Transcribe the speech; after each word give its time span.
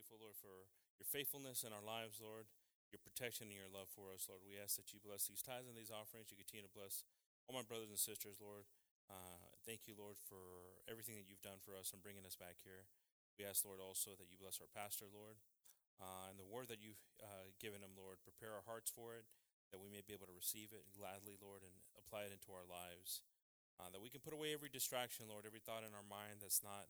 grateful, 0.00 0.24
Lord, 0.24 0.40
for 0.40 0.64
your 0.96 1.04
faithfulness 1.04 1.60
in 1.60 1.76
our 1.76 1.84
lives, 1.84 2.24
Lord, 2.24 2.48
your 2.88 3.04
protection 3.04 3.52
and 3.52 3.58
your 3.60 3.68
love 3.68 3.92
for 3.92 4.08
us, 4.16 4.24
Lord. 4.32 4.40
We 4.40 4.56
ask 4.56 4.80
that 4.80 4.96
you 4.96 4.98
bless 5.04 5.28
these 5.28 5.44
tithes 5.44 5.68
and 5.68 5.76
these 5.76 5.92
offerings. 5.92 6.32
You 6.32 6.40
continue 6.40 6.64
to 6.64 6.72
bless 6.72 7.04
all 7.44 7.52
my 7.52 7.60
brothers 7.60 7.92
and 7.92 8.00
sisters, 8.00 8.40
Lord. 8.40 8.64
Uh, 9.12 9.44
thank 9.68 9.84
you, 9.84 9.92
Lord, 9.92 10.16
for 10.16 10.80
everything 10.88 11.20
that 11.20 11.28
you've 11.28 11.44
done 11.44 11.60
for 11.60 11.76
us 11.76 11.92
and 11.92 12.00
bringing 12.00 12.24
us 12.24 12.32
back 12.32 12.56
here. 12.64 12.88
We 13.36 13.44
ask, 13.44 13.60
Lord, 13.60 13.76
also 13.76 14.16
that 14.16 14.32
you 14.32 14.40
bless 14.40 14.56
our 14.56 14.72
pastor, 14.72 15.04
Lord, 15.04 15.36
uh, 16.00 16.32
and 16.32 16.40
the 16.40 16.48
word 16.48 16.72
that 16.72 16.80
you've 16.80 17.04
uh, 17.20 17.52
given 17.60 17.84
him, 17.84 17.92
Lord. 17.92 18.24
Prepare 18.24 18.56
our 18.56 18.64
hearts 18.64 18.88
for 18.88 19.12
it, 19.20 19.28
that 19.68 19.84
we 19.84 19.92
may 19.92 20.00
be 20.00 20.16
able 20.16 20.32
to 20.32 20.40
receive 20.40 20.72
it 20.72 20.88
gladly, 20.96 21.36
Lord, 21.36 21.60
and 21.60 21.76
apply 22.00 22.24
it 22.24 22.32
into 22.32 22.56
our 22.56 22.64
lives. 22.64 23.20
Uh, 23.76 23.92
that 23.92 24.00
we 24.00 24.08
can 24.08 24.24
put 24.24 24.32
away 24.32 24.56
every 24.56 24.72
distraction, 24.72 25.28
Lord, 25.28 25.44
every 25.44 25.60
thought 25.60 25.84
in 25.84 25.92
our 25.92 26.08
mind 26.08 26.40
that's 26.40 26.64
not 26.64 26.88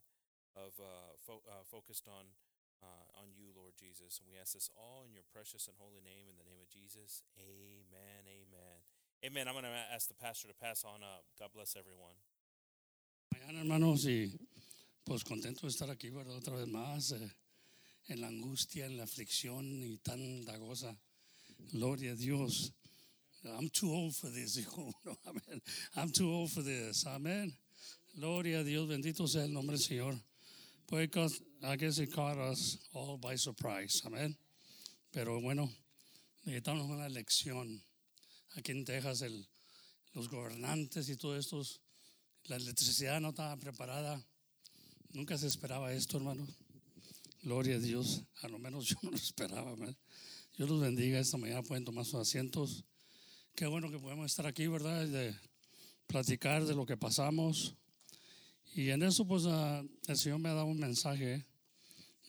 of 0.54 0.78
uh, 0.78 1.14
fo- 1.18 1.46
uh, 1.46 1.66
focused 1.66 2.06
on 2.06 2.34
uh, 2.82 3.20
on 3.20 3.32
you, 3.36 3.52
Lord 3.56 3.72
Jesus. 3.78 4.20
And 4.20 4.28
we 4.28 4.40
ask 4.40 4.52
this 4.54 4.70
all 4.76 5.04
in 5.06 5.12
your 5.12 5.24
precious 5.32 5.68
and 5.68 5.76
holy 5.78 6.00
name, 6.00 6.28
in 6.28 6.36
the 6.36 6.44
name 6.48 6.60
of 6.60 6.68
Jesus. 6.68 7.22
Amen. 7.38 8.22
Amen. 8.26 8.78
Amen. 9.24 9.48
I'm 9.48 9.54
going 9.54 9.64
to 9.64 9.94
ask 9.94 10.08
the 10.08 10.14
pastor 10.14 10.48
to 10.48 10.54
pass 10.54 10.84
on 10.84 11.02
up. 11.02 11.24
God 11.38 11.50
bless 11.54 11.76
everyone. 11.76 12.16
Mañana, 13.32 13.60
hermanos, 13.60 14.04
y 14.06 14.32
pues 15.04 15.24
contento 15.24 15.62
de 15.62 15.68
estar 15.68 15.90
aquí, 15.90 16.10
¿verdad? 16.10 16.36
Otra 16.36 16.56
vez 16.56 16.66
más, 16.66 17.12
eh, 17.12 17.30
en 18.08 18.20
la 18.20 18.28
angustia, 18.28 18.86
en 18.86 18.96
la 18.96 19.04
aflicción 19.04 19.82
y 19.82 19.98
tanta 19.98 20.58
cosa. 20.58 20.96
Gloria 21.72 22.12
a 22.12 22.16
Dios. 22.16 22.72
I'm 23.44 23.70
too 23.70 23.92
old 23.92 24.14
for 24.14 24.30
this, 24.30 24.56
hijo. 24.58 24.92
No, 25.04 25.16
amen. 25.26 25.62
I'm 25.96 26.10
too 26.10 26.30
old 26.30 26.50
for 26.50 26.62
this. 26.62 27.06
Amén. 27.06 27.52
Gloria 28.16 28.60
a 28.60 28.64
Dios. 28.64 28.88
Bendito 28.88 29.26
sea 29.28 29.44
el 29.44 29.52
nombre 29.52 29.76
del 29.76 29.84
Señor. 29.84 30.20
Pues, 30.90 31.40
I 31.62 31.76
guess 31.76 31.98
it 32.00 32.12
caught 32.12 32.36
us 32.36 32.76
all 32.92 33.16
by 33.16 33.36
surprise. 33.36 34.02
Amén. 34.04 34.36
Pero 35.12 35.40
bueno, 35.40 35.70
necesitamos 36.44 36.90
una 36.90 37.08
lección. 37.08 37.80
Aquí 38.56 38.72
en 38.72 38.84
Texas, 38.84 39.22
el, 39.22 39.46
los 40.14 40.28
gobernantes 40.28 41.08
y 41.08 41.16
todos 41.16 41.38
estos 41.38 41.80
la 42.46 42.56
electricidad 42.56 43.20
no 43.20 43.28
estaba 43.28 43.56
preparada. 43.56 44.20
Nunca 45.12 45.38
se 45.38 45.46
esperaba 45.46 45.92
esto, 45.92 46.16
hermano. 46.16 46.44
Gloria 47.44 47.76
a 47.76 47.78
Dios. 47.78 48.24
A 48.42 48.48
lo 48.48 48.58
menos 48.58 48.86
yo 48.86 48.96
no 49.02 49.12
lo 49.12 49.16
esperaba. 49.16 49.76
Dios 50.56 50.68
los 50.68 50.80
bendiga. 50.80 51.20
Esta 51.20 51.36
mañana 51.36 51.62
pueden 51.62 51.84
tomar 51.84 52.04
sus 52.04 52.16
asientos. 52.16 52.84
Qué 53.54 53.66
bueno 53.66 53.92
que 53.92 53.98
podemos 54.00 54.26
estar 54.26 54.44
aquí, 54.44 54.66
¿verdad? 54.66 55.06
De 55.06 55.36
platicar 56.08 56.64
de 56.64 56.74
lo 56.74 56.84
que 56.84 56.96
pasamos. 56.96 57.76
Y 58.74 58.90
en 58.90 59.02
eso, 59.02 59.26
pues, 59.26 59.44
ah, 59.46 59.82
el 60.06 60.16
Señor 60.16 60.38
me 60.38 60.48
ha 60.48 60.54
dado 60.54 60.66
un 60.66 60.78
mensaje 60.78 61.44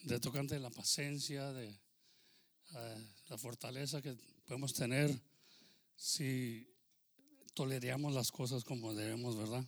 de 0.02 0.18
tocante 0.18 0.54
de 0.54 0.60
la 0.60 0.70
paciencia, 0.70 1.52
de 1.52 1.78
ah, 2.72 2.96
la 3.28 3.38
fortaleza 3.38 4.02
que 4.02 4.16
podemos 4.46 4.72
tener 4.72 5.16
si 5.96 6.68
toleramos 7.54 8.12
las 8.12 8.32
cosas 8.32 8.64
como 8.64 8.94
debemos, 8.94 9.36
¿verdad? 9.36 9.64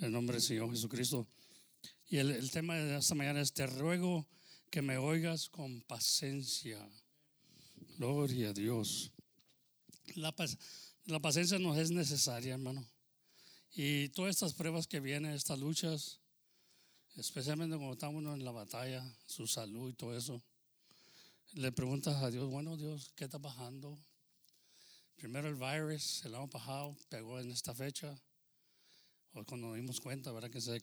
En 0.00 0.12
nombre 0.12 0.34
del 0.34 0.42
Señor 0.42 0.70
Jesucristo. 0.70 1.26
Y 2.08 2.18
el, 2.18 2.50
tema 2.50 2.76
de 2.76 2.98
esta 2.98 3.14
mañana 3.14 3.40
es, 3.40 3.52
te 3.52 3.66
ruego 3.66 4.26
que 4.68 4.82
me 4.82 4.98
oigas 4.98 5.48
con 5.48 5.80
paciencia. 5.82 6.86
Gloria 7.96 8.50
a 8.50 8.52
Dios. 8.52 9.12
La, 10.16 10.34
la 11.06 11.20
paciencia 11.20 11.58
nos 11.58 11.78
es 11.78 11.90
necesaria, 11.90 12.54
hermano. 12.54 12.86
Y 13.72 14.08
todas 14.10 14.30
estas 14.30 14.54
pruebas 14.54 14.86
que 14.86 15.00
vienen, 15.00 15.32
estas 15.32 15.58
luchas, 15.58 16.18
especialmente 17.16 17.76
cuando 17.76 17.92
estamos 17.92 18.24
en 18.24 18.44
la 18.44 18.50
batalla, 18.50 19.04
su 19.26 19.46
salud 19.46 19.90
y 19.90 19.92
todo 19.94 20.16
eso, 20.16 20.42
le 21.52 21.70
preguntas 21.70 22.22
a 22.22 22.30
Dios, 22.30 22.50
bueno 22.50 22.76
Dios, 22.76 23.12
¿qué 23.14 23.24
está 23.24 23.38
bajando? 23.38 23.98
Primero 25.16 25.48
el 25.48 25.54
virus, 25.54 26.24
el 26.24 26.34
año 26.34 26.48
pasado, 26.48 26.96
pegó 27.08 27.38
en 27.38 27.50
esta 27.52 27.74
fecha. 27.74 28.18
O 29.32 29.44
cuando 29.44 29.68
nos 29.68 29.76
dimos 29.76 30.00
cuenta, 30.00 30.32
¿verdad? 30.32 30.50
Que 30.50 30.60
sé 30.60 30.82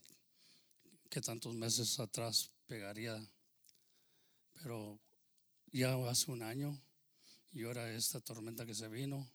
que 1.10 1.22
tantos 1.22 1.56
meses 1.56 2.00
atrás 2.00 2.52
pegaría. 2.68 3.20
Pero 4.54 5.00
ya 5.72 5.96
hace 6.08 6.32
un 6.32 6.42
año 6.42 6.80
y 7.52 7.64
ahora 7.64 7.92
esta 7.92 8.22
tormenta 8.22 8.66
que 8.66 8.76
se 8.76 8.88
vino. 8.88 9.28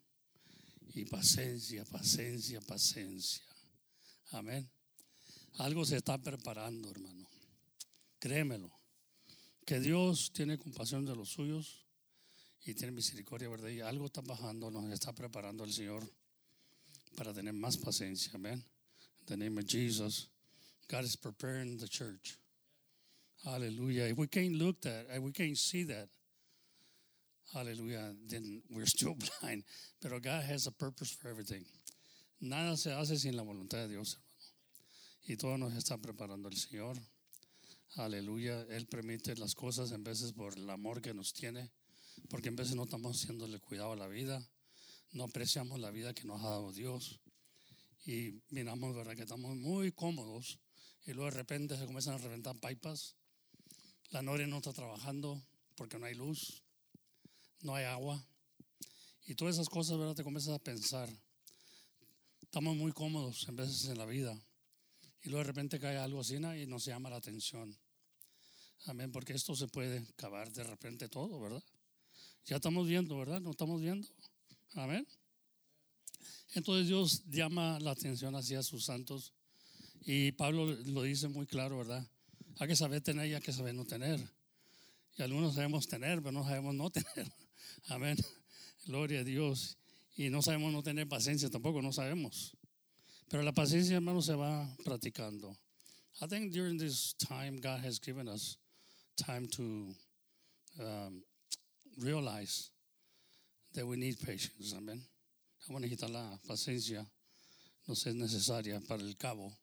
Y 0.94 1.04
paciencia, 1.06 1.84
paciencia, 1.84 2.60
paciencia. 2.60 3.43
Amén. 4.32 4.69
Algo 5.59 5.84
se 5.84 5.97
está 5.97 6.19
preparando, 6.19 6.91
hermano. 6.91 7.28
Créemelo. 8.19 8.70
Que 9.65 9.81
Dios 9.81 10.32
tiene 10.32 10.59
compasión 10.59 11.04
de 11.04 11.15
los 11.15 11.31
suyos 11.31 11.87
y 12.65 12.75
tiene 12.75 12.92
misericordia, 12.92 13.48
¿verdad? 13.48 13.69
Y 13.69 13.81
algo 13.81 14.06
está 14.06 14.21
bajando, 14.21 14.71
nos 14.71 14.91
está 14.92 15.12
preparando 15.12 15.65
el 15.65 15.72
Señor 15.72 16.09
para 17.16 17.32
tener 17.32 17.53
más 17.53 17.76
paciencia. 17.76 18.32
Amén. 18.34 18.65
In 19.21 19.26
the 19.26 19.37
name 19.37 19.60
of 19.60 19.66
Jesus, 19.66 20.28
God 20.88 21.04
is 21.04 21.16
preparing 21.16 21.78
the 21.78 21.88
church. 21.88 22.38
Hallelujah. 23.44 24.04
If 24.04 24.19
we 24.19 24.26
can't 24.26 24.54
look 24.54 24.81
that, 24.82 25.06
if 25.10 25.22
we 25.22 25.32
can't 25.32 25.56
see 25.56 25.84
that, 25.84 26.09
hallelujah, 27.52 28.14
then 28.28 28.62
we're 28.70 28.86
still 28.86 29.16
blind. 29.40 29.64
Pero 30.00 30.20
God 30.20 30.44
has 30.44 30.66
a 30.66 30.72
purpose 30.72 31.12
for 31.12 31.28
everything. 31.28 31.64
Nada 32.40 32.76
se 32.76 32.90
hace 32.90 33.16
sin 33.16 33.36
la 33.36 33.42
voluntad 33.42 33.78
de 33.78 33.88
Dios, 33.88 34.14
hermano. 34.14 34.32
Y 35.28 35.36
todo 35.36 35.56
nos 35.56 35.74
está 35.74 35.98
preparando 35.98 36.48
el 36.48 36.56
Señor. 36.56 36.98
Aleluya. 37.96 38.66
Él 38.70 38.86
permite 38.86 39.36
las 39.36 39.54
cosas 39.54 39.92
en 39.92 40.02
veces 40.02 40.32
por 40.32 40.58
el 40.58 40.68
amor 40.70 41.00
que 41.00 41.14
nos 41.14 41.32
tiene, 41.32 41.70
porque 42.28 42.48
en 42.48 42.56
veces 42.56 42.74
no 42.74 42.84
estamos 42.84 43.16
haciéndole 43.16 43.60
cuidado 43.60 43.92
a 43.92 43.96
la 43.96 44.08
vida, 44.08 44.44
no 45.12 45.24
apreciamos 45.24 45.78
la 45.78 45.91
vida 45.91 46.14
que 46.14 46.24
nos 46.24 46.41
ha 46.41 46.50
dado 46.50 46.72
Dios. 46.72 47.20
Y 48.06 48.41
miramos, 48.50 48.96
¿verdad? 48.96 49.14
Que 49.14 49.22
estamos 49.22 49.54
muy 49.54 49.92
cómodos 49.92 50.58
y 51.06 51.12
luego 51.12 51.30
de 51.30 51.36
repente 51.36 51.76
se 51.76 51.84
comienzan 51.84 52.14
a 52.14 52.18
reventar 52.18 52.56
pipas. 52.58 53.14
La 54.10 54.22
noria 54.22 54.46
no 54.46 54.56
está 54.56 54.72
trabajando 54.72 55.41
porque 55.76 55.98
no 55.98 56.06
hay 56.06 56.14
luz, 56.14 56.61
no 57.62 57.74
hay 57.74 57.84
agua. 57.84 58.22
Y 59.26 59.34
todas 59.34 59.54
esas 59.54 59.68
cosas, 59.68 59.98
¿verdad? 59.98 60.14
Te 60.14 60.24
comienzas 60.24 60.54
a 60.54 60.58
pensar. 60.58 61.08
Estamos 62.42 62.76
muy 62.76 62.92
cómodos 62.92 63.48
en 63.48 63.56
veces 63.56 63.86
en 63.86 63.98
la 63.98 64.04
vida. 64.04 64.38
Y 65.22 65.30
luego 65.30 65.38
de 65.38 65.44
repente 65.44 65.80
cae 65.80 65.96
algo 65.96 66.20
así 66.20 66.34
y 66.34 66.66
nos 66.66 66.84
llama 66.84 67.08
la 67.08 67.16
atención. 67.16 67.76
Amén, 68.86 69.12
porque 69.12 69.32
esto 69.32 69.54
se 69.54 69.68
puede 69.68 69.98
acabar 69.98 70.52
de 70.52 70.64
repente 70.64 71.08
todo, 71.08 71.40
¿verdad? 71.40 71.62
Ya 72.46 72.56
estamos 72.56 72.88
viendo, 72.88 73.16
¿verdad? 73.16 73.40
No 73.40 73.52
estamos 73.52 73.80
viendo. 73.80 74.08
Amén. 74.74 75.06
Entonces 76.54 76.88
Dios 76.88 77.24
llama 77.26 77.78
la 77.80 77.92
atención 77.92 78.34
hacia 78.34 78.62
sus 78.62 78.84
santos. 78.84 79.32
Y 80.04 80.32
Pablo 80.32 80.66
lo 80.66 81.02
dice 81.02 81.28
muy 81.28 81.46
claro, 81.46 81.78
¿verdad? 81.78 82.04
Hay 82.58 82.66
que 82.66 82.76
saber 82.76 83.00
tener 83.02 83.28
y 83.28 83.34
hay 83.34 83.40
que 83.40 83.52
saber 83.52 83.74
no 83.74 83.84
tener. 83.84 84.20
Y 85.16 85.22
algunos 85.22 85.54
sabemos 85.54 85.86
tener, 85.86 86.18
pero 86.18 86.32
no 86.32 86.42
sabemos 86.42 86.74
no 86.74 86.90
tener. 86.90 87.32
Amén. 87.88 88.16
Gloria 88.87 89.21
a 89.21 89.25
Dios. 89.25 89.77
Y 90.16 90.28
no 90.28 90.43
sabemos 90.43 90.72
no 90.72 90.83
tener 90.83 91.09
paciencia 91.09 91.49
tampoco, 91.49 91.81
no 91.81 91.93
sabemos. 91.93 92.56
Pero 93.28 93.43
la 93.43 93.53
paciencia, 93.53 93.97
hermano, 93.97 94.21
se 94.21 94.34
va 94.34 94.69
practicando. 94.84 95.56
I 96.21 96.27
think 96.27 96.53
during 96.53 96.77
this 96.78 97.15
time, 97.15 97.60
God 97.60 97.81
has 97.84 97.99
given 97.99 98.28
us 98.28 98.59
time 99.16 99.49
to 99.56 99.94
um, 100.78 101.22
realize 101.99 102.71
that 103.75 103.87
we 103.87 103.97
need 103.97 104.19
patience. 104.21 104.75
Amén. 104.77 105.03
Vamos 105.66 105.83
a 105.83 105.87
necesitar 105.87 106.10
la 106.10 106.39
paciencia. 106.47 107.06
Nos 107.87 108.06
es 108.06 108.15
necesaria 108.15 108.81
para 108.81 109.03
el 109.03 109.16
cabo, 109.16 109.56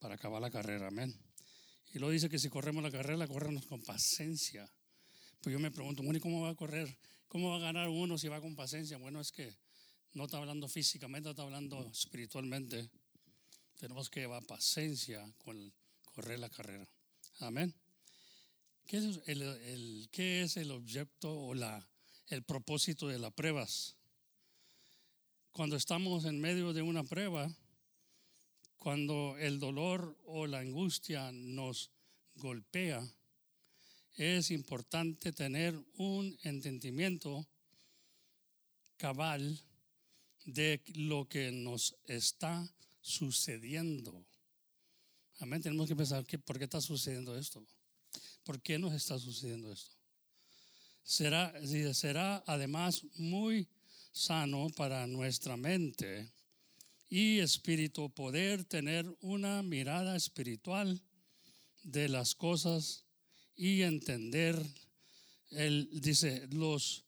para 0.00 0.14
acabar 0.14 0.40
la 0.40 0.50
carrera. 0.50 0.88
Amén. 0.88 1.14
Y 1.94 1.98
lo 1.98 2.10
dice 2.10 2.28
que 2.28 2.38
si 2.38 2.48
corremos 2.48 2.82
la 2.82 2.90
carrera, 2.90 3.26
corremos 3.26 3.66
con 3.66 3.82
paciencia. 3.82 4.70
Pues 5.40 5.52
yo 5.52 5.58
me 5.60 5.70
pregunto, 5.70 6.02
bueno, 6.02 6.18
¿y 6.18 6.20
cómo 6.20 6.42
va 6.42 6.50
a 6.50 6.54
correr? 6.54 6.96
¿Cómo 7.28 7.50
va 7.50 7.56
a 7.56 7.60
ganar 7.60 7.88
uno 7.88 8.18
si 8.18 8.28
va 8.28 8.40
con 8.40 8.56
paciencia? 8.56 8.98
Bueno, 8.98 9.20
es 9.20 9.30
que 9.32 9.54
no 10.14 10.24
está 10.24 10.38
hablando 10.38 10.66
físicamente, 10.68 11.30
está 11.30 11.42
hablando 11.42 11.80
espiritualmente. 11.90 12.88
Tenemos 13.78 14.10
que 14.10 14.20
llevar 14.20 14.44
paciencia 14.46 15.24
con 15.38 15.72
correr 16.14 16.38
la 16.40 16.48
carrera. 16.50 16.88
Amén. 17.40 17.72
¿Qué 18.86 18.96
es 18.96 19.20
el, 19.26 19.42
el- 19.42 20.08
qué 20.10 20.42
es 20.42 20.56
el 20.56 20.70
objeto 20.70 21.32
o 21.32 21.54
la, 21.54 21.86
el 22.28 22.42
propósito 22.42 23.06
de 23.06 23.18
las 23.18 23.32
pruebas? 23.32 23.94
Cuando 25.52 25.76
estamos 25.76 26.24
en 26.24 26.40
medio 26.40 26.72
de 26.72 26.82
una 26.82 27.04
prueba, 27.04 27.52
cuando 28.78 29.36
el 29.38 29.58
dolor 29.60 30.16
o 30.24 30.46
la 30.46 30.60
angustia 30.60 31.30
nos 31.32 31.90
golpea, 32.36 33.06
es 34.18 34.50
importante 34.50 35.32
tener 35.32 35.80
un 35.94 36.36
entendimiento 36.42 37.46
cabal 38.96 39.62
de 40.44 40.82
lo 40.94 41.28
que 41.28 41.52
nos 41.52 41.94
está 42.04 42.68
sucediendo. 43.00 44.26
Amén. 45.38 45.62
Tenemos 45.62 45.86
que 45.88 45.94
pensar, 45.94 46.24
¿qué- 46.26 46.38
¿por 46.38 46.58
qué 46.58 46.64
está 46.64 46.80
sucediendo 46.80 47.38
esto? 47.38 47.64
¿Por 48.42 48.60
qué 48.60 48.78
nos 48.78 48.92
está 48.92 49.18
sucediendo 49.18 49.70
esto? 49.72 49.94
Será, 51.04 51.54
será 51.94 52.42
además 52.46 53.04
muy 53.14 53.68
sano 54.10 54.68
para 54.76 55.06
nuestra 55.06 55.56
mente 55.56 56.32
y 57.08 57.38
espíritu 57.38 58.10
poder 58.10 58.64
tener 58.64 59.06
una 59.20 59.62
mirada 59.62 60.16
espiritual 60.16 61.00
de 61.84 62.08
las 62.08 62.34
cosas 62.34 63.04
y 63.58 63.82
entender, 63.82 64.56
el, 65.50 65.90
dice, 66.00 66.46
los 66.52 67.04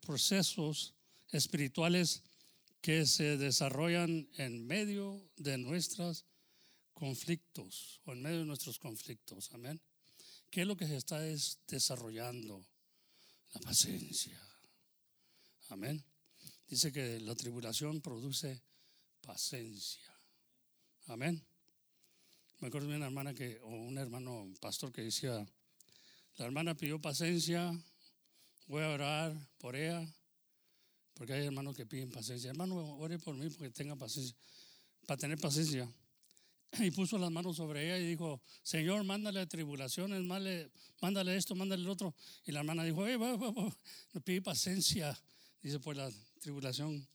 procesos 0.00 0.94
espirituales 1.32 2.22
que 2.80 3.04
se 3.04 3.36
desarrollan 3.36 4.28
en 4.36 4.64
medio 4.64 5.28
de 5.36 5.58
nuestros 5.58 6.24
conflictos 6.94 8.00
o 8.04 8.12
en 8.12 8.22
medio 8.22 8.38
de 8.38 8.44
nuestros 8.44 8.78
conflictos. 8.78 9.50
Amén. 9.52 9.82
¿Qué 10.50 10.60
es 10.60 10.66
lo 10.68 10.76
que 10.76 10.86
se 10.86 10.96
está 10.96 11.20
desarrollando? 11.66 12.64
La 13.54 13.60
paciencia. 13.60 14.40
Amén. 15.68 16.04
Dice 16.68 16.92
que 16.92 17.18
la 17.20 17.34
tribulación 17.34 18.00
produce 18.00 18.62
paciencia. 19.20 20.16
Amén. 21.06 21.44
Me 22.58 22.68
acuerdo 22.68 22.88
de 22.88 22.96
una 22.96 23.06
hermana 23.06 23.34
que, 23.34 23.60
o 23.62 23.68
un 23.68 23.98
hermano 23.98 24.50
pastor 24.60 24.90
que 24.90 25.02
decía, 25.02 25.46
la 26.36 26.46
hermana 26.46 26.74
pidió 26.74 26.98
paciencia, 26.98 27.70
voy 28.66 28.82
a 28.82 28.88
orar 28.88 29.36
por 29.58 29.76
ella, 29.76 30.06
porque 31.12 31.34
hay 31.34 31.46
hermanos 31.46 31.76
que 31.76 31.84
piden 31.84 32.10
paciencia. 32.10 32.50
Hermano, 32.50 32.76
ore 32.96 33.18
por 33.18 33.34
mí 33.34 33.50
porque 33.50 33.70
tenga 33.70 33.94
paciencia, 33.96 34.34
para 35.06 35.18
tener 35.18 35.38
paciencia. 35.38 35.90
Y 36.78 36.90
puso 36.90 37.18
las 37.18 37.30
manos 37.30 37.56
sobre 37.56 37.84
ella 37.84 37.98
y 37.98 38.08
dijo, 38.08 38.40
Señor, 38.62 39.04
mándale 39.04 39.46
tribulaciones, 39.46 40.22
mándale, 40.22 40.70
mándale 41.00 41.36
esto, 41.36 41.54
mándale 41.54 41.82
el 41.82 41.88
otro. 41.88 42.14
Y 42.44 42.52
la 42.52 42.60
hermana 42.60 42.84
dijo, 42.84 43.06
eh, 43.06 43.18
no 43.18 44.20
pide 44.22 44.42
paciencia. 44.42 45.18
Dice, 45.62 45.78
pues 45.78 45.96
la 45.96 46.10
tribulación 46.40 47.06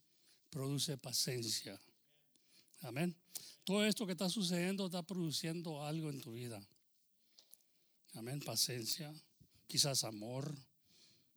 produce 0.50 0.98
paciencia. 0.98 1.80
Amén. 2.82 3.16
Todo 3.72 3.86
esto 3.86 4.06
que 4.06 4.12
está 4.12 4.28
sucediendo 4.28 4.88
está 4.88 5.02
produciendo 5.02 5.82
algo 5.82 6.10
en 6.10 6.20
tu 6.20 6.34
vida. 6.34 6.62
Amén. 8.16 8.42
Paciencia, 8.42 9.14
quizás 9.66 10.04
amor, 10.04 10.54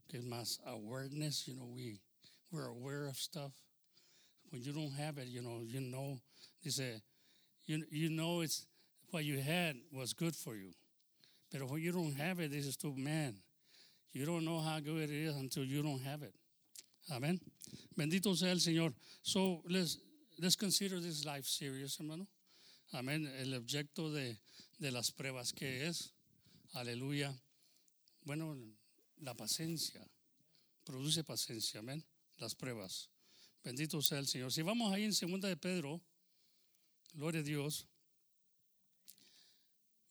que 0.08 0.18
es 0.18 0.24
más 0.24 0.58
awareness. 0.64 1.46
You 1.46 1.54
know, 1.54 1.66
we 1.66 2.00
we're 2.50 2.66
aware 2.66 3.06
of 3.06 3.16
stuff. 3.16 3.52
When 4.50 4.64
you 4.64 4.72
don't 4.72 4.92
have 4.94 5.18
it, 5.18 5.28
you 5.28 5.42
know, 5.42 5.62
you 5.62 5.80
know. 5.80 6.18
Dice, 6.60 7.00
you 7.66 7.84
you 7.88 8.10
know 8.10 8.40
it's 8.40 8.66
what 9.12 9.24
you 9.24 9.38
had 9.38 9.76
was 9.92 10.12
good 10.12 10.34
for 10.34 10.56
you, 10.56 10.74
but 11.52 11.62
when 11.70 11.80
you 11.80 11.92
don't 11.92 12.16
have 12.16 12.40
it, 12.40 12.50
this 12.50 12.66
is 12.66 12.76
too 12.76 12.96
man. 12.96 13.36
You 14.12 14.26
don't 14.26 14.44
know 14.44 14.58
how 14.58 14.80
good 14.80 15.08
it 15.08 15.10
is 15.10 15.36
until 15.36 15.64
you 15.64 15.84
don't 15.84 16.02
have 16.02 16.24
it. 16.24 16.34
Amén. 17.12 17.38
Bendito 17.96 18.34
sea 18.36 18.50
el 18.50 18.58
Señor. 18.58 18.92
So 19.22 19.62
let's, 19.68 19.98
let's 20.38 20.56
consider 20.56 21.00
this 21.00 21.24
life 21.24 21.46
serious, 21.46 21.98
hermano. 21.98 22.26
Amén. 22.92 23.26
El 23.26 23.54
objeto 23.54 24.12
de, 24.12 24.38
de 24.78 24.90
las 24.90 25.10
pruebas 25.10 25.52
que 25.52 25.86
es. 25.86 26.12
Aleluya. 26.72 27.34
Bueno, 28.22 28.56
la 29.18 29.34
paciencia. 29.34 30.06
Produce 30.84 31.24
paciencia. 31.24 31.80
Amén. 31.80 32.04
Las 32.38 32.54
pruebas. 32.54 33.10
Bendito 33.62 34.00
sea 34.02 34.18
el 34.18 34.26
Señor. 34.26 34.52
Si 34.52 34.62
vamos 34.62 34.92
ahí 34.92 35.04
en 35.04 35.14
segunda 35.14 35.48
de 35.48 35.56
Pedro, 35.56 36.00
gloria 37.14 37.40
a 37.40 37.44
Dios. 37.44 37.86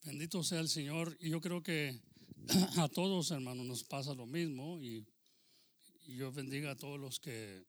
Bendito 0.03 0.43
sea 0.43 0.59
el 0.59 0.69
Señor. 0.69 1.15
Y 1.19 1.29
yo 1.29 1.39
creo 1.39 1.61
que 1.61 1.99
a 2.77 2.89
todos, 2.89 3.31
hermanos, 3.31 3.65
nos 3.65 3.83
pasa 3.83 4.13
lo 4.13 4.25
mismo. 4.25 4.81
Y 4.81 5.05
y 6.05 6.17
yo 6.17 6.31
bendiga 6.31 6.71
a 6.71 6.75
todos 6.75 6.99
los 6.99 7.19
que 7.19 7.65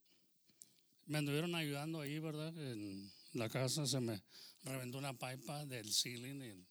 me 1.06 1.18
anduvieron 1.18 1.54
ayudando 1.54 2.00
ahí, 2.00 2.18
¿verdad? 2.18 2.56
En 2.56 3.12
la 3.32 3.48
casa 3.48 3.86
se 3.86 4.00
me 4.00 4.22
reventó 4.62 4.98
una 4.98 5.12
pipa 5.12 5.64
del 5.66 5.92
ceiling, 5.92 6.40
el, 6.40 6.66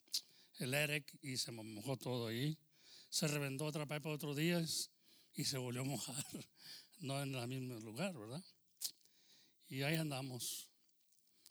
el 0.60 0.74
EREC, 0.74 1.18
y 1.22 1.38
se 1.38 1.52
me 1.52 1.64
mojó 1.64 1.98
todo 1.98 2.28
ahí. 2.28 2.58
Se 3.10 3.28
reventó 3.28 3.66
otra 3.66 3.86
pipa 3.86 4.10
otro 4.10 4.34
día 4.34 4.64
y 5.36 5.44
se 5.46 5.58
volvió 5.58 5.82
a 5.82 5.86
mojar, 5.86 6.26
no 7.00 7.22
en 7.22 7.36
el 7.36 7.48
mismo 7.48 7.80
lugar, 7.80 8.18
¿verdad? 8.18 8.44
Y 9.68 9.84
ahí 9.84 9.96
andamos. 9.96 10.70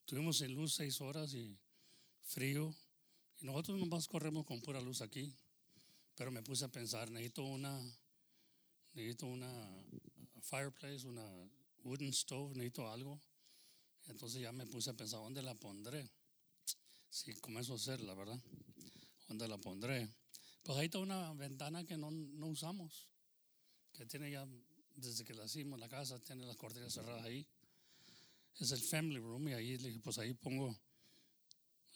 Tuvimos 0.04 0.38
sin 0.38 0.54
luz 0.54 0.74
seis 0.74 1.00
horas 1.00 1.34
y 1.34 1.58
frío. 2.24 2.74
Y 3.40 3.46
nosotros 3.46 3.78
nomás 3.78 4.08
corremos 4.08 4.44
con 4.46 4.60
pura 4.60 4.80
luz 4.80 5.00
aquí. 5.00 5.34
Pero 6.14 6.30
me 6.30 6.42
puse 6.42 6.64
a 6.64 6.68
pensar, 6.68 7.10
necesito 7.10 7.42
una 7.44 7.80
necesito 8.94 9.26
una 9.26 9.50
fireplace, 10.42 11.06
una 11.06 11.26
wooden 11.84 12.12
stove, 12.12 12.54
necesito 12.54 12.90
algo. 12.90 13.20
Entonces 14.08 14.40
ya 14.40 14.52
me 14.52 14.66
puse 14.66 14.90
a 14.90 14.94
pensar, 14.94 15.20
¿dónde 15.20 15.42
la 15.42 15.54
pondré? 15.54 16.10
Si 17.10 17.34
comienzo 17.34 17.74
a 17.74 17.76
hacerla, 17.76 18.14
¿verdad? 18.14 18.40
¿Dónde 19.28 19.48
la 19.48 19.58
pondré? 19.58 20.12
Pues 20.62 20.78
ahí 20.78 20.86
está 20.86 20.98
una 20.98 21.32
ventana 21.34 21.84
que 21.84 21.96
no, 21.96 22.10
no 22.10 22.46
usamos, 22.48 23.08
que 23.92 24.06
tiene 24.06 24.30
ya, 24.30 24.46
desde 24.94 25.24
que 25.24 25.34
la 25.34 25.44
hicimos, 25.44 25.78
la 25.78 25.88
casa 25.88 26.18
tiene 26.20 26.46
las 26.46 26.56
cortinas 26.56 26.92
cerradas 26.92 27.24
ahí. 27.24 27.46
Es 28.58 28.70
el 28.72 28.80
family 28.80 29.18
room 29.18 29.48
y 29.48 29.52
ahí 29.54 29.76
dije, 29.76 29.98
pues 30.00 30.18
ahí 30.18 30.34
pongo 30.34 30.76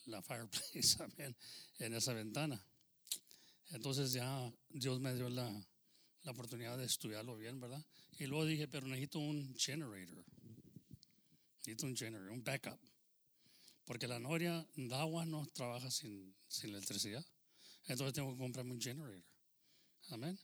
la 0.06 0.22
fireplace 0.22 0.96
también 0.98 1.36
en 1.78 1.94
esa 1.94 2.12
ventana. 2.12 2.64
Entonces 3.70 4.12
ya 4.12 4.52
Dios 4.70 5.00
me 5.00 5.14
dio 5.14 5.28
la, 5.28 5.50
la 6.22 6.32
oportunidad 6.32 6.78
de 6.78 6.84
estudiarlo 6.84 7.36
bien, 7.36 7.60
¿verdad? 7.60 7.84
Y 8.18 8.26
luego 8.26 8.44
dije, 8.44 8.68
pero 8.68 8.86
necesito 8.86 9.18
un 9.18 9.54
generator. 9.56 10.24
Necesito 11.58 11.86
un 11.86 11.96
generator, 11.96 12.30
un 12.30 12.44
backup. 12.44 12.78
Porque 13.84 14.06
la 14.08 14.18
noria 14.18 14.66
de 14.74 14.94
agua 14.94 15.24
no 15.26 15.46
trabaja 15.46 15.90
sin, 15.90 16.34
sin 16.48 16.70
electricidad. 16.70 17.24
Entonces 17.86 18.14
tengo 18.14 18.32
que 18.32 18.38
comprarme 18.38 18.72
un 18.72 18.80
generator. 18.80 19.24
Amén. 20.10 20.38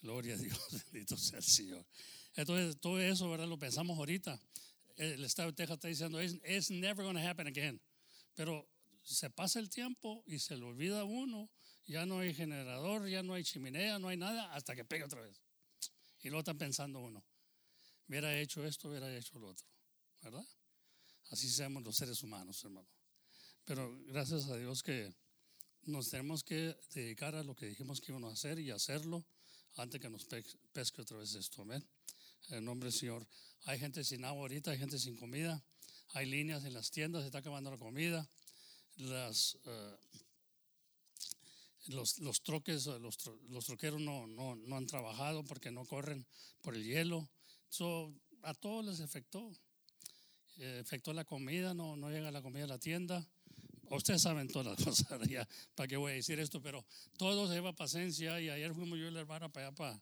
Gloria 0.00 0.34
a 0.34 0.38
Dios, 0.38 0.58
bendito 0.92 1.16
sea 1.16 1.38
el 1.38 1.44
Señor. 1.44 1.86
Entonces, 2.34 2.80
todo 2.80 3.00
eso, 3.00 3.28
¿verdad? 3.28 3.46
Lo 3.46 3.58
pensamos 3.58 3.98
ahorita. 3.98 4.40
El 4.96 5.24
Estado 5.24 5.50
de 5.50 5.56
Texas 5.56 5.76
está 5.76 5.88
diciendo, 5.88 6.22
it's, 6.22 6.70
never 6.70 7.04
going 7.04 7.14
to 7.14 7.20
happen 7.26 7.46
again. 7.46 7.80
Pero 8.34 8.68
se 9.02 9.30
pasa 9.30 9.58
el 9.58 9.68
tiempo 9.68 10.22
y 10.26 10.38
se 10.38 10.56
le 10.56 10.64
olvida 10.64 11.04
uno 11.04 11.50
ya 11.90 12.06
no 12.06 12.20
hay 12.20 12.32
generador, 12.32 13.08
ya 13.08 13.22
no 13.24 13.34
hay 13.34 13.42
chimenea, 13.42 13.98
no 13.98 14.08
hay 14.08 14.16
nada, 14.16 14.54
hasta 14.54 14.76
que 14.76 14.84
pegue 14.84 15.02
otra 15.02 15.20
vez. 15.22 15.40
Y 16.22 16.28
luego 16.28 16.40
está 16.40 16.54
pensando 16.54 17.00
uno, 17.00 17.24
hubiera 18.08 18.38
hecho 18.38 18.64
esto, 18.64 18.88
hubiera 18.88 19.14
hecho 19.16 19.38
lo 19.38 19.48
otro, 19.48 19.66
¿verdad? 20.22 20.46
Así 21.30 21.48
seamos 21.48 21.82
los 21.82 21.96
seres 21.96 22.22
humanos, 22.22 22.62
hermano. 22.64 22.88
Pero 23.64 23.96
gracias 24.06 24.48
a 24.48 24.56
Dios 24.56 24.82
que 24.82 25.14
nos 25.84 26.10
tenemos 26.10 26.42
que 26.42 26.76
dedicar 26.92 27.34
a 27.34 27.42
lo 27.42 27.54
que 27.54 27.66
dijimos 27.66 28.00
que 28.00 28.12
íbamos 28.12 28.30
a 28.30 28.34
hacer 28.34 28.58
y 28.58 28.70
hacerlo 28.70 29.24
antes 29.76 30.00
que 30.00 30.10
nos 30.10 30.26
pesque 30.72 31.02
otra 31.02 31.18
vez 31.18 31.34
esto, 31.34 31.62
amén. 31.62 31.86
En 32.48 32.64
nombre 32.64 32.90
del 32.90 32.98
Señor. 32.98 33.26
Hay 33.64 33.78
gente 33.78 34.02
sin 34.04 34.24
agua 34.24 34.42
ahorita, 34.42 34.72
hay 34.72 34.78
gente 34.78 34.98
sin 34.98 35.16
comida, 35.16 35.62
hay 36.14 36.26
líneas 36.26 36.64
en 36.64 36.74
las 36.74 36.90
tiendas, 36.90 37.22
se 37.22 37.26
está 37.26 37.38
acabando 37.38 37.70
la 37.70 37.78
comida. 37.78 38.28
Las, 38.96 39.54
uh, 39.64 39.96
los, 41.90 42.18
los 42.18 42.42
troques, 42.42 42.86
los, 42.86 43.18
los 43.48 43.66
troqueros 43.66 44.00
no, 44.00 44.26
no, 44.26 44.56
no, 44.56 44.76
han 44.76 44.86
trabajado 44.86 45.44
porque 45.44 45.70
no 45.70 45.84
corren 45.84 46.26
por 46.62 46.74
el 46.74 46.84
hielo. 46.84 47.28
So, 47.68 48.12
a 48.42 48.54
todos 48.54 48.84
les 48.84 49.00
afectó. 49.00 49.52
Eh, 50.58 50.80
afectó 50.82 51.12
la 51.12 51.24
comida, 51.24 51.72
no, 51.72 51.96
no 51.96 52.10
llega 52.10 52.30
la 52.30 52.42
comida 52.42 52.64
a 52.64 52.68
la 52.68 52.78
tienda. 52.78 53.26
Ustedes 53.90 54.22
saben 54.22 54.48
todas 54.48 54.66
las 54.66 54.84
cosas, 54.84 55.28
ya, 55.28 55.48
¿para 55.74 55.88
qué 55.88 55.96
voy 55.96 56.12
a 56.12 56.14
decir 56.14 56.38
esto? 56.38 56.60
Pero 56.60 56.84
todo 57.16 57.48
se 57.48 57.54
lleva 57.54 57.72
paciencia 57.72 58.40
y 58.40 58.48
ayer 58.48 58.74
fuimos 58.74 58.98
yo 58.98 59.08
y 59.08 59.10
la 59.10 59.20
hermana 59.20 59.48
para 59.48 59.68
allá, 59.68 59.74
para, 59.74 60.00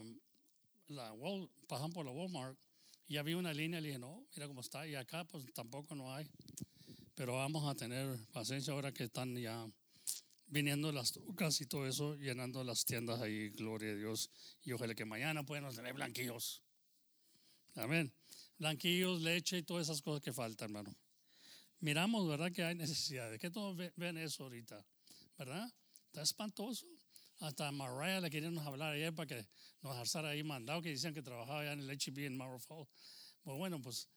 um, 0.00 0.18
la 0.88 1.12
Wal, 1.12 1.48
pasamos 1.66 1.94
por 1.94 2.04
la 2.04 2.12
Walmart 2.12 2.58
y 3.06 3.16
había 3.16 3.36
una 3.36 3.52
línea 3.52 3.80
le 3.80 3.88
dije, 3.88 3.98
no, 3.98 4.26
mira 4.34 4.48
cómo 4.48 4.60
está. 4.60 4.86
Y 4.86 4.94
acá 4.94 5.24
pues 5.24 5.44
tampoco 5.52 5.94
no 5.94 6.12
hay. 6.12 6.28
Pero 7.14 7.36
vamos 7.36 7.68
a 7.68 7.74
tener 7.74 8.18
paciencia 8.32 8.72
ahora 8.72 8.92
que 8.92 9.04
están 9.04 9.36
ya 9.36 9.66
viniendo 10.54 10.92
las 10.92 11.10
trucas 11.10 11.60
y 11.60 11.66
todo 11.66 11.84
eso, 11.84 12.14
llenando 12.14 12.62
las 12.62 12.84
tiendas 12.84 13.20
ahí, 13.20 13.48
gloria 13.50 13.90
a 13.90 13.96
Dios. 13.96 14.30
Y 14.62 14.70
ojalá 14.70 14.94
que 14.94 15.04
mañana 15.04 15.44
puedan 15.44 15.74
tener 15.74 15.92
blanquillos. 15.94 16.62
Amén. 17.74 18.14
Blanquillos, 18.56 19.20
leche 19.20 19.58
y 19.58 19.62
todas 19.64 19.88
esas 19.88 20.00
cosas 20.00 20.22
que 20.22 20.32
faltan, 20.32 20.66
hermano. 20.66 20.96
Miramos, 21.80 22.28
¿verdad? 22.28 22.52
Que 22.52 22.62
hay 22.62 22.76
necesidades. 22.76 23.40
Que 23.40 23.50
todos 23.50 23.76
ven 23.96 24.16
eso 24.16 24.44
ahorita, 24.44 24.86
¿verdad? 25.36 25.68
Está 26.06 26.22
espantoso. 26.22 26.86
Hasta 27.40 27.72
Mariah 27.72 28.20
le 28.20 28.30
queríamos 28.30 28.64
hablar 28.64 28.92
ayer 28.92 29.12
para 29.12 29.26
que 29.26 29.48
nos 29.82 29.96
alzara 29.96 30.28
ahí 30.28 30.44
mandado, 30.44 30.80
que 30.80 30.90
decían 30.90 31.12
que 31.12 31.22
trabajaba 31.22 31.62
allá 31.62 31.72
en 31.72 31.80
el 31.80 31.90
HB 31.90 32.26
en 32.26 32.36
Marrow. 32.36 32.60
Pues 33.42 33.58
bueno, 33.58 33.82
pues 33.82 34.08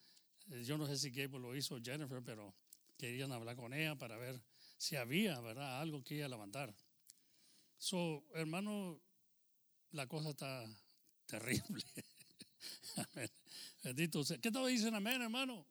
eh, 0.52 0.64
yo 0.64 0.78
no 0.78 0.86
sé 0.86 1.00
si 1.00 1.10
Gabriel 1.10 1.42
lo 1.42 1.56
hizo 1.56 1.80
Jennifer, 1.84 2.22
pero 2.24 2.54
querían 2.96 3.32
hablar 3.32 3.56
con 3.56 3.74
ella 3.74 3.96
para 3.96 4.18
ver 4.18 4.40
si 4.78 4.96
había, 4.96 5.40
¿verdad? 5.42 5.82
Algo 5.82 6.04
que 6.04 6.16
iba 6.16 6.26
a 6.26 6.30
levantar. 6.30 6.74
So, 7.78 8.24
hermano, 8.34 9.00
la 9.92 10.08
cosa 10.08 10.30
está 10.30 10.66
terrible. 11.26 11.84
Amén. 12.96 13.30
Bendito 13.84 14.24
sea. 14.24 14.38
¿Qué 14.38 14.52
todos 14.52 14.70
dicen 14.70 14.96
amén, 14.96 15.22
hermano? 15.22 15.66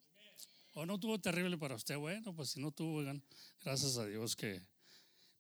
¿O 0.75 0.87
no 0.87 0.99
tuvo 0.99 1.19
terrible 1.19 1.57
para 1.59 1.75
usted? 1.75 1.97
Bueno, 1.97 2.35
pues 2.35 2.51
si 2.51 2.61
no 2.61 2.71
tuvo, 2.71 2.97
oigan, 2.99 3.23
gracias 3.63 3.97
a 3.97 4.07
Dios 4.07 4.37
que... 4.37 4.63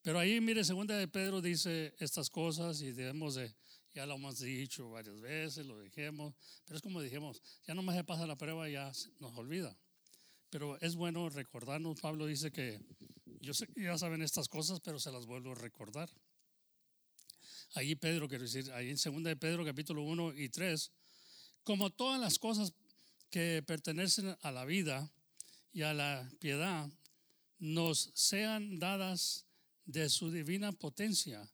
Pero 0.02 0.18
ahí, 0.18 0.40
mire, 0.40 0.64
segunda 0.64 0.96
de 0.96 1.08
Pedro 1.08 1.40
dice 1.40 1.94
estas 1.98 2.30
cosas 2.30 2.80
y 2.80 2.92
debemos 2.92 3.34
de, 3.34 3.54
ya 3.92 4.06
lo 4.06 4.14
hemos 4.14 4.38
dicho 4.38 4.90
varias 4.90 5.20
veces, 5.20 5.66
lo 5.66 5.80
dijimos, 5.80 6.34
pero 6.64 6.76
es 6.76 6.82
como 6.82 7.00
dijimos, 7.00 7.42
ya 7.66 7.74
no 7.74 7.82
más 7.82 7.96
se 7.96 8.04
pasa 8.04 8.26
la 8.26 8.36
prueba, 8.36 8.68
ya 8.68 8.92
nos 9.18 9.36
olvida. 9.36 9.76
Pero 10.48 10.80
es 10.80 10.94
bueno 10.94 11.28
recordarnos, 11.28 12.00
Pablo 12.00 12.26
dice 12.26 12.52
que 12.52 12.80
yo 13.40 13.54
sé 13.54 13.66
que 13.66 13.82
ya 13.82 13.98
saben 13.98 14.22
estas 14.22 14.48
cosas, 14.48 14.80
pero 14.80 14.98
se 14.98 15.10
las 15.10 15.26
vuelvo 15.26 15.52
a 15.52 15.54
recordar. 15.54 16.10
Ahí 17.74 17.94
Pedro, 17.94 18.28
quiero 18.28 18.44
decir, 18.44 18.70
ahí 18.72 18.90
en 18.90 18.98
segunda 18.98 19.28
de 19.28 19.36
Pedro 19.36 19.64
capítulo 19.64 20.02
1 20.02 20.34
y 20.34 20.48
3, 20.48 20.92
como 21.64 21.90
todas 21.90 22.20
las 22.20 22.38
cosas 22.38 22.72
que 23.30 23.62
pertenecen 23.66 24.36
a 24.40 24.50
la 24.50 24.64
vida 24.64 25.12
y 25.72 25.82
a 25.82 25.92
la 25.92 26.30
piedad, 26.38 26.88
nos 27.58 28.10
sean 28.14 28.78
dadas 28.78 29.46
de 29.84 30.08
su 30.08 30.30
divina 30.30 30.72
potencia 30.72 31.50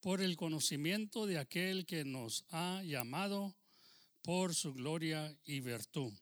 por 0.00 0.20
el 0.20 0.36
conocimiento 0.36 1.26
de 1.26 1.38
aquel 1.38 1.86
que 1.86 2.04
nos 2.04 2.44
ha 2.50 2.82
llamado 2.82 3.56
por 4.22 4.54
su 4.54 4.74
gloria 4.74 5.36
y 5.44 5.60
virtud, 5.60 6.12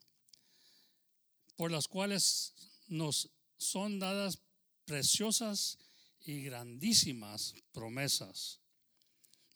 por 1.56 1.70
las 1.70 1.88
cuales 1.88 2.54
nos 2.88 3.30
son 3.56 3.98
dadas 3.98 4.38
preciosas 4.84 5.78
y 6.24 6.42
grandísimas 6.42 7.54
promesas. 7.72 8.60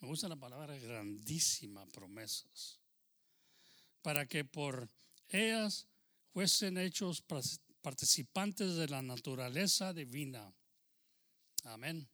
Me 0.00 0.08
gusta 0.08 0.28
la 0.28 0.36
palabra 0.36 0.76
grandísimas 0.76 1.88
promesas. 1.90 2.78
Para 4.02 4.26
que 4.26 4.44
por 4.44 4.88
ellas 5.28 5.86
fuesen 6.32 6.78
hechos 6.78 7.24
participantes 7.80 8.74
de 8.76 8.88
la 8.88 9.02
naturaleza 9.02 9.92
divina. 9.92 10.52
Amén. 11.64 12.08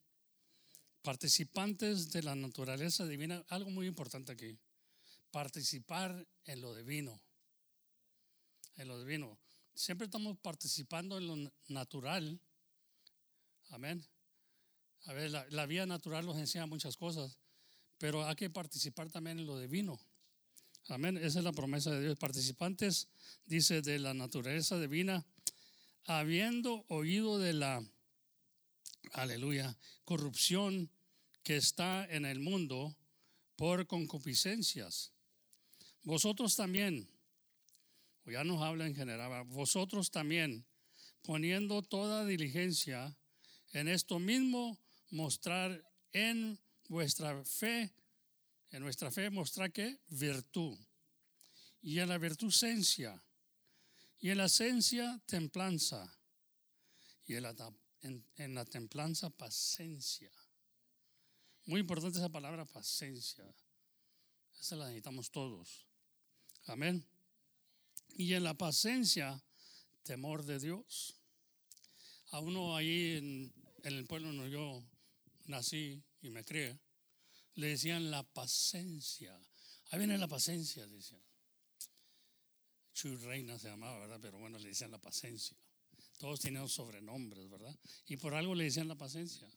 Participantes 1.02 2.10
de 2.12 2.22
la 2.22 2.34
naturaleza 2.34 3.06
divina. 3.06 3.44
Algo 3.48 3.70
muy 3.70 3.86
importante 3.86 4.32
aquí. 4.32 4.56
Participar 5.30 6.26
en 6.44 6.60
lo 6.60 6.74
divino. 6.74 7.20
En 8.76 8.88
lo 8.88 8.98
divino. 9.00 9.38
Siempre 9.74 10.04
estamos 10.04 10.38
participando 10.38 11.18
en 11.18 11.26
lo 11.26 11.52
natural. 11.68 12.40
Amén. 13.72 14.04
A 15.06 15.14
ver, 15.14 15.30
la, 15.30 15.46
la 15.48 15.64
vida 15.64 15.86
natural 15.86 16.26
nos 16.26 16.36
enseña 16.36 16.66
muchas 16.66 16.96
cosas, 16.96 17.38
pero 17.96 18.26
hay 18.26 18.36
que 18.36 18.50
participar 18.50 19.10
también 19.10 19.38
en 19.38 19.46
lo 19.46 19.58
divino. 19.58 19.98
Amén. 20.88 21.16
Esa 21.16 21.38
es 21.38 21.44
la 21.44 21.52
promesa 21.52 21.90
de 21.90 22.02
Dios. 22.02 22.18
Participantes, 22.18 23.08
dice, 23.46 23.80
de 23.80 23.98
la 23.98 24.12
naturaleza 24.12 24.78
divina, 24.78 25.24
habiendo 26.04 26.84
oído 26.88 27.38
de 27.38 27.54
la, 27.54 27.82
aleluya, 29.12 29.74
corrupción 30.04 30.90
que 31.42 31.56
está 31.56 32.04
en 32.04 32.26
el 32.26 32.40
mundo 32.40 32.94
por 33.56 33.86
concupiscencias. 33.86 35.12
Vosotros 36.02 36.56
también, 36.56 37.08
ya 38.26 38.44
nos 38.44 38.60
habla 38.60 38.86
en 38.86 38.94
general, 38.94 39.44
vosotros 39.46 40.10
también, 40.10 40.66
poniendo 41.22 41.80
toda 41.80 42.26
diligencia 42.26 43.16
en 43.72 43.88
esto 43.88 44.18
mismo, 44.18 44.78
mostrar 45.10 45.82
en 46.12 46.58
vuestra 46.88 47.44
fe, 47.44 47.90
en 48.70 48.82
nuestra 48.82 49.10
fe 49.10 49.30
mostrar 49.30 49.72
que 49.72 49.98
virtud. 50.08 50.78
Y 51.82 51.98
en 51.98 52.08
la 52.08 52.18
virtud 52.18 52.50
ciencia. 52.50 53.22
Y 54.20 54.30
en 54.30 54.38
la 54.38 54.48
ciencia 54.48 55.20
templanza. 55.26 56.16
Y 57.26 57.34
en 57.34 57.42
la, 57.42 57.74
en, 58.02 58.54
la 58.54 58.64
templanza 58.64 59.30
paciencia. 59.30 60.30
Muy 61.66 61.80
importante 61.80 62.18
esa 62.18 62.28
palabra 62.28 62.64
paciencia. 62.64 63.44
Esa 64.60 64.76
la 64.76 64.86
necesitamos 64.86 65.30
todos. 65.30 65.86
Amén. 66.66 67.04
Y 68.10 68.34
en 68.34 68.44
la 68.44 68.54
paciencia, 68.54 69.42
temor 70.04 70.44
de 70.44 70.58
Dios. 70.60 71.16
A 72.30 72.38
uno 72.38 72.76
ahí 72.76 73.16
en, 73.16 73.61
en 73.82 73.94
el 73.94 74.06
pueblo 74.06 74.28
donde 74.28 74.50
yo 74.50 74.82
nací 75.46 76.02
y 76.20 76.30
me 76.30 76.44
crié, 76.44 76.78
le 77.54 77.68
decían 77.68 78.10
la 78.10 78.22
paciencia. 78.22 79.38
Ahí 79.90 79.98
viene 79.98 80.16
la 80.18 80.28
paciencia, 80.28 80.86
decían. 80.86 81.20
Chuy 82.94 83.16
Reina 83.16 83.58
se 83.58 83.68
llamaba, 83.68 83.98
¿verdad? 83.98 84.18
Pero 84.20 84.38
bueno, 84.38 84.58
le 84.58 84.68
decían 84.68 84.90
la 84.90 84.98
paciencia. 84.98 85.56
Todos 86.18 86.40
tenían 86.40 86.68
sobrenombres, 86.68 87.48
¿verdad? 87.48 87.76
Y 88.06 88.16
por 88.16 88.34
algo 88.34 88.54
le 88.54 88.64
decían 88.64 88.88
la 88.88 88.96
paciencia. 88.96 89.48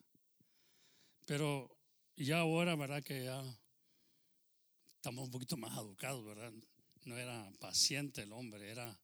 Pero 1.25 1.77
ya 2.15 2.39
ahora, 2.39 2.75
¿verdad? 2.75 3.03
Que 3.03 3.25
ya 3.25 3.43
estamos 4.95 5.25
un 5.25 5.31
poquito 5.31 5.57
más 5.57 5.77
educados, 5.77 6.25
¿verdad? 6.25 6.51
No 7.03 7.17
era 7.17 7.51
paciente 7.59 8.23
el 8.23 8.33
hombre, 8.33 8.71
era 8.71 8.99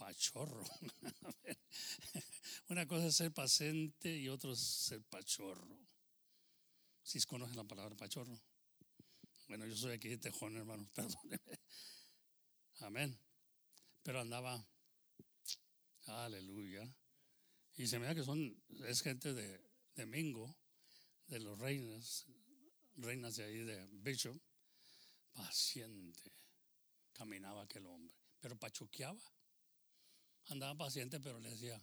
pachorro. 0.00 0.64
Una 2.68 2.86
cosa 2.86 3.08
es 3.08 3.16
ser 3.16 3.32
paciente 3.32 4.16
y 4.16 4.28
otra 4.30 4.52
es 4.52 4.60
ser 4.60 5.02
pachorro. 5.02 5.78
Si 7.02 7.20
conocen 7.22 7.56
la 7.56 7.64
palabra 7.64 7.94
pachorro. 7.96 8.40
Bueno, 9.48 9.66
yo 9.66 9.76
soy 9.76 9.92
aquí 9.92 10.08
de 10.08 10.16
Tejón, 10.16 10.56
hermano, 10.56 10.88
perdóneme. 10.94 11.60
Amén. 12.78 13.18
Pero 14.02 14.20
andaba, 14.20 14.66
aleluya. 16.06 16.90
Y 17.76 17.86
se 17.86 17.98
me 17.98 18.06
da 18.06 18.14
que 18.14 18.24
son, 18.24 18.56
es 18.86 19.02
gente 19.02 19.34
de, 19.34 19.60
de 19.96 20.06
Mingo, 20.06 20.56
de 21.26 21.40
los 21.40 21.58
reinas, 21.58 22.24
reinas 22.96 23.36
de 23.36 23.44
ahí 23.44 23.58
de 23.58 23.86
Bishop, 23.92 24.40
paciente. 25.34 26.32
Caminaba 27.12 27.64
aquel 27.64 27.84
hombre, 27.86 28.16
pero 28.40 28.58
pachuqueaba. 28.58 29.20
Andaba 30.50 30.76
paciente, 30.76 31.20
pero 31.20 31.38
le 31.38 31.50
decía, 31.50 31.80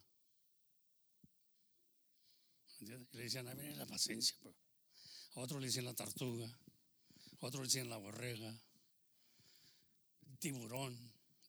le 2.81 3.23
decían, 3.23 3.47
a 3.47 3.53
ver, 3.53 3.77
la 3.77 3.85
paciencia. 3.85 4.35
Pues. 4.41 4.55
A 5.35 5.39
otro 5.39 5.59
le 5.59 5.67
decían 5.67 5.85
la 5.85 5.93
tortuga, 5.93 6.45
a 6.45 7.45
otro 7.45 7.61
le 7.61 7.67
decían 7.67 7.89
la 7.89 7.97
borrega, 7.97 8.53
tiburón, 10.39 10.97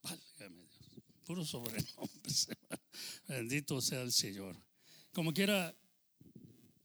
válgame 0.02 0.66
Dios, 0.66 1.02
puro 1.24 1.44
sobrenombres. 1.44 2.48
Bendito 3.28 3.80
sea 3.80 4.02
el 4.02 4.12
Señor. 4.12 4.56
Como 5.12 5.32
quiera, 5.32 5.74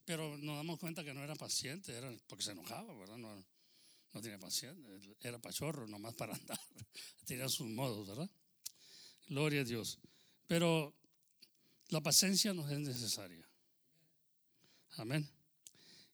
pero 0.03 0.37
nos 0.37 0.57
damos 0.57 0.79
cuenta 0.79 1.03
que 1.03 1.13
no 1.13 1.23
era 1.23 1.35
paciente, 1.35 1.95
era 1.95 2.11
porque 2.27 2.43
se 2.43 2.51
enojaba, 2.51 2.95
¿verdad? 2.97 3.17
No, 3.17 3.35
no 4.13 4.21
tenía 4.21 4.39
paciencia, 4.39 4.75
era 5.21 5.39
pachorro, 5.39 5.87
nomás 5.87 6.15
para 6.15 6.33
andar. 6.33 6.59
Tenía 7.25 7.47
sus 7.49 7.67
modos, 7.67 8.07
¿verdad? 8.07 8.29
Gloria 9.27 9.61
a 9.61 9.63
Dios. 9.63 9.99
Pero 10.47 10.93
la 11.89 12.01
paciencia 12.01 12.53
no 12.53 12.67
es 12.69 12.79
necesaria. 12.79 13.47
Amén. 14.97 15.27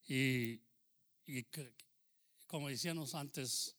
Y, 0.08 0.62
y 1.26 1.46
como 2.48 2.70
decíamos 2.70 3.16
antes, 3.16 3.76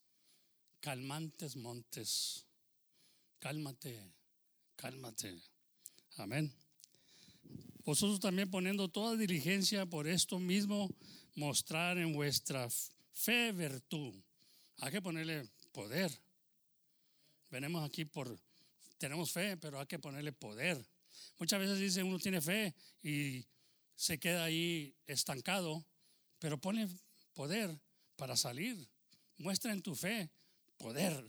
calmantes 0.81 1.57
montes. 1.57 2.47
Cálmate, 3.39 4.13
cálmate. 4.77 5.41
Amén. 6.17 6.53
Vosotros 7.85 8.21
también 8.21 8.51
poniendo 8.51 8.89
toda 8.89 9.17
diligencia 9.17 9.87
por 9.87 10.07
esto 10.07 10.39
mismo, 10.39 10.91
mostrar 11.35 11.99
en 11.99 12.13
vuestra 12.13 12.69
fe 13.13 13.53
virtud. 13.53 14.15
Hay 14.79 14.93
que 14.93 15.03
ponerle 15.03 15.49
poder. 15.73 16.11
Venimos 17.51 17.85
aquí 17.85 18.05
por, 18.05 18.39
tenemos 19.01 19.33
fe, 19.33 19.57
pero 19.57 19.81
hay 19.81 19.87
que 19.87 19.99
ponerle 19.99 20.31
poder. 20.31 20.79
Muchas 21.39 21.59
veces 21.59 21.79
dice 21.79 22.03
uno 22.03 22.19
tiene 22.19 22.41
fe 22.41 22.75
y 23.03 23.47
se 23.97 24.21
queda 24.21 24.45
ahí 24.45 24.95
estancado, 25.07 25.85
pero 26.39 26.61
pone 26.61 26.87
poder 27.33 27.75
para 28.17 28.37
salir. 28.37 28.77
Muestra 29.39 29.73
en 29.73 29.81
tu 29.81 29.95
fe 29.95 30.31
poder. 30.77 31.29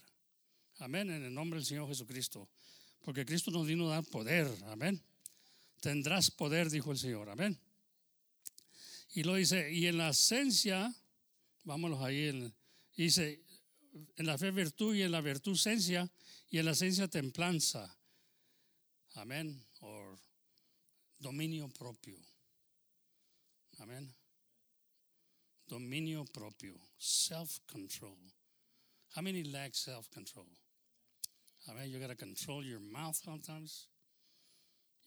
Amén, 0.80 1.10
en 1.10 1.24
el 1.24 1.34
nombre 1.34 1.60
del 1.60 1.66
Señor 1.66 1.88
Jesucristo. 1.88 2.50
Porque 3.04 3.26
Cristo 3.26 3.52
nos 3.52 3.66
vino 3.66 3.88
a 3.88 3.96
dar 3.96 4.04
poder. 4.04 4.48
Amén. 4.66 5.02
Tendrás 5.80 6.30
poder, 6.30 6.70
dijo 6.70 6.92
el 6.92 6.98
Señor. 6.98 7.30
Amén. 7.30 7.58
Y 9.14 9.24
lo 9.24 9.36
dice, 9.36 9.72
y 9.72 9.88
en 9.88 9.98
la 9.98 10.10
esencia, 10.10 10.94
vámonos 11.64 12.02
ahí, 12.04 12.54
dice, 12.98 13.42
en 14.16 14.26
la 14.26 14.38
fe 14.38 14.52
virtud 14.52 14.96
y 14.96 15.04
en 15.04 15.12
la 15.12 15.22
virtud 15.22 15.54
esencia 15.54 16.10
y 16.50 16.60
en 16.60 16.66
la 16.66 16.72
esencia 16.72 17.08
templanza. 17.08 17.98
Amén. 19.16 19.64
O 19.82 20.18
dominio 21.20 21.68
propio. 21.70 22.18
Amén. 23.80 24.14
dominio 25.72 26.26
propio, 26.26 26.74
self-control. 26.98 28.18
How 29.16 29.22
many 29.22 29.44
lack 29.44 29.74
self-control? 29.74 30.46
Amen. 31.70 31.90
you 31.90 32.00
got 32.00 32.10
to 32.10 32.16
control 32.16 32.64
your 32.64 32.82
mouth 32.82 33.16
sometimes. 33.16 33.88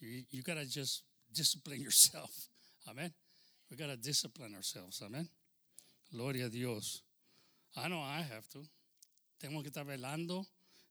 You, 0.01 0.23
you 0.31 0.43
got 0.43 0.55
to 0.55 0.65
just 0.65 1.03
discipline 1.33 1.83
yourself. 1.83 2.49
Amen. 2.89 3.13
We 3.71 3.77
got 3.77 3.89
to 3.89 3.97
discipline 3.97 4.55
ourselves. 4.55 5.03
Amen. 5.05 5.29
Gloria 6.11 6.47
a 6.47 6.49
Dios. 6.49 7.03
I 7.77 7.89
know 7.89 8.01
I 8.01 8.23
have 8.23 8.49
to. 8.53 8.67
Tengo 9.39 9.63
que 9.63 9.69
estar 9.69 9.85
velando, 9.85 10.47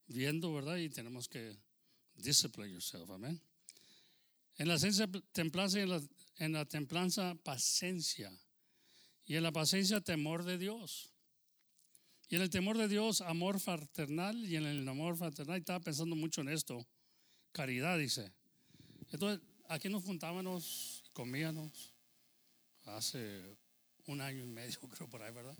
viendo, 0.06 0.52
¿verdad? 0.52 0.76
Y 0.76 0.88
tenemos 0.90 1.28
que 1.28 1.56
discipline 2.16 2.72
yourself. 2.72 3.10
Amen. 3.10 3.40
En 4.56 4.68
la 4.68 4.78
ciencia 4.78 5.08
templanza 5.32 5.78
y 5.78 5.82
en 5.82 5.90
la, 5.90 6.02
en 6.36 6.52
la 6.52 6.64
templanza 6.64 7.34
paciencia. 7.42 8.30
Y 9.26 9.36
en 9.36 9.42
la 9.42 9.52
paciencia 9.52 10.00
temor 10.00 10.44
de 10.44 10.58
Dios. 10.58 11.10
Y 12.28 12.36
en 12.36 12.42
el 12.42 12.50
temor 12.50 12.76
de 12.76 12.88
Dios, 12.88 13.20
amor 13.22 13.58
fraternal. 13.58 14.36
Y 14.44 14.56
en 14.56 14.66
el 14.66 14.88
amor 14.88 15.16
fraternal, 15.16 15.58
estaba 15.58 15.80
pensando 15.80 16.14
mucho 16.14 16.42
en 16.42 16.50
esto. 16.50 16.86
Caridad, 17.52 17.98
dice. 17.98 18.32
Entonces, 19.10 19.40
aquí 19.68 19.88
nos 19.88 20.04
juntábamos, 20.04 21.04
comíamos 21.12 21.92
hace 22.84 23.56
un 24.06 24.20
año 24.20 24.44
y 24.44 24.46
medio, 24.46 24.78
creo 24.90 25.08
por 25.08 25.22
ahí, 25.22 25.32
¿verdad? 25.32 25.56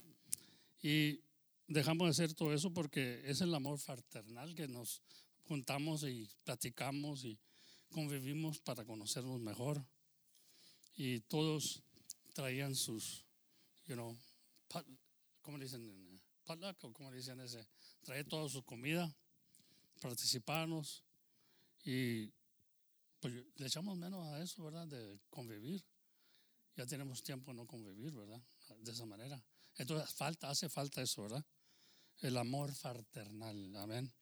Y 0.84 1.24
dejamos 1.66 2.04
de 2.04 2.10
hacer 2.10 2.34
todo 2.34 2.52
eso 2.52 2.70
porque 2.70 3.22
es 3.24 3.40
el 3.40 3.54
amor 3.54 3.78
fraternal 3.78 4.54
que 4.54 4.68
nos 4.68 5.00
juntamos 5.44 6.02
y 6.02 6.28
platicamos 6.44 7.24
y 7.24 7.40
convivimos 7.88 8.60
para 8.60 8.84
conocernos 8.84 9.40
mejor. 9.40 9.82
Y 10.94 11.20
todos 11.20 11.82
traían 12.34 12.74
sus, 12.74 13.24
you 13.86 13.94
know, 13.94 14.14
pot, 14.68 14.86
¿cómo 15.40 15.58
dicen? 15.58 16.20
Potluck 16.44 16.84
o 16.84 16.92
cómo 16.92 17.10
dicen 17.10 17.40
ese. 17.40 17.66
Traía 18.02 18.24
toda 18.24 18.46
su 18.50 18.62
comida, 18.62 19.10
participarnos 20.02 21.02
y 21.82 22.30
pues 23.20 23.32
le 23.56 23.66
echamos 23.66 23.96
menos 23.96 24.22
a 24.26 24.42
eso, 24.42 24.62
¿verdad? 24.64 24.86
De 24.86 25.18
convivir. 25.30 25.82
Ya 26.76 26.84
tenemos 26.84 27.22
tiempo 27.22 27.54
no 27.54 27.66
convivir, 27.66 28.12
¿verdad? 28.12 28.42
De 28.80 28.92
esa 28.92 29.06
manera. 29.06 29.42
Entonces 29.76 30.14
falta, 30.14 30.50
hace 30.50 30.68
falta 30.68 31.02
eso, 31.02 31.22
¿verdad? 31.22 31.44
El 32.20 32.36
amor 32.36 32.72
fraternal, 32.74 33.76
amén. 33.76 34.12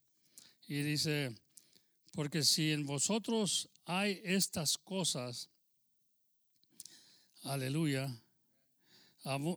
Y 0.66 0.82
dice, 0.82 1.35
porque 2.12 2.42
si 2.42 2.73
en 2.73 2.87
vosotros 2.87 3.68
hay 3.85 4.21
estas 4.25 4.78
cosas, 4.78 5.50
aleluya, 7.42 8.14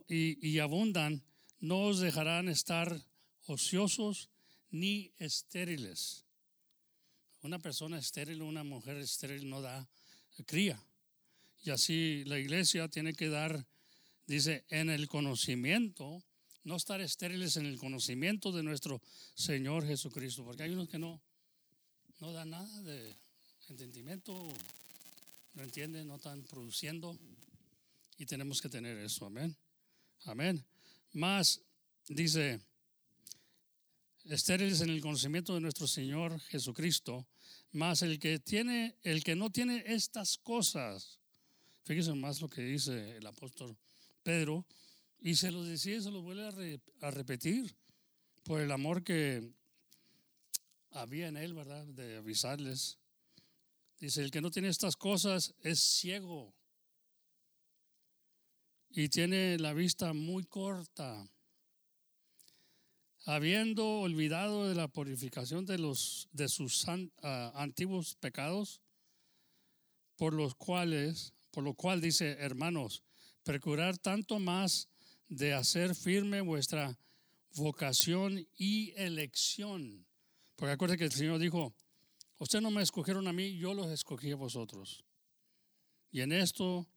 y, 0.08 0.48
y 0.48 0.58
abundan, 0.58 1.22
no 1.60 1.86
os 1.86 2.00
dejarán 2.00 2.48
estar 2.48 3.02
ociosos 3.46 4.28
ni 4.70 5.12
estériles. 5.18 6.24
Una 7.42 7.58
persona 7.58 7.98
estéril, 7.98 8.42
una 8.42 8.64
mujer 8.64 8.96
estéril 8.98 9.48
no 9.48 9.60
da 9.60 9.88
cría. 10.46 10.82
Y 11.62 11.70
así 11.70 12.24
la 12.26 12.38
iglesia 12.38 12.88
tiene 12.88 13.14
que 13.14 13.28
dar, 13.28 13.66
dice, 14.26 14.64
en 14.70 14.90
el 14.90 15.08
conocimiento, 15.08 16.22
no 16.64 16.76
estar 16.76 17.00
estériles 17.00 17.56
en 17.56 17.66
el 17.66 17.78
conocimiento 17.78 18.52
de 18.52 18.62
nuestro 18.62 19.00
Señor 19.34 19.86
Jesucristo, 19.86 20.44
porque 20.44 20.64
hay 20.64 20.70
unos 20.70 20.88
que 20.88 20.98
no, 20.98 21.20
no 22.20 22.32
dan 22.32 22.50
nada 22.50 22.82
de 22.82 23.16
entendimiento, 23.68 24.52
no 25.54 25.62
entienden, 25.62 26.08
no 26.08 26.16
están 26.16 26.42
produciendo, 26.42 27.18
y 28.18 28.26
tenemos 28.26 28.60
que 28.60 28.68
tener 28.68 28.98
eso, 28.98 29.26
amén. 29.26 29.56
Amén. 30.24 30.64
Más, 31.12 31.60
dice, 32.08 32.60
estériles 34.24 34.80
en 34.80 34.90
el 34.90 35.00
conocimiento 35.00 35.54
de 35.54 35.60
nuestro 35.60 35.86
Señor 35.86 36.40
Jesucristo, 36.40 37.26
más 37.72 38.02
el 38.02 38.18
que 38.18 38.38
tiene, 38.38 38.96
el 39.02 39.22
que 39.22 39.36
no 39.36 39.50
tiene 39.50 39.84
estas 39.86 40.38
cosas, 40.38 41.18
fíjense 41.84 42.12
más 42.14 42.40
lo 42.40 42.48
que 42.48 42.62
dice 42.62 43.18
el 43.18 43.26
apóstol 43.26 43.76
Pedro, 44.26 44.66
y 45.20 45.36
se 45.36 45.52
los 45.52 45.68
decía, 45.68 46.02
se 46.02 46.10
los 46.10 46.20
vuelve 46.20 46.80
a, 47.00 47.06
a 47.06 47.10
repetir, 47.12 47.76
por 48.42 48.60
el 48.60 48.72
amor 48.72 49.04
que 49.04 49.52
había 50.90 51.28
en 51.28 51.36
él, 51.36 51.54
¿verdad? 51.54 51.86
De 51.86 52.16
avisarles. 52.16 52.98
Dice, 54.00 54.24
el 54.24 54.32
que 54.32 54.40
no 54.40 54.50
tiene 54.50 54.66
estas 54.66 54.96
cosas 54.96 55.54
es 55.62 55.78
ciego 55.78 56.52
y 58.90 59.08
tiene 59.10 59.58
la 59.58 59.72
vista 59.74 60.12
muy 60.12 60.42
corta, 60.42 61.30
habiendo 63.26 64.00
olvidado 64.00 64.68
de 64.68 64.74
la 64.74 64.88
purificación 64.88 65.66
de, 65.66 65.78
los, 65.78 66.28
de 66.32 66.48
sus 66.48 66.84
ah, 66.88 67.52
antiguos 67.54 68.16
pecados, 68.16 68.82
por 70.16 70.32
los 70.32 70.56
cuales, 70.56 71.32
por 71.52 71.62
lo 71.62 71.74
cual 71.74 72.00
dice, 72.00 72.32
hermanos, 72.40 73.05
procurar 73.46 73.96
tanto 73.96 74.40
más 74.40 74.88
de 75.28 75.54
hacer 75.54 75.94
firme 75.94 76.40
vuestra 76.40 76.98
vocación 77.54 78.44
y 78.58 78.92
elección. 78.96 80.04
Porque 80.56 80.72
acuérdense 80.72 80.98
que 80.98 81.04
el 81.04 81.12
Señor 81.12 81.38
dijo, 81.38 81.72
ustedes 82.38 82.62
no 82.62 82.72
me 82.72 82.82
escogieron 82.82 83.28
a 83.28 83.32
mí, 83.32 83.56
yo 83.56 83.72
los 83.72 83.88
escogí 83.92 84.32
a 84.32 84.36
vosotros. 84.36 85.04
Y 86.10 86.22
en 86.22 86.32
esto 86.32 86.88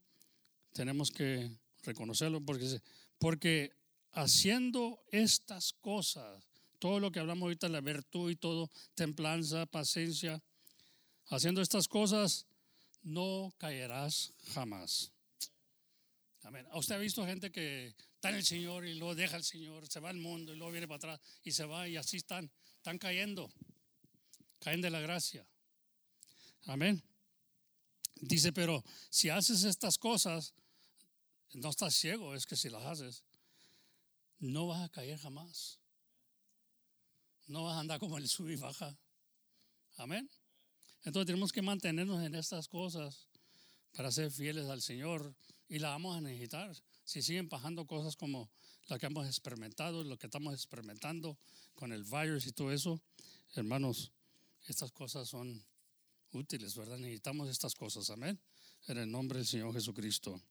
tenemos 0.74 1.12
que 1.12 1.52
reconocerlo 1.84 2.42
porque, 2.42 2.82
porque 3.20 3.72
haciendo 4.14 5.04
estas 5.12 5.74
cosas, 5.74 6.44
todo 6.80 7.00
lo 7.00 7.12
que 7.12 7.20
hablamos 7.20 7.44
ahorita, 7.44 7.70
la 7.70 7.82
virtud 7.82 8.32
y 8.32 8.36
todo, 8.36 8.72
templanza, 8.96 9.68
paciencia, 9.68 10.42
haciendo 11.28 11.62
estas 11.62 11.88
cosas, 11.88 12.48
no 13.04 13.54
caerás 13.60 14.34
jamás. 14.56 15.12
Amén. 16.44 16.68
¿Usted 16.74 16.96
ha 16.96 16.98
visto 16.98 17.26
gente 17.26 17.52
que 17.52 17.96
está 18.16 18.30
en 18.30 18.36
el 18.36 18.46
Señor 18.46 18.86
y 18.86 18.96
luego 18.96 19.16
deja 19.16 19.36
al 19.36 19.44
Señor, 19.44 19.88
se 19.88 20.00
va 20.00 20.10
al 20.10 20.18
mundo 20.18 20.54
y 20.54 20.56
luego 20.56 20.72
viene 20.72 20.88
para 20.88 20.98
atrás 20.98 21.20
y 21.44 21.52
se 21.52 21.66
va 21.66 21.88
y 21.88 21.98
así 21.98 22.18
están, 22.18 22.50
están 22.78 22.98
cayendo, 22.98 23.52
caen 24.60 24.82
de 24.82 24.90
la 24.90 25.00
gracia. 25.00 25.46
Amén. 26.66 27.04
Dice, 28.22 28.52
pero 28.52 28.84
si 29.10 29.30
haces 29.30 29.64
estas 29.64 29.98
cosas, 29.98 30.54
no 31.54 31.70
estás 31.70 31.96
ciego, 31.96 32.36
es 32.36 32.46
que 32.46 32.56
si 32.56 32.70
las 32.70 32.84
haces, 32.84 33.24
no 34.40 34.68
vas 34.68 34.82
a 34.82 34.90
caer 34.90 35.18
jamás. 35.18 35.80
No 37.48 37.64
vas 37.64 37.76
a 37.76 37.80
andar 37.80 38.00
como 38.00 38.18
el 38.18 38.30
sub 38.30 38.50
y 38.50 38.56
baja. 38.56 38.98
Amén. 39.98 40.30
Entonces 41.04 41.28
tenemos 41.28 41.52
que 41.52 41.62
mantenernos 41.62 42.24
en 42.24 42.36
estas 42.36 42.68
cosas 42.68 43.28
para 43.94 44.12
ser 44.12 44.32
fieles 44.32 44.68
al 44.68 44.82
Señor 44.82 45.36
y 45.70 45.78
la 45.78 45.90
vamos 45.90 46.18
a 46.18 46.22
necesitar. 46.22 46.76
Si 47.06 47.22
siguen 47.22 47.48
pasando 47.48 47.86
cosas 47.86 48.16
como 48.16 48.50
la 48.88 48.98
que 48.98 49.06
hemos 49.06 49.28
experimentado, 49.28 50.04
lo 50.04 50.18
que 50.18 50.26
estamos 50.26 50.54
experimentando 50.54 51.38
con 51.76 51.94
el 51.94 52.04
virus 52.04 52.48
y 52.48 52.52
todo 52.52 52.72
eso, 52.72 53.00
hermanos, 53.54 54.12
estas 54.68 54.92
cosas 54.92 55.30
son 55.30 55.64
útiles, 56.32 56.76
¿verdad? 56.76 56.98
Necesitamos 56.98 57.50
estas 57.50 57.76
cosas, 57.76 58.10
amén. 58.10 58.40
En 58.88 58.98
el 58.98 59.10
nombre 59.10 59.38
del 59.38 59.48
Señor 59.48 59.72
Jesucristo. 59.74 60.42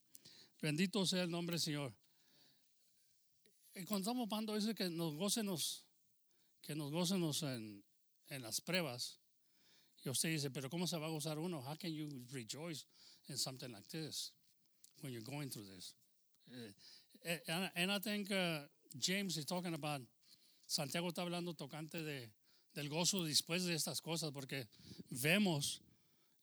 Bendito 0.62 1.04
sea 1.04 1.24
el 1.24 1.30
nombre 1.30 1.54
del 1.54 1.60
Señor. 1.60 1.94
Y 3.74 3.84
cuando 3.84 4.10
estamos 4.10 4.54
dice 4.60 4.74
que 4.74 4.88
nos 4.88 5.14
gocenos, 5.14 5.84
que 6.62 6.74
nos 6.74 6.92
gocenos 6.92 7.42
en, 7.42 7.84
en 8.28 8.42
las 8.42 8.60
pruebas. 8.60 9.18
Y 10.04 10.08
usted 10.08 10.30
dice, 10.30 10.50
pero 10.50 10.70
¿cómo 10.70 10.86
se 10.86 10.96
va 10.96 11.06
a 11.06 11.10
gozar 11.10 11.38
uno? 11.38 11.58
How 11.58 11.76
can 11.76 11.92
you 11.92 12.08
rejoice 12.30 12.86
in 13.28 13.36
something 13.36 13.70
like 13.70 13.88
this 13.88 14.32
when 15.02 15.12
you're 15.12 15.22
going 15.22 15.50
through 15.50 15.66
this? 15.74 15.94
Uh, 16.50 17.36
and, 17.48 17.70
and, 17.76 17.92
I 17.92 17.98
think 17.98 18.30
uh, 18.30 18.60
James 18.98 19.36
is 19.36 19.44
talking 19.44 19.74
about, 19.74 20.00
Santiago 20.66 21.08
está 21.08 21.22
hablando 21.22 21.54
tocante 21.54 22.02
de, 22.02 22.30
del 22.74 22.88
gozo 22.88 23.24
después 23.24 23.66
de 23.66 23.74
estas 23.74 24.00
cosas, 24.00 24.30
porque 24.32 24.66
vemos 25.10 25.80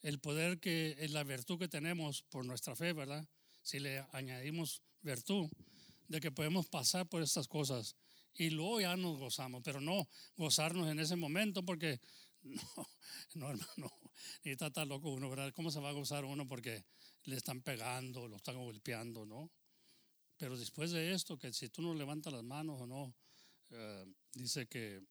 el 0.04 0.20
poder 0.20 0.60
que, 0.60 0.96
la 1.10 1.24
virtud 1.24 1.60
que 1.60 1.68
tenemos 1.68 2.24
por 2.30 2.46
nuestra 2.46 2.76
fe, 2.76 2.94
¿verdad? 2.94 3.26
si 3.66 3.80
le 3.80 4.06
añadimos 4.12 4.84
virtud, 5.02 5.50
de 6.08 6.20
que 6.20 6.32
podemos 6.32 6.68
pasar 6.68 7.08
por 7.10 7.24
estas 7.24 7.48
cosas 7.48 7.96
y 8.36 8.52
luego 8.52 8.80
ya 8.80 8.96
nos 8.96 9.18
gozamos, 9.18 9.64
pero 9.64 9.82
no 9.82 10.08
gozarnos 10.38 10.88
en 10.88 11.00
ese 11.00 11.16
momento 11.16 11.64
porque 11.64 12.00
no, 12.44 12.62
no 13.34 13.50
hermano, 13.50 13.92
ni 14.44 14.52
está 14.52 14.72
tan 14.72 14.88
loco 14.88 15.10
uno, 15.10 15.32
¿verdad? 15.32 15.52
¿Cómo 15.56 15.72
se 15.72 15.80
va 15.80 15.90
a 15.90 15.94
gozar 15.94 16.26
uno 16.26 16.48
porque 16.48 16.86
le 17.26 17.38
están 17.38 17.62
pegando, 17.62 18.28
lo 18.28 18.38
están 18.38 18.58
golpeando, 18.58 19.26
¿no? 19.26 19.52
Pero 20.38 20.58
después 20.58 20.92
de 20.92 21.14
esto, 21.14 21.38
que 21.38 21.54
si 21.54 21.70
tú 21.70 21.82
no 21.82 21.94
levantas 21.94 22.34
las 22.34 22.44
manos 22.44 22.82
o 22.82 22.88
no, 22.88 23.16
eh, 23.72 24.06
dice 24.34 24.68
que 24.68 25.02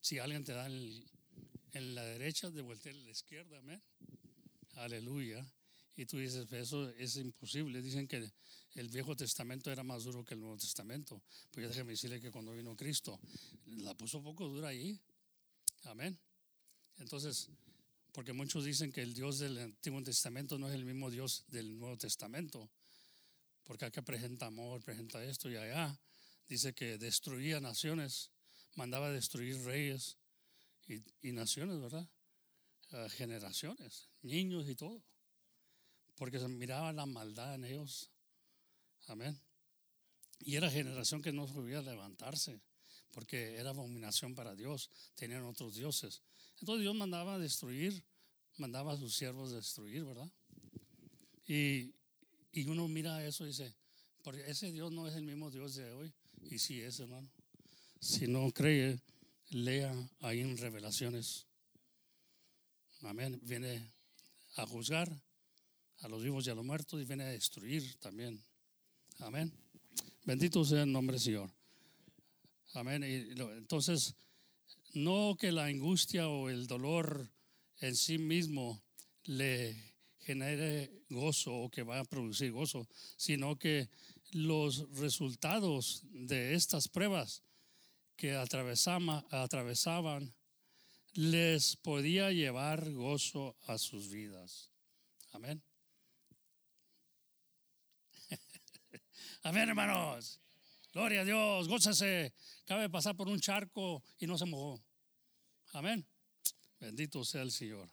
si 0.00 0.18
alguien 0.18 0.44
te 0.44 0.52
da 0.52 0.66
en 0.66 1.94
la 1.94 2.04
derecha, 2.04 2.50
devuelve 2.50 2.90
a 2.90 2.94
la 2.94 3.10
izquierda, 3.10 3.58
amén. 3.58 3.82
Aleluya. 4.74 5.44
Y 5.96 6.06
tú 6.06 6.18
dices, 6.18 6.46
"Pues 6.48 6.62
eso 6.62 6.88
es 6.90 7.16
imposible. 7.16 7.82
Dicen 7.82 8.06
que 8.06 8.32
el 8.74 8.88
Viejo 8.88 9.16
Testamento 9.16 9.72
era 9.72 9.82
más 9.82 10.04
duro 10.04 10.24
que 10.24 10.34
el 10.34 10.40
Nuevo 10.40 10.56
Testamento. 10.56 11.20
Pues 11.50 11.68
déjeme 11.68 11.90
decirle 11.92 12.20
que 12.20 12.30
cuando 12.30 12.52
vino 12.52 12.76
Cristo, 12.76 13.18
la 13.66 13.94
puso 13.94 14.22
poco 14.22 14.46
dura 14.46 14.68
ahí. 14.68 15.00
Amén. 15.82 16.16
Entonces, 16.98 17.50
porque 18.18 18.32
muchos 18.32 18.64
dicen 18.64 18.90
que 18.90 19.00
el 19.00 19.14
Dios 19.14 19.38
del 19.38 19.56
Antiguo 19.58 20.02
Testamento 20.02 20.58
no 20.58 20.68
es 20.68 20.74
el 20.74 20.84
mismo 20.84 21.08
Dios 21.08 21.44
del 21.46 21.78
Nuevo 21.78 21.96
Testamento. 21.96 22.68
Porque 23.62 23.84
acá 23.84 24.02
presenta 24.02 24.46
amor, 24.46 24.82
presenta 24.82 25.22
esto 25.22 25.48
y 25.48 25.54
allá. 25.54 25.96
Dice 26.48 26.74
que 26.74 26.98
destruía 26.98 27.60
naciones, 27.60 28.32
mandaba 28.74 29.12
destruir 29.12 29.62
reyes 29.62 30.16
y, 30.88 31.00
y 31.28 31.30
naciones, 31.30 31.80
¿verdad? 31.80 32.08
Ah, 32.90 33.06
generaciones, 33.08 34.08
niños 34.22 34.68
y 34.68 34.74
todo. 34.74 35.00
Porque 36.16 36.40
se 36.40 36.48
miraba 36.48 36.92
la 36.92 37.06
maldad 37.06 37.54
en 37.54 37.66
ellos. 37.66 38.10
Amén. 39.06 39.40
Y 40.40 40.56
era 40.56 40.68
generación 40.68 41.22
que 41.22 41.30
no 41.30 41.46
podía 41.46 41.82
levantarse, 41.82 42.60
porque 43.12 43.54
era 43.54 43.70
abominación 43.70 44.34
para 44.34 44.56
Dios, 44.56 44.90
tenían 45.14 45.44
otros 45.44 45.76
dioses. 45.76 46.20
Entonces 46.60 46.82
Dios 46.82 46.94
mandaba 46.94 47.34
a 47.34 47.38
destruir, 47.38 48.04
mandaba 48.56 48.92
a 48.92 48.96
sus 48.96 49.14
siervos 49.14 49.52
a 49.52 49.56
destruir, 49.56 50.04
¿verdad? 50.04 50.30
Y, 51.46 51.94
y 52.52 52.66
uno 52.66 52.88
mira 52.88 53.24
eso 53.24 53.44
y 53.44 53.48
dice, 53.48 53.74
porque 54.22 54.42
ese 54.50 54.72
Dios 54.72 54.92
no 54.92 55.06
es 55.06 55.14
el 55.14 55.22
mismo 55.22 55.50
Dios 55.50 55.74
de 55.74 55.90
hoy. 55.92 56.12
Y 56.50 56.58
sí 56.58 56.80
es, 56.80 57.00
hermano. 57.00 57.30
Si 58.00 58.26
no 58.26 58.50
cree, 58.52 59.00
lea 59.50 59.94
ahí 60.20 60.40
en 60.40 60.56
Revelaciones. 60.56 61.46
Amén. 63.02 63.40
Viene 63.42 63.92
a 64.56 64.66
juzgar 64.66 65.10
a 66.00 66.08
los 66.08 66.22
vivos 66.22 66.46
y 66.46 66.50
a 66.50 66.54
los 66.54 66.64
muertos 66.64 67.00
y 67.00 67.04
viene 67.04 67.24
a 67.24 67.28
destruir 67.28 67.96
también. 68.00 68.42
Amén. 69.18 69.52
Bendito 70.24 70.64
sea 70.64 70.82
el 70.82 70.92
nombre 70.92 71.14
del 71.14 71.22
Señor. 71.22 71.50
Amén. 72.74 73.02
Y 73.02 73.40
entonces, 73.40 74.14
no 74.98 75.36
que 75.36 75.52
la 75.52 75.66
angustia 75.66 76.28
o 76.28 76.50
el 76.50 76.66
dolor 76.66 77.30
en 77.80 77.96
sí 77.96 78.18
mismo 78.18 78.82
le 79.24 79.94
genere 80.20 81.04
gozo 81.08 81.54
o 81.54 81.70
que 81.70 81.82
va 81.82 82.00
a 82.00 82.04
producir 82.04 82.52
gozo, 82.52 82.86
sino 83.16 83.58
que 83.58 83.88
los 84.32 84.90
resultados 84.98 86.02
de 86.10 86.54
estas 86.54 86.88
pruebas 86.88 87.42
que 88.16 88.34
atravesaban 88.34 90.34
les 91.14 91.76
podía 91.76 92.32
llevar 92.32 92.90
gozo 92.92 93.56
a 93.66 93.78
sus 93.78 94.10
vidas. 94.10 94.70
Amén. 95.32 95.62
Amén, 99.42 99.68
hermanos. 99.68 100.40
Gloria 100.92 101.20
a 101.20 101.24
Dios, 101.24 101.68
gózase. 101.68 102.34
Cabe 102.64 102.90
pasar 102.90 103.16
por 103.16 103.28
un 103.28 103.40
charco 103.40 104.02
y 104.18 104.26
no 104.26 104.36
se 104.36 104.46
mojó. 104.46 104.82
Amén. 105.72 106.06
Bendito 106.80 107.24
sea 107.24 107.42
el 107.42 107.50
Señor. 107.52 107.88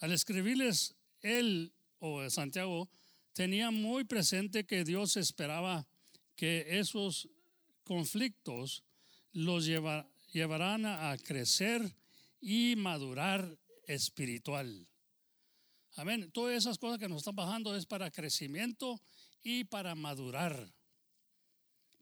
Al 0.00 0.12
escribirles 0.12 0.94
él 1.20 1.72
o 1.98 2.28
Santiago, 2.30 2.88
tenía 3.32 3.70
muy 3.70 4.04
presente 4.04 4.66
que 4.66 4.84
Dios 4.84 5.16
esperaba 5.16 5.86
que 6.34 6.78
esos 6.78 7.28
conflictos 7.84 8.84
los 9.32 9.64
lleva- 9.66 10.08
llevarán 10.32 10.84
a 10.84 11.10
a 11.12 11.18
crecer 11.18 11.94
y 12.40 12.74
madurar 12.76 13.58
espiritual. 13.86 14.86
Amén. 15.96 16.30
Todas 16.32 16.56
esas 16.56 16.76
cosas 16.78 16.98
que 16.98 17.08
nos 17.08 17.18
están 17.18 17.36
bajando 17.36 17.74
es 17.74 17.86
para 17.86 18.10
crecimiento 18.10 19.00
y 19.42 19.64
para 19.64 19.94
madurar. 19.94 20.70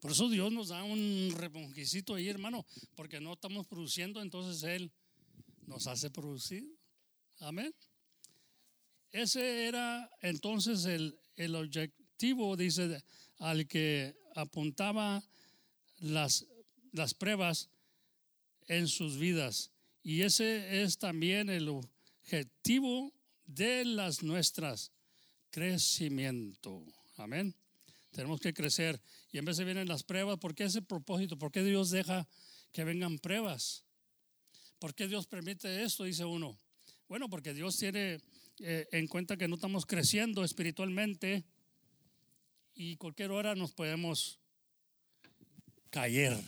Por 0.05 0.11
eso 0.11 0.29
Dios 0.29 0.51
nos 0.51 0.67
da 0.67 0.83
un 0.83 1.33
reponquisito 1.35 2.13
ahí, 2.13 2.29
hermano, 2.29 2.63
porque 2.93 3.19
no 3.19 3.33
estamos 3.33 3.65
produciendo, 3.65 4.21
entonces 4.21 4.61
Él 4.61 4.91
nos 5.65 5.87
hace 5.87 6.11
producir. 6.11 6.63
Amén. 7.39 7.73
Ese 9.09 9.65
era 9.65 10.07
entonces 10.21 10.85
el, 10.85 11.17
el 11.37 11.55
objetivo, 11.55 12.55
dice, 12.55 13.03
al 13.39 13.65
que 13.65 14.15
apuntaba 14.35 15.23
las, 15.97 16.45
las 16.91 17.15
pruebas 17.15 17.71
en 18.67 18.87
sus 18.87 19.17
vidas. 19.17 19.71
Y 20.03 20.21
ese 20.21 20.83
es 20.83 20.99
también 20.99 21.49
el 21.49 21.67
objetivo 21.67 23.11
de 23.47 23.85
las 23.85 24.21
nuestras, 24.21 24.91
crecimiento. 25.49 26.85
Amén. 27.15 27.55
Tenemos 28.15 28.39
que 28.39 28.53
crecer. 28.53 29.01
Y 29.33 29.39
en 29.39 29.43
vez 29.43 29.57
de 29.57 29.65
vienen 29.65 29.89
las 29.89 30.03
pruebas, 30.03 30.39
¿por 30.39 30.55
qué 30.55 30.63
ese 30.63 30.81
propósito? 30.81 31.37
¿Por 31.37 31.51
qué 31.51 31.61
Dios 31.63 31.89
deja 31.91 32.25
que 32.71 32.85
vengan 32.85 33.19
pruebas? 33.19 33.83
¿Por 34.79 34.95
qué 34.95 35.05
Dios 35.09 35.27
permite 35.27 35.83
esto? 35.83 36.05
Dice 36.05 36.23
uno. 36.23 36.57
Bueno, 37.09 37.29
porque 37.29 37.53
Dios 37.53 37.75
tiene 37.75 38.21
eh, 38.59 38.87
en 38.93 39.07
cuenta 39.07 39.35
que 39.35 39.49
no 39.49 39.55
estamos 39.55 39.85
creciendo 39.85 40.45
espiritualmente 40.45 41.43
y 42.73 42.95
cualquier 42.95 43.31
hora 43.31 43.53
nos 43.53 43.73
podemos 43.73 44.39
caer. 45.89 46.41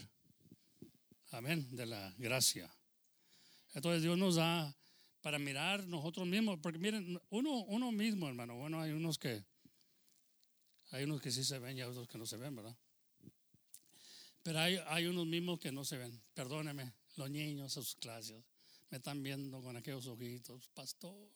Amén, 1.31 1.67
de 1.75 1.85
la 1.85 2.15
gracia. 2.17 2.73
Entonces 3.73 4.03
Dios 4.03 4.17
nos 4.17 4.35
da 4.35 4.73
para 5.19 5.37
mirar 5.37 5.85
nosotros 5.85 6.25
mismos, 6.25 6.59
porque 6.61 6.79
miren, 6.79 7.19
uno, 7.29 7.65
uno 7.65 7.91
mismo, 7.91 8.29
hermano, 8.29 8.55
bueno, 8.55 8.79
hay 8.79 8.91
unos 8.91 9.17
que, 9.17 9.43
hay 10.91 11.03
unos 11.03 11.21
que 11.21 11.31
sí 11.31 11.43
se 11.43 11.59
ven 11.59 11.77
y 11.77 11.81
hay 11.81 11.87
otros 11.89 12.07
que 12.07 12.17
no 12.17 12.25
se 12.25 12.37
ven, 12.37 12.55
¿verdad? 12.55 12.75
Pero 14.43 14.59
hay, 14.59 14.79
hay 14.87 15.05
unos 15.07 15.25
mismos 15.25 15.59
que 15.59 15.71
no 15.71 15.83
se 15.83 15.97
ven. 15.97 16.21
Perdóneme, 16.33 16.93
los 17.15 17.29
niños 17.29 17.65
a 17.65 17.69
sus 17.69 17.95
clases 17.95 18.43
me 18.89 18.97
están 18.97 19.21
viendo 19.21 19.61
con 19.61 19.75
aquellos 19.75 20.07
ojitos, 20.07 20.69
pastor. 20.69 21.29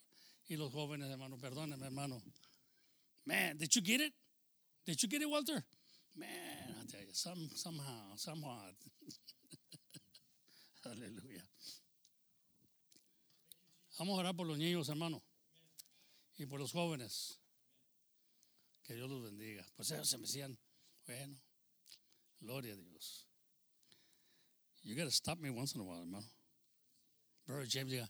Y 0.48 0.56
los 0.56 0.72
jóvenes, 0.72 1.10
hermano, 1.10 1.38
perdóneme, 1.38 1.86
hermano. 1.86 2.22
Man, 3.26 3.58
did 3.58 3.70
you 3.70 3.82
get 3.84 4.02
it? 4.02 4.14
Did 4.86 4.98
you 4.98 5.10
get 5.10 5.22
it, 5.22 5.30
Walter? 5.30 5.64
Man, 6.16 6.76
I 6.82 6.86
tell 6.88 7.02
you, 7.02 7.14
some, 7.14 7.50
somehow, 7.56 8.16
somehow. 8.16 8.74
Aleluya. 10.86 11.44
Vamos 14.00 14.18
a 14.18 14.22
orar 14.22 14.36
por 14.36 14.48
los 14.48 14.58
niños, 14.58 14.90
hermano. 14.90 15.22
Y 16.38 16.46
por 16.46 16.60
los 16.60 16.72
jóvenes. 16.72 17.41
Que 18.92 18.98
Dios 18.98 19.10
los 19.10 19.24
bendiga. 19.24 19.66
Pues 19.78 19.90
ellos 19.92 20.10
se 20.10 20.18
me 20.18 20.24
decían, 20.24 20.60
bueno, 21.08 21.40
gloria 22.42 22.74
a 22.74 22.76
Dios. 22.76 23.26
You 24.84 24.96
got 24.96 25.06
to 25.06 25.12
stop 25.12 25.40
me 25.40 25.50
once 25.50 25.74
in 25.76 25.80
a 25.80 25.84
while, 25.86 26.02
hermano. 26.02 26.26
Brother 27.46 27.66
James, 27.70 27.94
diga, 27.94 28.10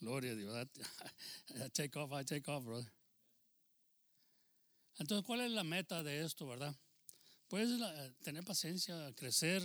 gloria 0.00 0.32
a 0.32 0.34
Dios. 0.34 0.52
I, 0.52 0.64
I 1.64 1.68
take 1.68 1.96
off, 1.96 2.10
I 2.12 2.24
take 2.24 2.48
off, 2.48 2.64
brother. 2.64 2.90
Entonces, 4.98 5.24
¿cuál 5.24 5.42
es 5.42 5.52
la 5.52 5.62
meta 5.62 6.02
de 6.02 6.24
esto, 6.24 6.48
verdad? 6.48 6.74
Pues 7.46 7.68
la- 7.68 8.12
tener 8.24 8.42
paciencia, 8.42 9.12
crecer 9.14 9.62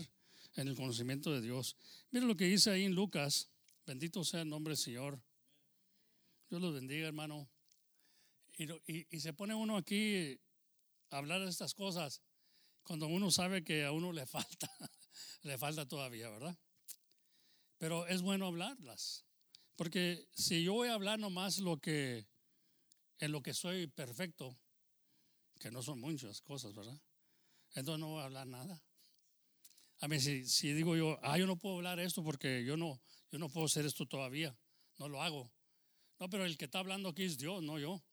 en 0.58 0.68
el 0.68 0.76
conocimiento 0.76 1.34
de 1.34 1.42
Dios. 1.42 1.76
Mira 2.12 2.28
lo 2.28 2.38
que 2.38 2.46
dice 2.46 2.70
ahí 2.70 2.86
en 2.86 2.94
Lucas. 2.94 3.50
Bendito 3.88 4.24
sea 4.24 4.42
el 4.42 4.50
nombre 4.50 4.74
del 4.74 4.78
Señor. 4.78 5.20
Dios 6.52 6.62
los 6.62 6.76
bendiga, 6.76 7.08
hermano. 7.08 7.50
Y, 8.60 8.66
y- 8.94 9.08
y 9.10 9.20
se 9.22 9.34
pone 9.34 9.56
uno 9.56 9.76
aquí 9.78 10.40
a 11.12 11.18
hablar 11.20 11.42
de 11.42 11.50
estas 11.50 11.74
cosas 11.76 12.22
cuando 12.84 13.08
uno 13.08 13.32
sabe 13.32 13.64
que 13.64 13.86
a 13.86 13.92
uno 13.94 14.14
le 14.14 14.26
falta, 14.28 14.70
le 15.44 15.58
falta 15.58 15.88
todavía, 15.88 16.30
¿verdad? 16.30 16.58
Pero 17.78 18.06
es 18.08 18.22
bueno 18.22 18.46
hablarlas. 18.46 19.26
Porque 19.76 20.28
si 20.34 20.64
yo 20.64 20.74
voy 20.74 20.90
a 20.90 20.94
hablar 20.94 21.20
nomás 21.20 21.60
lo 21.60 21.80
que, 21.80 22.28
en 23.20 23.32
lo 23.34 23.42
que 23.44 23.54
soy 23.54 23.88
perfecto, 23.88 24.58
que 25.60 25.70
no 25.72 25.82
son 25.84 26.00
muchas 26.00 26.42
cosas, 26.42 26.74
¿verdad? 26.74 27.00
Entonces 27.76 28.00
no 28.02 28.10
voy 28.10 28.22
a 28.22 28.26
hablar 28.26 28.48
nada. 28.48 28.84
A 30.02 30.08
mí 30.08 30.20
si, 30.20 30.46
si 30.46 30.74
digo 30.74 30.96
yo, 30.96 31.20
ah, 31.24 31.38
yo 31.38 31.46
no 31.46 31.58
puedo 31.58 31.76
hablar 31.78 32.00
esto 32.00 32.24
porque 32.24 32.64
yo 32.66 32.78
no, 32.78 33.02
yo 33.32 33.40
no 33.40 33.50
puedo 33.50 33.66
hacer 33.66 33.86
esto 33.86 34.06
todavía, 34.06 34.58
no 34.98 35.10
lo 35.10 35.22
hago. 35.22 35.52
No, 36.20 36.30
pero 36.30 36.46
el 36.46 36.58
que 36.58 36.66
está 36.66 36.80
hablando 36.80 37.10
aquí 37.10 37.24
es 37.26 37.38
Dios, 37.38 37.64
no 37.64 37.80
yo. 37.80 38.04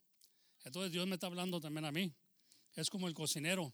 Entonces 0.66 0.90
Dios 0.90 1.06
me 1.06 1.14
está 1.14 1.28
hablando 1.28 1.60
también 1.60 1.84
a 1.84 1.92
mí. 1.92 2.12
Es 2.74 2.90
como 2.90 3.06
el 3.06 3.14
cocinero. 3.14 3.72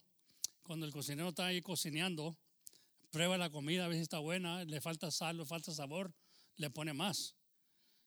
Cuando 0.62 0.85
el 0.85 0.92
cocinero 0.92 1.31
está 1.31 1.46
ahí 1.46 1.62
cocinando, 1.62 2.37
prueba 3.11 3.38
la 3.38 3.48
comida, 3.48 3.87
a 3.87 3.92
si 3.92 3.96
está 3.96 4.18
buena, 4.18 4.62
le 4.64 4.78
falta 4.83 5.11
sal, 5.11 5.38
le 5.38 5.46
falta 5.46 5.72
sabor, 5.72 6.12
le 6.57 6.68
pone 6.68 6.92
más. 6.92 7.35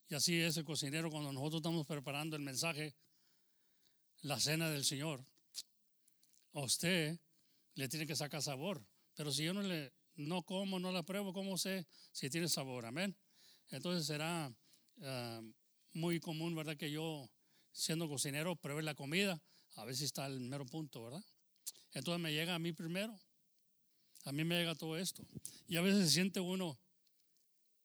Y 0.07 0.13
así 0.13 0.39
es 0.39 0.55
el 0.57 0.65
cocinero 0.65 1.09
cuando 1.09 1.33
nosotros 1.33 1.61
estamos 1.61 1.87
preparando 1.87 2.35
el 2.35 2.43
mensaje, 2.43 2.95
la 4.21 4.39
cena 4.39 4.69
del 4.69 4.85
Señor. 4.85 5.25
A 6.53 6.59
usted 6.59 7.19
le 7.73 7.89
tiene 7.89 8.05
que 8.05 8.15
sacar 8.15 8.43
sabor. 8.43 8.85
Pero 9.15 9.31
si 9.31 9.45
yo 9.45 9.53
no 9.55 9.63
le 9.63 9.93
no 10.15 10.43
como, 10.43 10.79
no 10.79 10.91
la 10.91 11.01
pruebo, 11.01 11.33
¿cómo 11.33 11.57
sé 11.57 11.87
si 12.11 12.29
tiene 12.29 12.47
sabor? 12.47 12.85
Amén. 12.85 13.17
Entonces 13.69 14.05
será 14.05 14.55
ah, 15.01 15.41
muy 15.93 16.19
común, 16.19 16.53
¿verdad? 16.53 16.77
Que 16.77 16.91
yo, 16.91 17.27
siendo 17.75 18.07
cocinero, 18.07 18.55
pruebe 18.55 18.81
la 18.81 18.95
comida, 18.95 19.41
a 19.75 19.85
veces 19.85 20.03
está 20.03 20.25
al 20.25 20.39
mero 20.39 20.65
punto, 20.65 21.03
¿verdad? 21.03 21.23
Entonces 21.91 22.21
me 22.21 22.31
llega 22.31 22.55
a 22.55 22.59
mí 22.59 22.71
primero. 22.71 23.19
A 24.23 24.31
mí 24.31 24.43
me 24.43 24.57
llega 24.57 24.73
todo 24.73 24.97
esto. 24.97 25.23
Y 25.67 25.75
a 25.75 25.81
veces 25.81 26.07
se 26.07 26.13
siente 26.13 26.39
uno 26.39 26.79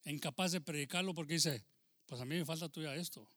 incapaz 0.05 0.53
de 0.53 0.61
predicarlo 0.61 1.12
porque 1.14 1.35
dice, 1.35 1.64
pues 2.07 2.20
a 2.20 2.24
mí 2.24 2.37
me 2.37 2.44
falta 2.44 2.68
tuya 2.68 2.94
esto. 2.94 3.29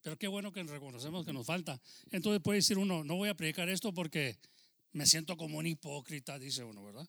Pero 0.00 0.18
qué 0.18 0.26
bueno 0.26 0.50
que 0.50 0.62
reconocemos 0.64 1.24
que 1.24 1.32
nos 1.32 1.46
falta. 1.46 1.80
Entonces 2.10 2.42
puede 2.42 2.58
decir 2.58 2.78
uno, 2.78 3.04
no 3.04 3.16
voy 3.16 3.28
a 3.28 3.34
predicar 3.34 3.68
esto 3.68 3.92
porque 3.92 4.38
me 4.92 5.06
siento 5.06 5.36
como 5.36 5.58
un 5.58 5.66
hipócrita, 5.66 6.38
dice 6.38 6.64
uno, 6.64 6.84
¿verdad? 6.84 7.08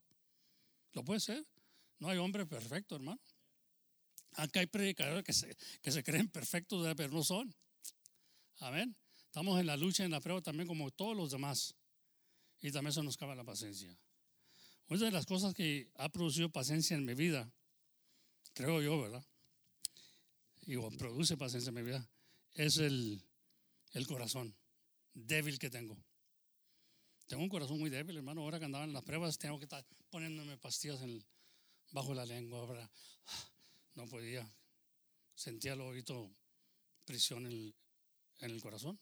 Lo 0.91 1.03
puede 1.03 1.19
ser. 1.19 1.45
No 1.99 2.09
hay 2.09 2.17
hombre 2.17 2.45
perfecto, 2.45 2.95
hermano. 2.95 3.19
Acá 4.33 4.59
hay 4.59 4.67
predicadores 4.67 5.23
que 5.23 5.33
se, 5.33 5.55
que 5.81 5.91
se 5.91 6.03
creen 6.03 6.27
perfectos, 6.29 6.85
pero 6.95 7.11
no 7.11 7.23
son. 7.23 7.55
Amén. 8.59 8.95
Estamos 9.25 9.59
en 9.59 9.67
la 9.67 9.77
lucha, 9.77 10.03
en 10.03 10.11
la 10.11 10.19
prueba 10.19 10.41
también 10.41 10.67
como 10.67 10.91
todos 10.91 11.15
los 11.15 11.31
demás. 11.31 11.75
Y 12.61 12.71
también 12.71 12.91
eso 12.91 13.03
nos 13.03 13.15
cabe 13.15 13.35
la 13.35 13.45
paciencia. 13.45 13.97
Una 14.87 15.05
de 15.05 15.11
las 15.11 15.25
cosas 15.25 15.53
que 15.53 15.89
ha 15.95 16.09
producido 16.09 16.49
paciencia 16.49 16.97
en 16.97 17.05
mi 17.05 17.13
vida, 17.13 17.49
creo 18.53 18.81
yo, 18.81 19.01
¿verdad? 19.01 19.25
Y 20.63 20.75
produce 20.97 21.37
paciencia 21.37 21.69
en 21.69 21.75
mi 21.75 21.83
vida, 21.83 22.09
es 22.53 22.77
el, 22.77 23.23
el 23.93 24.07
corazón 24.07 24.55
débil 25.13 25.57
que 25.57 25.69
tengo. 25.69 25.97
Tengo 27.27 27.43
un 27.43 27.49
corazón 27.49 27.79
muy 27.79 27.89
débil, 27.89 28.17
hermano. 28.17 28.41
Ahora 28.41 28.59
que 28.59 28.65
andaba 28.65 28.83
en 28.83 28.93
las 28.93 29.03
pruebas, 29.03 29.37
tengo 29.37 29.57
que 29.57 29.65
estar 29.65 29.85
poniéndome 30.09 30.57
pastillas 30.57 30.99
bajo 31.91 32.13
la 32.13 32.25
lengua. 32.25 32.65
¿verdad? 32.65 32.89
No 33.93 34.07
podía. 34.07 34.51
Sentía 35.35 35.73
el 35.73 35.81
oído 35.81 36.29
prisión 37.05 37.45
en 37.45 37.51
el, 37.51 37.75
corazón. 38.61 38.99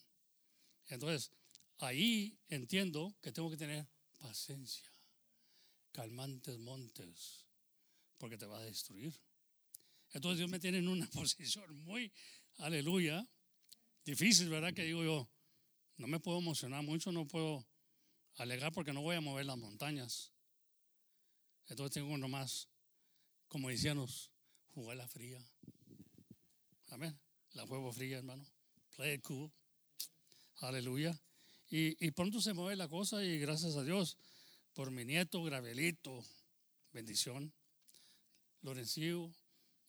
Entonces, 0.88 1.32
ahí 1.80 2.38
entiendo 2.48 3.16
que 3.22 3.32
tengo 3.32 3.50
que 3.50 3.58
tener 3.58 3.88
paciencia. 4.20 4.92
Calmantes 5.92 6.58
montes, 6.60 7.46
porque 8.18 8.38
te 8.38 8.46
va 8.46 8.60
a 8.60 8.64
destruir. 8.66 9.20
Entonces 10.12 10.40
Dios 10.40 10.50
me 10.50 10.60
tiene 10.60 10.80
en 10.80 10.88
una 10.88 11.08
posición 11.12 11.78
muy, 11.84 12.12
aleluya, 12.58 13.28
difícil, 14.06 14.50
¿verdad? 14.50 14.74
Que 14.74 14.84
digo 14.84 15.04
yo, 15.04 15.30
no 15.98 16.08
me 16.08 16.20
puedo 16.20 16.40
emocionar 16.40 16.84
mucho, 16.84 17.12
no 17.12 17.28
puedo 17.28 17.68
alegar 18.36 18.72
porque 18.72 18.94
no 18.94 19.02
voy 19.02 19.16
a 19.16 19.22
mover 19.22 19.46
las 19.46 19.58
montañas. 19.58 20.32
Entonces 21.68 21.96
tengo 21.96 22.14
uno 22.14 22.28
más, 22.28 22.70
como 23.48 23.70
decíamos, 23.70 24.32
jugar 24.70 24.98
la 24.98 25.08
fría. 25.08 25.44
La 27.52 27.66
juego 27.68 27.92
fría, 27.92 28.18
hermano. 28.18 28.46
Play 28.98 29.14
it 29.14 29.24
cool. 29.24 29.52
Aleluya. 30.62 31.16
Y, 31.70 31.96
y, 32.04 32.12
pronto 32.12 32.42
se 32.42 32.54
mueve 32.54 32.76
la 32.76 32.88
cosa 32.88 33.24
y 33.24 33.38
gracias 33.38 33.76
a 33.76 33.84
Dios 33.84 34.18
por 34.74 34.90
mi 34.90 35.06
nieto 35.06 35.44
Gravelito. 35.44 36.26
Bendición. 36.92 37.54
Lorencillo, 38.64 39.32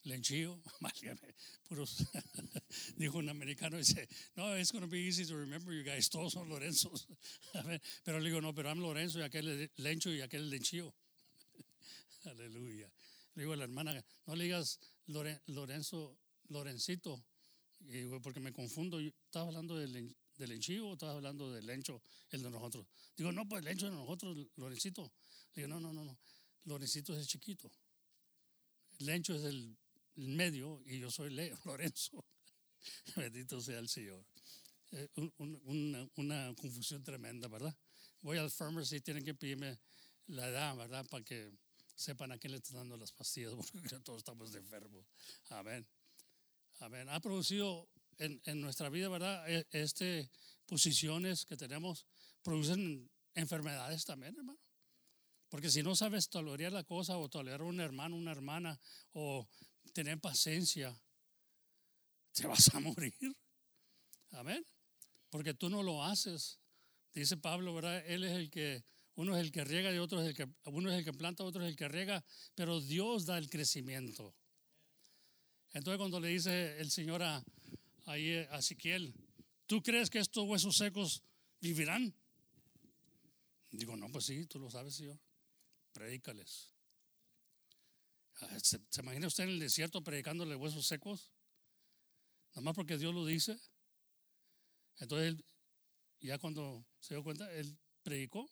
Lenchillo, 0.04 0.62
puros, 1.68 2.04
dijo 2.96 3.18
un 3.18 3.30
americano, 3.30 3.78
dice, 3.78 4.06
no, 4.36 4.54
it's 4.56 4.70
going 4.72 4.82
to 4.82 4.90
be 4.90 5.00
easy 5.00 5.24
to 5.24 5.34
remember 5.36 5.72
you 5.72 5.82
guys, 5.82 6.10
todos 6.10 6.34
son 6.34 6.48
Lorenzos. 6.48 7.06
pero 8.04 8.20
le 8.20 8.28
digo, 8.28 8.42
no, 8.42 8.54
pero 8.54 8.68
I'm 8.68 8.80
Lorenzo 8.80 9.20
y 9.20 9.22
aquel 9.22 9.70
Lencho 9.76 10.10
y 10.10 10.20
aquel 10.20 10.50
Lenchillo. 10.50 10.94
Aleluya. 12.24 12.92
Le 13.34 13.42
digo 13.42 13.54
a 13.54 13.56
la 13.56 13.64
hermana, 13.64 14.04
no 14.26 14.36
le 14.36 14.44
digas 14.44 14.78
Lorenzo, 15.06 16.18
Lorencito, 16.48 17.24
y 17.80 17.98
digo, 17.98 18.20
porque 18.20 18.40
me 18.40 18.52
confundo, 18.52 18.98
estaba 19.00 19.46
hablando 19.46 19.76
del, 19.76 19.92
del 20.36 20.50
Lenchillo 20.50 20.88
o 20.88 20.92
estaba 20.94 21.12
hablando 21.12 21.52
del 21.52 21.66
Lencho, 21.66 22.02
el 22.30 22.42
de 22.42 22.50
nosotros. 22.50 22.86
Digo, 23.16 23.32
no, 23.32 23.46
pues 23.48 23.60
el 23.60 23.66
Lencho 23.66 23.86
de 23.86 23.92
nosotros, 23.92 24.36
Lorencito. 24.56 25.12
Le 25.54 25.62
digo, 25.62 25.68
no, 25.68 25.80
no, 25.80 25.92
no, 25.92 26.04
no, 26.04 26.18
Lorencito 26.64 27.12
es 27.14 27.20
el 27.20 27.26
chiquito. 27.26 27.70
Lencho 28.98 29.34
es 29.34 29.44
el 29.44 29.76
medio 30.16 30.82
y 30.86 30.98
yo 30.98 31.10
soy 31.10 31.30
Leo, 31.30 31.56
Lorenzo. 31.64 32.24
Bendito 33.16 33.60
sea 33.60 33.78
el 33.78 33.88
Señor. 33.88 34.24
Eh, 34.92 35.08
una, 36.16 36.54
confusión 36.54 37.02
tremenda, 37.02 37.48
¿verdad? 37.48 37.76
Voy 38.22 38.38
al 38.38 38.50
pharmacy 38.50 39.00
tienen 39.00 39.24
que 39.24 39.34
pedirme 39.34 39.78
la 40.28 40.48
edad, 40.48 40.76
¿verdad? 40.76 41.06
Para 41.08 41.24
que 41.24 41.52
sepan 41.94 42.32
a 42.32 42.38
quién 42.38 42.52
le 42.52 42.58
están 42.58 42.76
dando 42.76 42.96
las 42.96 43.12
pastillas, 43.12 43.54
porque 43.72 44.00
todos 44.00 44.18
estamos 44.18 44.54
enfermos. 44.54 45.04
Amén. 45.50 45.86
Amén. 46.78 47.08
Ha 47.08 47.20
producido 47.20 47.88
en, 48.18 48.40
en 48.44 48.60
nuestra 48.60 48.88
vida, 48.88 49.08
¿verdad? 49.08 49.48
E, 49.50 49.66
este 49.72 50.30
posiciones 50.66 51.46
que 51.46 51.56
tenemos 51.56 52.06
producen 52.42 53.10
enfermedades 53.34 54.04
también, 54.04 54.36
hermano. 54.36 54.60
Porque 55.48 55.70
si 55.70 55.82
no 55.82 55.96
sabes 55.96 56.28
tolerar 56.28 56.72
la 56.72 56.84
cosa 56.84 57.16
o 57.16 57.28
tolerar 57.28 57.62
un 57.62 57.80
hermano, 57.80 58.16
una 58.16 58.32
hermana 58.32 58.78
o 59.12 59.48
tener 59.94 60.20
paciencia, 60.20 60.94
te 62.32 62.46
vas 62.46 62.72
a 62.74 62.80
morir. 62.80 63.14
Amén. 64.32 64.64
Porque 65.30 65.54
tú 65.54 65.70
no 65.70 65.82
lo 65.82 66.04
haces. 66.04 66.60
Dice 67.14 67.38
Pablo, 67.38 67.74
¿verdad? 67.74 68.04
Él 68.06 68.24
es 68.24 68.32
el 68.32 68.50
que, 68.50 68.84
uno 69.14 69.36
es 69.36 69.42
el 69.42 69.50
que 69.50 69.64
riega 69.64 69.92
y 69.92 69.98
otro 69.98 70.20
es 70.20 70.28
el 70.28 70.34
que, 70.34 70.46
uno 70.64 70.90
es 70.90 70.98
el 70.98 71.04
que 71.04 71.12
planta, 71.14 71.44
otro 71.44 71.62
es 71.64 71.70
el 71.70 71.76
que 71.76 71.88
riega, 71.88 72.24
pero 72.54 72.80
Dios 72.80 73.24
da 73.24 73.38
el 73.38 73.48
crecimiento. 73.48 74.36
Entonces 75.72 75.98
cuando 75.98 76.20
le 76.20 76.28
dice 76.28 76.78
el 76.80 76.90
Señor 76.90 77.22
a, 77.22 77.44
a 78.06 78.16
Ezequiel, 78.16 79.14
¿tú 79.66 79.82
crees 79.82 80.10
que 80.10 80.18
estos 80.18 80.46
huesos 80.46 80.76
secos 80.76 81.22
vivirán? 81.60 82.14
Digo, 83.70 83.96
no, 83.96 84.10
pues 84.10 84.24
sí, 84.24 84.46
tú 84.46 84.58
lo 84.58 84.70
sabes, 84.70 84.94
Señor. 84.94 85.18
Predícales. 85.92 86.72
Ah, 88.40 88.58
¿Se, 88.62 88.80
imagina 89.00 89.26
usted 89.26 89.44
en 89.44 89.50
el 89.50 89.58
desierto 89.58 90.02
predicándole 90.02 90.54
huesos 90.54 90.86
secos? 90.86 91.30
Nada 92.50 92.62
más 92.62 92.74
porque 92.74 92.96
Dios 92.96 93.14
lo 93.14 93.26
dice. 93.26 93.58
Entonces, 94.98 95.36
ya 96.20 96.38
cuando 96.38 96.86
se 97.00 97.14
dio 97.14 97.22
cuenta, 97.22 97.52
él 97.52 97.76
predicó. 98.02 98.48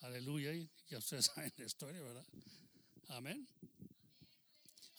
Aleluya. 0.00 0.52
Y 0.52 0.70
ya 0.88 0.98
ustedes 0.98 1.26
saben 1.34 1.52
la 1.56 1.64
historia, 1.64 2.00
¿verdad? 2.02 2.26
Amén. 3.08 3.46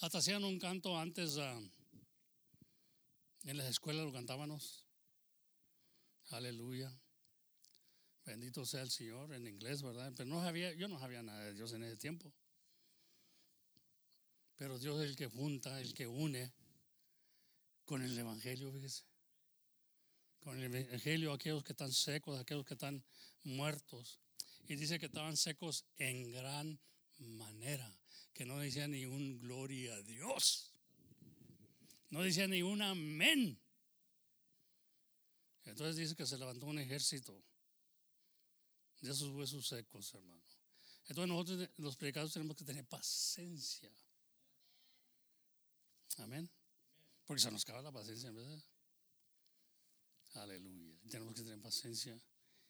Hasta 0.01 0.17
hacían 0.17 0.43
un 0.43 0.57
canto 0.57 0.97
antes 0.97 1.37
ah, 1.37 1.61
en 3.43 3.57
las 3.57 3.69
escuelas, 3.69 4.03
lo 4.03 4.11
cantábamos. 4.11 4.87
Aleluya. 6.29 6.91
Bendito 8.25 8.65
sea 8.65 8.81
el 8.81 8.89
Señor 8.89 9.31
en 9.31 9.45
inglés, 9.45 9.83
¿verdad? 9.83 10.11
Pero 10.17 10.27
no 10.27 10.41
sabía, 10.41 10.73
yo 10.73 10.87
no 10.87 10.99
sabía 10.99 11.21
nada 11.21 11.45
de 11.45 11.53
Dios 11.53 11.71
en 11.73 11.83
ese 11.83 11.97
tiempo. 11.97 12.33
Pero 14.55 14.79
Dios 14.79 14.99
es 15.01 15.11
el 15.11 15.15
que 15.15 15.27
junta, 15.27 15.79
el 15.79 15.93
que 15.93 16.07
une 16.07 16.51
con 17.85 18.01
el 18.01 18.17
Evangelio, 18.17 18.71
fíjese. 18.71 19.03
Con 20.39 20.59
el 20.59 20.73
Evangelio 20.73 21.31
aquellos 21.31 21.63
que 21.63 21.73
están 21.73 21.91
secos, 21.91 22.39
aquellos 22.39 22.65
que 22.65 22.73
están 22.73 23.03
muertos. 23.43 24.19
Y 24.67 24.77
dice 24.77 24.97
que 24.97 25.05
estaban 25.05 25.37
secos 25.37 25.85
en 25.97 26.31
gran 26.31 26.79
manera, 27.19 28.00
que 28.33 28.45
no 28.45 28.59
decían 28.59 28.91
ni 28.91 29.05
un 29.05 29.39
gloria 29.39 29.93
a 29.95 30.01
Dios. 30.01 30.73
No 32.09 32.21
decían 32.21 32.51
ni 32.51 32.61
un 32.61 32.81
amén. 32.81 33.59
Entonces 35.63 35.95
dice 35.95 36.15
que 36.15 36.25
se 36.25 36.37
levantó 36.37 36.65
un 36.65 36.79
ejército 36.79 37.43
de 39.01 39.11
esos 39.11 39.29
huesos 39.29 39.67
secos, 39.67 40.13
hermano. 40.13 40.41
Entonces 41.07 41.27
nosotros 41.27 41.69
los 41.77 41.97
predicadores 41.97 42.33
tenemos 42.33 42.55
que 42.55 42.63
tener 42.63 42.85
paciencia 42.85 43.91
Amén. 46.17 46.49
Porque 47.25 47.41
se 47.41 47.51
nos 47.51 47.63
acaba 47.63 47.81
la 47.81 47.91
paciencia, 47.91 48.31
¿verdad? 48.31 48.63
Aleluya. 50.33 50.97
Tenemos 51.09 51.35
que 51.35 51.43
tener 51.43 51.61
paciencia. 51.61 52.19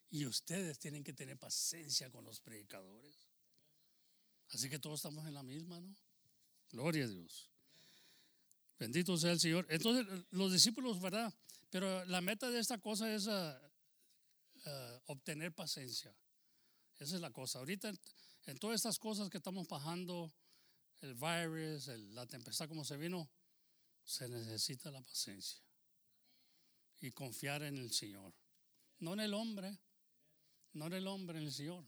Y 0.10 0.26
ustedes 0.26 0.78
tienen 0.80 1.04
que 1.04 1.14
tener 1.14 1.38
paciencia 1.38 2.10
con 2.12 2.26
los 2.26 2.40
predicadores. 2.40 3.31
Así 4.52 4.70
que 4.70 4.80
todos 4.80 5.00
estamos 5.00 5.26
en 5.28 5.34
la 5.34 5.44
misma, 5.44 5.80
¿no? 5.80 5.96
Gloria 6.72 7.06
a 7.06 7.08
Dios. 7.08 7.50
Bendito 8.78 9.18
sea 9.18 9.32
el 9.32 9.40
Señor. 9.40 9.66
Entonces, 9.70 10.06
los 10.32 10.52
discípulos, 10.52 11.00
¿verdad? 11.00 11.34
Pero 11.70 12.04
la 12.06 12.20
meta 12.22 12.50
de 12.50 12.60
esta 12.60 12.78
cosa 12.80 13.14
es 13.14 13.28
ah, 13.28 13.62
ah, 14.66 15.02
obtener 15.06 15.54
paciencia. 15.54 16.14
Esa 16.98 17.16
es 17.16 17.22
la 17.22 17.32
cosa. 17.32 17.60
Ahorita, 17.60 17.94
en 18.46 18.58
todas 18.58 18.76
estas 18.76 18.98
cosas 19.00 19.30
que 19.30 19.38
estamos 19.38 19.68
bajando, 19.68 20.34
el 21.02 21.16
virus, 21.16 21.88
la 21.88 22.26
tempestad 22.28 22.68
como 22.68 22.84
se 22.84 22.98
vino, 22.98 23.30
se 24.04 24.28
necesita 24.28 24.92
la 24.92 25.02
paciencia 25.02 25.62
y 27.00 27.12
confiar 27.12 27.64
en 27.64 27.78
el 27.78 27.92
Señor. 27.92 28.34
No 29.00 29.14
en 29.14 29.22
el 29.22 29.34
hombre, 29.34 29.80
no 30.74 30.88
en 30.88 30.94
el 30.94 31.08
hombre, 31.08 31.40
en 31.40 31.46
el 31.46 31.52
Señor. 31.52 31.84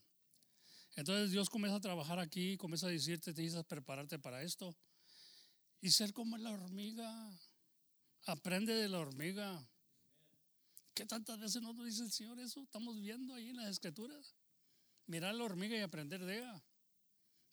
Entonces 0.96 1.32
Dios 1.32 1.50
comienza 1.50 1.78
a 1.78 1.82
trabajar 1.82 2.20
aquí, 2.20 2.58
comienza 2.58 2.88
a 2.88 2.92
decirte, 2.92 3.34
te 3.34 3.42
dices 3.42 3.64
prepararte 3.66 4.20
para 4.20 4.44
esto 4.44 4.76
y 5.82 5.90
ser 5.90 6.14
como 6.14 6.38
la 6.38 6.52
hormiga. 6.52 7.32
Aprende 8.26 8.74
de 8.74 8.88
la 8.88 9.00
hormiga. 9.00 9.68
¿Qué 10.94 11.06
tantas 11.06 11.40
veces 11.40 11.62
no 11.62 11.74
nos 11.74 11.86
dice 11.86 12.04
el 12.04 12.12
Señor 12.12 12.40
eso? 12.40 12.62
Estamos 12.62 13.02
viendo 13.02 13.34
ahí 13.34 13.50
en 13.50 13.58
las 13.58 13.70
escrituras. 13.70 14.36
Mirar 15.08 15.34
la 15.36 15.44
hormiga 15.44 15.76
y 15.76 15.82
aprender 15.82 16.24
de 16.24 16.38
ella. 16.38 16.64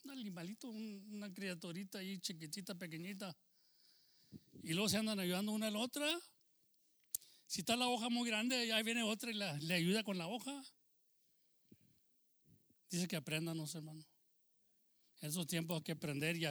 Un 0.03 0.11
animalito, 0.11 0.69
una 0.69 1.33
criaturita 1.33 1.97
ahí 1.97 2.19
chiquitita, 2.19 2.75
pequeñita. 2.75 3.35
Y 4.63 4.73
luego 4.73 4.87
se 4.87 4.97
andan 4.97 5.19
ayudando 5.19 5.51
una 5.51 5.67
a 5.67 5.71
la 5.71 5.79
otra. 5.79 6.07
Si 7.47 7.61
está 7.61 7.75
la 7.75 7.87
hoja 7.87 8.09
muy 8.09 8.29
grande, 8.29 8.71
ahí 8.71 8.83
viene 8.83 9.03
otra 9.03 9.31
y 9.31 9.33
le 9.33 9.73
ayuda 9.73 10.03
con 10.03 10.17
la 10.17 10.27
hoja. 10.27 10.63
Dice 12.91 13.07
que 13.07 13.15
aprendanos, 13.15 13.73
hermano. 13.73 14.05
En 15.21 15.29
esos 15.29 15.47
tiempos 15.47 15.77
hay 15.77 15.83
que 15.83 15.93
aprender 15.93 16.35
y 16.35 16.45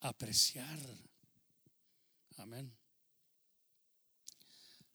apreciar. 0.00 0.80
Amén. 2.38 2.74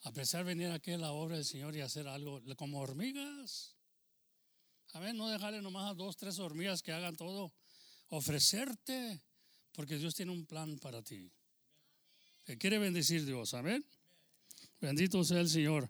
Apreciar 0.02 0.44
venir 0.44 0.72
aquí 0.72 0.92
a 0.92 0.98
la 0.98 1.14
obra 1.14 1.38
del 1.38 1.46
Señor 1.46 1.76
y 1.76 1.82
hacer 1.82 2.06
algo 2.08 2.42
como 2.58 2.80
hormigas. 2.80 3.76
Amén. 4.92 5.16
No 5.16 5.30
dejarle 5.30 5.62
nomás 5.62 5.92
a 5.92 5.94
dos, 5.94 6.18
tres 6.18 6.38
hormigas 6.40 6.82
que 6.82 6.92
hagan 6.92 7.16
todo. 7.16 7.54
Ofrecerte, 8.10 9.22
porque 9.72 9.98
Dios 9.98 10.16
tiene 10.16 10.34
un 10.34 10.46
plan 10.46 10.78
para 10.80 11.02
ti. 11.02 11.32
Te 12.44 12.58
quiere 12.58 12.78
bendecir 12.78 13.26
Dios. 13.26 13.54
Amén. 13.54 13.86
Bendito 14.82 15.24
sea 15.24 15.40
el 15.40 15.50
Señor. 15.50 15.90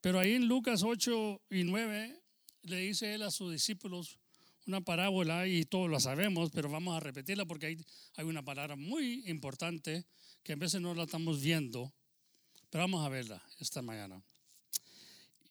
Pero 0.00 0.18
ahí 0.18 0.32
en 0.32 0.46
Lucas 0.46 0.82
8 0.82 1.42
y 1.50 1.64
9 1.64 2.23
le 2.64 2.78
dice 2.78 3.14
él 3.14 3.22
a 3.22 3.30
sus 3.30 3.52
discípulos 3.52 4.18
una 4.66 4.80
parábola 4.80 5.46
y 5.46 5.64
todos 5.64 5.90
la 5.90 6.00
sabemos, 6.00 6.50
pero 6.50 6.70
vamos 6.70 6.96
a 6.96 7.00
repetirla 7.00 7.44
porque 7.44 7.66
hay, 7.66 7.86
hay 8.16 8.24
una 8.24 8.42
palabra 8.42 8.76
muy 8.76 9.22
importante 9.26 10.06
que 10.42 10.54
a 10.54 10.56
veces 10.56 10.80
no 10.80 10.94
la 10.94 11.04
estamos 11.04 11.42
viendo, 11.42 11.92
pero 12.70 12.84
vamos 12.84 13.04
a 13.04 13.08
verla 13.08 13.42
esta 13.58 13.82
mañana. 13.82 14.22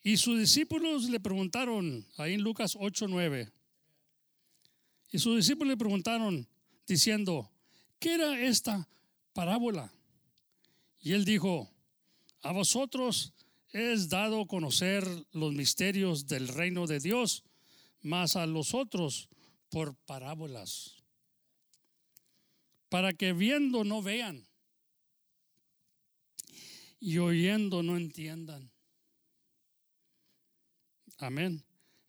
Y 0.01 0.17
sus 0.17 0.39
discípulos 0.39 1.09
le 1.09 1.19
preguntaron, 1.19 2.05
ahí 2.17 2.33
en 2.33 2.41
Lucas 2.41 2.75
8, 2.77 3.07
9, 3.07 3.51
y 5.11 5.19
sus 5.19 5.37
discípulos 5.37 5.69
le 5.69 5.77
preguntaron 5.77 6.47
diciendo, 6.87 7.49
¿qué 7.99 8.15
era 8.15 8.41
esta 8.41 8.87
parábola? 9.31 9.93
Y 10.99 11.13
él 11.13 11.23
dijo, 11.23 11.69
a 12.41 12.51
vosotros 12.51 13.31
es 13.73 14.07
dado 14.07 14.45
conocer 14.45 15.03
los 15.31 15.53
misterios 15.53 16.27
del 16.27 16.47
reino 16.47 16.85
de 16.85 16.99
Dios, 16.99 17.43
mas 18.01 18.35
a 18.35 18.45
los 18.45 18.75
otros 18.75 19.29
por 19.69 19.95
parábolas, 20.05 21.03
para 22.87 23.13
que 23.13 23.33
viendo 23.33 23.83
no 23.83 24.03
vean 24.03 24.47
y 26.99 27.17
oyendo 27.17 27.81
no 27.81 27.97
entiendan. 27.97 28.71
Amén. 31.17 31.63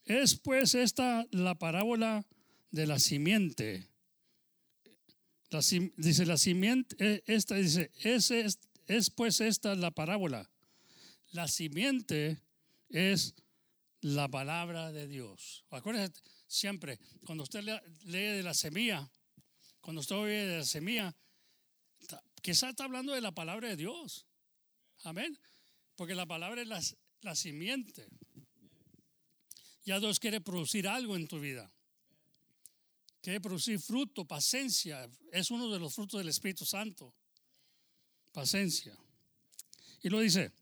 Es 0.05 0.38
pues 0.38 0.74
esta 0.74 1.27
la 1.31 1.55
parábola 1.55 2.27
de 2.70 2.87
la 2.87 2.98
simiente. 2.98 3.88
dice 5.96 6.27
la 6.27 6.37
simiente, 6.37 6.96
eh, 6.98 7.22
esta 7.27 7.55
dice, 7.55 7.90
es, 8.03 8.31
es, 8.31 8.59
es 8.87 9.09
pues 9.09 9.40
esta 9.40 9.74
la 9.77 9.90
parábola 9.90 10.50
la 11.35 11.49
simiente 11.49 12.40
es 12.88 13.35
la 14.01 14.29
palabra 14.29 14.92
de 14.92 15.09
Dios. 15.09 15.64
Acuérdense 15.70 16.23
siempre, 16.47 17.01
cuando 17.27 17.42
usted 17.42 17.64
lee 18.05 18.18
de 18.18 18.42
la 18.44 18.55
semilla, 18.55 19.11
cuando 19.81 20.01
usted 20.01 20.14
oye 20.14 20.47
de 20.47 20.59
la 20.59 20.64
semilla, 20.64 21.14
quizás 22.40 22.70
está 22.70 22.85
hablando 22.85 23.12
de 23.12 23.20
la 23.20 23.33
palabra 23.33 23.68
de 23.68 23.77
Dios. 23.77 24.27
Amén. 25.03 25.37
Porque 25.97 26.14
la 26.14 26.25
palabra 26.25 26.62
es 26.62 26.68
la, 26.68 26.81
la 27.23 27.35
simiente. 27.35 28.07
Ya 29.85 29.99
Dios 29.99 30.20
quiere 30.20 30.40
producir 30.40 30.87
algo 30.87 31.16
en 31.16 31.27
tu 31.27 31.40
vida. 31.40 31.68
Quiere 33.20 33.40
producir 33.40 33.81
fruto, 33.81 34.25
paciencia. 34.25 35.11
Es 35.33 35.51
uno 35.51 35.68
de 35.68 35.81
los 35.81 35.94
frutos 35.94 36.18
del 36.18 36.29
Espíritu 36.29 36.64
Santo. 36.64 37.12
Paciencia. 38.31 38.97
Y 40.01 40.11
lo 40.11 40.20
dice, 40.20 40.53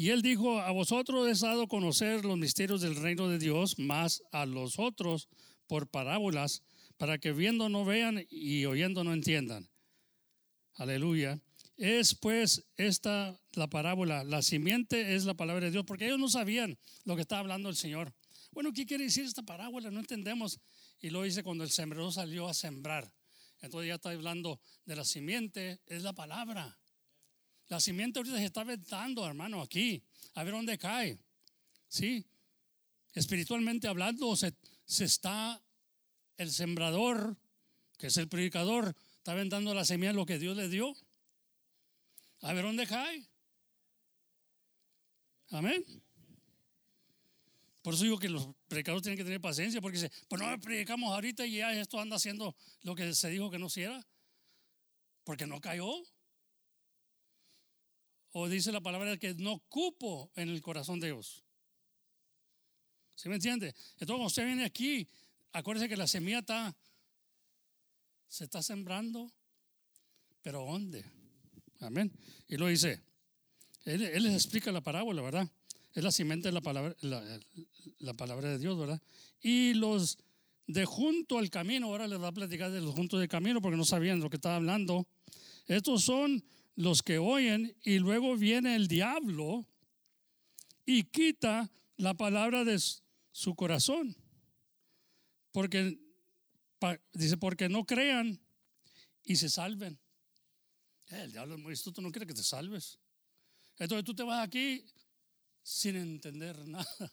y 0.00 0.08
él 0.08 0.22
dijo, 0.22 0.58
a 0.58 0.70
vosotros 0.70 1.28
he 1.28 1.46
dado 1.46 1.68
conocer 1.68 2.24
los 2.24 2.38
misterios 2.38 2.80
del 2.80 2.96
reino 2.96 3.28
de 3.28 3.38
Dios, 3.38 3.78
más 3.78 4.22
a 4.32 4.46
los 4.46 4.78
otros 4.78 5.28
por 5.66 5.90
parábolas, 5.90 6.62
para 6.96 7.18
que 7.18 7.32
viendo 7.32 7.68
no 7.68 7.84
vean 7.84 8.24
y 8.30 8.64
oyendo 8.64 9.04
no 9.04 9.12
entiendan. 9.12 9.68
Aleluya. 10.72 11.38
Es 11.76 12.14
pues 12.14 12.64
esta 12.78 13.38
la 13.52 13.68
parábola, 13.68 14.24
la 14.24 14.40
simiente 14.40 15.16
es 15.16 15.26
la 15.26 15.34
palabra 15.34 15.66
de 15.66 15.70
Dios, 15.70 15.84
porque 15.84 16.06
ellos 16.06 16.18
no 16.18 16.30
sabían 16.30 16.78
lo 17.04 17.14
que 17.14 17.20
estaba 17.20 17.40
hablando 17.40 17.68
el 17.68 17.76
Señor. 17.76 18.14
Bueno, 18.52 18.72
¿qué 18.72 18.86
quiere 18.86 19.04
decir 19.04 19.26
esta 19.26 19.42
parábola? 19.42 19.90
No 19.90 20.00
entendemos. 20.00 20.60
Y 20.98 21.10
lo 21.10 21.24
dice 21.24 21.42
cuando 21.42 21.62
el 21.62 21.70
sembrador 21.70 22.10
salió 22.10 22.48
a 22.48 22.54
sembrar. 22.54 23.12
Entonces 23.60 23.88
ya 23.88 23.96
está 23.96 24.12
hablando 24.12 24.62
de 24.86 24.96
la 24.96 25.04
simiente, 25.04 25.82
es 25.84 26.02
la 26.02 26.14
palabra. 26.14 26.79
La 27.70 27.78
simiente 27.78 28.18
ahorita 28.18 28.36
se 28.36 28.44
está 28.44 28.62
aventando, 28.62 29.24
hermano, 29.24 29.62
aquí. 29.62 30.02
A 30.34 30.42
ver 30.42 30.52
dónde 30.52 30.76
cae. 30.76 31.16
¿Sí? 31.88 32.26
Espiritualmente 33.14 33.86
hablando, 33.86 34.34
se, 34.34 34.52
está 34.86 35.62
el 36.36 36.50
sembrador, 36.50 37.36
que 37.96 38.08
es 38.08 38.16
el 38.16 38.28
predicador, 38.28 38.96
está 39.18 39.32
aventando 39.32 39.72
la 39.72 39.84
semilla 39.84 40.12
lo 40.12 40.26
que 40.26 40.40
Dios 40.40 40.56
le 40.56 40.68
dio. 40.68 40.96
A 42.40 42.52
ver 42.52 42.64
dónde 42.64 42.88
cae. 42.88 43.28
Amén. 45.50 45.84
Por 47.82 47.94
eso 47.94 48.02
digo 48.02 48.18
que 48.18 48.28
los 48.28 48.48
predicadores 48.66 49.04
tienen 49.04 49.16
que 49.16 49.24
tener 49.24 49.40
paciencia, 49.40 49.80
porque 49.80 49.98
dice, 49.98 50.12
pues 50.26 50.42
no 50.42 50.60
predicamos 50.60 51.12
ahorita 51.12 51.46
y 51.46 51.58
ya 51.58 51.72
esto 51.72 52.00
anda 52.00 52.16
haciendo 52.16 52.56
lo 52.82 52.96
que 52.96 53.14
se 53.14 53.30
dijo 53.30 53.48
que 53.48 53.60
no 53.60 53.66
hiciera, 53.66 54.04
porque 55.22 55.46
no 55.46 55.60
cayó. 55.60 56.02
O 58.32 58.48
dice 58.48 58.70
la 58.72 58.80
palabra 58.80 59.16
que 59.16 59.34
no 59.34 59.58
cupo 59.68 60.30
en 60.36 60.48
el 60.48 60.62
corazón 60.62 61.00
de 61.00 61.08
Dios. 61.08 61.44
¿Sí 63.14 63.28
me 63.28 63.34
entiende? 63.34 63.68
Entonces, 63.68 64.06
cuando 64.06 64.26
usted 64.26 64.46
viene 64.46 64.64
aquí, 64.64 65.06
acuérdese 65.52 65.88
que 65.88 65.96
la 65.96 66.06
semilla 66.06 66.38
está, 66.38 66.74
se 68.28 68.44
está 68.44 68.62
sembrando, 68.62 69.30
pero 70.42 70.64
¿dónde? 70.64 71.04
Amén. 71.80 72.12
Y 72.48 72.56
lo 72.56 72.68
dice, 72.68 73.02
él, 73.84 74.22
les 74.22 74.34
explica 74.34 74.70
la 74.72 74.80
parábola, 74.80 75.22
¿verdad? 75.22 75.48
Es 75.92 76.04
la 76.04 76.12
simiente 76.12 76.48
de 76.48 76.52
la 76.52 76.60
palabra, 76.60 76.94
la, 77.00 78.14
palabra 78.14 78.50
de 78.50 78.58
Dios, 78.58 78.78
¿verdad? 78.78 79.02
Y 79.42 79.74
los 79.74 80.18
de 80.66 80.84
junto 80.84 81.38
al 81.38 81.50
camino, 81.50 81.86
ahora 81.86 82.06
les 82.06 82.20
va 82.20 82.28
a 82.28 82.32
platicar 82.32 82.70
de 82.70 82.80
los 82.80 82.94
juntos 82.94 83.18
del 83.18 83.28
camino 83.28 83.60
porque 83.60 83.76
no 83.76 83.84
sabían 83.84 84.20
lo 84.20 84.30
que 84.30 84.36
estaba 84.36 84.56
hablando. 84.56 85.06
Estos 85.66 86.04
son 86.04 86.44
los 86.76 87.02
que 87.02 87.18
oyen 87.18 87.76
y 87.82 87.98
luego 87.98 88.36
viene 88.36 88.74
el 88.74 88.88
diablo 88.88 89.66
y 90.86 91.04
quita 91.04 91.70
la 91.96 92.14
palabra 92.14 92.64
de 92.64 92.80
su 93.32 93.54
corazón. 93.54 94.16
Porque, 95.52 95.98
dice, 97.12 97.36
porque 97.36 97.68
no 97.68 97.84
crean 97.84 98.40
y 99.24 99.36
se 99.36 99.48
salven. 99.48 99.98
Eh, 101.08 101.22
el 101.24 101.32
diablo 101.32 101.56
es 101.56 101.60
muy 101.60 101.72
astuto, 101.72 102.00
no 102.00 102.10
quiere 102.10 102.26
que 102.26 102.34
te 102.34 102.42
salves. 102.42 102.98
Entonces 103.78 104.04
tú 104.04 104.14
te 104.14 104.22
vas 104.22 104.46
aquí 104.46 104.84
sin 105.62 105.96
entender 105.96 106.56
nada. 106.66 107.12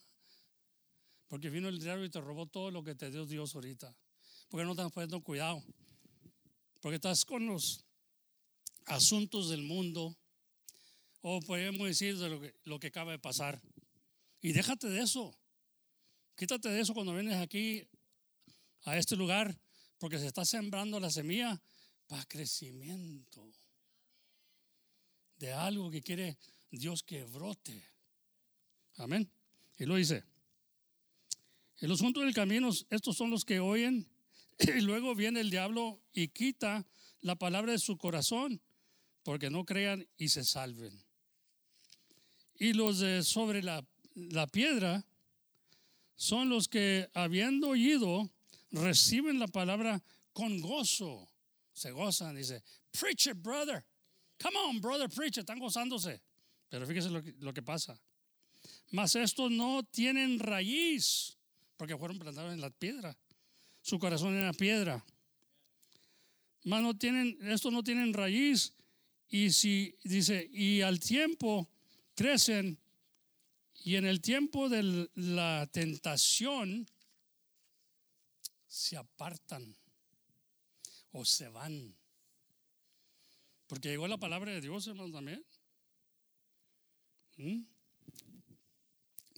Porque 1.28 1.50
vino 1.50 1.68
el 1.68 1.80
diablo 1.80 2.06
y 2.06 2.10
te 2.10 2.22
robó 2.22 2.46
todo 2.46 2.72
lo 2.72 2.84
que 2.84 2.96
te 2.96 3.12
dio 3.12 3.26
Dios 3.26 3.54
ahorita. 3.56 3.96
Porque 4.50 4.66
no 4.66 4.72
estás 4.72 4.92
poniendo 4.92 5.22
cuidado. 5.22 5.64
Porque 6.80 6.96
estás 6.96 7.26
con 7.26 7.46
los 7.48 7.87
asuntos 8.88 9.50
del 9.50 9.64
mundo, 9.64 10.18
o 11.22 11.40
podemos 11.42 11.88
decir 11.88 12.18
de 12.18 12.30
lo 12.30 12.42
que, 12.42 12.56
lo 12.64 12.80
que 12.80 12.88
acaba 12.88 13.12
de 13.12 13.20
pasar. 13.20 13.62
Y 14.42 14.54
déjate 14.54 14.88
de 14.88 15.02
eso. 15.02 15.38
Quítate 16.36 16.70
de 16.70 16.80
eso 16.82 16.94
cuando 16.94 17.14
vienes 17.14 17.36
aquí 17.36 17.88
a 18.84 18.98
este 18.98 19.16
lugar, 19.16 19.58
porque 19.98 20.20
se 20.20 20.28
está 20.28 20.46
sembrando 20.46 21.00
la 21.00 21.10
semilla 21.10 21.62
para 22.08 22.26
crecimiento 22.26 23.52
de 25.38 25.52
algo 25.52 25.92
que 25.92 26.02
quiere 26.02 26.38
Dios 26.72 27.04
que 27.04 27.24
brote. 27.26 27.84
Amén. 28.96 29.30
Y 29.78 29.86
lo 29.86 29.96
dice. 29.96 30.24
En 31.80 31.90
los 31.90 32.02
juntos 32.02 32.24
del 32.24 32.34
camino, 32.34 32.70
estos 32.90 33.16
son 33.16 33.30
los 33.30 33.46
que 33.46 33.60
oyen, 33.60 34.08
y 34.60 34.82
luego 34.82 35.14
viene 35.14 35.42
el 35.42 35.52
diablo 35.52 36.02
y 36.14 36.30
quita 36.30 36.88
la 37.22 37.36
palabra 37.36 37.72
de 37.72 37.80
su 37.80 37.98
corazón 37.98 38.62
porque 39.28 39.50
no 39.50 39.66
crean 39.66 40.08
y 40.18 40.30
se 40.30 40.46
salven. 40.46 41.04
Y 42.56 42.72
los 42.72 43.00
de 43.00 43.24
sobre 43.24 43.62
la, 43.62 43.86
la 44.16 44.48
piedra 44.48 45.06
son 46.16 46.48
los 46.48 46.70
que, 46.70 47.10
habiendo 47.14 47.72
oído, 47.72 48.32
reciben 48.72 49.38
la 49.38 49.50
palabra 49.50 50.02
con 50.32 50.62
gozo. 50.62 51.30
Se 51.74 51.92
gozan, 51.92 52.38
dice, 52.38 52.64
preach 52.98 53.28
it, 53.28 53.36
brother. 53.36 53.84
Come 54.42 54.58
on, 54.60 54.80
brother, 54.80 55.10
preach, 55.10 55.40
están 55.40 55.60
gozándose. 55.60 56.22
Pero 56.70 56.88
fíjese 56.88 57.10
lo 57.10 57.22
que, 57.22 57.34
lo 57.40 57.54
que 57.54 57.62
pasa. 57.62 58.00
Mas 58.92 59.14
estos 59.18 59.52
no 59.52 59.84
tienen 59.84 60.40
raíz, 60.40 61.38
porque 61.76 61.98
fueron 61.98 62.18
plantados 62.18 62.54
en 62.54 62.62
la 62.62 62.70
piedra. 62.70 63.18
Su 63.82 64.00
corazón 64.00 64.38
era 64.38 64.54
piedra. 64.54 65.04
Mas 66.64 66.82
no 66.82 66.98
tienen, 66.98 67.38
estos 67.42 67.74
no 67.74 67.84
tienen 67.84 68.14
raíz. 68.14 68.74
Y 69.30 69.52
si 69.52 69.96
dice, 70.04 70.50
y 70.52 70.82
al 70.82 71.00
tiempo 71.00 71.70
crecen, 72.16 72.78
y 73.84 73.96
en 73.96 74.06
el 74.06 74.22
tiempo 74.22 74.70
de 74.70 75.10
la 75.16 75.68
tentación 75.72 76.88
se 78.68 78.98
apartan 78.98 79.76
o 81.12 81.26
se 81.26 81.48
van. 81.50 81.96
Porque 83.68 83.90
llegó 83.90 84.08
la 84.08 84.18
palabra 84.18 84.52
de 84.52 84.62
Dios, 84.62 84.88
hermano, 84.88 85.12
también. 85.12 85.44
¿Mm? 87.38 87.62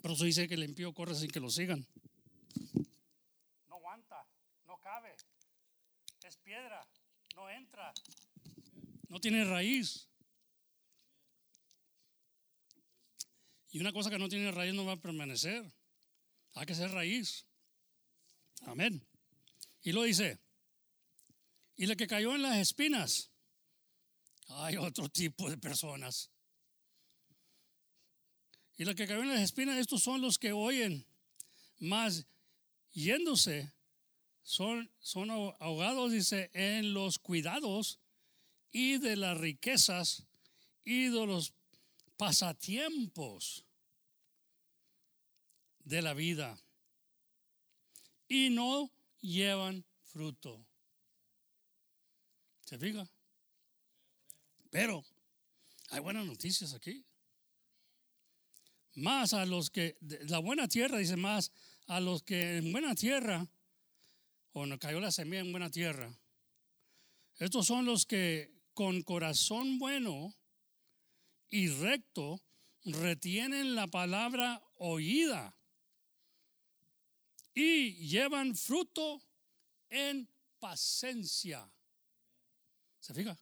Pero 0.01 0.13
eso 0.13 0.23
dice 0.23 0.47
que 0.47 0.53
el 0.53 0.63
impío 0.63 0.93
corre 0.93 1.15
sin 1.15 1.29
que 1.29 1.39
lo 1.39 1.49
sigan. 1.49 1.85
No 3.67 3.75
aguanta, 3.75 4.25
no 4.65 4.79
cabe. 4.79 5.15
Es 6.23 6.37
piedra, 6.37 6.87
no 7.35 7.49
entra. 7.49 7.93
No 9.09 9.19
tiene 9.19 9.43
raíz. 9.43 10.07
Y 13.71 13.79
una 13.79 13.91
cosa 13.91 14.09
que 14.09 14.17
no 14.17 14.29
tiene 14.29 14.51
raíz 14.51 14.73
no 14.73 14.85
va 14.85 14.93
a 14.93 15.01
permanecer. 15.01 15.71
Hay 16.53 16.65
que 16.65 16.75
ser 16.75 16.91
raíz. 16.91 17.45
Amén. 18.61 19.05
Y 19.81 19.91
lo 19.91 20.03
dice. 20.03 20.39
Y 21.75 21.85
la 21.85 21.95
que 21.95 22.07
cayó 22.07 22.35
en 22.35 22.43
las 22.43 22.57
espinas. 22.57 23.31
Hay 24.47 24.77
otro 24.77 25.09
tipo 25.09 25.49
de 25.49 25.57
personas. 25.57 26.31
Y 28.77 28.85
la 28.85 28.95
que 28.95 29.07
cayó 29.07 29.21
en 29.21 29.29
las 29.29 29.41
espinas, 29.41 29.77
estos 29.77 30.01
son 30.01 30.21
los 30.21 30.37
que 30.37 30.51
oyen. 30.51 31.05
Más 31.79 32.25
yéndose, 32.91 33.71
son, 34.41 34.91
son 34.99 35.29
ahogados, 35.29 36.11
dice, 36.11 36.49
en 36.53 36.93
los 36.93 37.19
cuidados 37.19 37.98
y 38.71 38.97
de 38.97 39.15
las 39.15 39.37
riquezas 39.37 40.25
y 40.83 41.05
de 41.05 41.25
los 41.25 41.53
pasatiempos 42.17 43.65
de 45.83 46.01
la 46.01 46.13
vida 46.13 46.59
y 48.27 48.49
no 48.49 48.91
llevan 49.21 49.83
fruto. 50.03 50.65
¿Se 52.65 52.77
fija? 52.77 53.09
Pero 54.69 55.03
hay 55.89 55.99
buenas 55.99 56.25
noticias 56.25 56.73
aquí. 56.73 57.03
Más 58.95 59.33
a 59.33 59.45
los 59.45 59.69
que, 59.69 59.97
la 60.01 60.39
buena 60.39 60.67
tierra 60.67 60.97
dice 60.97 61.15
más, 61.15 61.51
a 61.87 61.99
los 61.99 62.21
que 62.21 62.57
en 62.57 62.71
buena 62.71 62.93
tierra, 62.93 63.47
o 64.51 64.65
no 64.65 64.77
cayó 64.77 64.99
la 64.99 65.11
semilla 65.11 65.41
en 65.41 65.51
buena 65.51 65.71
tierra, 65.71 66.13
estos 67.37 67.65
son 67.65 67.85
los 67.85 68.05
que 68.05 68.58
con 68.79 69.03
corazón 69.03 69.77
bueno 69.77 70.33
y 71.49 71.67
recto 71.67 72.41
retienen 72.85 73.75
la 73.75 73.87
palabra 73.87 74.63
oída 74.77 75.53
y 77.53 78.07
llevan 78.07 78.55
fruto 78.55 79.21
en 79.89 80.29
paciencia. 80.59 81.69
¿Se 83.01 83.13
fija? 83.13 83.37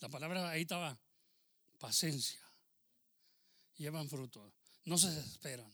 La 0.00 0.08
palabra 0.08 0.50
ahí 0.50 0.62
estaba, 0.62 0.98
paciencia. 1.78 2.40
Llevan 3.76 4.08
fruto. 4.08 4.52
No 4.84 4.98
se 4.98 5.12
desesperan. 5.12 5.72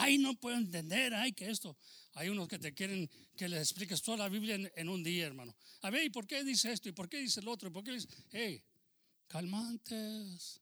Ay, 0.00 0.16
no 0.18 0.34
puedo 0.38 0.56
entender, 0.56 1.12
ay, 1.12 1.32
que 1.32 1.50
esto. 1.50 1.76
Hay 2.14 2.28
unos 2.28 2.46
que 2.46 2.58
te 2.58 2.72
quieren 2.72 3.10
que 3.36 3.48
les 3.48 3.60
expliques 3.60 4.00
toda 4.00 4.18
la 4.18 4.28
Biblia 4.28 4.54
en, 4.54 4.88
un 4.88 5.02
día, 5.02 5.26
hermano. 5.26 5.56
A 5.82 5.90
ver, 5.90 6.04
¿y 6.04 6.10
por 6.10 6.24
qué 6.24 6.44
dice 6.44 6.70
esto? 6.70 6.88
¿Y 6.88 6.92
por 6.92 7.08
qué 7.08 7.18
dice 7.18 7.40
el 7.40 7.48
otro? 7.48 7.68
¿Y 7.68 7.72
por 7.72 7.82
qué 7.82 7.92
dice? 7.92 8.08
Hey, 8.30 8.62
calmantes. 9.26 10.60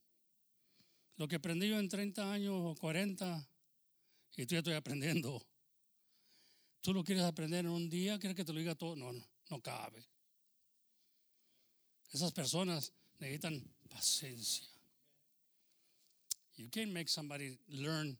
Lo 1.16 1.28
que 1.28 1.36
aprendí 1.36 1.68
yo 1.68 1.78
en 1.78 1.88
30 1.88 2.32
años 2.32 2.54
o 2.56 2.74
40, 2.76 3.46
y 4.36 4.46
tú 4.46 4.54
ya 4.54 4.58
estoy 4.58 4.74
aprendiendo. 4.74 5.46
Tú 6.80 6.94
lo 6.94 7.04
quieres 7.04 7.24
aprender 7.24 7.60
en 7.60 7.70
un 7.70 7.90
día, 7.90 8.18
quieres 8.18 8.36
que 8.36 8.44
te 8.44 8.52
lo 8.54 8.58
diga 8.58 8.74
todo. 8.74 8.96
No, 8.96 9.12
no, 9.12 9.22
no 9.50 9.60
cabe. 9.60 10.06
Esas 12.10 12.32
personas 12.32 12.90
necesitan 13.18 13.62
paciencia. 13.90 14.66
You 16.56 16.70
can't 16.70 16.92
make 16.92 17.08
somebody 17.08 17.58
learn 17.68 18.18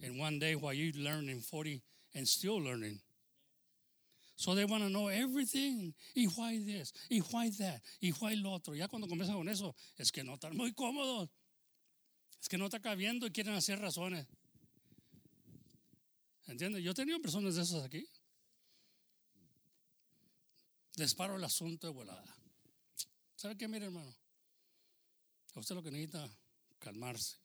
in 0.00 0.18
one 0.18 0.38
day 0.38 0.54
while 0.54 0.74
you 0.74 0.92
learn 0.92 1.28
in 1.28 1.40
40 1.40 1.82
and 2.14 2.26
still 2.26 2.60
learning. 2.60 3.00
So 4.36 4.54
they 4.54 4.66
want 4.66 4.82
to 4.82 4.90
know 4.90 5.08
everything. 5.08 5.94
Y 6.14 6.26
why 6.36 6.58
this, 6.58 6.92
y 7.10 7.20
why 7.30 7.50
that, 7.58 7.80
y 8.02 8.12
why 8.20 8.34
lo 8.34 8.54
otro. 8.54 8.74
Ya 8.74 8.86
cuando 8.86 9.08
comienzan 9.08 9.34
con 9.34 9.48
eso, 9.48 9.74
es 9.98 10.10
que 10.10 10.22
no 10.22 10.34
están 10.34 10.54
muy 10.54 10.72
cómodos. 10.72 11.30
Es 12.40 12.48
que 12.48 12.58
no 12.58 12.66
está 12.66 12.80
cabiendo 12.80 13.26
y 13.26 13.30
quieren 13.30 13.54
hacer 13.54 13.78
razones. 13.80 14.26
¿Entiendes? 16.46 16.82
Yo 16.84 16.92
he 16.92 16.94
tenido 16.94 17.20
personas 17.20 17.56
de 17.56 17.62
esas 17.62 17.82
aquí. 17.82 18.06
Disparo 20.96 21.36
el 21.36 21.44
asunto 21.44 21.86
de 21.86 21.92
volada. 21.92 22.36
¿Sabe 23.36 23.56
qué, 23.56 23.68
mire, 23.68 23.86
hermano? 23.86 24.14
A 25.54 25.60
usted 25.60 25.74
lo 25.74 25.82
que 25.82 25.90
necesita 25.90 26.28
calmarse. 26.78 27.36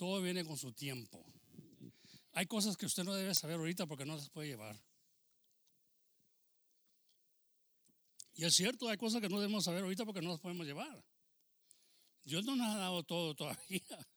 Todo 0.00 0.22
viene 0.22 0.46
con 0.46 0.56
su 0.56 0.72
tiempo. 0.72 1.22
Hay 2.32 2.46
cosas 2.46 2.78
que 2.78 2.86
usted 2.86 3.04
no 3.04 3.12
debe 3.14 3.34
saber 3.34 3.56
ahorita 3.56 3.84
porque 3.86 4.06
no 4.06 4.16
las 4.16 4.30
puede 4.30 4.48
llevar. 4.48 4.82
Y 8.32 8.46
es 8.46 8.54
cierto, 8.54 8.88
hay 8.88 8.96
cosas 8.96 9.20
que 9.20 9.28
no 9.28 9.38
debemos 9.38 9.62
saber 9.62 9.82
ahorita 9.82 10.06
porque 10.06 10.22
no 10.22 10.30
las 10.30 10.40
podemos 10.40 10.66
llevar. 10.66 11.04
Dios 12.24 12.46
no 12.46 12.56
nos 12.56 12.74
ha 12.74 12.78
dado 12.78 13.02
todo 13.02 13.34
todavía. 13.34 14.08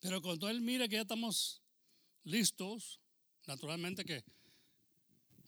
Pero 0.00 0.22
cuando 0.22 0.48
Él 0.48 0.62
mira 0.62 0.88
que 0.88 0.94
ya 0.94 1.02
estamos 1.02 1.60
listos, 2.24 3.02
naturalmente 3.46 4.06
que, 4.06 4.24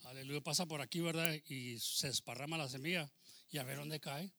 aleluya, 0.02 0.42
pasa 0.42 0.66
por 0.66 0.82
aquí, 0.82 1.00
¿verdad? 1.00 1.32
Y 1.46 1.78
se 1.78 2.08
esparrama 2.08 2.58
la 2.58 2.68
semilla 2.68 3.10
y 3.48 3.56
a 3.56 3.62
ver 3.62 3.78
dónde 3.78 3.98
cae. 3.98 4.30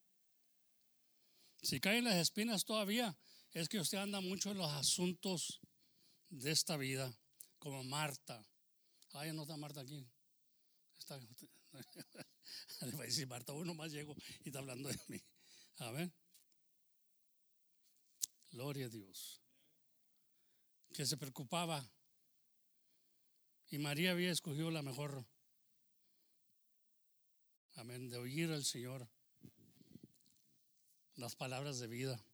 Si 1.62 1.80
caen 1.80 2.04
las 2.04 2.14
espinas 2.14 2.64
todavía, 2.64 3.18
es 3.52 3.68
que 3.68 3.80
usted 3.80 3.98
anda 3.98 4.20
mucho 4.20 4.50
en 4.50 4.58
los 4.58 4.70
asuntos 4.70 5.60
de 6.28 6.50
esta 6.50 6.76
vida, 6.76 7.12
como 7.58 7.82
Marta. 7.84 8.44
Ay, 9.12 9.32
no 9.32 9.42
está 9.42 9.56
Marta 9.56 9.80
aquí. 9.80 10.06
Está, 10.98 11.18
le 12.86 12.92
voy 12.92 13.02
a 13.02 13.06
decir 13.06 13.26
Marta, 13.26 13.52
uno 13.52 13.74
más 13.74 13.90
llego 13.90 14.14
y 14.44 14.48
está 14.48 14.60
hablando 14.60 14.88
de 14.88 14.98
mí. 15.08 15.20
A. 15.78 16.10
Gloria 18.50 18.86
a 18.86 18.88
Dios. 18.88 19.40
Que 20.92 21.06
se 21.06 21.16
preocupaba. 21.16 21.88
Y 23.70 23.78
María 23.78 24.10
había 24.10 24.30
escogido 24.30 24.70
la 24.70 24.82
mejor. 24.82 25.24
Amén. 27.74 28.08
De 28.10 28.18
oír 28.18 28.50
al 28.50 28.64
Señor 28.64 29.08
las 31.14 31.36
palabras 31.36 31.78
de 31.78 31.86
vida. 31.86 32.24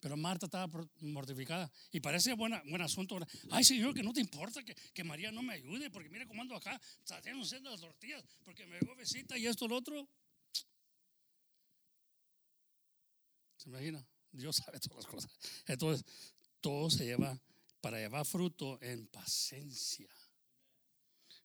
Pero 0.00 0.16
Marta 0.16 0.46
estaba 0.46 0.70
mortificada 1.00 1.70
y 1.90 2.00
parece 2.00 2.34
buen 2.34 2.52
asunto. 2.80 3.18
Ay, 3.50 3.64
Señor, 3.64 3.94
que 3.94 4.02
no 4.02 4.12
te 4.12 4.20
importa 4.20 4.62
que, 4.64 5.04
María 5.04 5.32
no 5.32 5.42
me 5.42 5.54
ayude, 5.54 5.90
porque 5.90 6.08
mire 6.08 6.26
cómo 6.26 6.42
ando 6.42 6.54
acá, 6.54 6.80
haciendo 7.08 7.70
las 7.70 7.80
tortillas, 7.80 8.24
porque 8.44 8.66
me 8.66 8.78
dio 8.78 8.94
besita 8.94 9.36
y 9.36 9.46
esto, 9.46 9.66
lo 9.66 9.76
otro. 9.76 10.08
¿Se 13.56 13.68
imagina? 13.68 14.06
Dios 14.30 14.56
sabe 14.56 14.78
todas 14.78 15.04
las 15.04 15.06
cosas. 15.06 15.30
Entonces, 15.66 16.06
todo 16.60 16.90
se 16.90 17.04
lleva 17.04 17.40
para 17.80 17.98
llevar 17.98 18.24
fruto 18.24 18.78
en 18.80 19.06
paciencia. 19.08 20.08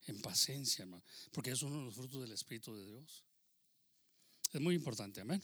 En 0.05 0.21
paciencia, 0.21 0.83
hermano. 0.83 1.03
Porque 1.31 1.51
es 1.51 1.61
uno 1.63 1.79
de 1.79 1.85
los 1.85 1.95
frutos 1.95 2.21
del 2.21 2.31
Espíritu 2.31 2.75
de 2.75 2.85
Dios. 2.85 3.25
Es 4.51 4.61
muy 4.61 4.75
importante, 4.75 5.21
amén. 5.21 5.43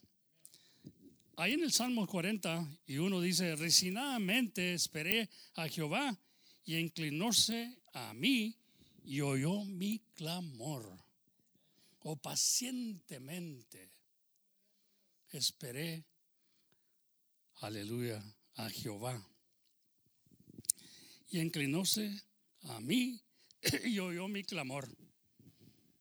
Ahí 1.39 1.53
en 1.53 1.63
el 1.63 1.71
Salmo 1.71 2.05
40 2.05 2.67
y 2.85 2.97
uno 2.97 3.21
dice, 3.21 3.55
resignadamente 3.55 4.73
esperé 4.73 5.29
a 5.53 5.69
Jehová 5.69 6.19
y 6.65 6.75
inclinóse 6.75 7.77
a 7.93 8.13
mí 8.13 8.57
y 9.05 9.21
oyó 9.21 9.63
mi 9.63 9.99
clamor. 10.15 11.01
O 12.01 12.17
pacientemente 12.17 13.89
esperé 15.29 16.03
aleluya, 17.61 18.21
a 18.55 18.69
Jehová. 18.69 19.25
Y 21.29 21.39
inclinóse 21.39 22.21
a 22.63 22.81
mí 22.81 23.17
y 23.85 23.97
oyó 23.99 24.27
mi 24.27 24.43
clamor. 24.43 24.89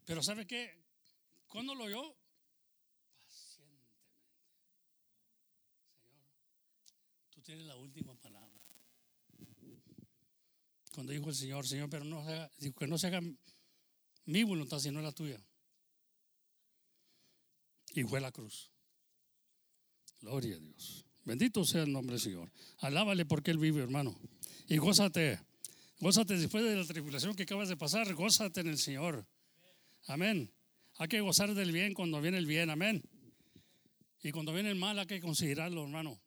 Pero 0.05 0.20
¿sabe 0.20 0.49
qué? 0.49 0.82
¿Cuándo 1.47 1.76
lo 1.76 1.84
oyó? 1.84 2.17
Tiene 7.49 7.64
la 7.64 7.76
última 7.76 8.14
palabra. 8.16 8.61
Cuando 10.92 11.14
dijo 11.14 11.30
el 11.30 11.34
Señor, 11.34 11.66
Señor, 11.66 11.88
pero 11.88 12.05
no 12.05 12.22
que 12.76 12.86
no 12.86 12.99
se 12.99 13.07
haga 13.07 13.22
mi 14.26 14.42
voluntad 14.42 14.78
sino 14.78 15.01
la 15.01 15.12
tuya. 15.12 15.42
Y 17.94 18.03
fue 18.05 18.20
la 18.20 18.30
cruz. 18.32 18.70
Gloria 20.20 20.57
a 20.57 20.59
Dios. 20.59 21.07
Bendito 21.24 21.64
sea 21.64 21.84
el 21.84 21.92
nombre 21.92 22.16
del 22.16 22.20
Señor. 22.20 22.53
Alábale 22.80 23.24
porque 23.24 23.51
Él 23.51 23.57
vive, 23.57 23.82
hermano. 23.82 24.20
Y 24.66 24.76
gózate. 24.76 25.40
Gózate 26.01 26.36
después 26.36 26.62
de 26.62 26.76
la 26.76 26.84
tribulación 26.84 27.34
que 27.34 27.44
acabas 27.44 27.70
de 27.70 27.78
pasar. 27.78 28.12
Gózate 28.12 28.61
en 28.61 28.68
el 28.68 28.78
Señor. 28.78 29.26
Amén. 30.07 30.53
Hay 30.99 31.09
que 31.09 31.22
gozar 31.22 31.55
del 31.55 31.72
bien 31.72 31.94
cuando 31.94 32.20
viene 32.20 32.36
el 32.36 32.44
bien. 32.44 32.68
Amén. 32.68 33.03
Y 34.22 34.32
cuando 34.32 34.53
viene 34.53 34.68
el 34.68 34.76
mal 34.76 34.99
hay 34.99 35.07
que 35.07 35.22
considerarlo, 35.22 35.84
hermano. 35.84 36.20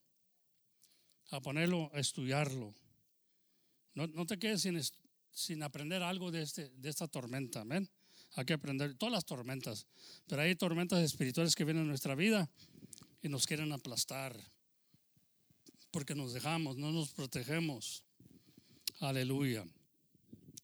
A 1.32 1.42
ponerlo, 1.42 1.90
a 1.94 2.00
estudiarlo. 2.00 2.74
No, 3.94 4.26
te 4.26 4.38
quedes 4.38 4.62
sin, 4.62 4.80
sin 5.32 5.64
aprender 5.64 6.04
algo 6.04 6.32
de, 6.32 6.42
este, 6.42 6.70
de 6.70 6.90
esta 6.90 7.08
tormenta. 7.08 7.62
Amén. 7.62 7.90
Hay 8.36 8.46
que 8.46 8.54
aprender 8.54 8.96
todas 8.96 9.12
las 9.14 9.26
tormentas. 9.26 9.88
Pero 10.28 10.42
hay 10.42 10.56
tormentas 10.56 11.00
espirituales 11.04 11.56
que 11.56 11.66
vienen 11.66 11.84
en 11.84 11.90
nuestra 11.90 12.16
vida 12.16 12.50
y 13.22 13.30
nos 13.30 13.46
quieren 13.46 13.72
aplastar. 13.72 14.38
Porque 15.92 16.16
nos 16.16 16.34
dejamos, 16.34 16.78
no 16.78 16.92
nos 16.92 17.12
protegemos. 17.12 18.04
Aleluya. 19.00 19.66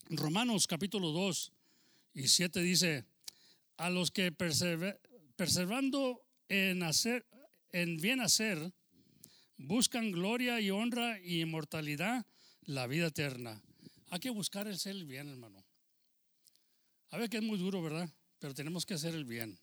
Romanos 0.10 0.68
capítulo 0.68 1.12
2 1.12 1.52
y 2.14 2.28
7 2.28 2.62
dice, 2.62 3.06
a 3.76 3.90
los 3.90 4.12
que 4.12 4.32
perseverando 4.32 6.24
en 6.48 6.84
hacer 6.84 7.26
en 7.72 7.98
bien 7.98 8.22
hacer 8.22 8.74
buscan 9.58 10.12
gloria 10.12 10.60
y 10.62 10.70
honra 10.70 11.20
y 11.20 11.42
inmortalidad, 11.42 12.26
la 12.62 12.88
vida 12.88 13.08
eterna. 13.08 13.62
Hay 14.10 14.20
que 14.20 14.30
buscar 14.30 14.74
ser 14.78 14.96
el 14.96 15.06
bien, 15.06 15.28
hermano. 15.30 15.64
A 17.10 17.18
ver 17.18 17.30
que 17.30 17.38
es 17.38 17.44
muy 17.44 17.58
duro, 17.58 17.82
¿verdad? 17.82 18.10
Pero 18.40 18.54
tenemos 18.54 18.86
que 18.86 18.94
hacer 18.94 19.16
el 19.16 19.26
bien. 19.26 19.60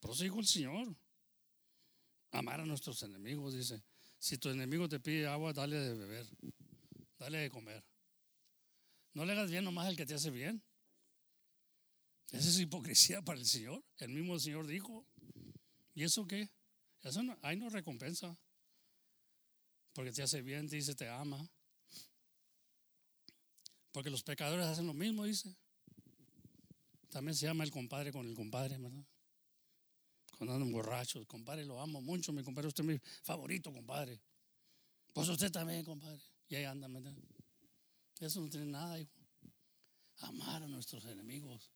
Por 0.00 0.12
eso 0.12 0.24
dijo 0.24 0.40
el 0.40 0.46
Señor. 0.46 0.96
Amar 2.32 2.60
a 2.60 2.66
nuestros 2.66 3.02
enemigos, 3.02 3.54
dice. 3.54 3.82
Si 4.18 4.38
tu 4.38 4.48
enemigo 4.48 4.88
te 4.88 5.00
pide 5.00 5.26
agua, 5.26 5.52
dale 5.52 5.76
de 5.76 5.94
beber. 5.94 6.26
Dale 7.18 7.38
de 7.38 7.50
comer. 7.50 7.84
No 9.14 9.24
le 9.24 9.32
hagas 9.32 9.50
bien 9.50 9.64
nomás 9.64 9.86
al 9.86 9.96
que 9.96 10.06
te 10.06 10.14
hace 10.14 10.30
bien. 10.30 10.62
Esa 12.30 12.48
es 12.48 12.58
hipocresía 12.58 13.22
para 13.22 13.38
el 13.38 13.46
Señor. 13.46 13.84
El 13.98 14.08
mismo 14.10 14.38
Señor 14.38 14.66
dijo. 14.66 15.06
¿Y 15.94 16.04
eso 16.04 16.26
qué? 16.26 16.50
Eso 17.02 17.20
ahí 17.42 17.56
no 17.56 17.68
recompensa. 17.68 18.36
Porque 19.92 20.12
te 20.12 20.22
hace 20.22 20.42
bien, 20.42 20.68
te 20.68 20.76
dice 20.76 20.94
te 20.94 21.08
ama. 21.08 21.48
Porque 23.92 24.10
los 24.10 24.22
pecadores 24.22 24.64
hacen 24.66 24.86
lo 24.86 24.94
mismo, 24.94 25.24
dice. 25.24 25.54
También 27.10 27.34
se 27.34 27.46
llama 27.46 27.64
el 27.64 27.70
compadre 27.70 28.10
con 28.10 28.26
el 28.26 28.34
compadre, 28.34 28.78
¿verdad? 28.78 29.04
Cuando 30.38 30.54
andan 30.54 30.72
borrachos, 30.72 31.26
compadre, 31.26 31.64
lo 31.64 31.80
amo 31.80 32.00
mucho, 32.00 32.32
mi 32.32 32.42
compadre, 32.42 32.68
usted 32.68 32.84
es 32.84 32.88
mi 32.88 32.98
favorito, 33.22 33.70
compadre. 33.70 34.20
Pues 35.12 35.28
usted 35.28 35.52
también, 35.52 35.84
compadre. 35.84 36.22
Y 36.48 36.56
ahí 36.56 36.64
anda, 36.64 36.88
¿verdad? 36.88 37.14
Eso 38.18 38.40
no 38.40 38.48
tiene 38.48 38.66
nada, 38.66 38.98
hijo. 38.98 39.12
Amar 40.20 40.62
a 40.62 40.68
nuestros 40.68 41.04
enemigos. 41.04 41.70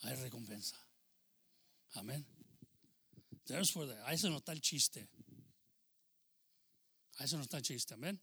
Hay 0.00 0.16
recompensa. 0.16 0.76
Amén. 1.92 2.26
Ahí 4.04 4.18
se 4.18 4.28
nota 4.28 4.52
el 4.52 4.60
chiste. 4.60 5.08
Ahí 7.20 7.28
se 7.28 7.36
nota 7.36 7.58
el 7.58 7.62
chiste. 7.62 7.92
Amén. 7.92 8.18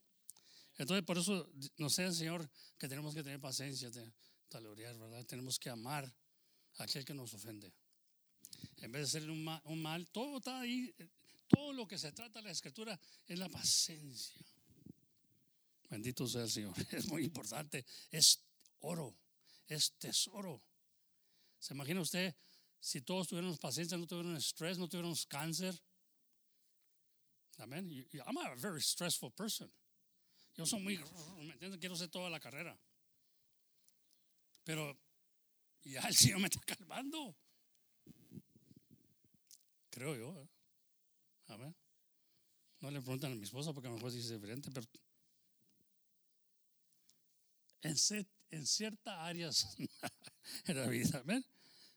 Entonces, 0.76 1.06
por 1.06 1.20
eso 1.20 1.48
nos 1.78 1.94
sé, 1.94 2.12
Señor, 2.12 2.50
que 2.80 2.88
tenemos 2.88 3.14
que 3.14 3.22
tener 3.22 3.40
paciencia, 3.40 3.92
tolerar, 4.50 4.98
¿verdad? 4.98 5.24
Tenemos 5.24 5.60
que 5.60 5.70
amar 5.70 6.12
a 6.78 6.84
aquel 6.84 7.06
que 7.06 7.14
nos 7.14 7.32
ofende. 7.32 7.72
En 8.78 8.92
vez 8.92 9.02
de 9.02 9.06
hacerle 9.06 9.32
un 9.32 9.44
mal, 9.44 9.62
un 9.66 9.80
mal, 9.84 10.08
todo 10.08 10.38
está 10.38 10.62
ahí. 10.62 10.96
Todo 11.48 11.74
lo 11.74 11.88
que 11.88 12.00
se 12.00 12.12
trata 12.12 12.42
la 12.42 12.50
escritura 12.50 13.00
es 13.28 13.38
la 13.38 13.50
paciencia. 13.50 14.36
Bendito 15.92 16.28
sea 16.28 16.42
el 16.42 16.50
Señor. 16.50 16.74
Es 16.92 17.06
muy 17.06 17.24
importante. 17.24 17.86
Es 18.10 18.40
oro. 18.80 19.16
Es 19.68 19.94
tesoro. 20.00 20.60
¿Se 21.60 21.76
imagina 21.76 22.02
usted 22.02 22.36
si 22.80 23.02
todos 23.02 23.28
tuviéramos 23.28 23.60
paciencia, 23.60 23.96
no 23.96 24.08
tuviéramos 24.08 24.44
estrés, 24.44 24.80
no 24.80 24.90
tuviéramos 24.90 25.28
cáncer? 25.28 25.80
Amén. 27.58 28.06
I'm 28.26 28.38
a 28.38 28.56
very 28.56 28.82
stressful 28.82 29.32
person. 29.32 29.70
Yo 30.56 30.66
soy 30.66 30.82
muy, 30.82 30.98
¿me 31.44 31.54
entiendes? 31.54 31.80
Quiero 31.80 31.96
hacer 31.96 32.10
toda 32.10 32.30
la 32.30 32.40
carrera. 32.40 32.78
Pero 34.64 34.98
ya 35.84 36.02
el 36.02 36.16
Señor 36.16 36.40
me 36.40 36.48
está 36.48 36.62
calmando. 36.62 37.36
Creo 39.90 40.16
yo. 40.16 40.44
¿eh? 40.44 41.74
No 42.82 42.92
le 42.92 43.02
preguntan 43.02 43.32
a 43.32 43.36
mi 43.36 43.44
esposa 43.44 43.74
porque 43.74 43.88
a 43.88 43.92
lo 43.92 43.98
mejor 43.98 44.12
dice 44.12 44.34
diferente, 44.34 44.70
pero 44.72 44.86
en, 47.82 47.96
en 48.52 48.66
ciertas 48.66 49.18
áreas 49.18 49.76
de 50.66 50.74
la 50.74 50.88
vida. 50.88 51.20
Amén. 51.20 51.44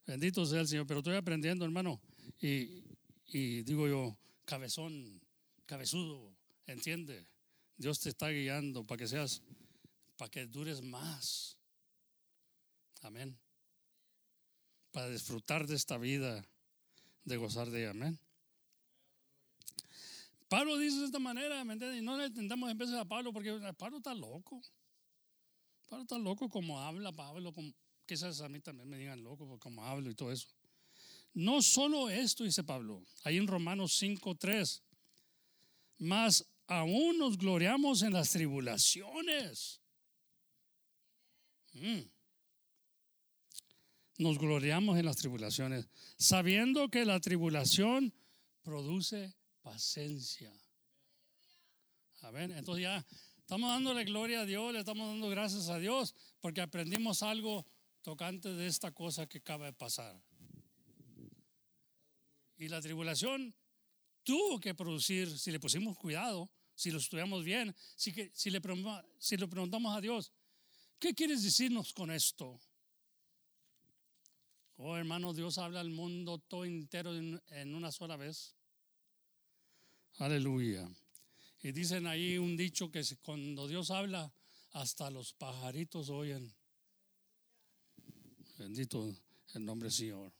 Bendito 0.06 0.46
sea 0.46 0.60
el 0.60 0.68
Señor. 0.68 0.86
Pero 0.86 1.00
estoy 1.00 1.16
aprendiendo, 1.16 1.64
hermano. 1.64 2.00
Y, 2.40 2.82
y 3.26 3.62
digo 3.62 3.86
yo, 3.86 4.16
cabezón, 4.44 5.19
cabezudo, 5.70 6.34
entiende. 6.66 7.24
Dios 7.76 8.00
te 8.00 8.08
está 8.08 8.28
guiando 8.28 8.84
para 8.84 8.98
que 8.98 9.06
seas, 9.06 9.40
para 10.16 10.28
que 10.28 10.44
dures 10.44 10.82
más. 10.82 11.56
Amén. 13.02 13.38
Para 14.90 15.08
disfrutar 15.08 15.68
de 15.68 15.76
esta 15.76 15.96
vida, 15.96 16.44
de 17.24 17.36
gozar 17.36 17.70
de 17.70 17.82
ella. 17.82 17.90
Amén. 17.90 18.18
Pablo 20.48 20.76
dice 20.76 20.98
de 20.98 21.06
esta 21.06 21.20
manera, 21.20 21.62
¿me 21.64 21.74
entiendes? 21.74 22.02
Y 22.02 22.04
no 22.04 22.16
le 22.16 22.26
intentamos 22.26 22.68
empezar 22.68 22.98
a 22.98 23.04
Pablo 23.04 23.32
porque 23.32 23.56
Pablo 23.78 23.98
está 23.98 24.12
loco. 24.12 24.60
Pablo 25.88 26.02
está 26.02 26.18
loco 26.18 26.48
como 26.48 26.80
habla 26.80 27.12
Pablo, 27.12 27.52
quizás 28.06 28.40
a 28.40 28.48
mí 28.48 28.58
también 28.58 28.88
me 28.88 28.98
digan 28.98 29.22
loco 29.22 29.56
como 29.60 29.84
hablo 29.84 30.10
y 30.10 30.16
todo 30.16 30.32
eso. 30.32 30.48
No 31.32 31.62
solo 31.62 32.10
esto, 32.10 32.42
dice 32.42 32.64
Pablo, 32.64 33.04
ahí 33.22 33.36
en 33.36 33.46
Romanos 33.46 34.02
5.3, 34.02 34.82
más 36.00 36.44
aún 36.66 37.18
nos 37.18 37.38
gloriamos 37.38 38.02
en 38.02 38.12
las 38.12 38.30
tribulaciones. 38.30 39.80
Mm. 41.72 42.00
Nos 44.18 44.36
gloriamos 44.36 44.98
en 44.98 45.06
las 45.06 45.16
tribulaciones, 45.16 45.88
sabiendo 46.18 46.90
que 46.90 47.04
la 47.04 47.20
tribulación 47.20 48.12
produce 48.62 49.32
paciencia. 49.62 50.52
Amén. 52.22 52.50
Entonces 52.50 52.82
ya 52.82 53.06
Estamos 53.50 53.70
dándole 53.70 54.04
gloria 54.04 54.42
a 54.42 54.46
Dios, 54.46 54.72
le 54.72 54.78
estamos 54.78 55.08
dando 55.08 55.28
gracias 55.28 55.70
a 55.70 55.80
Dios 55.80 56.14
porque 56.38 56.60
aprendimos 56.60 57.24
algo 57.24 57.66
tocante 58.00 58.54
de 58.54 58.68
esta 58.68 58.92
cosa 58.92 59.26
que 59.26 59.38
acaba 59.38 59.66
de 59.66 59.72
pasar. 59.72 60.22
Y 62.58 62.68
la 62.68 62.80
tribulación 62.80 63.52
tuvo 64.30 64.60
que 64.60 64.76
producir, 64.76 65.36
si 65.36 65.50
le 65.50 65.58
pusimos 65.58 65.98
cuidado, 65.98 66.48
si 66.76 66.92
lo 66.92 66.98
estudiamos 66.98 67.42
bien, 67.42 67.74
si, 67.96 68.12
que, 68.12 68.30
si, 68.32 68.48
le, 68.48 68.62
si 69.18 69.36
le 69.36 69.48
preguntamos 69.48 69.96
a 69.96 70.00
Dios, 70.00 70.30
¿qué 71.00 71.16
quieres 71.16 71.42
decirnos 71.42 71.92
con 71.92 72.12
esto? 72.12 72.60
Oh 74.76 74.96
hermano, 74.96 75.34
Dios 75.34 75.58
habla 75.58 75.80
al 75.80 75.90
mundo 75.90 76.38
todo 76.38 76.64
entero 76.64 77.12
en 77.12 77.74
una 77.74 77.90
sola 77.90 78.16
vez. 78.16 78.54
Aleluya. 80.18 80.88
Y 81.64 81.72
dicen 81.72 82.06
ahí 82.06 82.38
un 82.38 82.56
dicho 82.56 82.88
que 82.88 83.02
cuando 83.22 83.66
Dios 83.66 83.90
habla, 83.90 84.32
hasta 84.70 85.10
los 85.10 85.32
pajaritos 85.32 86.08
oyen. 86.08 86.54
Bendito 88.58 89.12
el 89.54 89.64
nombre 89.64 89.88
del 89.88 89.92
Señor. 89.92 90.39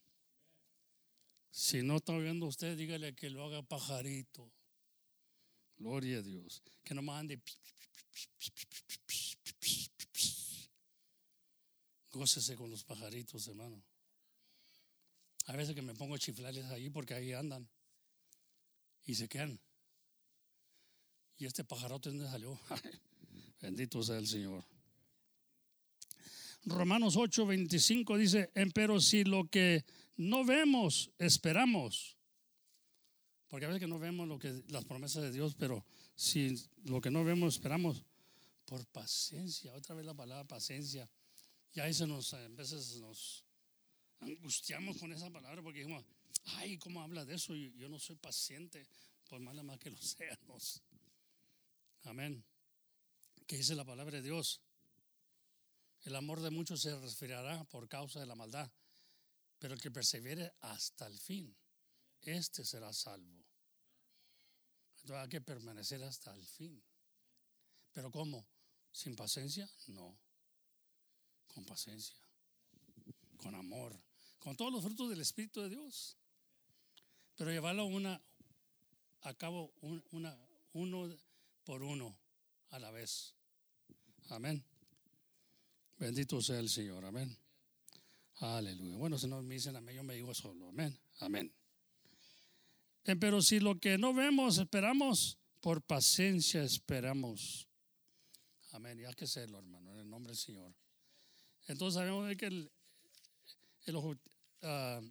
Si 1.50 1.82
no 1.82 1.96
está 1.96 2.12
oyendo 2.12 2.46
usted, 2.46 2.76
dígale 2.76 3.14
que 3.14 3.30
lo 3.30 3.44
haga 3.44 3.62
pajarito. 3.62 4.50
Gloria 5.78 6.18
a 6.18 6.22
Dios. 6.22 6.62
Que 6.84 6.94
no 6.94 7.02
mande. 7.02 7.40
Gócese 12.12 12.56
con 12.56 12.70
los 12.70 12.84
pajaritos, 12.84 13.48
hermano. 13.48 13.82
A 15.46 15.56
veces 15.56 15.74
que 15.74 15.82
me 15.82 15.94
pongo 15.94 16.14
a 16.14 16.18
chiflarles 16.18 16.66
ahí 16.66 16.90
porque 16.90 17.14
ahí 17.14 17.32
andan. 17.32 17.68
Y 19.04 19.14
se 19.14 19.28
quedan. 19.28 19.58
¿Y 21.38 21.46
este 21.46 21.64
pajarote 21.64 22.10
dónde 22.10 22.26
salió? 22.26 22.60
Bendito 23.60 24.02
sea 24.02 24.18
el 24.18 24.26
Señor. 24.26 24.64
Romanos 26.64 27.16
8, 27.16 27.46
25 27.46 28.18
dice, 28.18 28.50
pero 28.74 29.00
si 29.00 29.24
lo 29.24 29.48
que 29.48 29.84
no 30.20 30.44
vemos, 30.44 31.10
esperamos. 31.18 32.18
Porque 33.48 33.64
a 33.64 33.68
veces 33.68 33.80
que 33.80 33.88
no 33.88 33.98
vemos 33.98 34.28
lo 34.28 34.38
que, 34.38 34.62
las 34.68 34.84
promesas 34.84 35.22
de 35.22 35.32
Dios, 35.32 35.54
pero 35.58 35.84
si 36.14 36.54
lo 36.84 37.00
que 37.00 37.10
no 37.10 37.24
vemos 37.24 37.54
esperamos 37.54 38.04
por 38.66 38.86
paciencia, 38.88 39.74
otra 39.74 39.94
vez 39.94 40.04
la 40.04 40.14
palabra 40.14 40.46
paciencia, 40.46 41.08
y 41.72 41.80
ahí 41.80 41.94
se 41.94 42.06
nos, 42.06 42.34
a 42.34 42.48
veces 42.48 42.96
nos 42.96 43.44
angustiamos 44.20 44.98
con 44.98 45.10
esa 45.12 45.30
palabra 45.30 45.62
porque 45.62 45.80
dijimos, 45.80 46.04
ay, 46.44 46.76
¿cómo 46.76 47.00
habla 47.00 47.24
de 47.24 47.36
eso? 47.36 47.54
Yo, 47.54 47.70
yo 47.70 47.88
no 47.88 47.98
soy 47.98 48.16
paciente, 48.16 48.86
por 49.28 49.40
más 49.40 49.54
más 49.64 49.78
que 49.78 49.90
lo 49.90 50.00
seamos. 50.02 50.82
Amén. 52.04 52.44
¿Qué 53.46 53.56
dice 53.56 53.74
la 53.74 53.86
palabra 53.86 54.18
de 54.18 54.22
Dios? 54.22 54.60
El 56.02 56.14
amor 56.14 56.40
de 56.40 56.50
muchos 56.50 56.82
se 56.82 56.94
resfriará 57.00 57.64
por 57.64 57.88
causa 57.88 58.20
de 58.20 58.26
la 58.26 58.34
maldad, 58.34 58.70
pero 59.60 59.74
el 59.74 59.80
que 59.80 59.90
persevere 59.90 60.54
hasta 60.62 61.06
el 61.06 61.18
fin, 61.18 61.54
este 62.22 62.64
será 62.64 62.92
salvo. 62.94 63.44
Entonces 64.96 65.16
hay 65.16 65.28
que 65.28 65.40
permanecer 65.42 66.02
hasta 66.02 66.34
el 66.34 66.44
fin. 66.44 66.82
¿Pero 67.92 68.10
cómo? 68.10 68.46
¿Sin 68.90 69.14
paciencia? 69.14 69.70
No. 69.88 70.18
Con 71.46 71.64
paciencia. 71.66 72.16
Con 73.36 73.54
amor. 73.54 74.00
Con 74.38 74.56
todos 74.56 74.72
los 74.72 74.82
frutos 74.82 75.10
del 75.10 75.20
Espíritu 75.20 75.60
de 75.60 75.68
Dios. 75.68 76.16
Pero 77.36 77.50
llevarlo 77.50 77.84
una, 77.84 78.20
a 79.22 79.34
cabo 79.34 79.74
una, 80.10 80.36
uno 80.72 81.16
por 81.64 81.82
uno 81.82 82.16
a 82.70 82.78
la 82.78 82.90
vez. 82.90 83.34
Amén. 84.30 84.64
Bendito 85.98 86.40
sea 86.40 86.58
el 86.58 86.70
Señor. 86.70 87.04
Amén. 87.04 87.36
Aleluya. 88.40 88.96
Bueno, 88.96 89.18
si 89.18 89.26
no 89.26 89.42
me 89.42 89.54
dicen 89.54 89.76
amén, 89.76 89.96
yo 89.96 90.02
me 90.02 90.14
digo 90.14 90.32
solo. 90.34 90.68
Amén. 90.70 90.98
Amén. 91.18 91.52
Eh, 93.04 93.16
pero 93.16 93.42
si 93.42 93.60
lo 93.60 93.78
que 93.78 93.98
no 93.98 94.14
vemos 94.14 94.56
esperamos, 94.56 95.38
por 95.60 95.82
paciencia 95.82 96.62
esperamos. 96.62 97.68
Amén. 98.72 98.98
Y 98.98 99.04
hay 99.04 99.14
que 99.14 99.26
serlo, 99.26 99.58
hermano, 99.58 99.92
en 99.92 99.98
el 99.98 100.08
nombre 100.08 100.30
del 100.30 100.38
Señor. 100.38 100.74
Entonces 101.66 101.98
sabemos 102.00 102.34
que 102.36 102.70
ah, 104.62 105.02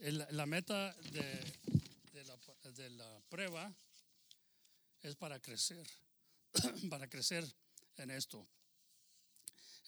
la 0.00 0.46
meta 0.46 0.96
de 2.74 2.90
la 2.90 3.20
prueba 3.28 3.72
es 5.02 5.14
para 5.14 5.40
crecer, 5.40 5.86
para 6.90 7.08
crecer 7.08 7.44
en 7.96 8.10
esto. 8.10 8.48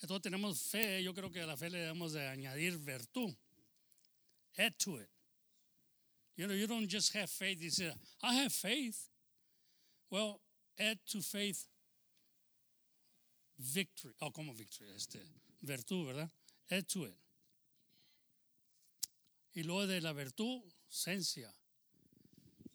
Entonces 0.01 0.23
tenemos 0.23 0.63
fe, 0.63 1.03
yo 1.03 1.13
creo 1.13 1.31
que 1.31 1.41
a 1.41 1.47
la 1.47 1.57
fe 1.57 1.69
le 1.69 1.79
debemos 1.79 2.13
de 2.13 2.27
añadir 2.27 2.79
virtud. 2.79 3.35
Add 4.57 4.75
to 4.79 4.99
it. 4.99 5.09
You 6.37 6.47
know, 6.47 6.55
you 6.55 6.67
don't 6.67 6.89
just 6.89 7.13
have 7.15 7.29
faith. 7.29 7.61
You 7.61 7.71
say, 7.71 7.93
I 8.23 8.35
have 8.35 8.53
faith. 8.53 9.11
Well, 10.11 10.41
add 10.79 10.99
to 11.13 11.21
faith 11.21 11.67
victory. 13.59 14.15
Oh, 14.23 14.31
como 14.31 14.53
victory, 14.55 14.89
este, 14.97 15.19
virtud, 15.63 16.07
¿verdad? 16.07 16.31
Add 16.71 16.89
to 16.89 17.05
it. 17.05 17.15
Y 19.55 19.63
luego 19.63 19.87
de 19.87 20.01
la 20.01 20.13
virtud, 20.13 20.63
ciencia. 20.89 21.53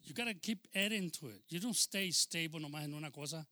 You 0.04 0.14
gotta 0.14 0.36
keep 0.36 0.68
adding 0.76 1.10
to 1.12 1.30
it. 1.30 1.42
You 1.50 1.60
don't 1.60 1.76
stay 1.76 2.12
stable 2.12 2.60
nomás 2.60 2.84
en 2.84 2.94
una 2.94 3.10
cosa. 3.10 3.48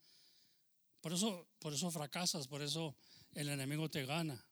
Por 1.02 1.12
eso, 1.12 1.46
por 1.60 1.72
eso 1.72 1.90
fracasas, 1.90 2.46
por 2.46 2.62
eso 2.62 2.94
el 3.34 3.48
enemigo 3.48 3.90
te 3.90 4.04
gana. 4.06 4.42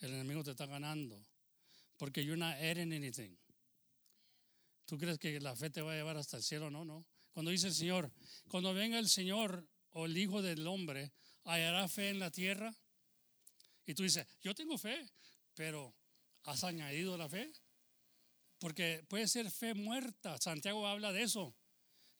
El 0.00 0.14
enemigo 0.14 0.44
te 0.44 0.52
está 0.52 0.66
ganando. 0.66 1.20
Porque 1.96 2.24
you're 2.24 2.38
not 2.38 2.54
adding 2.54 2.92
anything. 2.92 3.36
¿Tú 4.84 4.96
crees 4.96 5.18
que 5.18 5.40
la 5.40 5.56
fe 5.56 5.70
te 5.70 5.82
va 5.82 5.92
a 5.92 5.96
llevar 5.96 6.16
hasta 6.16 6.36
el 6.36 6.42
cielo? 6.42 6.70
No, 6.70 6.84
no. 6.84 7.06
Cuando 7.32 7.50
dice 7.50 7.68
el 7.68 7.74
Señor, 7.74 8.12
cuando 8.48 8.72
venga 8.72 8.98
el 8.98 9.08
Señor 9.08 9.68
o 9.90 10.06
el 10.06 10.16
Hijo 10.16 10.40
del 10.40 10.66
Hombre, 10.66 11.12
¿hallará 11.44 11.88
fe 11.88 12.10
en 12.10 12.18
la 12.18 12.30
tierra? 12.30 12.74
Y 13.86 13.94
tú 13.94 14.02
dices, 14.02 14.26
yo 14.40 14.54
tengo 14.54 14.78
fe, 14.78 15.10
pero 15.54 15.94
¿has 16.44 16.64
añadido 16.64 17.16
la 17.16 17.28
fe? 17.28 17.52
Porque 18.58 19.04
puede 19.08 19.28
ser 19.28 19.50
fe 19.50 19.74
muerta. 19.74 20.38
Santiago 20.38 20.86
habla 20.86 21.12
de 21.12 21.22
eso. 21.22 21.54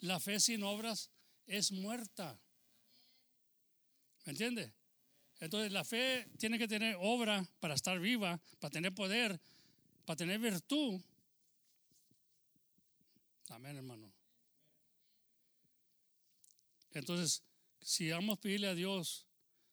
La 0.01 0.21
fe 0.21 0.41
sin 0.41 0.63
obras 0.63 1.11
es 1.47 1.73
muerta. 1.73 2.41
¿Me 4.25 4.33
entiende? 4.33 4.78
Entonces 5.41 5.73
la 5.73 5.85
fe 5.85 6.29
tiene 6.39 6.59
que 6.59 6.67
tener 6.67 6.97
obra 7.01 7.47
para 7.61 7.75
estar 7.75 7.99
viva, 8.01 8.41
para 8.59 8.71
tener 8.71 8.95
poder, 8.95 9.41
para 10.05 10.17
tener 10.17 10.41
virtud. 10.41 11.01
Amén, 13.51 13.77
hermano. 13.77 14.13
Entonces, 16.93 17.43
si 17.81 18.11
vamos 18.11 18.39
a 18.39 18.41
pedirle 18.41 18.69
a 18.69 18.75
Dios 18.75 19.27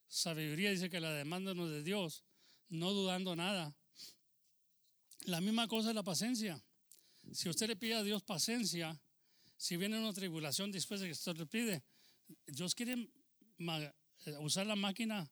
sabiduría, 0.07 0.72
dice 0.72 0.89
que 0.89 0.99
la 0.99 1.11
demanda 1.11 1.53
no 1.53 1.66
es 1.66 1.72
de 1.72 1.84
Dios, 1.84 2.24
no 2.70 2.91
dudando 2.91 3.36
nada. 3.36 3.76
La 5.22 5.41
misma 5.41 5.68
cosa 5.68 5.89
es 5.89 5.95
la 5.95 6.03
paciencia. 6.03 6.63
Si 7.32 7.49
usted 7.49 7.68
le 7.68 7.76
pide 7.76 7.95
a 7.95 8.03
Dios 8.03 8.22
paciencia, 8.22 8.99
si 9.57 9.78
viene 9.78 9.97
una 9.97 10.13
tribulación 10.13 10.72
después 10.72 10.99
de 10.99 11.07
que 11.07 11.13
usted 11.13 11.36
le 11.36 11.47
pide, 11.47 11.84
Dios 12.45 12.76
quiere 12.76 13.09
eh, 13.57 14.38
usar 14.39 14.68
la 14.68 14.76
máquina, 14.76 15.30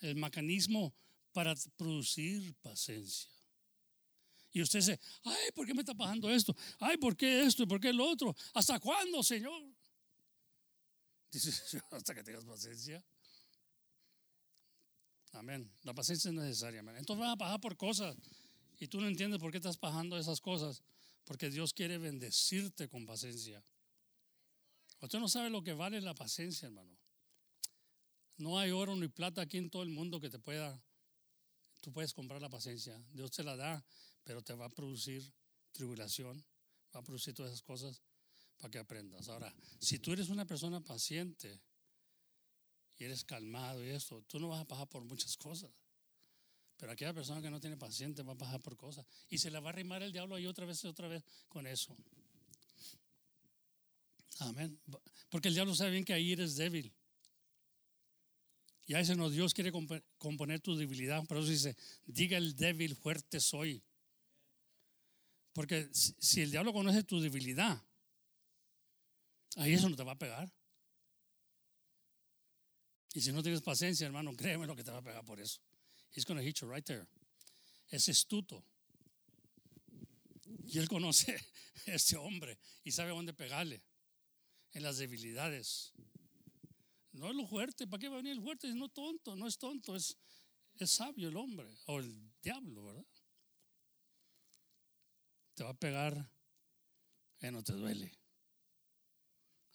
el 0.00 0.16
mecanismo 0.16 0.94
para 1.32 1.54
producir 1.76 2.54
paciencia. 2.56 3.30
Y 4.52 4.62
usted 4.62 4.78
dice, 4.80 5.00
ay, 5.24 5.52
¿por 5.54 5.66
qué 5.66 5.74
me 5.74 5.80
está 5.80 5.94
pasando 5.94 6.30
esto? 6.30 6.56
Ay, 6.78 6.96
¿por 6.96 7.16
qué 7.16 7.44
esto 7.44 7.66
por 7.66 7.80
qué 7.80 7.92
lo 7.92 8.08
otro? 8.08 8.34
¿Hasta 8.54 8.80
cuándo, 8.80 9.22
Señor? 9.22 9.62
Dice, 11.30 11.80
hasta 11.90 12.14
que 12.14 12.22
tengas 12.22 12.44
paciencia. 12.44 13.04
Amén. 15.32 15.70
La 15.82 15.94
paciencia 15.94 16.30
es 16.30 16.34
necesaria. 16.34 16.80
Entonces 16.80 17.18
vas 17.18 17.34
a 17.34 17.36
pasar 17.36 17.60
por 17.60 17.76
cosas 17.76 18.16
y 18.78 18.88
tú 18.88 19.00
no 19.00 19.06
entiendes 19.06 19.38
por 19.38 19.50
qué 19.50 19.58
estás 19.58 19.76
pasando 19.76 20.18
esas 20.18 20.40
cosas. 20.40 20.82
Porque 21.24 21.50
Dios 21.50 21.74
quiere 21.74 21.98
bendecirte 21.98 22.88
con 22.88 23.04
paciencia. 23.04 23.62
Usted 25.00 25.18
no 25.18 25.28
sabe 25.28 25.50
lo 25.50 25.62
que 25.62 25.74
vale 25.74 26.00
la 26.00 26.14
paciencia, 26.14 26.66
hermano. 26.66 26.96
No 28.38 28.58
hay 28.58 28.70
oro 28.70 28.96
ni 28.96 29.08
plata 29.08 29.42
aquí 29.42 29.58
en 29.58 29.68
todo 29.68 29.82
el 29.82 29.90
mundo 29.90 30.20
que 30.20 30.30
te 30.30 30.38
pueda, 30.38 30.80
tú 31.80 31.92
puedes 31.92 32.14
comprar 32.14 32.40
la 32.40 32.48
paciencia. 32.48 33.00
Dios 33.12 33.30
te 33.32 33.42
la 33.42 33.56
da, 33.56 33.84
pero 34.24 34.42
te 34.42 34.54
va 34.54 34.66
a 34.66 34.70
producir 34.70 35.32
tribulación, 35.72 36.44
va 36.94 37.00
a 37.00 37.02
producir 37.02 37.34
todas 37.34 37.52
esas 37.52 37.62
cosas 37.62 38.00
para 38.58 38.70
que 38.70 38.78
aprendas. 38.78 39.28
Ahora, 39.28 39.52
si 39.80 39.98
tú 39.98 40.12
eres 40.12 40.28
una 40.28 40.44
persona 40.44 40.80
paciente 40.80 41.60
y 42.96 43.04
eres 43.04 43.24
calmado 43.24 43.84
y 43.84 43.90
esto, 43.90 44.22
tú 44.22 44.38
no 44.38 44.48
vas 44.48 44.60
a 44.60 44.64
pasar 44.64 44.88
por 44.88 45.04
muchas 45.04 45.36
cosas. 45.36 45.70
Pero 46.76 46.92
aquella 46.92 47.12
persona 47.12 47.42
que 47.42 47.50
no 47.50 47.58
tiene 47.58 47.76
paciente 47.76 48.22
va 48.22 48.34
a 48.34 48.38
pasar 48.38 48.60
por 48.62 48.76
cosas. 48.76 49.04
Y 49.28 49.38
se 49.38 49.50
le 49.50 49.58
va 49.58 49.70
a 49.70 49.72
arrimar 49.72 50.02
el 50.02 50.12
diablo 50.12 50.36
ahí 50.36 50.46
otra 50.46 50.64
vez 50.64 50.82
y 50.84 50.86
otra 50.86 51.08
vez 51.08 51.24
con 51.48 51.66
eso. 51.66 51.96
Amén. 54.38 54.80
Porque 55.28 55.48
el 55.48 55.54
diablo 55.54 55.74
sabe 55.74 55.90
bien 55.90 56.04
que 56.04 56.12
ahí 56.12 56.32
eres 56.32 56.54
débil. 56.54 56.94
Y 58.88 58.94
a 58.94 58.98
veces 58.98 59.18
no, 59.18 59.28
Dios 59.28 59.52
quiere 59.52 59.70
componer 59.70 60.60
tu 60.60 60.74
debilidad. 60.74 61.22
Por 61.26 61.36
eso 61.36 61.46
dice, 61.46 61.76
diga 62.06 62.38
el 62.38 62.56
débil, 62.56 62.96
fuerte 62.96 63.38
soy. 63.38 63.84
Porque 65.52 65.90
si 65.92 66.40
el 66.40 66.50
diablo 66.50 66.72
conoce 66.72 67.04
tu 67.04 67.20
debilidad, 67.20 67.84
ahí 69.56 69.74
eso 69.74 69.90
no 69.90 69.94
te 69.94 70.04
va 70.04 70.12
a 70.12 70.18
pegar. 70.18 70.50
Y 73.12 73.20
si 73.20 73.30
no 73.30 73.42
tienes 73.42 73.60
paciencia, 73.60 74.06
hermano, 74.06 74.32
créeme 74.36 74.66
lo 74.66 74.74
que 74.74 74.82
te 74.82 74.90
va 74.90 74.98
a 74.98 75.02
pegar 75.02 75.22
por 75.22 75.38
eso. 75.38 75.60
He's 76.12 76.24
going 76.24 76.38
to 76.38 76.42
hit 76.42 76.56
you 76.60 76.66
right 76.66 76.84
there. 76.86 77.06
Es 77.90 78.08
astuto. 78.08 78.64
Y 80.64 80.78
él 80.78 80.88
conoce 80.88 81.38
a 81.88 81.92
este 81.92 82.16
hombre 82.16 82.58
y 82.84 82.92
sabe 82.92 83.10
dónde 83.10 83.34
pegarle. 83.34 83.82
En 84.72 84.82
las 84.82 84.96
debilidades. 84.96 85.92
No 87.12 87.30
es 87.30 87.36
lo 87.36 87.46
fuerte. 87.46 87.86
¿Para 87.86 88.00
qué 88.00 88.08
va 88.08 88.14
a 88.14 88.18
venir 88.18 88.32
el 88.32 88.42
fuerte? 88.42 88.72
No 88.74 88.88
tonto, 88.88 89.36
no 89.36 89.46
es 89.46 89.58
tonto, 89.58 89.96
es, 89.96 90.16
es 90.76 90.90
sabio 90.90 91.28
el 91.28 91.36
hombre. 91.36 91.68
O 91.86 91.98
el 91.98 92.32
diablo, 92.42 92.84
¿verdad? 92.84 93.06
Te 95.54 95.64
va 95.64 95.70
a 95.70 95.74
pegar 95.74 96.30
y 97.40 97.50
no 97.50 97.62
te 97.62 97.72
duele. 97.72 98.12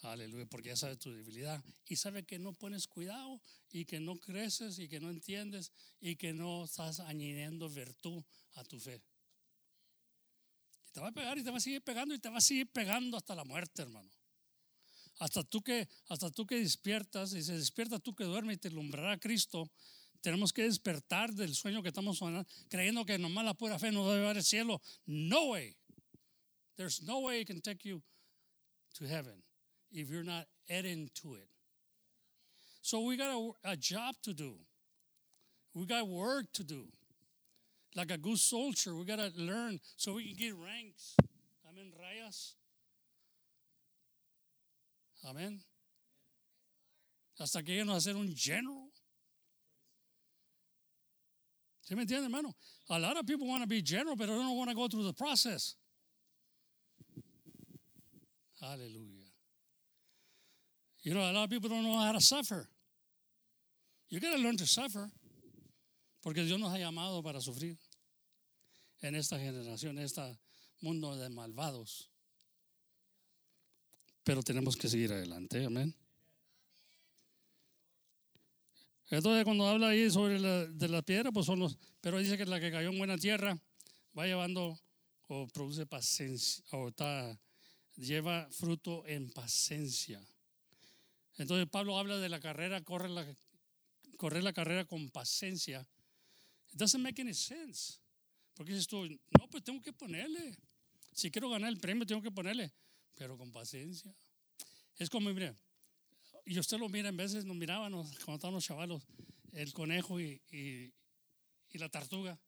Aleluya, 0.04 0.46
porque 0.46 0.70
ya 0.70 0.76
sabe 0.76 0.98
tu 0.98 1.12
debilidad 1.12 1.64
y 1.86 1.96
sabe 1.96 2.26
que 2.26 2.38
no 2.38 2.54
pones 2.54 2.88
cuidado 2.88 3.42
y 3.72 3.86
que 3.86 4.02
no 4.02 4.20
creces 4.20 4.78
y 4.80 4.90
que 4.90 5.00
no 5.00 5.10
entiendes 5.10 5.72
y 6.02 6.18
que 6.18 6.34
no 6.34 6.66
estás 6.66 7.00
añadiendo 7.00 7.70
virtud 7.70 8.22
a 8.56 8.66
tu 8.66 8.82
fe. 8.82 9.02
Y 10.88 10.92
te 10.92 11.00
va 11.00 11.08
a 11.08 11.12
pegar 11.14 11.38
y 11.38 11.44
te 11.44 11.52
va 11.52 11.58
a 11.58 11.62
seguir 11.62 11.82
pegando 11.82 12.14
y 12.14 12.20
te 12.20 12.30
va 12.30 12.38
a 12.38 12.42
seguir 12.42 12.70
pegando 12.70 13.16
hasta 13.16 13.34
la 13.34 13.46
muerte, 13.46 13.82
hermano. 13.82 14.12
Hasta 15.20 15.44
tú 15.44 15.62
que, 15.62 15.88
hasta 16.10 16.32
tú 16.32 16.46
que 16.46 16.58
despiertas 16.58 17.34
y 17.34 17.44
se 17.44 17.54
despierta 17.54 18.00
tú 18.00 18.16
que 18.16 18.24
duermes 18.24 18.56
y 18.56 18.60
te 18.60 18.68
alumbrará 18.70 19.20
Cristo. 19.20 19.72
Tenemos 20.22 20.54
que 20.54 20.64
despertar 20.64 21.34
del 21.34 21.54
sueño 21.54 21.84
que 21.84 21.90
estamos 21.90 22.18
sonando, 22.18 22.48
creyendo 22.70 23.06
que 23.06 23.18
nomás 23.18 23.46
la 23.46 23.54
pura 23.54 23.78
fe 23.78 23.92
nos 23.92 24.08
va 24.08 24.14
a 24.14 24.18
llevar 24.18 24.38
al 24.38 24.44
cielo. 24.44 24.82
No 25.06 25.50
way. 25.50 25.76
There's 26.78 27.02
no 27.04 27.20
way 27.20 27.42
it 27.42 27.48
can 27.48 27.62
take 27.62 27.88
you 27.88 28.02
to 28.96 29.06
heaven 29.06 29.44
if 29.92 30.10
you're 30.10 30.24
not 30.24 30.48
adding 30.70 31.10
to 31.22 31.36
it. 31.36 31.48
So 32.82 33.02
we 33.02 33.16
got 33.16 33.56
a, 33.64 33.78
job 33.78 34.16
to 34.24 34.34
do. 34.34 34.56
We 35.74 35.86
got 35.86 36.08
work 36.08 36.46
to 36.54 36.64
do. 36.64 36.88
Like 37.96 38.12
a 38.12 38.18
good 38.18 38.40
soldier, 38.40 38.96
we 38.96 39.06
got 39.06 39.20
to 39.20 39.32
learn 39.38 39.80
so 39.96 40.14
we 40.14 40.28
can 40.28 40.36
get 40.36 40.56
ranks. 40.56 41.16
Amen, 41.70 41.92
rayas. 42.00 42.56
Amén. 45.24 45.64
Hasta 47.40 47.64
que 47.64 47.72
lleguemos 47.72 47.96
a 47.96 48.02
ser 48.02 48.16
un 48.16 48.36
general. 48.36 48.92
¿Sí 51.82 51.96
me 51.96 52.04
entiende, 52.04 52.26
hermano? 52.26 52.56
A 52.90 53.00
lot 53.00 53.18
of 53.18 53.26
people 53.26 53.48
want 53.48 53.62
to 53.62 53.68
be 53.68 53.82
general, 53.82 54.16
but 54.16 54.28
they 54.28 54.34
don't 54.34 54.58
want 54.58 54.70
to 54.70 54.76
go 54.76 54.88
through 54.88 55.04
the 55.04 55.14
process. 55.14 55.76
Hallelujah. 58.62 59.28
You 61.02 61.14
know, 61.14 61.30
a 61.30 61.34
lot 61.34 61.44
of 61.44 61.50
people 61.50 61.70
don't 61.70 61.84
know 61.84 62.00
how 62.00 62.14
to 62.14 62.22
suffer. 62.22 62.70
You 64.10 64.22
got 64.22 64.36
to 64.36 64.42
learn 64.42 64.56
to 64.58 64.66
suffer. 64.66 65.10
Porque 66.22 66.46
Dios 66.46 66.58
nos 66.58 66.72
ha 66.72 66.78
llamado 66.78 67.22
para 67.22 67.42
sufrir 67.42 67.78
en 69.02 69.16
esta 69.16 69.38
generación, 69.38 69.98
en 69.98 70.06
este 70.06 70.40
mundo 70.82 71.18
de 71.18 71.30
malvados. 71.30 72.13
Pero 74.24 74.42
tenemos 74.42 74.78
que 74.78 74.88
seguir 74.88 75.12
adelante, 75.12 75.66
amén. 75.66 75.94
Entonces, 79.10 79.44
cuando 79.44 79.68
habla 79.68 79.90
ahí 79.90 80.10
sobre 80.10 80.40
la, 80.40 80.66
de 80.66 80.88
la 80.88 81.02
piedra, 81.02 81.32
pues 81.32 81.46
son 81.46 81.60
los. 81.60 81.78
Pero 82.02 82.18
dice 82.20 82.38
que 82.38 82.46
la 82.46 82.60
que 82.60 82.72
cayó 82.72 82.90
en 82.90 82.98
buena 82.98 83.18
tierra 83.18 83.60
va 84.18 84.26
llevando 84.26 84.80
o 85.28 85.48
produce 85.48 85.86
paciencia, 85.86 86.64
o 86.72 86.90
está, 86.90 87.40
lleva 87.96 88.48
fruto 88.52 89.06
en 89.08 89.30
paciencia. 89.30 90.22
Entonces, 91.38 91.68
Pablo 91.70 91.98
habla 91.98 92.18
de 92.18 92.30
la 92.30 92.40
carrera, 92.40 92.82
corre 92.82 93.10
la, 93.10 93.26
correr 94.18 94.44
la 94.44 94.54
carrera 94.54 94.86
con 94.86 95.10
paciencia. 95.10 95.86
It 96.72 96.80
doesn't 96.80 97.02
make 97.02 97.22
any 97.22 97.34
sense. 97.34 98.00
Porque 98.54 98.72
dices 98.72 98.88
tú, 98.88 99.06
no, 99.06 99.50
pues 99.50 99.64
tengo 99.64 99.82
que 99.82 99.94
ponerle. 99.94 100.58
Si 101.12 101.30
quiero 101.32 101.50
ganar 101.50 101.70
el 101.70 101.78
premio, 101.78 102.06
tengo 102.06 102.22
que 102.22 102.32
ponerle. 102.32 102.72
Pero 103.16 103.38
con 103.38 103.52
paciencia. 103.52 104.14
Es 104.98 105.10
como, 105.10 105.34
mire, 105.34 105.56
y 106.46 106.60
usted 106.60 106.78
lo 106.78 106.90
mira, 106.90 107.10
en 107.10 107.18
veces 107.18 107.46
nos 107.46 107.56
mirábamos 107.56 108.08
cuando 108.20 108.36
estábamos 108.36 108.56
los 108.56 108.66
chavalos, 108.66 109.04
el 109.54 109.72
conejo 109.74 110.20
y, 110.20 110.42
y, 110.52 111.78
la 111.78 111.90
tortuga. 111.90 112.40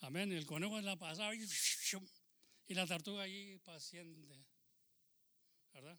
Amén. 0.00 0.32
El 0.32 0.46
conejo 0.46 0.80
la 0.80 0.96
pasaba 0.96 1.34
y, 1.34 1.44
la 2.68 2.86
tortuga 2.86 3.22
allí 3.22 3.58
paciente. 3.58 4.44
¿Verdad? 5.72 5.98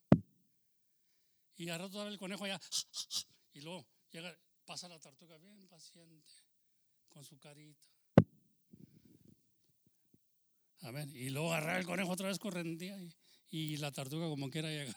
Y 1.57 1.69
al 1.69 1.79
rato 1.79 2.07
el 2.07 2.17
conejo 2.17 2.45
allá. 2.45 2.59
Y 3.53 3.61
luego 3.61 3.85
llega, 4.11 4.37
pasa 4.65 4.87
la 4.87 4.99
tortuga 4.99 5.37
bien 5.37 5.67
paciente, 5.67 6.31
con 7.09 7.23
su 7.23 7.37
carita. 7.39 7.87
Amén. 10.81 11.11
Y 11.15 11.29
luego 11.29 11.53
agarra 11.53 11.79
el 11.79 11.85
conejo 11.85 12.11
otra 12.11 12.27
vez 12.27 12.39
correndía 12.39 12.97
y, 13.01 13.15
y 13.49 13.77
la 13.77 13.91
tortuga 13.91 14.27
como 14.27 14.49
quiera 14.49 14.69
llegar. 14.69 14.95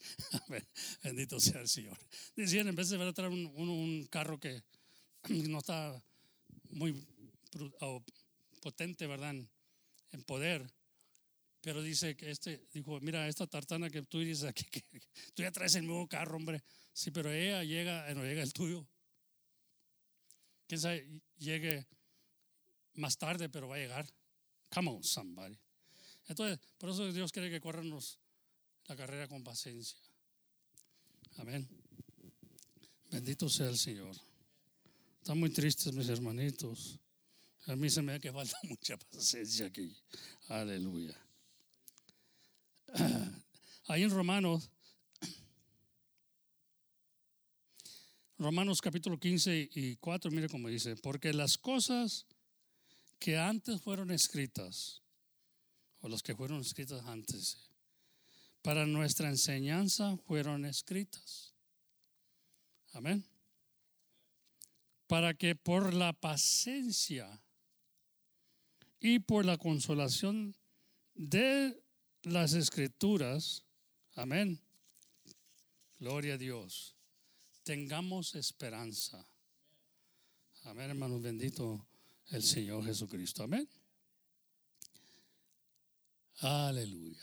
Bendito 1.02 1.40
sea 1.40 1.60
el 1.60 1.68
Señor. 1.68 1.98
Decían, 2.34 2.68
en 2.68 2.74
vez 2.74 2.88
de 2.88 3.12
traer 3.12 3.30
un, 3.30 3.46
un, 3.56 4.06
carro 4.06 4.38
que 4.38 4.62
no 5.28 5.58
está 5.58 6.02
muy 6.70 7.06
potente, 8.60 9.06
¿verdad? 9.06 9.34
En, 10.12 10.22
poder. 10.24 10.68
Pero 11.60 11.82
dice 11.82 12.16
que 12.16 12.30
este, 12.30 12.66
dijo, 12.72 13.00
mira, 13.00 13.28
esta 13.28 13.46
tartana 13.46 13.90
que 13.90 14.02
tú 14.02 14.20
dices 14.20 14.44
aquí, 14.44 14.64
tú 15.34 15.42
ya 15.42 15.52
traes 15.52 15.74
el 15.74 15.86
nuevo 15.86 16.08
carro, 16.08 16.36
hombre. 16.36 16.62
Sí, 16.92 17.10
pero 17.10 17.30
ella 17.30 17.62
llega, 17.64 18.12
no 18.14 18.24
llega 18.24 18.42
el 18.42 18.52
tuyo. 18.52 18.86
Quién 20.66 20.80
sabe, 20.80 21.06
llegue 21.36 21.86
más 22.94 23.18
tarde, 23.18 23.48
pero 23.48 23.68
va 23.68 23.76
a 23.76 23.78
llegar. 23.78 24.06
Come 24.72 24.90
on, 24.90 25.02
somebody. 25.02 25.58
Entonces, 26.28 26.58
por 26.78 26.90
eso 26.90 27.12
Dios 27.12 27.32
quiere 27.32 27.50
que 27.50 27.60
corramos 27.60 28.18
la 28.86 28.96
carrera 28.96 29.28
con 29.28 29.42
paciencia. 29.42 29.98
Amén. 31.38 31.68
Bendito 33.10 33.48
sea 33.48 33.68
el 33.68 33.78
Señor. 33.78 34.14
Están 35.18 35.38
muy 35.38 35.50
tristes 35.50 35.92
mis 35.92 36.08
hermanitos. 36.08 36.98
A 37.66 37.76
mí 37.76 37.90
se 37.90 38.02
me 38.02 38.12
da 38.12 38.18
que 38.18 38.32
falta 38.32 38.56
mucha 38.64 38.96
paciencia 38.96 39.66
aquí. 39.66 39.94
Aleluya. 40.48 41.16
Ahí 43.88 44.02
en 44.02 44.10
Romanos, 44.10 44.70
Romanos 48.38 48.80
capítulo 48.80 49.18
15 49.18 49.70
y 49.74 49.96
4, 49.96 50.30
mire 50.30 50.48
cómo 50.48 50.68
dice, 50.68 50.96
porque 50.96 51.32
las 51.32 51.58
cosas 51.58 52.26
que 53.20 53.38
antes 53.38 53.80
fueron 53.82 54.10
escritas, 54.10 55.02
o 56.00 56.08
las 56.08 56.22
que 56.22 56.34
fueron 56.34 56.62
escritas 56.62 57.04
antes, 57.04 57.70
para 58.62 58.86
nuestra 58.86 59.28
enseñanza 59.28 60.16
fueron 60.16 60.64
escritas. 60.64 61.52
Amén. 62.92 63.24
Para 65.06 65.34
que 65.34 65.54
por 65.54 65.92
la 65.92 66.14
paciencia 66.14 67.42
y 69.00 69.18
por 69.18 69.44
la 69.44 69.58
consolación 69.58 70.56
de 71.14 71.82
las 72.22 72.54
escrituras, 72.54 73.64
amén. 74.14 74.60
Gloria 75.98 76.34
a 76.34 76.38
Dios. 76.38 76.96
Tengamos 77.64 78.34
esperanza. 78.34 79.26
Amén, 80.64 80.90
hermanos, 80.90 81.20
bendito 81.20 81.89
el 82.30 82.42
Señor 82.42 82.84
Jesucristo. 82.84 83.42
Amén. 83.42 83.68
Aleluya. 86.38 87.20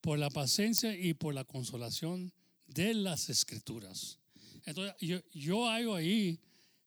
Por 0.00 0.18
la 0.18 0.30
paciencia 0.30 0.96
y 0.96 1.14
por 1.14 1.34
la 1.34 1.44
consolación 1.44 2.32
de 2.66 2.94
las 2.94 3.28
escrituras. 3.28 4.18
Entonces, 4.64 4.94
yo, 5.00 5.18
yo 5.32 5.66
hallo 5.66 5.94
ahí 5.94 6.40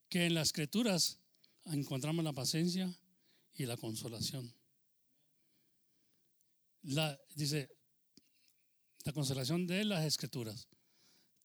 que 0.09 0.26
en 0.26 0.34
las 0.34 0.49
escrituras 0.49 1.20
encontramos 1.65 2.24
la 2.24 2.34
paciencia 2.34 2.93
y 3.55 3.65
la 3.65 3.78
consolación. 3.78 4.51
La, 6.84 7.20
dice, 7.36 7.70
la 9.03 9.11
consolación 9.11 9.68
de 9.68 9.84
las 9.84 10.05
escrituras. 10.05 10.68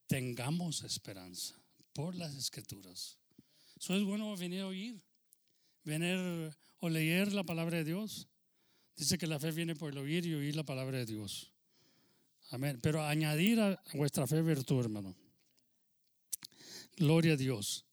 Tengamos 0.06 0.82
esperanza 0.82 1.60
por 1.92 2.14
las 2.14 2.34
escrituras. 2.36 3.18
Eso 3.78 3.96
es 3.96 4.04
bueno 4.04 4.36
venir 4.36 4.60
a 4.60 4.68
oír 4.68 5.02
venir 5.84 6.54
o 6.80 6.88
leer 6.88 7.32
la 7.32 7.44
palabra 7.44 7.78
de 7.78 7.84
Dios. 7.84 8.28
Dice 8.96 9.18
que 9.18 9.26
la 9.26 9.38
fe 9.38 9.50
viene 9.52 9.74
por 9.74 9.92
el 9.92 9.98
oír 9.98 10.26
y 10.26 10.34
oír 10.34 10.56
la 10.56 10.64
palabra 10.64 10.98
de 10.98 11.06
Dios. 11.06 11.52
Amén. 12.50 12.78
Pero 12.82 13.04
añadir 13.04 13.60
a 13.60 13.82
vuestra 13.94 14.26
fe 14.26 14.42
virtud, 14.42 14.80
hermano. 14.80 15.14
Gloria 16.96 17.34
a 17.34 17.36
Dios. 17.36 17.84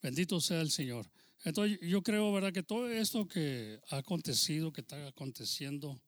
Bendito 0.00 0.40
sea 0.40 0.60
el 0.60 0.70
Señor. 0.70 1.08
Entonces 1.44 1.78
yo 1.82 2.02
creo, 2.02 2.32
¿verdad? 2.32 2.52
Que 2.52 2.62
todo 2.62 2.88
esto 2.90 3.26
que 3.26 3.80
ha 3.90 3.98
acontecido, 3.98 4.72
que 4.72 4.80
está 4.82 5.08
aconteciendo, 5.08 6.00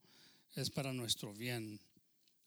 es 0.55 0.71
para 0.71 0.93
nuestro 0.93 1.35
bien. 1.35 1.81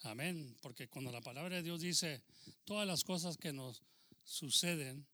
Amén. 0.04 0.56
Porque 0.62 0.88
cuando 0.88 1.12
la 1.12 1.22
palabra 1.22 1.58
de 1.58 1.64
Dios 1.64 1.82
dice, 1.82 2.24
todas 2.64 2.88
las 2.88 3.04
cosas 3.04 3.38
que 3.38 3.52
nos 3.52 3.84
suceden, 4.24 5.06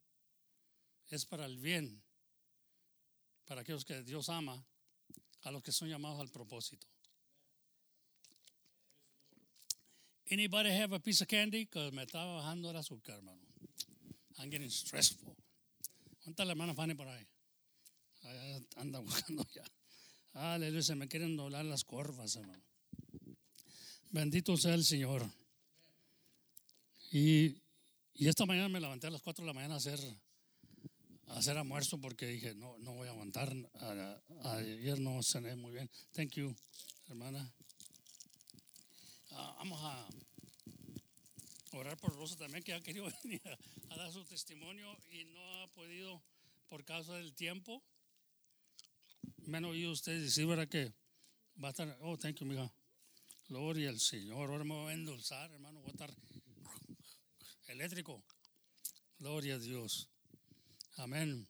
es 1.09 1.25
para 1.25 1.45
el 1.45 1.57
bien 1.57 2.02
para 3.45 3.61
aquellos 3.61 3.85
que 3.85 4.01
Dios 4.03 4.29
ama, 4.29 4.63
a 5.43 5.51
los 5.51 5.61
que 5.61 5.71
son 5.71 5.89
llamados 5.89 6.19
al 6.19 6.29
propósito. 6.29 6.87
Anybody 10.31 10.69
have 10.71 10.95
a 10.95 10.99
piece 10.99 11.21
of 11.21 11.27
candy? 11.27 11.65
Que 11.65 11.91
me 11.91 12.03
estaba 12.03 12.35
bajando 12.35 12.69
el 12.69 12.77
azúcar, 12.77 13.17
hermano. 13.17 13.41
I'm 14.39 14.49
getting 14.49 14.69
stressful. 14.69 15.35
¿Cuántas 16.23 16.47
la 16.47 16.53
hermana 16.53 16.73
Fanny 16.73 16.95
por 16.95 17.07
ahí? 17.07 17.27
Anda 18.77 18.99
buscando 18.99 19.45
ya. 19.53 19.63
Aleluya, 20.33 20.81
se 20.81 20.95
me 20.95 21.07
quieren 21.07 21.35
doblar 21.35 21.65
las 21.65 21.83
corvas, 21.83 22.35
hermano. 22.35 22.63
Bendito 24.11 24.55
sea 24.57 24.73
el 24.73 24.85
Señor. 24.85 25.29
Y, 27.11 27.61
y 28.15 28.27
esta 28.27 28.45
mañana 28.45 28.69
me 28.69 28.79
levanté 28.79 29.07
a 29.07 29.11
las 29.11 29.21
4 29.21 29.43
de 29.43 29.47
la 29.47 29.53
mañana 29.53 29.75
a 29.75 29.77
hacer 29.77 29.99
hacer 31.33 31.57
almuerzo 31.57 31.99
porque 31.99 32.27
dije, 32.27 32.53
no, 32.55 32.77
no 32.79 32.93
voy 32.93 33.07
a 33.07 33.11
aguantar. 33.11 33.53
ayer 34.43 34.99
no 34.99 35.21
cené 35.23 35.55
muy 35.55 35.71
bien. 35.71 35.89
Thank 36.13 36.33
you, 36.33 36.55
hermana. 37.07 37.53
Uh, 39.31 39.35
vamos 39.57 39.79
a 39.81 40.07
orar 41.71 41.97
por 41.97 42.15
Rosa 42.15 42.35
también, 42.35 42.63
que 42.63 42.73
ha 42.73 42.81
querido 42.81 43.07
venir 43.23 43.41
a, 43.45 43.93
a, 43.93 43.97
dar 43.97 44.11
su 44.11 44.23
testimonio 44.25 44.95
y 45.11 45.25
no 45.25 45.61
ha 45.61 45.67
podido 45.71 46.21
por 46.69 46.85
causa 46.85 47.13
del 47.13 47.33
tiempo. 47.33 47.83
Me 49.45 49.57
han 49.57 49.65
oído 49.65 49.91
ustedes 49.91 50.21
decir, 50.21 50.45
¿verdad? 50.45 50.67
Que 50.67 50.93
va 51.61 51.69
a 51.69 51.71
estar, 51.71 51.97
oh, 52.01 52.17
thank 52.17 52.39
you, 52.39 52.45
mija. 52.45 52.71
Gloria 53.49 53.89
al 53.89 53.99
Señor. 53.99 54.49
Ahora 54.49 54.63
me 54.63 54.73
voy 54.73 54.91
a 54.91 54.93
endulzar, 54.93 55.51
hermano. 55.51 55.81
Voy 55.81 55.89
a 55.89 55.93
estar 55.93 56.13
eléctrico. 57.67 58.23
Gloria 59.17 59.55
a 59.55 59.59
Dios. 59.59 60.12
Amén. 60.97 61.47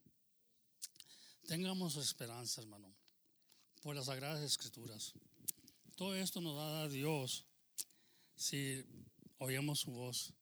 Tengamos 1.48 1.98
esperanza, 1.98 2.62
hermano, 2.62 2.94
por 3.82 3.96
las 3.96 4.06
sagradas 4.06 4.42
escrituras. 4.42 5.14
Todo 5.96 6.16
esto 6.16 6.40
nos 6.40 6.56
da 6.56 6.84
a 6.84 6.90
Dios 6.90 7.46
si 8.36 8.84
oímos 9.40 9.82
su 9.82 9.92
voz 9.92 10.34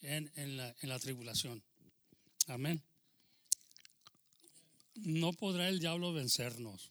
en, 0.00 0.30
en, 0.34 0.56
la, 0.56 0.74
en 0.80 0.88
la 0.88 0.98
tribulación. 0.98 1.62
Amén. 2.48 2.82
No 4.96 5.32
podrá 5.32 5.68
el 5.68 5.78
diablo 5.78 6.12
vencernos. 6.12 6.90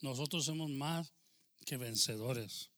Nosotros 0.00 0.46
somos 0.46 0.70
más 0.70 1.12
que 1.66 1.76
vencedores. 1.76 2.70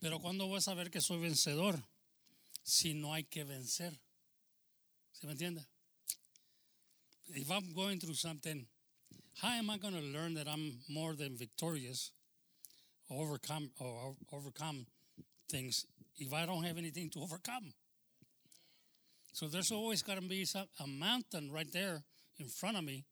Pero 0.00 0.20
¿cuándo 0.20 0.46
voy 0.46 0.58
a 0.58 0.62
saber 0.62 0.90
que 0.90 1.00
soy 1.00 1.18
vencedor? 1.18 1.82
Si 2.62 2.92
no 2.92 3.14
hay 3.14 3.24
que 3.24 3.44
vencer. 3.44 3.98
¿Se 5.12 5.26
me 5.26 5.32
entiende? 5.32 5.66
If 7.34 7.50
I'm 7.50 7.72
going 7.74 8.00
through 8.00 8.14
something, 8.14 8.66
how 9.40 9.50
am 9.50 9.70
I 9.70 9.78
going 9.78 9.94
to 9.94 10.00
learn 10.00 10.34
that 10.34 10.48
I'm 10.48 10.78
more 10.88 11.14
than 11.14 11.36
victorious, 11.36 12.10
overcome 13.10 13.70
or 13.78 14.14
overcome 14.32 14.86
things 15.48 15.86
if 16.16 16.32
I 16.32 16.46
don't 16.46 16.64
have 16.64 16.78
anything 16.78 17.10
to 17.10 17.20
overcome? 17.20 17.72
So 19.32 19.46
there's 19.46 19.70
always 19.70 20.02
got 20.02 20.14
to 20.16 20.22
be 20.22 20.44
some, 20.44 20.66
a 20.80 20.86
mountain 20.86 21.52
right 21.52 21.70
there 21.72 22.02
in 22.38 22.46
front 22.46 22.76
of 22.76 22.84
me 22.84 23.04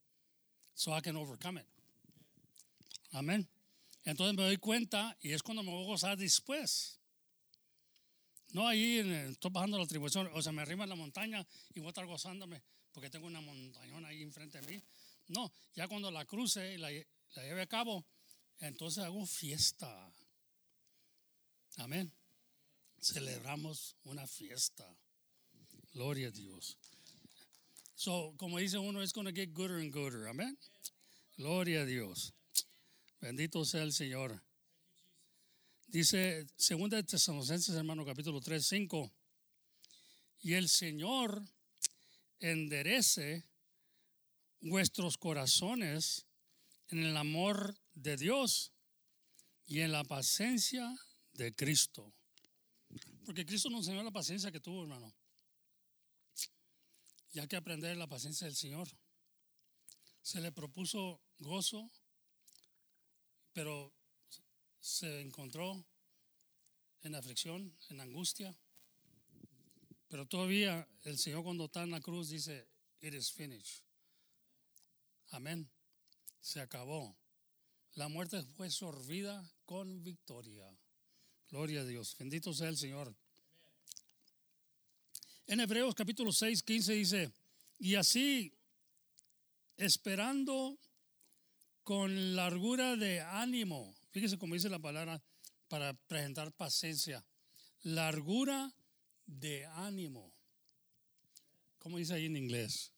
so 0.74 0.92
I 0.92 1.00
can 1.00 1.16
overcome 1.16 1.58
it. 1.58 1.66
Amén. 3.14 3.46
Entonces 4.06 4.36
me 4.36 4.42
doy 4.44 4.56
cuenta 4.56 5.16
y 5.22 5.32
es 5.32 5.42
cuando 5.42 5.62
me 5.62 5.70
voy 5.70 5.84
a 5.84 5.86
gozar 5.86 6.16
después. 6.16 6.98
No 8.52 8.66
ahí 8.66 8.98
en 8.98 9.12
estoy 9.12 9.50
bajando 9.50 9.78
la 9.78 9.86
tribulación, 9.86 10.30
o 10.32 10.40
sea, 10.40 10.52
me 10.52 10.62
arriba 10.62 10.84
en 10.84 10.90
la 10.90 10.96
montaña 10.96 11.46
y 11.74 11.80
voy 11.80 11.88
a 11.88 11.90
estar 11.90 12.06
gozándome 12.06 12.62
porque 12.96 13.10
tengo 13.10 13.26
una 13.26 13.42
montañona 13.42 14.08
ahí 14.08 14.22
enfrente 14.22 14.58
de 14.58 14.66
mí. 14.72 14.82
No, 15.28 15.52
ya 15.74 15.86
cuando 15.86 16.10
la 16.10 16.24
cruce 16.24 16.72
y 16.72 16.78
la, 16.78 16.90
lle- 16.90 17.06
la 17.34 17.42
lleve 17.42 17.60
a 17.60 17.66
cabo, 17.66 18.06
entonces 18.58 19.04
hago 19.04 19.26
fiesta. 19.26 20.10
Amén. 21.76 22.10
Celebramos 22.98 23.96
una 24.04 24.26
fiesta. 24.26 24.96
Gloria 25.92 26.28
a 26.28 26.30
Dios. 26.30 26.78
So, 27.94 28.32
como 28.38 28.56
dice 28.58 28.78
uno, 28.78 29.02
it's 29.02 29.12
going 29.12 29.26
to 29.26 29.32
get 29.34 29.52
gooder 29.52 29.76
and 29.76 29.92
gooder. 29.92 30.26
Amén. 30.28 30.56
Gloria 31.36 31.82
a 31.82 31.84
Dios. 31.84 32.32
Bendito 33.20 33.62
sea 33.66 33.82
el 33.82 33.92
Señor. 33.92 34.42
Dice, 35.86 36.46
segunda 36.56 36.96
de 36.96 37.02
Tesalonicenses, 37.02 37.74
hermano, 37.74 38.06
capítulo 38.06 38.40
3, 38.40 38.66
5. 38.66 39.12
Y 40.40 40.54
el 40.54 40.70
Señor 40.70 41.46
enderece 42.40 43.48
vuestros 44.60 45.16
corazones 45.18 46.26
en 46.88 47.04
el 47.04 47.16
amor 47.16 47.78
de 47.94 48.16
Dios 48.16 48.72
y 49.66 49.80
en 49.80 49.92
la 49.92 50.04
paciencia 50.04 50.94
de 51.32 51.54
Cristo. 51.54 52.14
Porque 53.24 53.44
Cristo 53.44 53.68
nos 53.70 53.80
enseñó 53.80 54.02
la 54.02 54.10
paciencia 54.10 54.52
que 54.52 54.60
tuvo, 54.60 54.82
hermano. 54.82 55.12
Y 57.32 57.40
hay 57.40 57.48
que 57.48 57.56
aprender 57.56 57.96
la 57.96 58.06
paciencia 58.06 58.46
del 58.46 58.56
Señor. 58.56 58.88
Se 60.22 60.40
le 60.40 60.52
propuso 60.52 61.20
gozo, 61.38 61.90
pero 63.52 63.92
se 64.80 65.20
encontró 65.20 65.84
en 67.02 67.14
aflicción, 67.14 67.76
en 67.90 68.00
angustia. 68.00 68.56
Pero 70.08 70.26
todavía 70.26 70.86
el 71.04 71.18
Señor 71.18 71.42
cuando 71.42 71.66
está 71.66 71.82
en 71.82 71.90
la 71.90 72.00
cruz 72.00 72.28
dice, 72.28 72.68
it 73.00 73.14
is 73.14 73.30
finished. 73.30 73.82
Amén. 75.30 75.68
Se 76.40 76.60
acabó. 76.60 77.16
La 77.94 78.08
muerte 78.08 78.42
fue 78.42 78.70
sorbida 78.70 79.50
con 79.64 80.04
victoria. 80.04 80.70
Gloria 81.48 81.80
a 81.80 81.84
Dios. 81.84 82.16
Bendito 82.18 82.52
sea 82.52 82.68
el 82.68 82.76
Señor. 82.76 83.14
En 85.46 85.60
Hebreos 85.60 85.94
capítulo 85.94 86.32
6, 86.32 86.62
15 86.62 86.92
dice, 86.92 87.32
y 87.78 87.94
así, 87.94 88.52
esperando 89.76 90.78
con 91.84 92.34
largura 92.34 92.96
de 92.96 93.20
ánimo, 93.20 93.94
fíjese 94.10 94.38
cómo 94.38 94.54
dice 94.54 94.68
la 94.68 94.80
palabra 94.80 95.22
para 95.68 95.94
presentar 95.94 96.52
paciencia, 96.52 97.24
largura 97.82 98.74
de 99.26 99.66
ánimo. 99.66 100.32
¿Cómo 101.78 101.98
dice 101.98 102.14
ahí 102.14 102.26
en 102.26 102.36
inglés? 102.36 102.92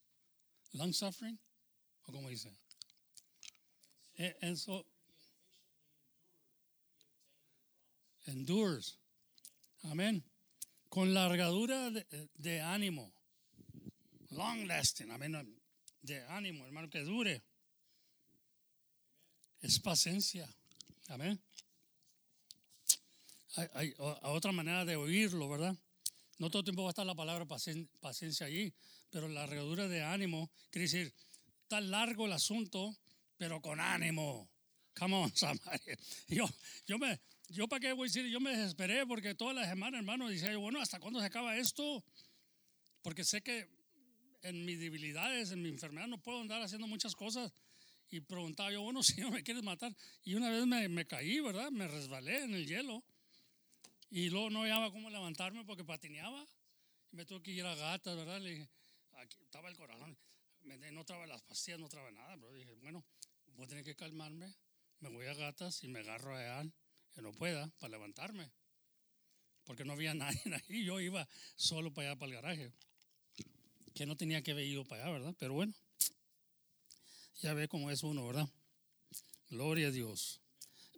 Long 0.73 0.93
suffering? 0.93 1.39
¿O 2.05 2.13
cómo 2.13 2.29
dice? 2.29 2.57
Eh, 4.17 4.37
Eso. 4.41 4.87
Endures. 8.27 8.99
Amén. 9.85 10.23
Con 10.89 11.15
largadura 11.15 11.91
de, 11.91 12.29
de 12.35 12.61
ánimo. 12.61 13.13
Long 14.31 14.67
lasting. 14.67 15.11
Amén. 15.11 15.59
De 16.03 16.23
ánimo, 16.27 16.67
hermano, 16.67 16.91
que 16.91 17.01
dure. 17.01 17.43
Es 19.61 19.81
paciencia. 19.81 20.49
Amén. 21.09 21.41
Hay, 23.75 23.95
otra 23.99 24.53
manera 24.53 24.85
de 24.85 24.97
oírlo, 24.97 25.49
¿verdad? 25.49 25.77
No 26.39 26.51
todo 26.51 26.61
el 26.61 26.65
tiempo 26.65 26.83
va 26.83 26.91
a 26.91 26.93
estar 26.93 27.07
la 27.07 27.15
palabra 27.15 27.45
pacien- 27.47 27.89
paciencia 28.01 28.47
allí, 28.47 28.73
pero 29.11 29.29
la 29.29 29.41
largadura 29.41 29.89
de 29.89 30.03
ánimo 30.03 30.51
quiere 30.71 30.85
decir, 30.85 31.13
está 31.63 31.81
largo 31.81 32.27
el 32.27 32.33
asunto, 32.33 32.97
pero 33.37 33.61
con 33.61 33.81
ánimo. 33.81 34.49
Come 34.99 35.15
on, 35.17 35.35
somebody. 35.37 35.79
Yo, 36.29 36.49
yo 36.87 36.99
me, 36.99 37.21
yo 37.51 37.69
para 37.69 37.81
qué 37.81 37.93
voy 37.93 38.09
a 38.09 38.11
decir, 38.11 38.27
yo 38.27 38.41
me 38.41 38.51
desesperé 38.51 39.07
porque 39.07 39.35
todas 39.35 39.55
las 39.55 39.69
semanas, 39.69 39.99
hermano, 40.01 40.29
decía 40.29 40.51
yo, 40.51 40.61
bueno, 40.61 40.81
¿hasta 40.81 40.99
cuándo 40.99 41.21
se 41.21 41.27
acaba 41.27 41.57
esto? 41.57 42.05
Porque 43.03 43.23
sé 43.25 43.41
que 43.43 43.69
en 44.43 44.65
mis 44.65 44.79
debilidades, 44.81 45.53
en 45.53 45.63
mi 45.63 45.69
enfermedad, 45.69 46.09
no 46.09 46.19
puedo 46.21 46.41
andar 46.41 46.61
haciendo 46.63 46.87
muchas 46.87 47.15
cosas. 47.15 47.53
Y 48.11 48.21
preguntaba 48.21 48.73
yo, 48.73 48.83
bueno, 48.83 49.03
Señor, 49.05 49.31
¿me 49.31 49.43
quieres 49.43 49.63
matar? 49.63 49.95
Y 50.25 50.35
una 50.35 50.51
vez 50.51 50.67
me, 50.67 50.89
me 50.89 51.07
caí, 51.07 51.41
¿verdad? 51.41 51.71
Me 51.71 51.87
resbalé 51.87 52.43
en 52.43 52.55
el 52.55 52.67
hielo. 52.67 53.05
Y 54.11 54.31
luego 54.31 54.51
no 54.51 54.63
hallaba 54.63 54.91
cómo 54.91 55.11
levantarme 55.11 55.65
porque 55.65 55.85
patineaba. 55.85 56.47
Y 57.13 57.17
me 57.17 57.25
tuve 57.27 57.43
que 57.43 57.53
ir 57.53 57.65
a 57.65 57.75
gatas, 57.75 58.17
¿verdad? 58.17 58.41
Le 58.41 58.51
dije, 58.51 58.69
aquí 59.13 59.37
estaba 59.43 59.69
el 59.69 59.77
corazón. 59.77 60.17
No 60.93 61.05
traba 61.05 61.27
las 61.27 61.43
pastillas, 61.43 61.81
no 61.81 61.89
traba 61.89 62.11
nada. 62.11 62.37
Pero 62.37 62.53
dije, 62.53 62.73
bueno, 62.75 63.05
voy 63.55 63.65
a 63.65 63.69
tener 63.69 63.85
que 63.85 63.95
calmarme. 63.95 64.55
Me 65.01 65.09
voy 65.11 65.27
a 65.27 65.35
gatas 65.35 65.85
y 65.85 65.89
me 65.89 66.01
agarro 66.01 66.35
a 66.35 66.61
Ann, 66.61 66.75
que 67.15 67.23
no 67.23 67.33
pueda, 67.33 67.69
para 67.79 67.93
levantarme. 67.93 68.51
Porque 69.65 69.85
no 69.85 69.93
había 69.93 70.15
nadie 70.15 70.41
ahí. 70.69 70.85
Yo 70.85 71.01
iba 71.01 71.29
solo 71.57 71.93
para 71.93 72.11
allá, 72.11 72.19
para 72.19 72.31
el 72.31 72.35
garaje. 72.43 72.73
Que 73.95 74.07
no 74.07 74.17
tenía 74.17 74.43
que 74.43 74.53
haber 74.53 74.67
ido 74.67 74.85
para 74.85 75.05
allá, 75.05 75.13
¿verdad? 75.13 75.35
Pero 75.39 75.55
bueno, 75.55 75.75
ya 77.41 77.53
ve 77.55 77.69
cómo 77.69 77.91
es 77.91 78.03
uno, 78.03 78.27
¿verdad? 78.27 78.49
Gloria 79.51 79.89
a 79.89 79.91
Dios. 79.91 80.41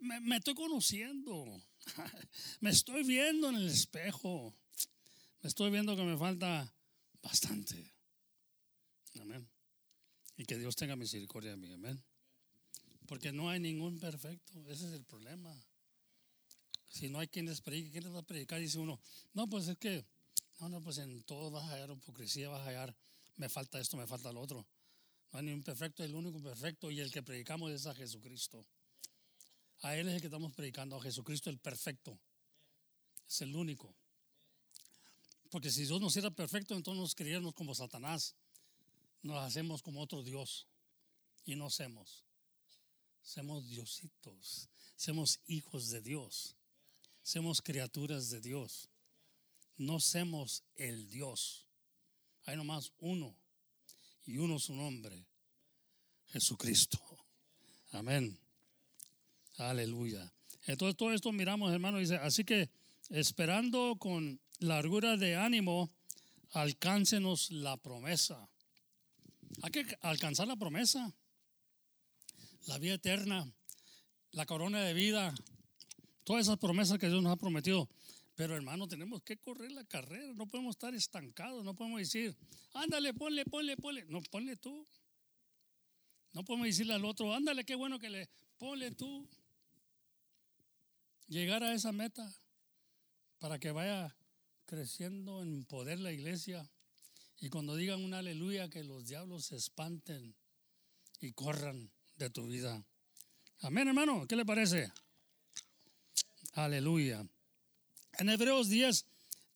Me 0.01 0.37
estoy 0.37 0.55
conociendo. 0.55 1.61
me 2.61 2.69
estoy 2.69 3.03
viendo 3.03 3.49
en 3.49 3.55
el 3.55 3.67
espejo. 3.67 4.55
Me 5.41 5.47
estoy 5.47 5.71
viendo 5.71 5.95
que 5.95 6.03
me 6.03 6.17
falta 6.17 6.73
bastante. 7.21 7.93
Amén. 9.19 9.49
Y 10.37 10.45
que 10.45 10.57
Dios 10.57 10.75
tenga 10.75 10.95
misericordia 10.95 11.51
de 11.51 11.57
mí. 11.57 11.71
Amén. 11.71 12.03
Porque 13.07 13.31
no 13.31 13.49
hay 13.49 13.59
ningún 13.59 13.99
perfecto. 13.99 14.59
Ese 14.69 14.87
es 14.87 14.93
el 14.93 15.03
problema. 15.03 15.53
Si 16.87 17.09
no 17.09 17.19
hay 17.19 17.27
quien 17.27 17.45
les 17.45 17.61
predique, 17.61 17.91
¿quién 17.91 18.13
va 18.13 18.19
a 18.19 18.23
predicar? 18.23 18.59
Dice 18.59 18.77
uno, 18.77 18.99
no, 19.33 19.47
pues 19.47 19.67
es 19.67 19.77
que, 19.77 20.05
no, 20.59 20.69
no, 20.69 20.83
pues 20.83 20.97
en 20.97 21.23
todo 21.23 21.49
vas 21.49 21.63
a 21.63 21.73
hallar 21.73 21.91
hipocresía, 21.91 22.49
vas 22.49 22.61
a 22.61 22.65
hallar, 22.65 22.95
me 23.37 23.47
falta 23.47 23.79
esto, 23.79 23.95
me 23.95 24.07
falta 24.07 24.31
lo 24.31 24.41
otro. 24.41 24.67
No 25.31 25.39
hay 25.39 25.45
ningún 25.45 25.63
perfecto, 25.63 26.03
el 26.03 26.13
único 26.13 26.41
perfecto 26.41 26.91
y 26.91 26.99
el 26.99 27.11
que 27.11 27.23
predicamos 27.23 27.71
es 27.71 27.85
a 27.85 27.95
Jesucristo. 27.95 28.65
A 29.81 29.95
Él 29.95 30.07
es 30.07 30.15
el 30.15 30.21
que 30.21 30.27
estamos 30.27 30.53
predicando, 30.53 30.95
a 30.95 31.01
Jesucristo 31.01 31.49
el 31.49 31.57
perfecto. 31.57 32.19
Es 33.27 33.41
el 33.41 33.55
único. 33.55 33.95
Porque 35.49 35.71
si 35.71 35.85
Dios 35.85 35.99
nos 35.99 36.15
era 36.17 36.29
perfecto, 36.31 36.75
entonces 36.75 37.01
nos 37.01 37.15
creíamos 37.15 37.53
como 37.53 37.73
Satanás. 37.73 38.35
Nos 39.23 39.37
hacemos 39.37 39.81
como 39.81 40.01
otro 40.01 40.23
Dios. 40.23 40.67
Y 41.45 41.55
no 41.55 41.69
somos. 41.69 42.23
Somos 43.23 43.67
diositos. 43.67 44.69
Somos 44.95 45.39
hijos 45.47 45.89
de 45.89 46.01
Dios. 46.01 46.55
Somos 47.23 47.61
criaturas 47.61 48.29
de 48.29 48.39
Dios. 48.39 48.89
No 49.77 49.99
somos 49.99 50.63
el 50.75 51.09
Dios. 51.09 51.65
Hay 52.45 52.55
nomás 52.55 52.91
uno. 52.99 53.35
Y 54.25 54.37
uno 54.37 54.59
su 54.59 54.73
nombre. 54.73 55.25
Jesucristo. 56.27 56.99
Amén. 57.91 58.39
Aleluya. 59.57 60.31
Entonces 60.65 60.95
todo 60.95 61.13
esto 61.13 61.31
miramos, 61.31 61.71
hermano, 61.71 61.97
dice, 61.97 62.15
así 62.15 62.43
que 62.43 62.69
esperando 63.09 63.95
con 63.97 64.39
largura 64.59 65.17
de 65.17 65.35
ánimo, 65.35 65.91
alcáncenos 66.51 67.51
la 67.51 67.77
promesa. 67.77 68.49
Hay 69.63 69.71
que 69.71 69.97
alcanzar 70.01 70.47
la 70.47 70.55
promesa, 70.55 71.13
la 72.67 72.77
vida 72.77 72.93
eterna, 72.93 73.51
la 74.31 74.45
corona 74.45 74.81
de 74.81 74.93
vida, 74.93 75.33
todas 76.23 76.43
esas 76.43 76.57
promesas 76.57 76.97
que 76.99 77.09
Dios 77.09 77.21
nos 77.21 77.33
ha 77.33 77.37
prometido. 77.37 77.89
Pero 78.35 78.55
hermano, 78.55 78.87
tenemos 78.87 79.21
que 79.23 79.37
correr 79.37 79.71
la 79.71 79.83
carrera, 79.83 80.33
no 80.33 80.47
podemos 80.47 80.75
estar 80.75 80.95
estancados, 80.95 81.63
no 81.63 81.75
podemos 81.75 81.99
decir, 81.99 82.35
ándale, 82.73 83.13
ponle, 83.13 83.45
ponle, 83.45 83.75
ponle. 83.77 84.05
No, 84.05 84.21
ponle 84.23 84.55
tú. 84.55 84.87
No 86.33 86.45
podemos 86.45 86.67
decirle 86.67 86.93
al 86.93 87.03
otro, 87.03 87.33
ándale, 87.33 87.65
qué 87.65 87.75
bueno 87.75 87.99
que 87.99 88.09
le, 88.09 88.29
ponle 88.57 88.91
tú. 88.91 89.27
Llegar 91.31 91.63
a 91.63 91.73
esa 91.73 91.93
meta 91.93 92.29
para 93.39 93.57
que 93.57 93.71
vaya 93.71 94.13
creciendo 94.65 95.41
en 95.41 95.63
poder 95.63 95.97
la 95.97 96.11
iglesia. 96.11 96.69
Y 97.39 97.47
cuando 97.47 97.77
digan 97.77 98.03
un 98.03 98.13
aleluya, 98.13 98.69
que 98.69 98.83
los 98.83 99.07
diablos 99.07 99.45
se 99.45 99.55
espanten 99.55 100.35
y 101.21 101.31
corran 101.31 101.89
de 102.17 102.29
tu 102.31 102.47
vida. 102.47 102.83
Amén, 103.61 103.87
hermano. 103.87 104.27
¿Qué 104.27 104.35
le 104.35 104.45
parece? 104.45 104.91
Aleluya. 106.51 107.25
En 108.19 108.29
Hebreos 108.29 108.67
10, 108.67 109.05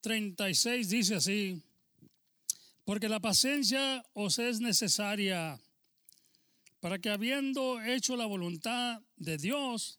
36 0.00 0.88
dice 0.88 1.16
así, 1.16 1.62
porque 2.86 3.10
la 3.10 3.20
paciencia 3.20 4.02
os 4.14 4.38
es 4.38 4.60
necesaria 4.60 5.60
para 6.80 6.98
que 6.98 7.10
habiendo 7.10 7.82
hecho 7.82 8.16
la 8.16 8.24
voluntad 8.24 9.02
de 9.16 9.36
Dios, 9.36 9.98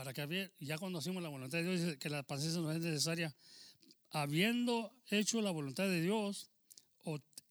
para 0.00 0.14
que 0.14 0.50
ya 0.60 0.78
conocimos 0.78 1.22
la 1.22 1.28
voluntad 1.28 1.58
de 1.58 1.76
Dios, 1.76 1.96
que 1.98 2.08
la 2.08 2.22
paciencia 2.22 2.58
no 2.62 2.72
es 2.72 2.80
necesaria, 2.80 3.36
habiendo 4.08 4.96
hecho 5.10 5.42
la 5.42 5.50
voluntad 5.50 5.84
de 5.84 6.00
Dios, 6.00 6.48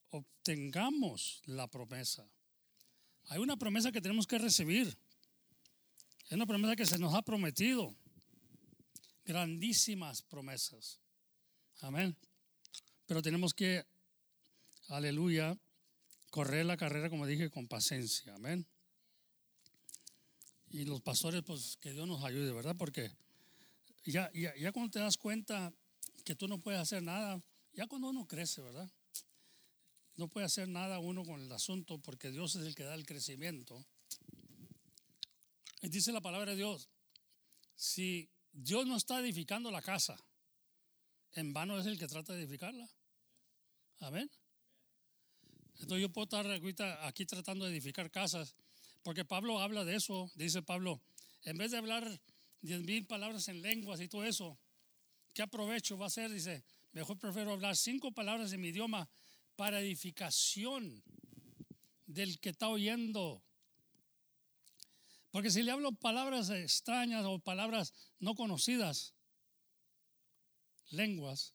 obtengamos 0.10 1.44
la 1.46 1.68
promesa. 1.68 2.28
Hay 3.26 3.38
una 3.38 3.56
promesa 3.56 3.92
que 3.92 4.02
tenemos 4.02 4.26
que 4.26 4.40
recibir. 4.40 4.98
Es 6.26 6.32
una 6.32 6.48
promesa 6.48 6.76
que 6.76 6.88
se 6.88 6.98
nos 6.98 7.14
ha 7.14 7.22
prometido. 7.22 7.96
Grandísimas 9.26 10.24
promesas. 10.24 11.00
Amén. 11.82 12.18
Pero 13.06 13.22
tenemos 13.22 13.54
que, 13.54 13.86
aleluya, 14.88 15.56
correr 16.32 16.66
la 16.66 16.78
carrera, 16.78 17.12
como 17.12 17.28
dije, 17.28 17.52
con 17.52 17.68
paciencia. 17.68 18.34
Amén. 18.34 18.66
Y 20.72 20.86
los 20.86 21.02
pastores, 21.02 21.44
pues 21.44 21.78
que 21.78 21.92
Dios 21.92 22.08
nos 22.08 22.24
ayude, 22.24 22.52
¿verdad? 22.52 22.76
Porque 22.78 23.12
ya, 24.06 24.32
ya, 24.34 24.56
ya 24.56 24.72
cuando 24.72 24.92
te 24.92 25.00
das 25.00 25.18
cuenta 25.18 25.74
que 26.24 26.36
tú 26.36 26.48
no 26.48 26.60
puedes 26.60 26.80
hacer 26.80 27.02
nada, 27.02 27.42
ya 27.74 27.88
cuando 27.88 28.10
uno 28.10 28.28
crece, 28.28 28.62
¿verdad? 28.62 28.90
No 30.16 30.28
puede 30.28 30.46
hacer 30.46 30.68
nada 30.68 31.00
uno 31.00 31.24
con 31.24 31.42
el 31.42 31.52
asunto 31.52 31.98
porque 32.00 32.30
Dios 32.30 32.56
es 32.56 32.68
el 32.68 32.76
que 32.76 32.84
da 32.84 32.94
el 32.94 33.06
crecimiento. 33.06 33.86
Y 35.82 35.90
dice 35.90 36.12
la 36.12 36.22
palabra 36.22 36.52
de 36.52 36.58
Dios, 36.58 36.90
si 37.76 38.30
Dios 38.52 38.86
no 38.86 38.98
está 38.98 39.20
edificando 39.20 39.72
la 39.72 39.82
casa, 39.82 40.18
en 41.34 41.54
vano 41.54 41.80
es 41.80 41.86
el 41.86 41.98
que 41.98 42.08
trata 42.08 42.34
de 42.34 42.44
edificarla. 42.44 42.90
Amén. 44.00 44.30
Entonces 45.80 46.02
yo 46.02 46.10
puedo 46.12 46.26
estar 46.26 46.46
aquí 47.06 47.26
tratando 47.26 47.66
de 47.66 47.72
edificar 47.72 48.12
casas, 48.12 48.56
porque 49.04 49.26
Pablo 49.26 49.60
habla 49.60 49.86
de 49.86 49.96
eso, 49.96 50.32
dice 50.36 50.62
Pablo, 50.62 51.02
en 51.44 51.58
vez 51.58 51.72
de 51.72 51.78
hablar 51.78 52.22
diez 52.62 52.82
mil 52.82 53.06
palabras 53.06 53.48
en 53.48 53.62
lenguas 53.62 54.02
y 54.02 54.08
todo 54.08 54.26
eso, 54.26 54.58
¿qué 55.34 55.42
aprovecho 55.42 55.98
va 55.98 56.08
a 56.08 56.10
ser? 56.10 56.32
Dice, 56.32 56.64
mejor 56.92 57.18
prefiero 57.18 57.52
hablar 57.54 57.76
cinco 57.76 58.12
palabras 58.12 58.52
en 58.52 58.62
mi 58.62 58.70
idioma 58.70 59.10
para 59.56 59.80
edificación 59.80 61.04
del 62.06 62.40
que 62.40 62.50
está 62.50 62.68
oyendo. 62.70 63.44
Porque 65.32 65.52
si 65.52 65.62
le 65.62 65.72
hablo 65.72 65.92
palabras 65.92 66.50
extrañas 66.50 67.24
o 67.26 67.40
palabras 67.40 67.94
no 68.20 68.36
conocidas, 68.36 69.14
lenguas, 70.90 71.54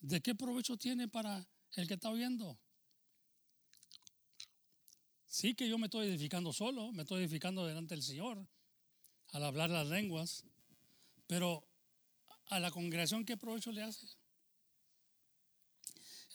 ¿de 0.00 0.20
qué 0.20 0.34
provecho 0.34 0.76
tiene 0.76 1.08
para 1.08 1.46
el 1.72 1.86
que 1.86 1.94
está 1.94 2.10
oyendo? 2.10 2.58
Sí 5.34 5.56
que 5.56 5.68
yo 5.68 5.78
me 5.78 5.86
estoy 5.86 6.06
edificando 6.06 6.52
solo, 6.52 6.92
me 6.92 7.02
estoy 7.02 7.18
edificando 7.18 7.66
delante 7.66 7.96
del 7.96 8.04
Señor 8.04 8.46
al 9.32 9.42
hablar 9.42 9.68
las 9.68 9.88
lenguas, 9.88 10.44
pero 11.26 11.66
a 12.50 12.60
la 12.60 12.70
congregación 12.70 13.24
qué 13.24 13.36
provecho 13.36 13.72
le 13.72 13.82
hace? 13.82 14.06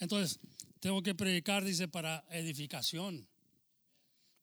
Entonces, 0.02 0.42
tengo 0.82 1.02
que 1.02 1.16
predicar, 1.16 1.64
dice, 1.64 1.88
para 1.88 2.26
edificación. 2.30 3.26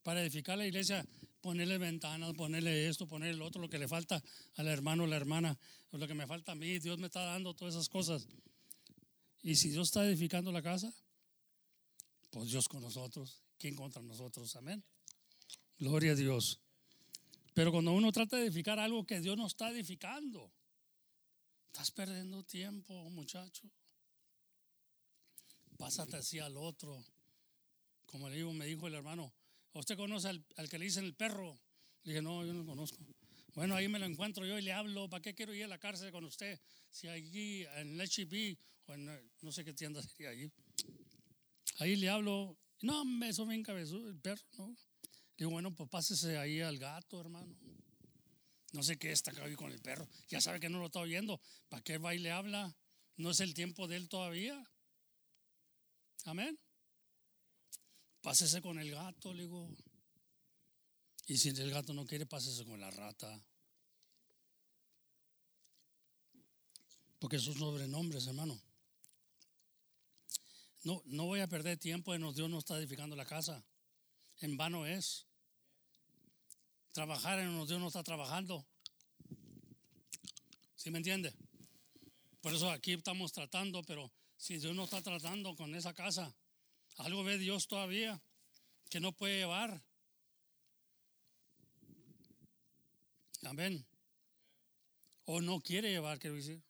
Para 0.03 0.23
edificar 0.23 0.57
la 0.57 0.67
iglesia, 0.67 1.07
ponerle 1.43 1.77
ventanas, 1.77 2.33
ponerle 2.33 2.89
esto, 2.89 3.07
ponerle 3.07 3.37
lo 3.37 3.45
otro, 3.45 3.61
lo 3.61 3.69
que 3.69 3.79
le 3.79 3.89
falta 3.89 4.25
al 4.55 4.69
hermano 4.69 5.05
o 5.05 5.07
la 5.07 5.17
hermana, 5.17 5.59
lo 5.91 6.09
que 6.09 6.15
me 6.15 6.27
falta 6.27 6.53
a 6.53 6.55
mí, 6.55 6.79
Dios 6.79 6.99
me 6.99 7.09
está 7.09 7.21
dando 7.25 7.53
todas 7.53 7.75
esas 7.75 7.91
cosas. 7.91 8.27
Y 9.43 9.57
si 9.57 9.69
Dios 9.69 9.89
está 9.89 10.07
edificando 10.07 10.51
la 10.51 10.63
casa, 10.63 10.91
pues 12.31 12.51
Dios 12.51 12.67
con 12.71 12.81
nosotros 12.81 13.43
¿quién 13.59 13.75
contra 13.75 14.03
nosotros? 14.03 14.55
Amén. 14.57 14.85
Gloria 15.79 16.13
a 16.13 16.15
Dios. 16.15 16.61
Pero 17.55 17.73
cuando 17.73 17.93
uno 17.93 18.13
trata 18.13 18.37
de 18.37 18.45
edificar 18.45 18.79
algo 18.79 19.07
que 19.07 19.21
Dios 19.21 19.37
no 19.37 19.47
está 19.47 19.71
edificando, 19.71 20.53
estás 21.67 21.91
perdiendo 21.91 22.45
tiempo, 22.45 23.09
muchacho. 23.11 23.71
Pásate 25.77 26.17
así 26.17 26.39
al 26.39 26.57
otro. 26.57 27.03
Como 28.07 28.29
le 28.29 28.37
digo, 28.37 28.53
me 28.53 28.67
dijo 28.67 28.87
el 28.87 28.95
hermano, 28.95 29.33
¿usted 29.73 29.97
conoce 29.97 30.29
al, 30.29 30.69
que 30.71 30.79
le 30.79 30.87
dicen 30.87 31.05
el 31.05 31.15
perro? 31.15 31.59
Le 32.05 32.13
dije, 32.13 32.23
no, 32.23 32.45
yo 32.45 32.53
no 32.53 32.61
lo 32.61 32.67
conozco. 32.67 32.99
Bueno, 33.55 33.75
ahí 33.75 33.89
me 33.89 33.99
lo 33.99 34.07
encuentro 34.07 34.47
yo 34.47 34.59
y 34.59 34.63
le 34.63 34.73
hablo, 34.73 35.09
¿para 35.09 35.23
qué 35.23 35.35
quiero 35.35 35.55
ir 35.55 35.65
a 35.65 35.69
la 35.69 35.79
cárcel 35.79 36.13
con 36.13 36.25
usted? 36.25 36.61
Si 36.91 37.09
allí 37.09 37.65
en 37.77 37.99
HB 37.99 38.57
o 38.87 38.95
en 38.95 39.33
no 39.41 39.51
sé 39.51 39.65
qué 39.65 39.73
tienda 39.73 40.03
sería 40.03 40.31
allí. 40.31 40.51
Ahí 41.79 41.97
le 41.97 42.09
hablo 42.09 42.59
no, 42.83 43.05
me 43.05 43.55
encabezó 43.55 43.97
el 44.09 44.19
perro, 44.19 44.45
¿no? 44.59 44.77
Digo, 45.37 45.51
bueno, 45.51 45.75
pues 45.75 45.89
pásese 45.89 46.39
ahí 46.39 46.61
al 46.61 46.79
gato, 46.79 47.21
hermano. 47.21 47.57
No 48.73 48.83
sé 48.83 48.99
qué 48.99 49.13
está 49.13 49.31
acá 49.31 49.43
con 49.57 49.73
el 49.73 49.81
perro. 49.81 50.09
Ya 50.29 50.41
sabe 50.41 50.61
que 50.61 50.69
no 50.69 50.79
lo 50.79 50.87
está 50.87 51.01
oyendo. 51.01 51.41
¿Para 51.69 51.83
qué 51.83 51.99
va 51.99 52.15
y 52.15 52.19
le 52.19 52.31
habla? 52.31 52.75
No 53.17 53.31
es 53.31 53.41
el 53.41 53.55
tiempo 53.55 53.87
de 53.89 53.97
él 53.97 54.09
todavía. 54.09 54.63
Amén. 56.25 56.59
Pásese 58.21 58.61
con 58.61 58.79
el 58.79 58.91
gato, 58.91 59.33
le 59.33 59.45
digo. 59.45 59.75
Y 61.27 61.39
si 61.39 61.51
el 61.51 61.71
gato 61.71 61.93
no 61.93 62.07
quiere, 62.07 62.27
pásese 62.27 62.65
con 62.65 62.81
la 62.81 62.91
rata. 62.91 63.43
Porque 67.19 67.37
esos 67.37 67.57
sobrenombres, 67.57 68.27
hermano. 68.27 68.61
No, 70.87 71.03
no 71.07 71.25
voy 71.25 71.41
a 71.41 71.49
perder 71.49 71.79
tiempo 71.79 72.15
en 72.15 72.33
Dios 72.33 72.49
no 72.49 72.61
está 72.61 72.79
edificando 72.79 73.17
la 73.17 73.25
casa. 73.25 73.61
En 74.39 74.57
vano 74.57 74.87
es. 74.87 75.27
Trabajar 76.93 77.41
en 77.41 77.67
Dios 77.67 77.81
no 77.81 77.89
está 77.89 78.05
trabajando. 78.05 78.65
¿Sí 80.77 80.93
me 80.93 80.99
entiende? 80.99 81.35
Por 82.41 82.55
eso 82.55 82.71
aquí 82.71 82.93
estamos 82.93 83.33
tratando, 83.33 83.83
pero 83.83 84.13
si 84.37 84.59
Dios 84.59 84.77
no 84.77 84.85
está 84.85 85.03
tratando 85.03 85.57
con 85.57 85.75
esa 85.75 85.93
casa, 85.93 86.33
algo 86.99 87.25
ve 87.25 87.37
Dios 87.39 87.67
todavía 87.67 88.23
que 88.89 89.01
no 89.01 89.11
puede 89.11 89.39
llevar. 89.39 89.83
Amén. 93.43 93.85
O 95.25 95.41
no 95.41 95.61
quiere 95.61 95.91
llevar, 95.91 96.21
quiero 96.21 96.37
decir. 96.37 96.63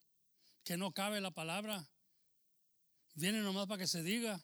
Que 0.65 0.79
no 0.79 0.93
cabe 0.93 1.21
la 1.21 1.33
palabra. 1.33 1.87
Viene 3.17 3.41
nomás 3.41 3.67
para 3.67 3.79
que 3.79 3.87
se 3.87 4.03
diga 4.03 4.41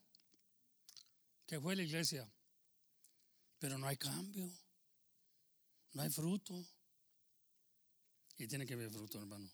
que 1.47 1.61
fue 1.61 1.77
la 1.77 1.83
iglesia. 1.83 2.31
Pero 3.59 3.79
no 3.79 3.87
hay 3.87 3.97
cambio. 3.97 4.51
No 5.93 6.03
hay 6.03 6.11
fruto. 6.11 6.67
Y 8.39 8.49
tiene 8.49 8.67
que 8.67 8.73
haber 8.73 8.91
fruto, 8.91 9.19
hermano. 9.19 9.49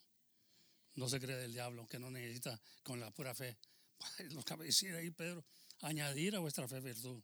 No 0.94 1.08
se 1.08 1.20
cree 1.20 1.36
del 1.36 1.52
diablo, 1.52 1.86
que 1.88 1.98
no 1.98 2.10
necesita 2.10 2.60
con 2.84 3.00
la 3.00 3.10
pura 3.10 3.34
fe. 3.34 3.58
Lo 4.30 4.42
de 4.42 4.64
decir 4.64 4.94
ahí, 4.94 5.10
Pedro. 5.10 5.44
Añadir 5.80 6.36
a 6.36 6.38
vuestra 6.38 6.68
fe 6.68 6.80
virtud. 6.80 7.20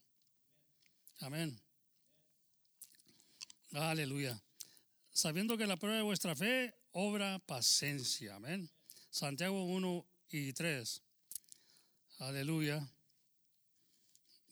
Amén. 1.20 1.56
Aleluya. 3.72 4.42
Sabiendo 5.12 5.56
que 5.56 5.66
la 5.66 5.76
prueba 5.76 5.98
de 5.98 6.02
vuestra 6.02 6.34
fe 6.34 6.74
obra 6.90 7.38
paciencia. 7.38 8.34
Amén. 8.34 8.68
Santiago 9.10 9.64
1 9.64 10.06
y 10.30 10.52
3. 10.52 11.02
Aleluya. 12.28 12.80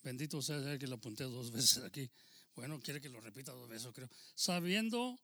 Bendito 0.03 0.41
sea 0.41 0.57
el 0.57 0.77
que 0.79 0.85
lo 0.87 0.95
apunté 0.95 1.23
dos 1.23 1.51
veces 1.51 1.83
aquí. 1.83 2.09
Bueno, 2.55 2.79
quiere 2.79 3.01
que 3.01 3.09
lo 3.09 3.19
repita 3.19 3.51
dos 3.51 3.67
veces, 3.67 3.91
creo. 3.93 4.09
Sabiendo 4.35 5.19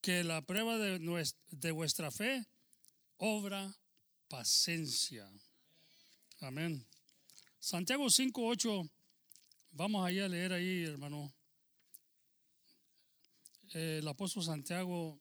que 0.00 0.24
la 0.24 0.40
prueba 0.40 0.78
de, 0.78 0.98
nues- 1.00 1.36
de 1.50 1.72
vuestra 1.72 2.10
fe 2.10 2.46
obra 3.18 3.76
paciencia. 4.28 5.30
Amén. 6.40 6.86
Santiago 7.58 8.08
5, 8.08 8.46
8. 8.46 8.88
Vamos 9.72 10.06
allá 10.06 10.24
a 10.24 10.28
leer 10.28 10.52
ahí, 10.54 10.84
hermano. 10.84 11.34
El 13.72 14.06
apóstol 14.08 14.44
Santiago, 14.44 15.20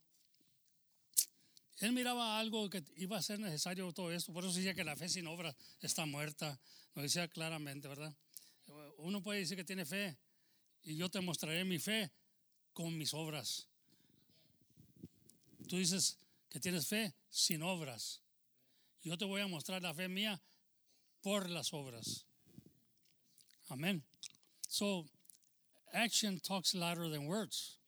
él 1.78 1.92
miraba 1.92 2.40
algo 2.40 2.70
que 2.70 2.84
iba 2.98 3.18
a 3.18 3.22
ser 3.22 3.40
necesario 3.40 3.92
todo 3.94 4.12
esto. 4.12 4.32
Por 4.32 4.46
eso 4.46 4.54
decía 4.54 4.74
que 4.74 4.84
la 4.84 4.96
fe 4.96 5.10
sin 5.10 5.28
obra 5.28 5.56
está 5.82 6.06
muerta. 6.06 6.60
Lo 6.94 7.02
decía 7.02 7.28
claramente, 7.28 7.88
¿verdad? 7.88 8.16
Uno 8.98 9.22
puede 9.22 9.40
decir 9.40 9.58
que 9.58 9.64
tiene 9.64 9.86
fe 9.86 10.18
y 10.84 10.96
yo 10.96 11.10
te 11.10 11.20
mostraré 11.22 11.64
mi 11.66 11.80
fe 11.80 12.12
con 12.74 12.98
mis 12.98 13.14
obras. 13.14 13.68
Tú 15.68 15.78
dices 15.78 16.18
que 16.50 16.60
tienes 16.60 16.88
fe 16.88 17.14
sin 17.30 17.64
obras. 17.64 18.22
Yo 19.02 19.18
te 19.18 19.26
voy 19.26 19.42
a 19.42 19.48
mostrar 19.48 19.82
la 19.82 19.94
fe 19.94 20.08
mía 20.08 20.42
por 21.22 21.50
las 21.50 21.74
obras. 21.74 22.26
Amén. 23.70 24.04
So, 24.68 25.06
action 25.92 26.40
talks 26.40 26.74
louder 26.74 27.10
than 27.10 27.28
words. 27.28 27.80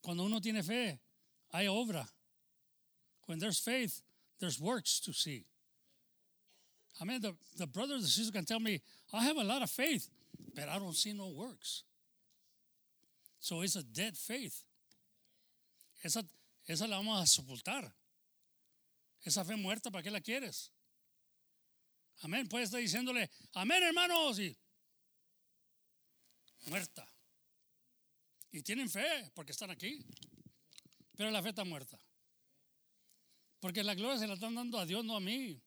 Cuando 0.00 0.24
uno 0.24 0.40
tiene 0.40 0.62
fe, 0.62 1.00
hay 1.50 1.66
obra. 1.66 2.13
When 3.26 3.38
there's 3.38 3.58
faith, 3.58 4.02
there's 4.40 4.60
works 4.60 5.00
to 5.00 5.12
see. 5.12 5.46
Amen. 7.00 7.20
The, 7.20 7.34
the 7.56 7.66
brothers 7.66 8.02
and 8.02 8.04
sisters 8.04 8.30
can 8.30 8.44
tell 8.44 8.60
me, 8.60 8.80
I 9.12 9.24
have 9.24 9.36
a 9.36 9.44
lot 9.44 9.62
of 9.62 9.70
faith, 9.70 10.08
but 10.54 10.68
I 10.68 10.78
don't 10.78 10.94
see 10.94 11.12
no 11.12 11.28
works. 11.28 11.82
So 13.40 13.62
it's 13.62 13.76
a 13.76 13.82
dead 13.82 14.16
faith. 14.16 14.62
Esa, 16.02 16.22
esa 16.68 16.86
la 16.86 16.96
vamos 16.96 17.22
a 17.22 17.42
sepultar. 17.42 17.90
Esa 19.24 19.44
fe 19.44 19.56
muerta, 19.56 19.90
¿para 19.90 20.02
qué 20.02 20.10
la 20.10 20.20
quieres? 20.20 20.70
Amén. 22.22 22.46
Puede 22.48 22.64
estar 22.64 22.80
diciéndole, 22.80 23.28
amén, 23.54 23.82
hermanos, 23.82 24.38
y 24.38 24.56
muerta. 26.66 27.06
Y 28.52 28.62
tienen 28.62 28.88
fe 28.88 29.30
porque 29.34 29.52
están 29.52 29.70
aquí. 29.70 30.04
Pero 31.16 31.30
la 31.30 31.42
fe 31.42 31.48
está 31.50 31.64
muerta. 31.64 31.98
Porque 33.64 33.82
la 33.82 33.94
gloria 33.94 34.18
se 34.18 34.26
la 34.26 34.34
están 34.34 34.54
dando 34.54 34.78
a 34.78 34.84
Dios, 34.84 35.02
no 35.06 35.16
a 35.16 35.20
mí. 35.20 35.58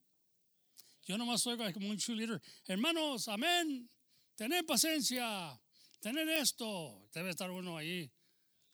Yo 1.08 1.18
nomás 1.18 1.42
soy 1.42 1.58
como 1.74 1.90
un 1.90 1.98
cheerleader. 1.98 2.40
Hermanos, 2.68 3.28
amén. 3.28 3.90
Tener 4.36 4.64
paciencia. 4.68 5.60
Tener 6.00 6.30
esto. 6.30 7.10
Debe 7.12 7.32
estar 7.32 7.50
uno 7.50 7.76
ahí. 7.76 8.08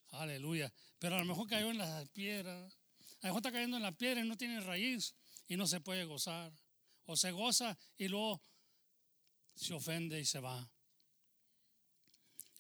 Aleluya. 0.10 0.74
Pero 1.00 1.16
a 1.16 1.20
lo 1.20 1.26
mejor 1.26 1.48
cayó 1.48 1.72
en 1.72 1.78
la 1.78 2.06
piedra. 2.12 2.66
A 2.66 2.68
lo 2.68 3.30
mejor 3.30 3.38
está 3.38 3.52
cayendo 3.54 3.78
en 3.78 3.84
la 3.84 3.94
piedra 3.94 4.20
y 4.20 4.28
no 4.28 4.36
tiene 4.36 4.60
raíz 4.60 5.16
y 5.48 5.56
no 5.56 5.68
se 5.68 5.80
puede 5.80 6.04
gozar. 6.04 6.52
O 7.06 7.16
se 7.16 7.32
goza 7.32 7.78
y 7.96 8.10
luego 8.10 8.44
se 9.56 9.74
ofende 9.74 10.20
y 10.20 10.26
se 10.26 10.42
va. 10.42 10.70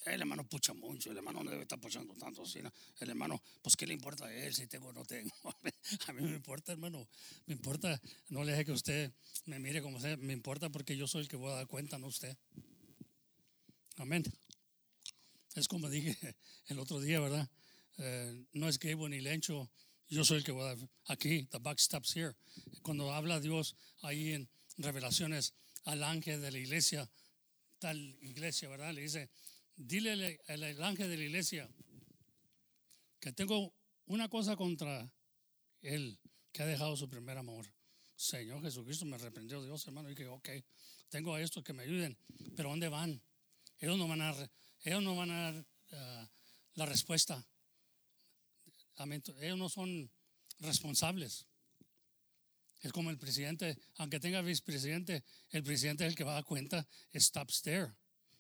El 0.06 0.22
hermano 0.22 0.47
pucha 0.47 0.74
mucho, 0.74 1.12
el 1.12 1.18
hermano 1.18 1.43
no 1.43 1.51
debe 1.51 1.64
estar 1.64 1.80
puchando 1.80 2.14
tanto. 2.16 2.43
¿no? 2.62 2.74
El 2.99 3.10
hermano, 3.10 3.41
pues 3.62 3.76
qué 3.78 3.88
le 3.88 3.93
importa 3.93 4.26
a 4.26 4.34
él 4.34 4.54
si 4.54 4.68
tengo 4.68 4.88
o 4.89 4.93
no 4.93 5.06
tengo. 5.06 5.32
A 6.08 6.14
mí 6.14 6.22
me 6.22 6.36
importa, 6.36 6.74
hermano. 6.74 7.08
Me 7.45 7.54
importa, 7.54 8.01
no 8.30 8.43
le 8.43 8.51
deje 8.51 8.66
que 8.66 8.72
usted 8.74 9.14
me 9.45 9.60
mire 9.60 9.82
como 9.82 9.99
sea. 9.99 10.18
Me 10.18 10.34
importa 10.34 10.70
porque 10.70 10.97
yo 10.97 11.08
soy 11.08 11.22
el 11.22 11.28
que 11.28 11.38
voy 11.38 11.51
a 11.51 11.56
dar 11.56 11.68
cuenta, 11.68 11.97
no 11.97 12.08
usted. 12.08 12.36
Amén. 13.97 14.24
Es 15.56 15.68
como 15.68 15.89
dije 15.89 16.18
el 16.68 16.80
otro 16.80 16.99
día, 16.99 17.20
¿verdad? 17.20 17.49
Eh, 17.97 18.45
no 18.54 18.68
es 18.68 18.80
Gabo 18.80 19.08
ni 19.08 19.22
Lencho. 19.22 19.72
Yo 20.10 20.26
soy 20.26 20.38
el 20.38 20.43
que 20.43 20.51
voy 20.51 20.64
a 20.64 20.76
dar 20.76 20.89
aquí. 21.06 21.45
The 21.45 21.60
buck 21.60 21.80
stops 21.80 22.16
here. 22.16 22.36
Cuando 22.82 23.14
habla 23.14 23.39
Dios 23.39 23.76
ahí 24.01 24.34
en 24.34 24.49
Revelaciones 24.78 25.54
al 25.86 26.04
ángel 26.04 26.41
de 26.41 26.51
la 26.51 26.58
iglesia, 26.58 27.10
tal 27.80 27.97
iglesia, 28.22 28.70
¿verdad? 28.70 28.93
Le 28.93 29.01
dice, 29.01 29.30
dile 29.86 30.39
al, 30.47 30.63
al 30.63 30.84
ángel 30.84 31.09
de 31.09 31.17
la 31.17 31.23
iglesia 31.23 31.69
que 33.19 33.31
tengo 33.31 33.73
una 34.05 34.29
cosa 34.29 34.55
contra 34.55 35.11
él, 35.81 36.19
que 36.51 36.63
ha 36.63 36.65
dejado 36.65 36.95
su 36.97 37.09
primer 37.09 37.38
amor. 37.38 37.71
Señor 38.15 38.61
Jesucristo 38.61 39.05
me 39.05 39.17
reprendió 39.17 39.63
Dios, 39.63 39.86
hermano. 39.88 40.09
Y 40.09 40.15
dije, 40.15 40.27
ok, 40.27 40.49
tengo 41.09 41.34
a 41.34 41.41
estos 41.41 41.63
que 41.63 41.73
me 41.73 41.84
ayuden, 41.84 42.17
pero 42.55 42.69
¿dónde 42.69 42.89
van? 42.89 43.21
Ellos 43.79 43.97
no 43.97 44.07
van 44.07 44.21
a, 44.21 44.49
ellos 44.81 45.03
no 45.03 45.15
van 45.15 45.31
a 45.31 45.65
ah, 45.91 46.29
la 46.75 46.86
respuesta. 46.86 47.45
Ellos 49.41 49.57
no 49.57 49.69
son 49.69 50.11
responsables. 50.59 51.47
Es 52.81 52.91
como 52.91 53.09
el 53.09 53.17
presidente, 53.17 53.77
aunque 53.95 54.19
tenga 54.19 54.41
vicepresidente, 54.41 55.23
el 55.49 55.63
presidente 55.63 56.05
es 56.05 56.09
el 56.09 56.15
que 56.15 56.23
va 56.23 56.31
a 56.31 56.36
dar 56.36 56.45
cuenta, 56.45 56.86
stops 57.13 57.61
there. 57.61 57.93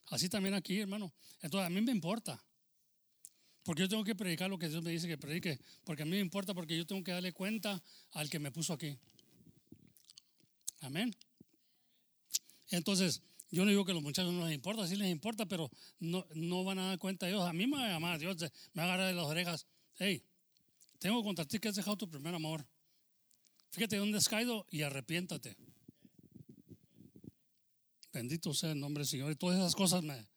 Así 0.07 0.29
también 0.29 0.53
aquí, 0.53 0.79
hermano. 0.79 1.13
Entonces, 1.41 1.67
a 1.67 1.69
mí 1.69 1.81
me 1.81 1.91
importa. 1.91 2.43
Porque 3.63 3.83
yo 3.83 3.89
tengo 3.89 4.03
que 4.03 4.15
predicar 4.15 4.49
lo 4.49 4.59
que 4.59 4.67
Dios 4.67 4.83
me 4.83 4.91
dice 4.91 5.07
que 5.07 5.17
predique. 5.17 5.59
Porque 5.83 6.03
a 6.03 6.05
mí 6.05 6.11
me 6.11 6.19
importa 6.19 6.53
porque 6.53 6.77
yo 6.77 6.85
tengo 6.85 7.03
que 7.03 7.11
darle 7.11 7.31
cuenta 7.31 7.81
al 8.11 8.29
que 8.29 8.39
me 8.39 8.51
puso 8.51 8.73
aquí. 8.73 8.97
Amén. 10.81 11.15
Entonces, 12.69 13.21
yo 13.49 13.63
no 13.63 13.69
digo 13.69 13.85
que 13.85 13.91
a 13.91 13.93
los 13.93 14.03
muchachos 14.03 14.33
no 14.33 14.45
les 14.45 14.55
importa, 14.55 14.87
sí 14.87 14.95
les 14.95 15.09
importa, 15.09 15.45
pero 15.45 15.69
no, 15.99 16.25
no 16.33 16.63
van 16.63 16.79
a 16.79 16.87
dar 16.87 16.99
cuenta 16.99 17.29
ellos. 17.29 17.43
A 17.43 17.53
mí 17.53 17.67
me 17.67 17.77
va 17.77 17.85
a 17.85 17.89
llamar 17.89 18.19
Dios, 18.19 18.35
me 18.73 18.81
va 18.81 18.83
a 18.83 18.85
agarrar 18.85 19.07
de 19.07 19.13
las 19.13 19.25
orejas. 19.25 19.67
Hey, 19.95 20.23
tengo 20.99 21.23
contra 21.23 21.45
ti 21.45 21.59
que 21.59 21.69
has 21.69 21.75
dejado 21.75 21.95
tu 21.95 22.09
primer 22.09 22.33
amor. 22.33 22.65
Fíjate 23.69 23.97
dónde 23.97 24.17
has 24.17 24.27
caído 24.27 24.65
y 24.69 24.81
arrepiéntate. 24.81 25.55
Bendito 28.13 28.53
sea 28.53 28.71
el 28.71 28.79
nombre 28.79 29.01
del 29.01 29.07
Señor. 29.07 29.31
Y 29.31 29.35
todas 29.35 29.57
esas 29.57 29.75
cosas 29.75 30.03
me. 30.03 30.27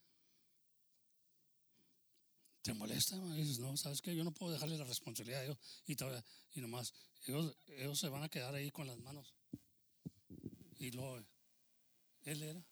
¿Te 2.63 2.73
molesta? 2.73 3.15
Y 3.15 3.41
dices, 3.41 3.59
no, 3.59 3.77
¿sabes 3.77 4.01
qué? 4.01 4.15
Yo 4.15 4.23
no 4.23 4.33
puedo 4.33 4.51
dejarle 4.51 4.77
la 4.77 4.83
responsabilidad 4.83 5.41
a 5.41 5.43
ellos. 5.45 5.57
Y, 5.85 5.95
todavía- 5.95 6.25
y 6.53 6.59
nomás, 6.59 6.93
ellos, 7.27 7.55
ellos 7.67 7.97
se 7.99 8.09
van 8.09 8.23
a 8.23 8.29
quedar 8.29 8.53
ahí 8.55 8.71
con 8.71 8.87
las 8.87 8.97
manos. 8.97 9.33
Y 10.79 10.91
luego, 10.91 11.23
él 12.23 12.43
era. 12.43 12.65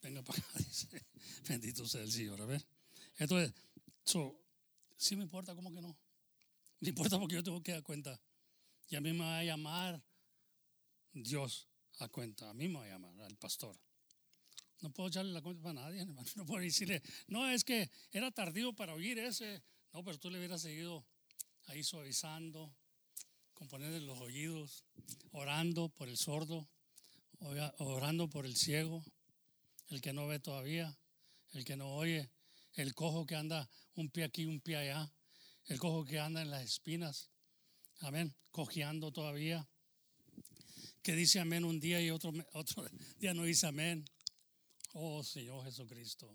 Venga 0.00 0.22
para 0.22 0.38
acá, 0.38 0.48
dice. 0.58 1.04
Bendito 1.48 1.86
sea 1.86 2.02
el 2.02 2.12
Señor. 2.12 2.40
A 2.40 2.46
ver. 2.46 2.64
Entonces, 3.18 3.52
so, 4.04 4.40
sí 4.96 5.16
me 5.16 5.24
importa, 5.24 5.54
¿cómo 5.54 5.72
que 5.74 5.80
no? 5.82 5.96
Me 6.80 6.88
importa 6.90 7.18
porque 7.18 7.34
yo 7.34 7.42
tengo 7.42 7.62
que 7.62 7.72
dar 7.72 7.82
cuenta. 7.82 8.20
Y 8.88 8.96
a 8.96 9.00
mí 9.00 9.12
me 9.12 9.24
va 9.24 9.38
a 9.38 9.44
llamar 9.44 10.02
Dios 11.12 11.68
a 11.98 12.08
cuenta. 12.08 12.50
A 12.50 12.54
mí 12.54 12.68
me 12.68 12.78
va 12.78 12.84
a 12.84 12.88
llamar, 12.88 13.20
al 13.22 13.36
pastor. 13.36 13.76
No 14.80 14.90
puedo 14.90 15.08
echarle 15.08 15.32
la 15.32 15.42
cuenta 15.42 15.62
para 15.62 15.74
nadie, 15.74 16.00
hermano. 16.02 16.28
No 16.36 16.46
puedo 16.46 16.62
decirle, 16.62 17.02
no, 17.28 17.48
es 17.48 17.64
que 17.64 17.90
era 18.10 18.30
tardío 18.30 18.72
para 18.72 18.94
oír 18.94 19.18
ese. 19.18 19.62
No, 19.92 20.02
pero 20.04 20.18
tú 20.18 20.30
le 20.30 20.38
hubieras 20.38 20.62
seguido 20.62 21.04
ahí 21.66 21.84
suavizando, 21.84 22.74
con 23.54 23.68
ponerle 23.68 24.00
los 24.00 24.18
oídos, 24.18 24.84
orando 25.30 25.88
por 25.88 26.08
el 26.08 26.16
sordo, 26.16 26.68
orando 27.78 28.28
por 28.28 28.46
el 28.46 28.56
ciego, 28.56 29.04
el 29.88 30.00
que 30.00 30.12
no 30.12 30.26
ve 30.26 30.38
todavía, 30.38 30.96
el 31.52 31.64
que 31.64 31.76
no 31.76 31.94
oye, 31.94 32.30
el 32.74 32.94
cojo 32.94 33.26
que 33.26 33.36
anda 33.36 33.68
un 33.94 34.10
pie 34.10 34.24
aquí, 34.24 34.46
un 34.46 34.60
pie 34.60 34.76
allá, 34.76 35.12
el 35.66 35.78
cojo 35.78 36.04
que 36.04 36.18
anda 36.18 36.42
en 36.42 36.50
las 36.50 36.64
espinas, 36.64 37.30
amén, 38.00 38.34
cojeando 38.50 39.12
todavía, 39.12 39.68
que 41.02 41.14
dice 41.14 41.40
amén 41.40 41.64
un 41.64 41.80
día 41.80 42.00
y 42.00 42.10
otro, 42.10 42.32
otro 42.52 42.84
día 43.18 43.34
no 43.34 43.44
dice 43.44 43.66
amén. 43.66 44.04
Oh 44.94 45.22
Señor 45.22 45.64
Jesucristo, 45.64 46.32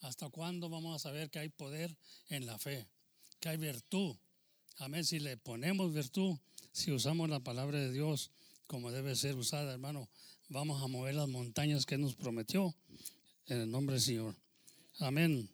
¿hasta 0.00 0.28
cuándo 0.30 0.68
vamos 0.68 0.96
a 0.96 0.98
saber 0.98 1.30
que 1.30 1.38
hay 1.38 1.48
poder 1.48 1.96
en 2.28 2.46
la 2.46 2.58
fe? 2.58 2.86
Que 3.40 3.50
hay 3.50 3.56
virtud. 3.56 4.16
Amén. 4.78 5.04
Si 5.04 5.18
le 5.20 5.36
ponemos 5.36 5.92
virtud, 5.92 6.36
si 6.72 6.90
usamos 6.92 7.28
la 7.28 7.40
palabra 7.40 7.78
de 7.78 7.92
Dios 7.92 8.30
como 8.66 8.90
debe 8.92 9.16
ser 9.16 9.34
usada, 9.36 9.72
hermano, 9.72 10.08
vamos 10.48 10.82
a 10.82 10.86
mover 10.86 11.14
las 11.16 11.28
montañas 11.28 11.84
que 11.86 11.98
nos 11.98 12.14
prometió 12.14 12.74
en 13.46 13.60
el 13.62 13.70
nombre 13.70 13.94
del 13.94 14.02
Señor. 14.02 14.36
Amén. 15.00 15.50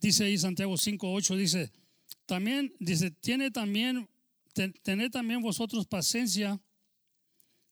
Dice 0.00 0.24
ahí 0.24 0.36
Santiago 0.38 0.76
5, 0.76 1.12
8, 1.12 1.36
dice, 1.36 1.72
también, 2.26 2.74
dice, 2.78 3.10
tiene 3.10 3.50
también, 3.50 4.08
ten- 4.52 4.72
tened 4.82 5.10
también 5.10 5.40
vosotros 5.40 5.86
paciencia, 5.86 6.60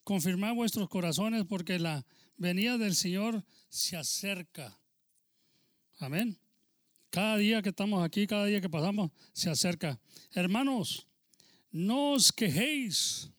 confirmad 0.07 0.55
vuestros 0.55 0.89
corazones 0.89 1.45
porque 1.47 1.81
la 1.81 2.07
venida 2.37 2.79
del 2.79 2.95
Señor 2.95 3.45
se 3.69 3.97
acerca. 3.97 4.79
Amén. 5.99 6.39
Cada 7.11 7.37
día 7.39 7.61
que 7.61 7.71
estamos 7.71 8.05
aquí, 8.05 8.25
cada 8.25 8.47
día 8.47 8.61
que 8.61 8.71
pasamos, 8.71 9.11
se 9.33 9.51
acerca. 9.51 9.99
Hermanos, 10.31 11.09
no 11.73 12.13
os 12.13 12.31
quejéis 12.31 13.33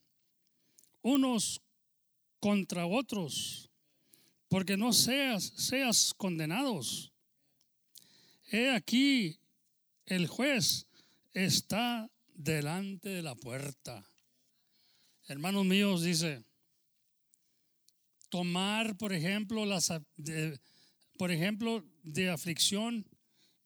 unos 1.02 1.62
contra 2.42 2.86
otros, 2.86 3.70
porque 4.50 4.76
no 4.76 4.92
seas, 4.92 5.46
seas 5.56 6.14
condenados. 6.18 7.14
He 8.52 8.72
aquí, 8.72 9.40
el 10.06 10.28
juez 10.28 10.86
está 11.32 12.12
delante 12.34 13.08
de 13.08 13.22
la 13.22 13.36
puerta. 13.36 14.04
Hermanos 15.30 15.64
míos, 15.64 16.04
dice, 16.04 16.47
tomar, 18.30 18.98
por 18.98 19.14
ejemplo, 19.14 19.66
las, 19.66 19.92
de, 20.16 20.60
por 21.18 21.32
ejemplo, 21.32 21.84
de 22.04 22.30
aflicción 22.30 23.06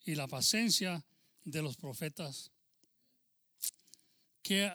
y 0.05 0.15
la 0.15 0.27
paciencia 0.27 1.05
de 1.43 1.61
los 1.61 1.77
profetas 1.77 2.51
que 4.41 4.71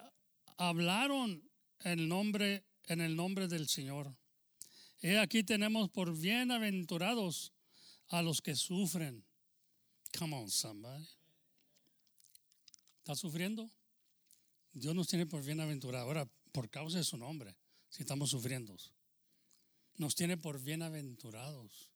hablaron 0.57 1.43
en 1.81 2.09
nombre, 2.09 2.65
en 2.85 3.01
el 3.01 3.17
nombre 3.17 3.49
del 3.49 3.69
Señor. 3.69 4.17
He 5.01 5.19
aquí 5.19 5.43
tenemos 5.43 5.91
por 5.91 6.17
bienaventurados 6.17 7.53
a 8.09 8.23
los 8.23 8.41
que 8.41 8.55
sufren. 8.55 9.25
Come 10.19 10.37
on, 10.37 10.51
somebody. 10.51 11.07
¿Está 12.99 13.15
sufriendo? 13.15 13.71
Dios 14.73 14.95
nos 14.95 15.09
tiene 15.09 15.27
por 15.27 15.45
bienaventurados. 15.45 16.07
Ahora, 16.07 16.29
por 16.53 16.71
causa 16.71 16.99
de 16.99 17.05
su 17.05 17.17
nombre, 17.17 17.57
si 17.89 18.03
estamos 18.03 18.31
sufriendo. 18.31 18.77
Nos 19.99 20.15
tiene 20.15 20.37
por 20.37 20.61
bienaventurados. 20.61 21.91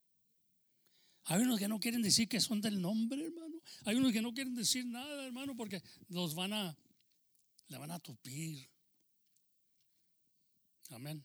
Hay 1.25 1.43
unos 1.43 1.59
que 1.59 1.69
no 1.69 1.79
quieren 1.79 2.03
decir 2.03 2.29
que 2.29 2.41
son 2.41 2.61
del 2.61 2.81
nombre, 2.81 3.25
hermano. 3.25 3.61
Hay 3.85 3.97
unos 3.97 4.13
que 4.13 4.23
no 4.23 4.33
quieren 4.33 4.55
decir 4.55 4.87
nada, 4.87 5.27
hermano, 5.27 5.55
porque 5.55 5.83
los 6.09 6.35
van 6.35 6.53
a, 6.53 6.77
le 7.69 7.79
van 7.79 7.91
a 7.91 7.99
tupir. 7.99 8.69
Amén. 10.91 11.25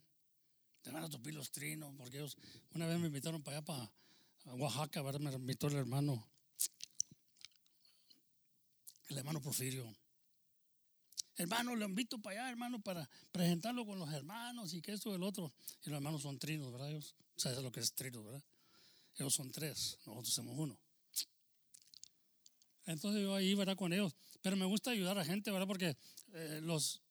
Le 0.84 0.92
van 0.92 1.04
a 1.04 1.10
tupir 1.10 1.34
los 1.34 1.50
trinos, 1.52 1.94
porque 1.98 2.18
ellos, 2.18 2.38
una 2.74 2.86
vez 2.86 3.00
me 3.00 3.08
invitaron 3.08 3.42
para 3.42 3.58
allá, 3.58 3.66
para 3.66 4.56
Oaxaca, 4.56 5.02
¿verdad? 5.02 5.20
me 5.20 5.32
invitó 5.32 5.68
el 5.68 5.76
hermano, 5.76 6.28
el 9.10 9.18
hermano 9.18 9.42
Porfirio. 9.42 9.92
Hermano, 11.38 11.76
lo 11.76 11.86
invito 11.86 12.20
para 12.20 12.42
allá, 12.42 12.50
hermano, 12.50 12.80
para 12.82 13.10
presentarlo 13.32 13.86
con 13.86 14.00
los 14.00 14.12
hermanos 14.14 14.74
y 14.74 14.82
que 14.82 14.94
esto 14.94 15.12
y 15.12 15.16
el 15.16 15.24
otro. 15.24 15.54
Y 15.84 15.90
los 15.90 15.98
hermanos 15.98 16.22
son 16.22 16.40
trinos, 16.40 16.72
¿verdad? 16.72 16.90
Ellos, 16.90 17.14
¿sabes 17.36 17.62
lo 17.62 17.72
que 17.72 17.82
es 17.82 17.94
trino, 17.94 18.24
verdad? 18.24 18.44
Ellos 19.18 19.34
son 19.34 19.52
tres, 19.52 19.98
nosotros 20.06 20.34
somos 20.34 20.58
uno. 20.58 20.78
Entonces 22.86 23.22
yo 23.22 23.36
ahí, 23.36 23.54
¿verdad? 23.56 23.76
Con 23.76 23.92
ellos. 23.94 24.16
Pero 24.42 24.56
me 24.56 24.66
gusta 24.66 24.92
ayudar 24.92 25.18
a 25.18 25.26
gente, 25.26 25.52
¿verdad? 25.52 25.68
Porque 25.68 25.98
eh, 26.34 26.60
los 26.62 27.02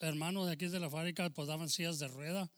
hermanos 0.00 0.46
de 0.46 0.52
aquí 0.52 0.66
de 0.66 0.80
la 0.80 0.90
fábrica 0.90 1.30
pues 1.30 1.48
daban 1.48 1.70
sillas 1.70 1.98
de 1.98 2.08
rueda 2.08 2.50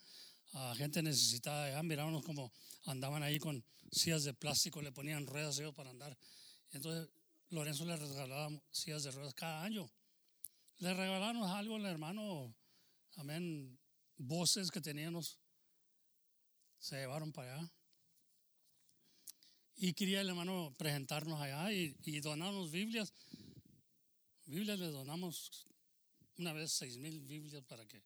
a 0.55 0.75
gente 0.77 1.03
necesitada. 1.03 1.71
Ya 1.71 1.83
mirábamos 1.83 2.25
como 2.25 2.53
andaban 2.87 3.23
ahí 3.23 3.39
con 3.39 3.63
sillas 3.91 4.25
de 4.25 4.35
plástico, 4.35 4.83
le 4.83 4.93
ponían 4.93 5.27
ruedas 5.27 5.59
ellos 5.59 5.75
para 5.75 5.91
andar. 5.91 6.17
Entonces 6.73 7.09
Lorenzo 7.51 7.85
le 7.85 7.97
regalaba 7.97 8.51
sillas 8.71 9.05
de 9.05 9.11
ruedas 9.11 9.35
cada 9.35 9.63
año. 9.63 9.91
Le 10.79 10.95
regalaron 10.95 11.43
algo 11.43 11.75
al 11.77 11.87
hermano, 11.87 12.55
amén, 13.17 13.79
voces 14.17 14.71
que 14.71 14.81
teníamos, 14.81 15.39
se 16.79 16.97
llevaron 16.97 17.33
para 17.33 17.55
allá. 17.55 17.73
Y 19.75 19.93
quería 19.95 20.21
el 20.21 20.29
hermano 20.29 20.75
presentarnos 20.77 21.41
allá 21.41 21.73
y, 21.73 21.97
y 22.05 22.21
donarnos 22.21 22.71
Biblias. 22.71 23.13
Biblias 24.47 24.79
le 24.79 24.91
donamos 24.91 25.67
una 26.37 26.53
vez 26.53 26.73
seis 26.73 26.97
mil 26.97 27.21
Biblias 27.21 27.65
para 27.65 27.85
que. 27.87 28.03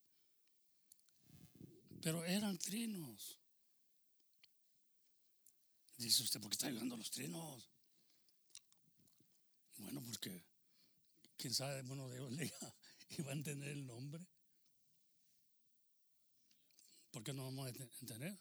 Pero 2.01 2.24
eran 2.24 2.59
trinos. 2.59 3.39
Dice 5.99 6.23
usted, 6.23 6.40
¿por 6.40 6.51
qué 6.51 6.55
está 6.55 6.66
ayudando 6.66 6.94
a 6.94 6.99
los 6.99 7.11
trinos? 7.11 7.70
Bueno, 9.77 10.03
porque 10.03 10.43
quién 11.37 11.55
sabe, 11.55 11.83
uno 11.83 12.09
de 12.09 12.21
le 12.31 12.53
iba 13.19 13.31
a 13.31 13.35
entender 13.35 13.71
el 13.71 13.87
nombre. 13.87 14.27
¿Por 17.11 17.23
qué 17.23 17.33
no 17.35 17.45
vamos 17.45 17.67
a 17.67 17.69
entender? 18.01 18.39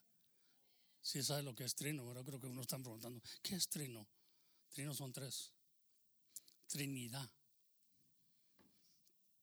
Si 1.02 1.22
sabe 1.24 1.44
lo 1.44 1.54
que 1.54 1.66
es 1.66 1.76
trino, 1.76 2.04
ahora 2.04 2.24
creo 2.24 2.40
que 2.40 2.48
uno 2.48 2.62
está 2.62 2.78
preguntando, 2.78 3.22
¿qué 3.42 3.56
es 3.56 3.68
trino? 3.68 4.08
Trino 4.70 4.94
son 4.94 5.12
tres. 5.12 5.52
Trinidad. 6.68 7.30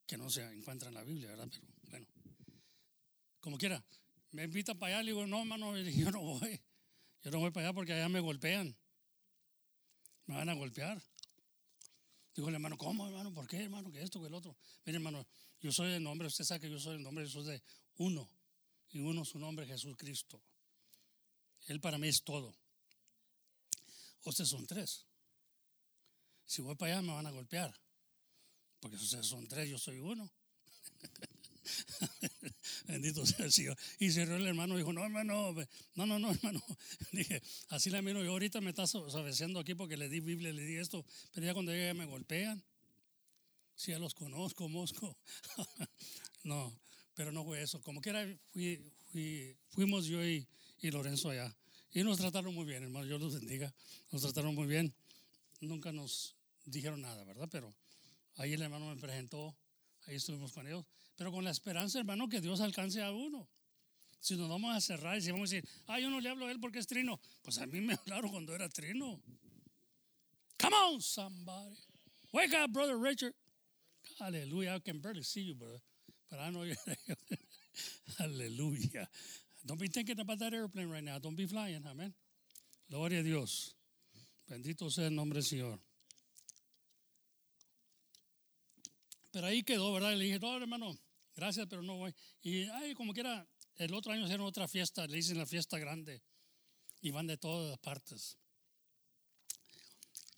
Que 0.06 0.16
no 0.16 0.30
se 0.30 0.42
encuentra 0.44 0.88
en 0.88 0.94
la 0.94 1.02
Biblia, 1.02 1.28
¿verdad? 1.28 1.48
Pero 1.50 1.90
bueno, 1.90 2.06
como 3.40 3.58
quiera. 3.58 3.84
Me 4.30 4.44
invitan 4.44 4.78
para 4.78 4.94
allá, 4.94 5.02
le 5.02 5.10
digo, 5.12 5.26
no, 5.26 5.40
hermano, 5.40 5.76
yo 5.82 6.10
no 6.10 6.20
voy. 6.20 6.60
Yo 7.22 7.30
no 7.30 7.40
voy 7.40 7.50
para 7.50 7.66
allá 7.66 7.74
porque 7.74 7.92
allá 7.92 8.08
me 8.08 8.20
golpean. 8.20 8.74
Me 10.26 10.36
van 10.36 10.48
a 10.48 10.54
golpear. 10.54 11.02
Digo, 12.34 12.48
hermano, 12.48 12.76
¿cómo, 12.76 13.06
hermano? 13.06 13.32
¿Por 13.32 13.46
qué, 13.46 13.64
hermano? 13.64 13.90
¿Qué 13.90 14.02
esto, 14.02 14.20
que 14.20 14.26
el 14.26 14.34
otro? 14.34 14.56
Mire, 14.84 14.98
hermano, 14.98 15.26
yo 15.60 15.72
soy 15.72 15.92
el 15.92 16.02
nombre, 16.02 16.28
usted 16.28 16.44
sabe 16.44 16.60
que 16.60 16.70
yo 16.70 16.78
soy 16.78 16.96
el 16.96 17.02
nombre, 17.02 17.24
yo 17.24 17.30
soy 17.30 17.44
de 17.44 17.62
uno. 17.96 18.30
Y 18.90 19.00
uno 19.00 19.24
su 19.24 19.38
nombre, 19.38 19.66
Jesús 19.66 19.96
Cristo. 19.96 20.42
Él 21.66 21.80
para 21.80 21.98
mí 21.98 22.08
es 22.08 22.22
todo. 22.22 22.56
Ustedes 24.24 24.50
son 24.50 24.66
tres. 24.66 25.06
Si 26.44 26.62
voy 26.62 26.74
para 26.76 26.92
allá 26.92 27.02
me 27.02 27.12
van 27.12 27.26
a 27.26 27.30
golpear. 27.30 27.74
Porque 28.80 28.96
ustedes 28.96 29.26
son 29.26 29.46
tres, 29.46 29.68
yo 29.68 29.78
soy 29.78 29.98
uno. 29.98 30.32
Bendito 32.86 33.24
sea 33.26 33.46
el 33.46 33.52
Señor. 33.52 33.76
Y 33.98 34.10
cerró 34.10 34.36
el 34.36 34.46
hermano 34.46 34.74
y 34.74 34.78
dijo, 34.78 34.92
no, 34.92 35.04
hermano, 35.04 35.52
no, 35.94 36.06
no, 36.06 36.18
no, 36.18 36.30
hermano. 36.30 36.62
Dije, 37.12 37.42
así 37.68 37.90
la 37.90 38.02
miro, 38.02 38.22
yo 38.22 38.30
ahorita 38.30 38.60
me 38.60 38.70
está 38.70 38.86
sabeciendo 38.86 39.60
aquí 39.60 39.74
porque 39.74 39.96
le 39.96 40.08
di 40.08 40.20
Biblia, 40.20 40.52
le 40.52 40.64
di 40.64 40.76
esto, 40.76 41.04
pero 41.32 41.46
ya 41.46 41.54
cuando 41.54 41.72
llegue 41.72 41.94
me 41.94 42.06
golpean. 42.06 42.62
Si 43.74 43.92
ya 43.92 43.98
los 43.98 44.14
conozco, 44.14 44.68
Mosco. 44.68 45.16
no, 46.44 46.76
pero 47.14 47.30
no 47.30 47.44
fue 47.44 47.62
eso. 47.62 47.80
Como 47.82 48.00
quiera, 48.00 48.26
fui, 48.52 49.56
fuimos 49.70 50.06
yo 50.06 50.24
y, 50.24 50.46
y 50.80 50.90
Lorenzo 50.90 51.30
allá. 51.30 51.54
Y 51.92 52.02
nos 52.02 52.18
trataron 52.18 52.54
muy 52.54 52.64
bien, 52.64 52.82
hermano, 52.82 53.06
yo 53.06 53.18
los 53.18 53.34
bendiga. 53.34 53.72
Nos 54.10 54.22
trataron 54.22 54.54
muy 54.54 54.66
bien. 54.66 54.92
Nunca 55.60 55.92
nos 55.92 56.36
dijeron 56.64 57.00
nada, 57.00 57.24
¿verdad? 57.24 57.48
Pero 57.50 57.74
ahí 58.36 58.52
el 58.52 58.62
hermano 58.62 58.94
me 58.94 59.00
presentó, 59.00 59.56
ahí 60.06 60.16
estuvimos 60.16 60.52
con 60.52 60.66
ellos. 60.66 60.84
Pero 61.18 61.32
con 61.32 61.42
la 61.42 61.50
esperanza, 61.50 61.98
hermano, 61.98 62.28
que 62.28 62.40
Dios 62.40 62.60
alcance 62.60 63.02
a 63.02 63.10
uno. 63.10 63.48
Si 64.20 64.36
nos 64.36 64.48
vamos 64.48 64.74
a 64.74 64.80
cerrar 64.80 65.18
y 65.18 65.20
si 65.20 65.32
vamos 65.32 65.50
a 65.50 65.56
decir, 65.56 65.68
ah, 65.88 65.98
yo 65.98 66.10
no 66.10 66.20
le 66.20 66.28
hablo 66.28 66.46
a 66.46 66.52
él 66.52 66.60
porque 66.60 66.78
es 66.78 66.86
trino. 66.86 67.20
Pues 67.42 67.58
a 67.58 67.66
mí 67.66 67.80
me 67.80 67.94
hablaron 68.06 68.30
cuando 68.30 68.54
era 68.54 68.68
trino. 68.68 69.20
Come 70.60 70.76
on, 70.76 71.02
somebody. 71.02 71.76
Wake 72.32 72.54
up, 72.54 72.72
brother 72.72 72.96
Richard. 72.96 73.34
Hallelujah. 74.20 74.76
I 74.76 74.78
can 74.78 75.00
barely 75.00 75.24
see 75.24 75.42
you, 75.42 75.56
brother. 75.56 75.80
But 76.30 76.38
I 76.38 76.50
know 76.50 76.62
you're. 76.62 76.76
Hallelujah. 78.18 79.08
Don't 79.66 79.80
be 79.80 79.88
thinking 79.88 80.20
about 80.20 80.38
that 80.38 80.54
airplane 80.54 80.88
right 80.88 81.02
now. 81.02 81.18
Don't 81.18 81.36
be 81.36 81.46
flying. 81.46 81.82
Amén. 81.84 82.12
Gloria 82.88 83.20
a 83.20 83.22
Dios. 83.24 83.74
Bendito 84.48 84.88
sea 84.88 85.06
el 85.06 85.14
nombre 85.14 85.40
del 85.40 85.44
Señor. 85.44 85.80
Pero 89.32 89.46
ahí 89.46 89.62
quedó, 89.64 89.92
¿verdad? 89.92 90.14
le 90.14 90.24
dije, 90.24 90.38
no, 90.38 90.56
hermano, 90.56 90.96
gracias, 91.38 91.66
pero 91.70 91.82
no 91.82 91.96
voy. 91.96 92.14
Y, 92.42 92.64
ay, 92.64 92.94
como 92.94 93.14
quiera, 93.14 93.46
el 93.76 93.94
otro 93.94 94.12
año 94.12 94.24
hicieron 94.24 94.46
otra 94.46 94.66
fiesta, 94.66 95.06
le 95.06 95.16
dicen 95.16 95.38
la 95.38 95.46
fiesta 95.46 95.78
grande. 95.78 96.20
Y 97.00 97.12
van 97.12 97.28
de 97.28 97.36
todas 97.36 97.78
partes. 97.78 98.36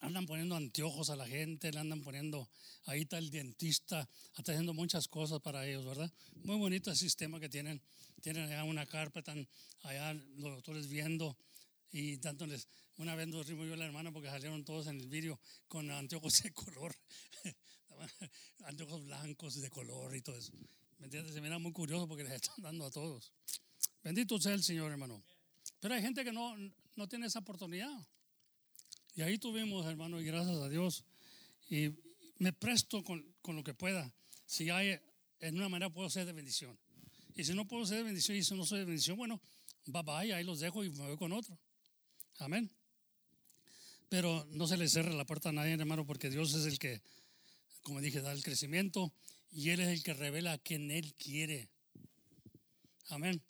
Andan 0.00 0.26
poniendo 0.26 0.56
anteojos 0.56 1.08
a 1.08 1.16
la 1.16 1.26
gente, 1.26 1.72
le 1.72 1.78
andan 1.78 2.02
poniendo, 2.02 2.50
ahí 2.84 3.02
está 3.02 3.18
el 3.18 3.30
dentista, 3.30 4.08
está 4.36 4.60
muchas 4.72 5.08
cosas 5.08 5.40
para 5.40 5.66
ellos, 5.66 5.84
¿verdad? 5.84 6.10
Muy 6.44 6.56
bonito 6.56 6.90
el 6.90 6.96
sistema 6.96 7.40
que 7.40 7.48
tienen 7.48 7.82
tienen 8.20 8.44
allá 8.44 8.64
una 8.64 8.86
carpa, 8.86 9.20
están 9.20 9.48
allá 9.82 10.12
los 10.12 10.56
doctores 10.56 10.88
viendo 10.88 11.36
y 11.92 12.16
dándoles, 12.18 12.68
una 12.98 13.14
vez 13.14 13.28
nos 13.28 13.46
rimos 13.46 13.66
yo 13.66 13.74
y 13.74 13.78
la 13.78 13.86
hermana 13.86 14.12
porque 14.12 14.28
salieron 14.28 14.64
todos 14.64 14.86
en 14.86 15.00
el 15.00 15.08
vídeo 15.08 15.40
con 15.68 15.90
anteojos 15.90 16.42
de 16.42 16.52
color, 16.52 16.94
anteojos 18.64 19.04
blancos 19.04 19.60
de 19.60 19.70
color 19.70 20.14
y 20.14 20.22
todo 20.22 20.36
eso. 20.36 20.52
¿Me 21.00 21.06
entiendes? 21.06 21.34
Se 21.34 21.40
mira 21.40 21.58
muy 21.58 21.72
curioso 21.72 22.06
porque 22.06 22.24
les 22.24 22.32
están 22.42 22.62
dando 22.62 22.86
a 22.86 22.90
todos. 22.90 23.32
Bendito 24.04 24.38
sea 24.38 24.52
el 24.52 24.62
Señor, 24.62 24.92
hermano. 24.92 25.22
Pero 25.80 25.94
hay 25.94 26.02
gente 26.02 26.24
que 26.24 26.32
no, 26.32 26.54
no 26.94 27.08
tiene 27.08 27.26
esa 27.26 27.40
oportunidad. 27.40 28.06
Y 29.14 29.22
ahí 29.22 29.38
tuvimos, 29.38 29.84
hermano, 29.86 30.20
y 30.20 30.24
gracias 30.24 30.56
a 30.56 30.68
Dios. 30.68 31.04
Y 31.68 31.90
me 32.38 32.52
presto 32.52 33.02
con, 33.02 33.24
con 33.42 33.56
lo 33.56 33.64
que 33.64 33.74
pueda. 33.74 34.12
Si 34.46 34.68
hay, 34.70 35.00
en 35.40 35.56
una 35.56 35.68
manera 35.68 35.90
puedo 35.90 36.08
ser 36.10 36.26
de 36.26 36.32
bendición. 36.32 36.78
Y 37.34 37.44
si 37.44 37.54
no 37.54 37.66
puedo 37.66 37.86
ser 37.86 37.98
de 37.98 38.02
bendición 38.04 38.36
y 38.36 38.44
si 38.44 38.54
no 38.54 38.66
soy 38.66 38.80
de 38.80 38.84
bendición, 38.84 39.16
bueno, 39.16 39.40
bye 39.86 40.02
bye, 40.02 40.34
ahí 40.34 40.44
los 40.44 40.60
dejo 40.60 40.84
y 40.84 40.90
me 40.90 41.06
voy 41.06 41.16
con 41.16 41.32
otro. 41.32 41.58
Amén. 42.38 42.70
Pero 44.10 44.46
no 44.50 44.66
se 44.66 44.76
le 44.76 44.88
cierre 44.88 45.14
la 45.14 45.24
puerta 45.24 45.48
a 45.48 45.52
nadie, 45.52 45.72
hermano, 45.72 46.06
porque 46.06 46.28
Dios 46.28 46.52
es 46.52 46.66
el 46.66 46.78
que, 46.78 47.00
como 47.82 48.00
dije, 48.00 48.20
da 48.20 48.32
el 48.32 48.42
crecimiento 48.42 49.12
y 49.50 49.70
Él 49.70 49.80
es 49.80 49.88
el 49.88 50.02
que 50.02 50.14
revela 50.14 50.52
a 50.52 50.58
quien 50.58 50.90
Él 50.90 51.12
quiere. 51.14 51.68
Amén. 53.08 53.42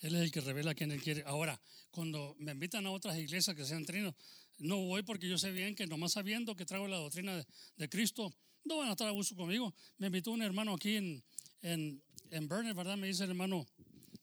Él 0.00 0.16
es 0.16 0.22
el 0.22 0.32
que 0.32 0.40
revela 0.40 0.72
a 0.72 0.74
quien 0.74 0.90
Él 0.90 1.00
quiere. 1.00 1.22
Ahora, 1.26 1.60
cuando 1.90 2.34
me 2.38 2.52
invitan 2.52 2.86
a 2.86 2.90
otras 2.90 3.16
iglesias 3.16 3.54
que 3.54 3.64
sean 3.64 3.84
trinos, 3.84 4.14
no 4.58 4.78
voy 4.78 5.02
porque 5.02 5.28
yo 5.28 5.38
sé 5.38 5.52
bien 5.52 5.74
que 5.74 5.86
nomás 5.86 6.12
sabiendo 6.12 6.56
que 6.56 6.66
traigo 6.66 6.88
la 6.88 6.96
doctrina 6.96 7.44
de, 7.76 7.88
Cristo, 7.88 8.34
no 8.64 8.78
van 8.78 8.88
a 8.88 8.92
estar 8.92 9.06
a 9.06 9.12
gusto 9.12 9.36
conmigo. 9.36 9.74
Me 9.98 10.08
invitó 10.08 10.32
un 10.32 10.42
hermano 10.42 10.74
aquí 10.74 10.96
en, 10.96 11.22
en, 11.62 12.02
en 12.30 12.48
¿verdad? 12.48 12.96
Me 12.96 13.06
dice 13.06 13.24
el 13.24 13.30
hermano, 13.30 13.66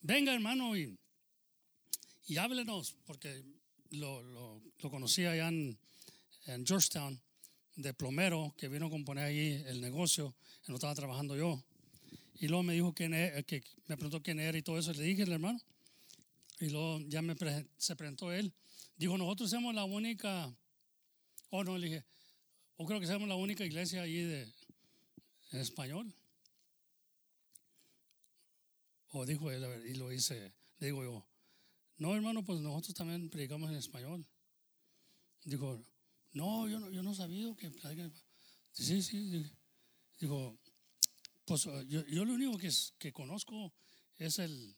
venga 0.01 0.33
hermano 0.33 0.77
y, 0.77 0.97
y 2.27 2.37
háblenos, 2.37 2.95
porque 3.05 3.43
lo, 3.91 4.21
lo, 4.21 4.61
conocí 4.89 5.25
allá 5.25 5.47
en 5.47 5.77
Georgetown, 6.65 7.21
de 7.81 7.93
plomero, 7.93 8.53
que 8.57 8.67
vino 8.67 8.87
a 8.87 8.89
componer 8.89 9.25
ahí 9.25 9.63
el 9.67 9.79
negocio, 9.79 10.35
no 10.67 10.75
estaba 10.75 10.93
trabajando 10.93 11.35
yo. 11.35 11.63
Y 12.35 12.47
luego 12.47 12.63
me 12.63 12.73
dijo 12.73 12.93
quién 12.93 13.13
era, 13.13 13.41
que 13.43 13.63
me 13.87 13.95
preguntó 13.95 14.21
quién 14.21 14.39
era 14.39 14.57
y 14.57 14.61
todo 14.61 14.77
eso. 14.77 14.93
Le 14.93 15.03
dije 15.03 15.23
el 15.23 15.31
hermano. 15.31 15.59
Y 16.59 16.69
luego 16.69 16.99
ya 17.07 17.21
me 17.21 17.35
pre- 17.35 17.67
se 17.77 17.95
presentó 17.95 18.31
él. 18.31 18.53
Dijo, 18.97 19.17
nosotros 19.17 19.49
somos 19.49 19.73
la 19.73 19.85
única, 19.85 20.53
o 21.49 21.63
no, 21.63 21.77
le 21.77 21.87
dije, 21.87 22.05
o 22.75 22.85
creo 22.85 22.99
que 22.99 23.07
somos 23.07 23.27
la 23.27 23.35
única 23.35 23.63
iglesia 23.65 24.01
allí 24.01 24.21
de, 24.21 24.41
en 25.51 25.59
español. 25.59 26.13
O 29.11 29.25
dijo 29.25 29.49
él, 29.51 29.63
a 29.63 29.67
ver, 29.67 29.85
y 29.85 29.95
lo 29.95 30.11
hice, 30.11 30.53
le 30.79 30.87
digo 30.87 31.03
yo, 31.03 31.25
no 31.97 32.13
hermano, 32.15 32.43
pues 32.43 32.59
nosotros 32.59 32.93
también 32.93 33.29
predicamos 33.29 33.69
en 33.69 33.77
español. 33.77 34.25
Dijo, 35.45 35.81
no, 36.33 36.67
yo 36.67 36.79
no, 36.79 36.89
yo 36.91 37.03
no 37.03 37.13
sabía 37.13 37.55
que. 37.55 37.71
Sí, 38.71 39.01
sí, 39.01 39.43
digo, 40.19 40.59
pues 41.45 41.65
uh, 41.65 41.81
yo, 41.83 42.05
yo 42.05 42.23
lo 42.25 42.33
único 42.33 42.57
que, 42.57 42.67
es- 42.67 42.93
que 42.99 43.11
conozco 43.11 43.73
es 44.17 44.39
el, 44.39 44.77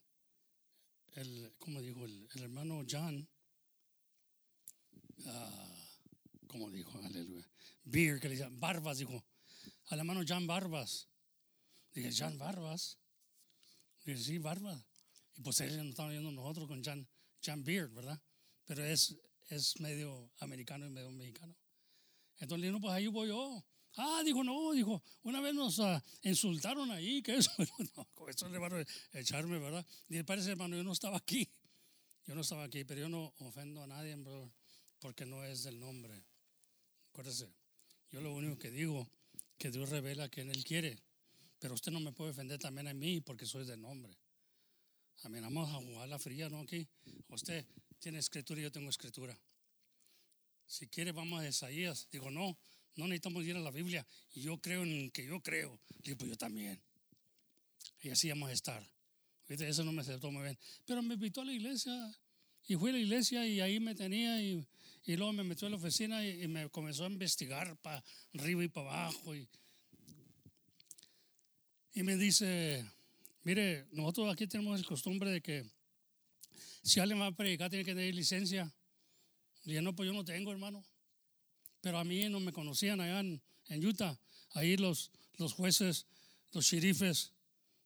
el 1.14 1.53
como 1.57 1.82
dijo, 1.82 2.06
el, 2.06 2.28
hermano 2.36 2.84
John, 2.90 3.28
ah, 5.26 5.88
como 6.48 6.69
dijo, 6.72 6.98
aleluya, 7.03 7.48
Beer, 7.84 8.19
que 8.19 8.30
le 8.30 8.38
llaman, 8.38 8.60
Barbas, 8.60 8.98
dijo, 8.99 9.26
al 9.88 9.99
hermano 9.99 10.22
John 10.28 10.48
Barbas. 10.48 11.07
Dije, 11.94 12.11
John 12.18 12.38
Barbas. 12.38 12.98
Dije, 14.06 14.18
sí, 14.18 14.38
Barbas. 14.38 14.86
Y 15.36 15.41
pues 15.41 15.60
él 15.60 15.76
nos 15.78 15.88
estaba 15.90 16.10
viendo 16.10 16.32
nosotros 16.32 16.68
con 16.68 16.82
John, 16.84 17.07
John 17.45 17.64
Beard, 17.64 17.91
¿verdad? 17.91 18.22
Pero 18.65 18.86
es, 18.86 19.15
es 19.52 19.80
medio 19.80 20.32
americano 20.40 20.86
y 20.86 20.90
medio 20.90 21.11
mexicano. 21.11 21.56
Entonces 22.38 22.61
le 22.61 22.68
digo, 22.68 22.80
no, 22.80 22.82
pues 22.82 22.94
ahí 22.94 23.07
voy 23.07 23.28
yo. 23.28 23.64
Ah, 23.98 24.22
dijo, 24.23 24.44
no, 24.44 24.72
dijo, 24.72 25.03
una 25.23 25.41
vez 25.41 25.53
nos 25.53 25.80
ah, 25.82 26.02
insultaron 26.22 26.90
ahí, 26.91 27.22
que 27.22 27.36
eso, 27.36 27.52
no, 27.98 28.28
eso 28.30 28.48
le 28.48 28.57
van 28.57 28.73
a 28.73 29.19
echarme, 29.19 29.60
¿verdad? 29.60 29.86
Y 30.07 30.23
parece, 30.23 30.52
hermano, 30.52 30.78
yo 30.78 30.84
no 30.84 30.94
estaba 30.94 31.18
aquí. 31.18 31.49
Yo 32.26 32.34
no 32.34 32.41
estaba 32.41 32.64
aquí, 32.64 32.86
pero 32.86 33.02
yo 33.02 33.10
no 33.10 33.34
ofendo 33.40 33.84
a 33.84 33.88
nadie, 33.88 34.15
brother, 34.15 34.49
porque 34.99 35.26
no 35.26 35.44
es 35.44 35.64
del 35.64 35.80
nombre. 35.80 36.23
Acuérdese, 37.10 37.53
yo 38.11 38.22
lo 38.22 38.34
único 38.34 38.57
que 38.57 38.72
digo, 38.72 39.11
que 39.57 39.69
Dios 39.69 39.90
revela 39.90 40.30
que 40.30 40.41
Él 40.41 40.64
quiere, 40.64 40.98
pero 41.60 41.73
usted 41.73 41.91
no 41.91 41.99
me 41.99 42.14
puede 42.14 42.32
ofender 42.32 42.60
también 42.60 42.88
a 42.88 42.94
mí 42.94 43.19
porque 43.19 43.45
soy 43.45 43.65
del 43.65 43.82
nombre. 43.82 44.18
Amén, 45.23 45.44
vamos 45.44 45.69
a 45.69 45.73
jugar 45.73 46.07
la 46.07 46.18
fría, 46.18 46.49
¿no? 46.49 46.61
Aquí, 46.61 46.88
usted 47.28 47.65
tiene 48.02 48.19
escritura 48.19 48.60
y 48.60 48.64
yo 48.64 48.72
tengo 48.72 48.90
escritura. 48.90 49.40
Si 50.65 50.88
quiere, 50.88 51.11
vamos 51.11 51.41
a 51.41 51.48
Isaías. 51.48 52.07
Digo, 52.11 52.32
no, 52.32 52.57
no 52.95 53.07
necesitamos 53.07 53.45
ir 53.45 53.56
a 53.56 53.60
la 53.60 53.72
Biblia. 53.72 54.06
Yo 54.34 54.60
creo 54.60 54.84
en 54.84 55.11
que 55.11 55.26
yo 55.26 55.40
creo. 55.41 55.80
Digo, 56.03 56.18
pues 56.18 56.32
yo 56.32 56.38
también. 56.38 56.82
Y 58.02 58.10
así 58.10 58.30
vamos 58.30 58.49
a 58.49 58.53
estar. 58.53 58.86
Eso 59.48 59.84
no 59.84 59.91
me 59.91 60.02
aceptó 60.02 60.32
muy 60.32 60.44
bien. 60.44 60.57
Pero 60.86 61.02
me 61.02 61.14
invitó 61.14 61.41
a 61.41 61.45
la 61.45 61.53
iglesia. 61.53 61.94
Y 62.68 62.76
fui 62.76 62.90
a 62.90 62.94
la 62.94 62.99
iglesia 62.99 63.45
y 63.45 63.60
ahí 63.61 63.80
me 63.80 63.94
tenía. 63.94 64.41
Y, 64.41 64.65
y 65.06 65.15
luego 65.15 65.34
me 65.34 65.44
metió 65.44 65.68
a 65.68 65.69
la 65.69 65.76
oficina 65.76 66.26
y, 66.26 66.44
y 66.44 66.48
me 66.48 66.69
comenzó 66.69 67.06
a 67.06 67.07
investigar 67.07 67.78
para 67.82 68.03
arriba 68.34 68.64
y 68.64 68.68
para 68.68 69.06
abajo. 69.06 69.36
Y, 69.36 69.48
y 71.94 72.03
me 72.03 72.15
dice, 72.15 72.84
mire, 73.44 73.86
nosotros 73.91 74.34
aquí 74.34 74.48
tenemos 74.48 74.80
el 74.80 74.86
costumbre 74.86 75.30
de 75.30 75.41
que 75.41 75.69
si 76.84 77.00
alguien 77.00 77.20
va 77.20 77.28
a 77.28 77.32
predicar 77.32 77.70
tiene 77.70 77.86
que 77.86 77.94
tener 77.94 78.14
licencia. 78.14 78.74
Dije, 79.64 79.82
no, 79.82 79.96
pues 79.96 80.08
yo 80.08 80.14
no 80.14 80.26
tengo, 80.26 80.52
hermano. 80.52 80.84
Pero 81.82 82.00
a 82.00 82.04
mí 82.04 82.28
no 82.30 82.40
me 82.40 82.52
conocían 82.52 83.02
allá 83.02 83.20
en, 83.20 83.42
Utah. 83.86 84.20
Ahí 84.54 84.78
los, 84.78 85.12
los 85.38 85.54
jueces, 85.54 86.06
los 86.52 86.66
sheriffes, 86.66 87.32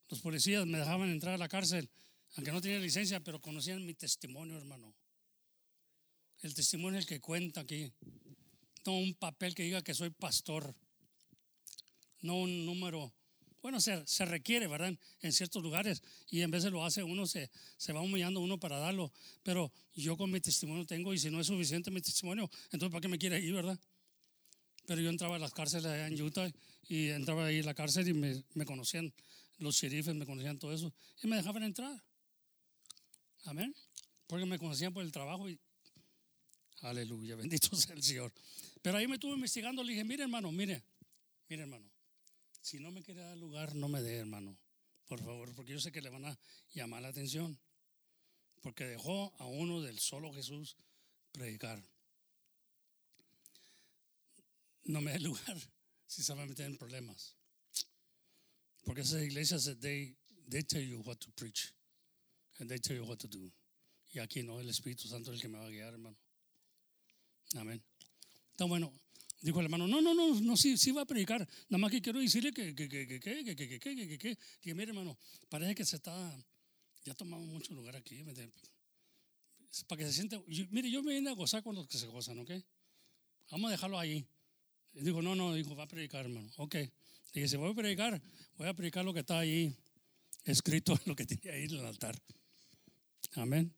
los 0.10 0.20
policías 0.22 0.66
me 0.66 0.80
dejaban 0.80 1.10
entrar 1.10 1.36
a 1.36 1.38
la 1.38 1.48
cárcel, 1.48 1.90
aunque 2.36 2.52
no 2.52 2.62
tenía 2.62 2.80
licencia, 2.80 3.20
pero 3.20 3.42
conocían 3.42 3.86
mi 3.86 3.94
testimonio, 3.94 4.58
hermano. 4.58 4.94
El 6.42 6.54
testimonio 6.54 7.00
es 7.00 7.06
el 7.06 7.10
que 7.10 7.22
cuenta 7.22 7.62
aquí. 7.62 7.92
No 8.86 8.98
un 8.98 9.16
papel 9.16 9.56
que 9.56 9.64
diga 9.64 9.82
que 9.82 9.94
soy 9.94 10.10
pastor. 10.12 10.76
No 12.22 12.36
un 12.36 12.66
número. 12.66 13.14
Bueno, 13.66 13.82
se, 13.82 14.26
requiere, 14.26 14.68
¿verdad? 14.68 14.96
En 15.22 15.34
ciertos 15.34 15.64
lugares. 15.64 16.04
Y 16.30 16.42
en 16.42 16.52
de 16.52 16.70
lo 16.70 16.86
hace 16.86 17.02
uno, 17.02 17.26
se, 17.26 17.50
se 17.78 17.94
va 17.94 18.02
humillando 18.02 18.40
uno 18.40 18.60
para 18.60 18.78
darlo. 18.78 19.12
Pero 19.42 19.74
yo 19.96 20.16
con 20.16 20.30
mi 20.30 20.40
testimonio 20.40 20.86
tengo, 20.86 21.16
y 21.16 21.18
si 21.18 21.32
no 21.32 21.42
es 21.42 21.48
suficiente 21.48 21.90
mi 21.90 22.00
testimonio, 22.00 22.48
entonces 22.66 22.92
¿para 22.92 23.02
qué 23.02 23.08
me 23.08 23.18
quiere 23.18 23.40
ir, 23.40 23.54
verdad? 23.54 23.80
Pero 24.86 25.02
yo 25.02 25.10
entraba 25.10 25.38
a 25.38 25.40
las 25.40 25.52
cárceles 25.52 25.88
allá 25.88 26.06
en 26.06 26.22
Utah 26.22 26.48
y 26.88 27.08
entraba 27.08 27.48
ahí 27.48 27.62
a 27.62 27.64
la 27.64 27.74
cárcel 27.74 28.08
y 28.08 28.14
me, 28.14 28.44
me 28.54 28.66
conocían, 28.66 29.12
los 29.58 29.76
sheriffes 29.76 30.14
me 30.14 30.28
conocían 30.28 30.60
todo 30.60 30.72
eso 30.72 30.94
y 31.24 31.28
me 31.28 31.36
dejaban 31.36 31.64
entrar. 31.64 32.04
Amén. 33.46 33.76
Porque 34.28 34.46
me 34.46 34.60
conocían 34.60 34.94
por 34.94 35.04
el 35.04 35.12
trabajo 35.12 35.50
y 35.50 35.60
aleluya, 36.82 37.36
bendito 37.36 37.76
sea 37.76 37.96
el 37.96 38.04
Señor. 38.04 38.32
Pero 38.84 39.00
ahí 39.00 39.08
me 39.08 39.16
estuve 39.16 39.34
investigando, 39.34 39.84
le 39.84 39.94
dije, 39.94 40.04
mire 40.04 40.22
hermano, 40.22 40.52
mire, 40.52 40.84
mire 41.50 41.64
hermano, 41.64 41.95
si 42.66 42.80
no 42.80 42.90
me 42.90 43.04
quiere 43.04 43.22
dar 43.22 43.38
lugar, 43.38 43.76
no 43.76 43.88
me 43.88 44.02
dé 44.02 44.16
hermano, 44.16 44.58
por 45.06 45.24
favor, 45.24 45.54
porque 45.54 45.74
yo 45.74 45.80
sé 45.80 45.92
que 45.92 46.02
le 46.02 46.10
van 46.10 46.26
a 46.26 46.40
llamar 46.74 47.04
la 47.04 47.10
atención. 47.10 47.60
Porque 48.64 48.86
dejó 48.86 49.36
a 49.38 49.46
uno 49.46 49.84
del 49.84 50.00
solo 50.00 50.34
Jesús 50.34 50.76
predicar. 51.32 51.80
No 54.86 55.00
me 55.00 55.12
dé 55.12 55.20
lugar 55.20 55.58
si 56.08 56.24
se 56.24 56.34
va 56.34 56.42
a 56.42 56.78
problemas. 56.80 57.36
Porque 58.84 59.02
esas 59.02 59.22
iglesias, 59.22 59.66
they, 59.80 60.18
they 60.50 60.64
tell 60.64 60.84
you 60.84 61.02
what 61.02 61.18
to 61.18 61.30
preach. 61.34 61.72
And 62.58 62.68
they 62.68 62.80
tell 62.80 62.96
you 62.96 63.06
what 63.06 63.20
to 63.20 63.28
do. 63.28 63.52
Y 64.12 64.20
aquí 64.20 64.42
no, 64.42 64.60
el 64.60 64.70
Espíritu 64.70 65.08
Santo 65.08 65.32
es 65.32 65.36
el 65.36 65.42
que 65.42 65.50
me 65.50 65.60
va 65.60 65.68
a 65.68 65.70
guiar, 65.70 65.94
hermano. 65.94 66.18
Amén. 67.54 67.84
Está 68.54 68.66
bueno. 68.66 68.92
Dijo 69.46 69.60
el 69.60 69.66
hermano, 69.66 69.88
no, 69.88 70.02
no, 70.02 70.16
no, 70.16 70.42
no, 70.42 70.58
sí, 70.58 70.76
sí 70.76 70.90
va 70.92 71.04
a 71.04 71.06
predicar. 71.06 71.48
Nada 71.70 71.78
más 71.78 71.92
que 71.92 72.02
quiero 72.02 72.20
decirle 72.20 72.52
que, 72.52 72.74
que, 72.74 72.90
que, 72.90 73.08
que, 73.08 73.20
que, 73.20 73.44
que, 73.44 73.56
que, 73.56 73.68
que, 73.80 73.80
que, 73.80 74.18
que, 74.18 74.38
que. 74.60 74.74
Mire, 74.74 74.90
hermano, 74.90 75.16
parece 75.50 75.76
que 75.76 75.86
se 75.86 75.98
está, 75.98 76.36
ya 77.04 77.14
tomamos 77.14 77.46
mucho 77.46 77.72
lugar 77.76 77.96
aquí. 77.96 78.24
Para 79.88 80.00
que 80.00 80.08
se 80.08 80.14
siente, 80.14 80.44
yo- 80.48 80.66
mire, 80.72 80.90
yo 80.90 81.04
me 81.04 81.14
vine 81.14 81.30
a 81.30 81.34
gozar 81.34 81.62
con 81.62 81.76
los 81.76 81.88
que 81.88 82.00
se 82.00 82.08
gozan, 82.08 82.40
¿ok? 82.40 82.50
Vamos 83.52 83.68
a 83.68 83.72
dejarlo 83.74 84.00
ahí. 84.00 84.26
Dijo, 84.94 85.22
no, 85.22 85.36
no, 85.36 85.54
dijo, 85.54 85.76
va 85.76 85.84
a 85.84 85.88
predicar, 85.88 86.26
hermano. 86.26 86.50
Ok. 86.58 86.78
Dije, 87.32 87.48
si 87.48 87.56
voy 87.56 87.70
a 87.72 87.76
predicar, 87.76 88.20
voy 88.58 88.68
a 88.68 88.74
predicar 88.74 89.06
lo 89.06 89.14
que 89.14 89.20
está 89.20 89.38
ahí 89.38 89.72
escrito, 90.44 91.00
lo 91.06 91.16
que 91.16 91.28
tiene 91.28 91.52
ahí 91.56 91.66
en 91.66 91.72
el 91.76 91.86
altar. 91.86 92.20
Amén. 93.34 93.72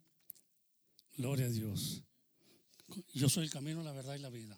Gloria 1.18 1.48
a 1.48 1.49
Dios. 1.49 2.03
Yo 3.14 3.27
soy 3.27 3.44
el 3.44 3.49
camino, 3.52 3.84
la 3.84 3.91
verdad 3.91 4.15
y 4.15 4.19
la 4.19 4.30
vida. 4.30 4.57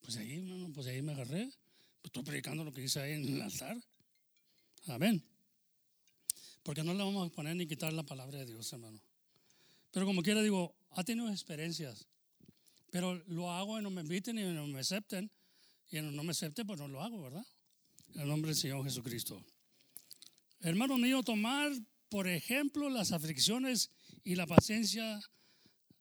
Pues 0.00 0.16
ahí, 0.16 0.36
hermano, 0.36 0.72
pues 0.72 0.86
ahí 0.86 1.02
me 1.02 1.12
agarré. 1.12 1.44
Pues 1.46 2.04
estoy 2.04 2.22
predicando 2.22 2.64
lo 2.64 2.72
que 2.72 2.82
dice 2.82 3.00
ahí 3.00 3.12
en 3.14 3.28
el 3.28 3.42
altar. 3.42 3.76
Amén. 4.86 5.24
Porque 6.62 6.82
no 6.82 6.94
le 6.94 7.02
vamos 7.02 7.28
a 7.28 7.32
poner 7.32 7.56
ni 7.56 7.66
quitar 7.66 7.92
la 7.92 8.02
palabra 8.02 8.38
de 8.38 8.46
Dios, 8.46 8.72
hermano. 8.72 9.00
Pero 9.90 10.06
como 10.06 10.22
quiera, 10.22 10.42
digo, 10.42 10.74
ha 10.90 11.04
tenido 11.04 11.28
experiencias. 11.30 12.06
Pero 12.90 13.14
lo 13.26 13.50
hago 13.50 13.78
y 13.78 13.82
no 13.82 13.90
me 13.90 14.02
inviten 14.02 14.38
y 14.38 14.44
no 14.44 14.66
me 14.66 14.80
acepten. 14.80 15.30
Y 15.90 16.00
no 16.00 16.22
me 16.24 16.32
acepten, 16.32 16.66
pues 16.66 16.78
no 16.78 16.88
lo 16.88 17.02
hago, 17.02 17.22
¿verdad? 17.22 17.46
En 18.14 18.22
el 18.22 18.28
nombre 18.28 18.50
del 18.50 18.56
Señor 18.56 18.82
Jesucristo. 18.84 19.42
Hermano 20.60 20.98
mío, 20.98 21.22
tomar, 21.22 21.70
por 22.08 22.26
ejemplo, 22.26 22.88
las 22.90 23.12
aflicciones 23.12 23.90
y 24.24 24.34
la 24.34 24.46
paciencia 24.46 25.20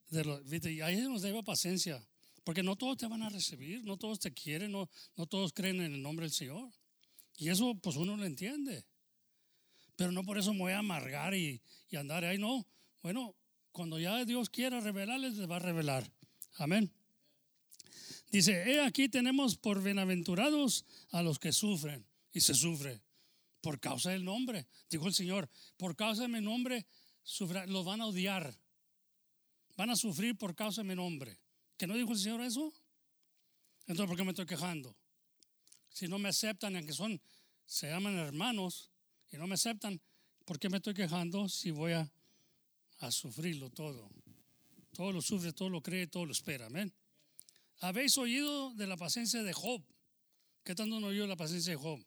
de 0.09 0.23
los, 0.23 0.41
ahí 0.84 1.01
nos 1.01 1.22
debe 1.22 1.43
paciencia, 1.43 2.03
porque 2.45 2.63
no 2.63 2.77
todos 2.77 2.95
te 2.95 3.07
van 3.07 3.23
a 3.23 3.30
recibir, 3.30 3.84
no 3.84 3.97
todos 3.97 4.19
te 4.19 4.31
quieren, 4.31 4.72
no, 4.72 4.89
no 5.17 5.26
todos 5.26 5.51
creen 5.51 5.81
en 5.81 5.95
el 5.95 6.01
nombre 6.01 6.27
del 6.27 6.31
Señor. 6.31 6.72
Y 7.38 7.49
eso 7.49 7.76
pues 7.76 7.97
uno 7.97 8.15
lo 8.15 8.23
entiende. 8.23 8.85
Pero 9.97 10.13
no 10.13 10.23
por 10.23 10.38
eso 10.38 10.53
me 10.53 10.59
voy 10.59 10.72
a 10.72 10.80
amargar 10.80 11.34
y, 11.34 11.61
y 11.89 11.95
andar 11.97 12.23
ahí, 12.23 12.38
no. 12.38 12.65
Bueno, 13.01 13.35
cuando 13.72 13.99
ya 13.99 14.23
Dios 14.23 14.49
quiera 14.49 14.80
revelarles, 14.80 15.34
les 15.34 15.49
va 15.49 15.57
a 15.57 15.59
revelar. 15.59 16.09
Amén. 16.57 16.93
Dice, 18.31 18.72
he 18.72 18.81
aquí 18.81 19.09
tenemos 19.09 19.57
por 19.57 19.81
bienaventurados 19.81 20.85
a 21.09 21.23
los 21.23 21.39
que 21.39 21.51
sufren, 21.51 22.05
y 22.31 22.41
se 22.41 22.53
sufre 22.53 23.01
por 23.61 23.80
causa 23.80 24.11
del 24.11 24.23
nombre. 24.23 24.67
Dijo 24.89 25.07
el 25.07 25.13
Señor, 25.13 25.49
por 25.77 25.95
causa 25.95 26.23
de 26.23 26.27
mi 26.27 26.41
nombre, 26.41 26.85
los 27.67 27.85
van 27.85 28.01
a 28.01 28.05
odiar. 28.05 28.55
Van 29.77 29.89
a 29.89 29.95
sufrir 29.95 30.38
por 30.38 30.53
causa 30.53 30.84
de 30.84 30.89
mi 30.89 30.95
nombre. 30.95 31.39
¿Que 31.77 31.88
no 31.88 31.95
dijo 31.95 32.11
el 32.11 32.19
Señor 32.19 32.41
eso? 32.41 32.73
Entonces, 33.88 34.07
¿por 34.07 34.18
qué 34.18 34.23
me 34.23 34.31
estoy 34.31 34.45
quejando? 34.45 34.95
Si 35.89 36.07
no 36.07 36.18
me 36.19 36.30
aceptan, 36.30 36.76
aunque 36.76 36.93
son, 36.93 37.22
se 37.65 37.88
llaman 37.88 38.18
hermanos, 38.18 38.89
y 39.31 39.38
no 39.38 39.47
me 39.47 39.56
aceptan, 39.56 39.99
¿por 40.45 40.60
qué 40.60 40.69
me 40.69 40.77
estoy 40.77 40.93
quejando 40.93 41.49
si 41.49 41.72
voy 41.72 41.93
a, 41.93 42.11
a 42.99 43.11
sufrirlo 43.11 43.69
todo? 43.69 44.10
Todo 44.93 45.11
lo 45.11 45.22
sufre, 45.22 45.53
todo 45.53 45.69
lo 45.69 45.81
cree, 45.81 46.07
todo 46.07 46.26
lo 46.26 46.31
espera. 46.31 46.68
Amén. 46.68 46.93
Habéis 47.80 48.18
oído 48.18 48.73
de 48.76 48.88
la 48.88 48.97
paciencia 48.97 49.43
de 49.43 49.53
Job. 49.53 49.84
¿Qué 50.64 50.73
tanto 50.73 50.99
no 50.99 51.07
oyó 51.07 51.27
la 51.27 51.35
paciencia 51.35 51.72
de 51.72 51.77
Job? 51.77 52.03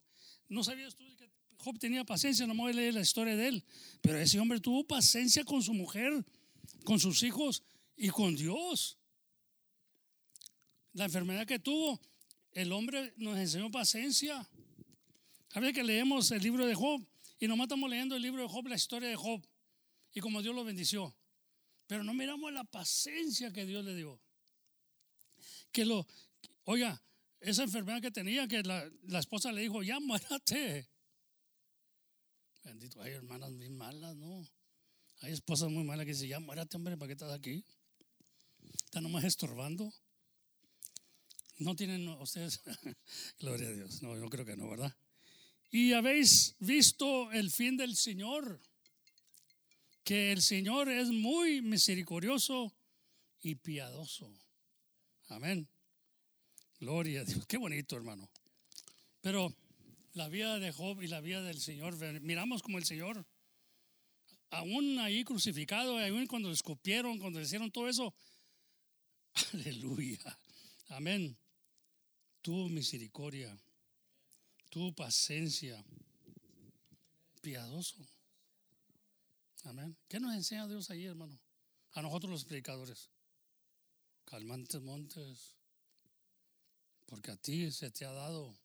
No 0.49 0.65
sabías 0.65 0.95
tú 0.95 1.05
que 1.16 1.31
Job 1.59 1.78
tenía 1.78 2.05
paciencia, 2.05 2.47
no 2.47 2.55
me 2.55 2.62
voy 2.62 2.73
a 2.73 2.77
leer 2.77 2.95
la 2.95 3.01
historia 3.01 3.36
de 3.36 3.49
él. 3.49 3.65
Pero 4.01 4.19
ese 4.19 4.40
hombre 4.40 4.61
tuvo 4.61 4.85
paciencia 4.85 5.45
con 5.45 5.62
su 5.62 5.74
mujer, 5.74 6.24
con 6.85 6.99
sus 6.99 7.23
hijos 7.23 7.62
y 7.97 8.09
con 8.09 8.35
Dios. 8.35 8.98
La 10.99 11.05
enfermedad 11.05 11.47
que 11.47 11.61
tuvo, 11.61 12.01
el 12.51 12.73
hombre 12.73 13.15
nos 13.19 13.39
enseñó 13.39 13.70
paciencia. 13.70 14.45
Veces 15.55 15.73
que 15.73 15.85
leemos 15.85 16.29
el 16.33 16.43
libro 16.43 16.66
de 16.66 16.75
Job 16.75 17.07
y 17.39 17.47
nomás 17.47 17.66
estamos 17.66 17.89
leyendo 17.89 18.16
el 18.16 18.23
libro 18.23 18.43
de 18.43 18.49
Job, 18.49 18.66
la 18.66 18.75
historia 18.75 19.09
de 19.09 19.15
Job 19.15 19.41
y 20.12 20.19
como 20.19 20.43
Dios 20.43 20.57
lo 20.57 20.65
bendició. 20.65 21.15
Pero 21.87 22.03
no 22.03 22.15
miramos 22.15 22.53
la 22.53 22.65
paciencia 22.65 23.53
que 23.53 23.65
Dios 23.65 23.85
le 23.85 23.95
dio. 23.95 24.20
Que 25.70 25.85
lo, 25.85 26.05
oiga, 26.65 27.01
esa 27.39 27.62
enfermedad 27.62 28.03
que 28.03 28.11
tenía, 28.11 28.49
que 28.49 28.65
la, 28.65 28.91
la 29.03 29.20
esposa 29.20 29.53
le 29.53 29.61
dijo, 29.61 29.85
ya 29.85 30.01
muérate. 30.01 30.89
Bendito, 32.65 33.01
hay 33.01 33.12
hermanas 33.12 33.53
muy 33.53 33.69
malas, 33.69 34.16
¿no? 34.16 34.45
Hay 35.20 35.33
esposas 35.33 35.70
muy 35.70 35.85
malas 35.85 36.07
que 36.07 36.12
dicen, 36.12 36.29
ya 36.29 36.41
muérate, 36.41 36.77
hombre, 36.77 36.97
¿para 36.97 37.07
qué 37.07 37.12
estás 37.12 37.33
aquí? 37.33 37.65
¿Están 38.85 39.05
nomás 39.05 39.23
estorbando? 39.23 39.95
No 41.59 41.74
tienen 41.74 42.09
ustedes, 42.09 42.62
gloria 43.40 43.68
a 43.68 43.72
Dios, 43.72 44.02
no, 44.02 44.16
yo 44.16 44.28
creo 44.28 44.44
que 44.44 44.56
no, 44.56 44.68
¿verdad? 44.70 44.94
Y 45.70 45.93
habéis 45.93 46.55
visto 46.60 47.30
el 47.32 47.51
fin 47.51 47.76
del 47.76 47.97
Señor, 47.97 48.60
que 50.05 50.32
el 50.32 50.40
Señor 50.40 50.89
es 50.89 51.09
muy 51.09 51.60
misericordioso 51.60 52.72
y 53.43 53.56
piadoso. 53.56 54.32
Amén. 55.26 55.68
Gloria 56.80 57.20
a 57.20 57.24
Dios. 57.24 57.44
Qué 57.47 57.59
bonito, 57.59 57.97
hermano. 57.97 58.30
Pero 59.20 59.55
la 60.14 60.28
vida 60.28 60.59
de 60.59 60.72
Job 60.72 61.02
y 61.02 61.09
la 61.09 61.20
vida 61.20 61.43
del 61.43 61.60
Señor, 61.60 61.97
miramos 62.22 62.62
como 62.62 62.78
el 62.78 62.85
Señor, 62.85 63.26
aún 64.51 64.98
ahí 65.01 65.24
crucificado, 65.24 65.98
aún 65.98 66.26
cuando 66.26 66.51
escupieron, 66.51 67.18
cuando 67.18 67.40
le 67.40 67.44
hicieron 67.44 67.70
todo 67.70 67.89
eso, 67.89 68.14
aleluya. 69.52 70.39
Amén. 70.89 71.36
Tu 72.49 72.70
misericordia, 72.70 73.55
tu 74.70 74.95
paciencia, 74.95 75.85
piadoso. 77.43 77.97
Amén. 79.65 79.95
¿Qué 80.09 80.19
nos 80.19 80.35
enseña 80.35 80.66
Dios 80.66 80.89
ahí, 80.89 81.05
hermano? 81.05 81.39
A 81.93 82.01
nosotros 82.01 82.33
los 82.33 82.45
predicadores. 82.47 83.11
Calmantes 84.25 84.81
montes, 84.81 85.57
porque 87.05 87.33
a 87.33 87.37
ti 87.37 87.70
se 87.70 87.91
te 87.91 88.07
ha 88.07 88.12
dado 88.12 88.59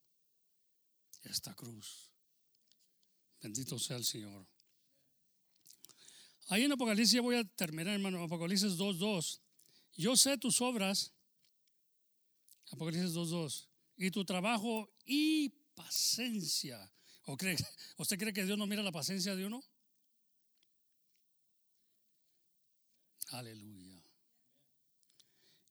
esta 1.24 1.54
cruz. 1.54 2.10
Bendito 3.42 3.78
sea 3.78 3.98
el 3.98 4.06
Señor. 4.06 4.48
Ahí 6.48 6.64
en 6.64 6.72
Apocalipsis, 6.72 7.20
voy 7.20 7.36
a 7.36 7.44
terminar, 7.44 7.96
hermano, 7.96 8.24
Apocalipsis 8.24 8.78
2.2. 8.78 9.42
Yo 9.98 10.16
sé 10.16 10.38
tus 10.38 10.62
obras, 10.62 11.12
Apocalipsis 12.72 13.12
2.2, 13.14 13.73
y 13.98 14.11
tu 14.11 14.26
trabajo 14.26 14.91
y 15.06 15.49
paciencia. 15.76 16.91
¿O 17.26 17.38
cree, 17.38 17.56
¿Usted 17.98 18.18
cree 18.18 18.34
que 18.34 18.45
Dios 18.45 18.57
no 18.57 18.68
mira 18.68 18.84
la 18.84 18.91
paciencia 18.91 19.36
de 19.36 19.45
uno? 19.45 19.64
Aleluya. 23.30 24.03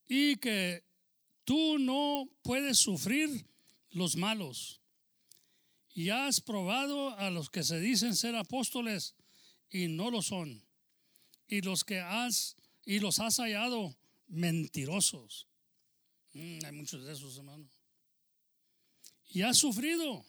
Y 0.07 0.35
que 0.37 0.83
tú 1.45 1.77
no 1.79 2.29
puedes 2.43 2.77
sufrir 2.77 3.47
los 3.91 4.15
malos. 4.15 4.81
Y 5.93 6.09
has 6.09 6.41
probado 6.41 7.17
a 7.17 7.29
los 7.29 7.49
que 7.49 7.63
se 7.63 7.79
dicen 7.79 8.15
ser 8.15 8.35
apóstoles 8.35 9.15
y 9.69 9.87
no 9.87 10.09
lo 10.09 10.21
son. 10.21 10.65
Y 11.47 11.61
los 11.61 11.83
que 11.83 11.99
has 11.99 12.55
y 12.85 12.99
los 12.99 13.19
has 13.19 13.37
hallado 13.37 13.95
mentirosos. 14.27 15.47
Mm, 16.33 16.65
hay 16.65 16.71
muchos 16.71 17.05
de 17.05 17.13
esos, 17.13 17.37
hermano. 17.37 17.69
Y 19.33 19.41
has 19.41 19.57
sufrido. 19.57 20.23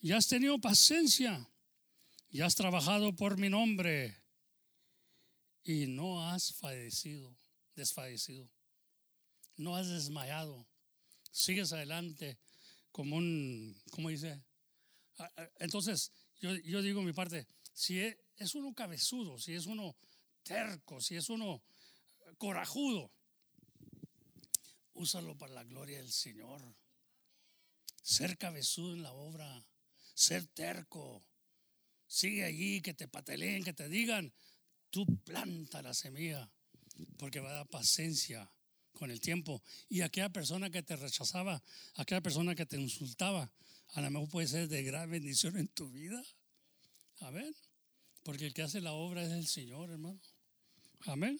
Y 0.00 0.12
has 0.12 0.26
tenido 0.26 0.58
paciencia. 0.58 1.46
Y 2.30 2.40
has 2.40 2.54
trabajado 2.54 3.14
por 3.14 3.36
mi 3.36 3.50
nombre. 3.50 4.16
Y 5.64 5.86
no 5.86 6.26
has 6.26 6.54
fallecido, 6.54 7.36
desfallecido. 7.76 8.48
No 9.56 9.76
has 9.76 9.86
desmayado. 9.86 10.66
Sigues 11.30 11.74
adelante 11.74 12.38
como 12.90 13.16
un, 13.16 13.78
¿cómo 13.90 14.08
dice? 14.08 14.42
Entonces, 15.58 16.10
yo, 16.40 16.54
yo 16.56 16.80
digo 16.80 17.02
mi 17.02 17.12
parte, 17.12 17.46
si 17.74 18.00
e, 18.00 18.18
es 18.36 18.54
uno 18.54 18.72
cabezudo, 18.72 19.38
si 19.38 19.52
es 19.52 19.66
uno 19.66 19.94
terco, 20.42 21.02
si 21.02 21.16
es 21.16 21.28
uno 21.28 21.62
corajudo, 22.38 23.12
úsalo 24.94 25.36
para 25.36 25.52
la 25.52 25.64
gloria 25.64 25.98
del 25.98 26.10
Señor. 26.10 26.62
Ser 28.08 28.38
cabezudo 28.38 28.94
en 28.94 29.02
la 29.02 29.12
obra, 29.12 29.66
ser 30.14 30.46
terco. 30.46 31.22
Sigue 32.06 32.42
allí, 32.42 32.80
que 32.80 32.94
te 32.94 33.06
pateleen, 33.06 33.62
que 33.62 33.74
te 33.74 33.86
digan, 33.86 34.32
tú 34.88 35.04
planta 35.24 35.82
la 35.82 35.92
semilla, 35.92 36.50
porque 37.18 37.40
va 37.40 37.50
a 37.50 37.56
dar 37.56 37.68
paciencia 37.68 38.50
con 38.94 39.10
el 39.10 39.20
tiempo. 39.20 39.62
Y 39.90 40.00
aquella 40.00 40.30
persona 40.30 40.70
que 40.70 40.82
te 40.82 40.96
rechazaba, 40.96 41.62
aquella 41.96 42.22
persona 42.22 42.54
que 42.54 42.64
te 42.64 42.80
insultaba, 42.80 43.52
a 43.88 44.00
lo 44.00 44.10
mejor 44.10 44.30
puede 44.30 44.48
ser 44.48 44.68
de 44.68 44.82
gran 44.82 45.10
bendición 45.10 45.58
en 45.58 45.68
tu 45.68 45.90
vida. 45.90 46.24
Amén. 47.20 47.54
Porque 48.22 48.46
el 48.46 48.54
que 48.54 48.62
hace 48.62 48.80
la 48.80 48.94
obra 48.94 49.22
es 49.22 49.32
el 49.32 49.46
Señor, 49.46 49.90
hermano. 49.90 50.18
Amén. 51.00 51.38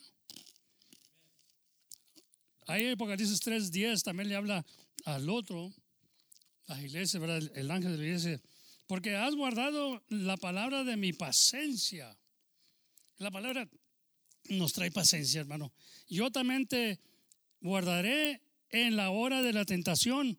Ahí 2.67 2.85
en 2.85 2.93
Apocalipsis 2.93 3.41
3:10 3.41 4.03
también 4.03 4.29
le 4.29 4.37
habla 4.37 4.67
al 5.07 5.31
otro, 5.31 5.73
la 6.69 6.83
iglesia, 6.83 7.19
¿verdad? 7.19 7.51
el 7.55 7.71
ángel 7.71 7.93
de 7.93 7.99
la 7.99 8.05
iglesia, 8.05 8.41
porque 8.87 9.17
has 9.17 9.35
guardado 9.35 10.03
la 10.09 10.37
palabra 10.37 10.85
de 10.85 10.97
mi 10.97 11.13
paciencia. 11.13 12.17
La 13.19 13.31
palabra 13.31 13.69
nos 14.49 14.73
trae 14.73 14.91
paciencia, 14.91 15.41
hermano. 15.41 15.73
Yo 16.09 16.31
también 16.31 16.67
te 16.67 16.99
guardaré 17.61 18.41
en 18.71 18.97
la 18.97 19.11
hora 19.11 19.43
de 19.43 19.53
la 19.53 19.65
tentación 19.65 20.39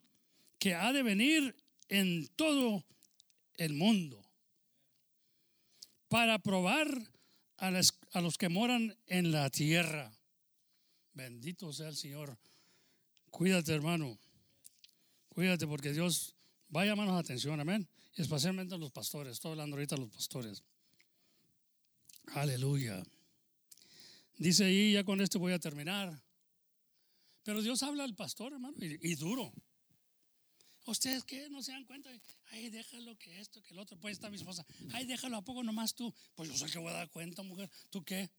que 0.57 0.75
ha 0.75 0.93
de 0.93 1.03
venir 1.03 1.55
en 1.89 2.27
todo 2.35 2.85
el 3.57 3.73
mundo 3.73 4.23
para 6.07 6.39
probar 6.39 6.87
a, 7.57 7.71
los 8.21 8.37
que 8.37 8.49
moran 8.49 8.97
en 9.07 9.31
la 9.31 9.49
tierra. 9.49 10.11
Bendito 11.13 11.71
sea 11.73 11.89
el 11.89 11.95
Señor. 11.95 12.37
Cuídate, 13.29 13.73
hermano. 13.73 14.17
Cuídate 15.39 15.65
porque 15.67 15.93
Dios 15.93 16.35
va 16.75 16.81
a 16.81 16.85
llamarnos 16.85 17.15
la 17.15 17.21
atención, 17.21 17.57
amén. 17.61 17.87
especialmente 18.15 18.75
a 18.75 18.77
los 18.77 18.91
pastores. 18.91 19.31
Estoy 19.31 19.51
hablando 19.51 19.77
ahorita 19.77 19.95
a 19.95 19.97
los 19.97 20.09
pastores. 20.09 20.65
Aleluya. 22.33 23.01
Dice 24.37 24.65
ahí, 24.65 24.91
ya 24.91 25.05
con 25.05 25.21
esto 25.21 25.39
voy 25.39 25.53
a 25.53 25.59
terminar. 25.59 26.21
Pero 27.43 27.61
Dios 27.61 27.81
habla 27.83 28.03
al 28.03 28.15
pastor, 28.15 28.51
hermano, 28.51 28.75
y, 28.81 29.15
duro. 29.15 29.53
¿Ustedes 30.85 31.23
qué? 31.23 31.49
¿No 31.49 31.63
se 31.63 31.71
dan 31.71 31.85
cuenta? 31.85 32.09
Ay, 32.51 32.69
déjalo 32.69 33.17
que 33.17 33.39
esto, 33.39 33.61
que 33.63 33.71
el 33.71 33.79
otro. 33.79 33.97
Pues 33.97 34.17
está 34.17 34.29
mi 34.29 34.35
esposa. 34.35 34.65
Ay, 34.91 35.05
déjalo 35.05 35.37
a 35.37 35.41
poco 35.41 35.63
nomás 35.63 35.95
tú. 35.95 36.13
Pues 36.35 36.49
yo 36.49 36.57
sé 36.57 36.69
que 36.69 36.79
voy 36.79 36.89
a 36.89 36.95
dar 36.95 37.09
cuenta, 37.11 37.43
mujer. 37.43 37.71
¿Tú 37.89 38.03
qué? 38.03 38.29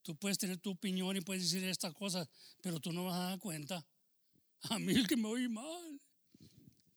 Tú 0.00 0.16
puedes 0.16 0.38
tener 0.38 0.56
tu 0.56 0.70
opinión 0.70 1.14
y 1.14 1.20
puedes 1.20 1.42
decir 1.42 1.62
estas 1.68 1.92
cosas, 1.92 2.30
pero 2.62 2.80
tú 2.80 2.94
no 2.94 3.04
vas 3.04 3.16
a 3.16 3.24
dar 3.24 3.38
cuenta. 3.38 3.86
A 4.70 4.78
mí 4.78 4.92
el 4.92 5.06
que 5.08 5.16
me 5.16 5.28
oí 5.28 5.48
mal. 5.48 6.00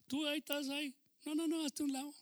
Tú 0.08 0.26
ahí 0.28 0.40
estás 0.40 0.70
ahí. 0.70 0.96
No, 1.26 1.36
no, 1.36 1.48
no, 1.48 1.66
hazte 1.66 1.84
un 1.84 1.94
lado. 1.94 2.14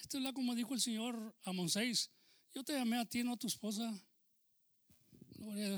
Este 0.00 0.18
es 0.18 0.22
la 0.22 0.32
como 0.32 0.54
dijo 0.54 0.74
el 0.74 0.80
Señor 0.80 1.34
a 1.44 1.52
Monseis. 1.52 2.10
Yo 2.54 2.62
te 2.62 2.74
llamé 2.74 2.98
a 2.98 3.04
ti, 3.04 3.22
no 3.24 3.32
a 3.32 3.36
tu 3.36 3.46
esposa. 3.46 3.92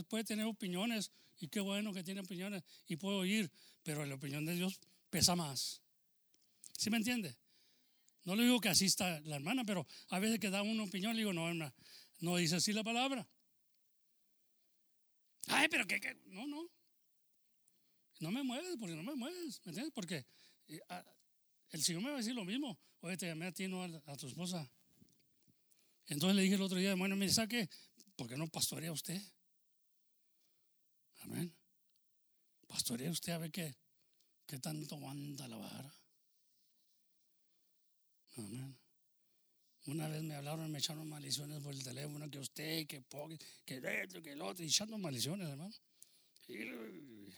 Puede 0.08 0.24
tener 0.24 0.44
opiniones 0.44 1.10
y 1.38 1.48
qué 1.48 1.60
bueno 1.60 1.92
que 1.92 2.02
tiene 2.02 2.20
opiniones 2.20 2.62
y 2.86 2.96
puedo 2.96 3.18
oír, 3.18 3.50
pero 3.82 4.04
la 4.04 4.14
opinión 4.14 4.44
de 4.44 4.54
Dios 4.54 4.80
pesa 5.10 5.34
más. 5.34 5.80
¿Sí 6.76 6.90
me 6.90 6.98
entiende? 6.98 7.36
No 8.24 8.34
le 8.34 8.44
digo 8.44 8.60
que 8.60 8.68
así 8.68 8.86
está 8.86 9.20
la 9.20 9.36
hermana, 9.36 9.64
pero 9.64 9.86
a 10.08 10.18
veces 10.18 10.38
que 10.38 10.50
da 10.50 10.62
una 10.62 10.82
opinión 10.82 11.14
le 11.14 11.20
digo, 11.20 11.32
no, 11.32 11.48
hermana, 11.48 11.74
no 12.20 12.36
dice 12.36 12.56
así 12.56 12.72
la 12.72 12.82
palabra. 12.82 13.26
Ay, 15.48 15.68
pero 15.68 15.86
que, 15.86 16.00
no, 16.26 16.46
no. 16.46 16.68
No 18.24 18.30
me 18.30 18.42
mueves, 18.42 18.78
porque 18.80 18.94
no 18.94 19.02
me 19.02 19.14
mueves, 19.14 19.60
¿me 19.66 19.70
entiendes? 19.70 19.92
Porque 19.92 20.24
eh, 20.68 20.80
ah, 20.88 21.04
el 21.72 21.82
Señor 21.82 22.00
me 22.00 22.08
va 22.08 22.14
a 22.14 22.18
decir 22.20 22.34
lo 22.34 22.46
mismo. 22.46 22.78
Oye, 23.00 23.18
te 23.18 23.26
llamé 23.26 23.44
a 23.44 23.52
ti, 23.52 23.68
no 23.68 23.82
a, 23.82 24.16
tu 24.16 24.26
esposa. 24.26 24.66
Entonces 26.06 26.34
le 26.34 26.40
dije 26.40 26.54
el 26.54 26.62
otro 26.62 26.78
día, 26.78 26.94
bueno, 26.94 27.16
mire, 27.16 27.30
¿sabe 27.30 27.48
qué? 27.48 27.68
¿Por 28.16 28.26
qué 28.26 28.38
no 28.38 28.48
pastorea 28.48 28.92
usted? 28.92 29.20
Amén. 31.18 31.54
Pastorea 32.66 33.10
usted 33.10 33.34
a 33.34 33.38
ver 33.38 33.50
qué, 33.50 33.76
qué 34.46 34.58
tanto 34.58 34.96
anda 35.06 35.46
la 35.46 35.58
vara. 35.58 35.94
Amén. 38.38 38.74
Una 39.84 40.08
vez 40.08 40.22
me 40.22 40.34
hablaron, 40.34 40.72
me 40.72 40.78
echaron 40.78 41.06
maldiciones 41.10 41.60
por 41.60 41.74
el 41.74 41.84
teléfono, 41.84 42.30
que 42.30 42.38
usted, 42.38 42.86
que 42.86 43.02
pobre, 43.02 43.36
que 43.66 43.82
esto, 44.02 44.22
que 44.22 44.32
el 44.32 44.40
otro, 44.40 44.64
y 44.64 44.68
echando 44.68 44.96
maldiciones, 44.96 45.46
hermano. 45.46 45.74
Y, 46.48 47.34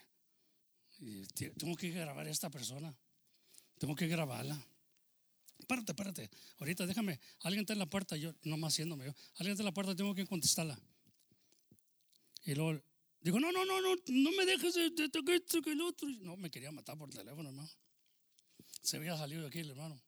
tengo 1.58 1.76
que 1.76 1.90
grabar 1.90 2.26
a 2.26 2.30
esta 2.30 2.50
persona. 2.50 2.94
Tengo 3.78 3.94
que 3.94 4.06
grabarla. 4.06 4.58
Párate, 5.66 5.94
párate. 5.94 6.30
Ahorita 6.58 6.86
déjame. 6.86 7.20
Alguien 7.40 7.62
está 7.62 7.72
en 7.72 7.80
la 7.80 7.86
puerta, 7.86 8.16
yo 8.16 8.34
nomás 8.42 8.74
haciéndome 8.74 9.06
yo. 9.06 9.14
Alguien 9.34 9.52
está 9.52 9.62
en 9.62 9.66
la 9.66 9.74
puerta, 9.74 9.96
tengo 9.96 10.14
que 10.14 10.26
contestarla. 10.26 10.78
Y 12.44 12.54
luego 12.54 12.80
digo, 13.20 13.40
no, 13.40 13.50
no, 13.50 13.64
no, 13.64 13.80
no, 13.80 13.94
no 14.06 14.30
me 14.32 14.46
dejes 14.46 14.74
de, 14.74 14.86
esto, 14.86 15.62
que 15.62 15.72
el 15.72 15.80
otro. 15.80 16.08
No, 16.08 16.36
me 16.36 16.50
quería 16.50 16.70
matar 16.70 16.96
por 16.96 17.10
teléfono, 17.10 17.48
hermano. 17.48 17.70
Se 18.82 18.98
había 18.98 19.16
salido 19.16 19.42
de 19.42 19.48
aquí 19.48 19.58
hermano. 19.60 20.00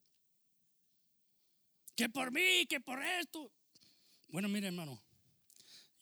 Que 1.96 2.08
por 2.08 2.30
mí, 2.30 2.64
que 2.68 2.80
por 2.80 3.02
esto. 3.02 3.50
Bueno, 4.28 4.48
mire, 4.48 4.68
hermano, 4.68 5.02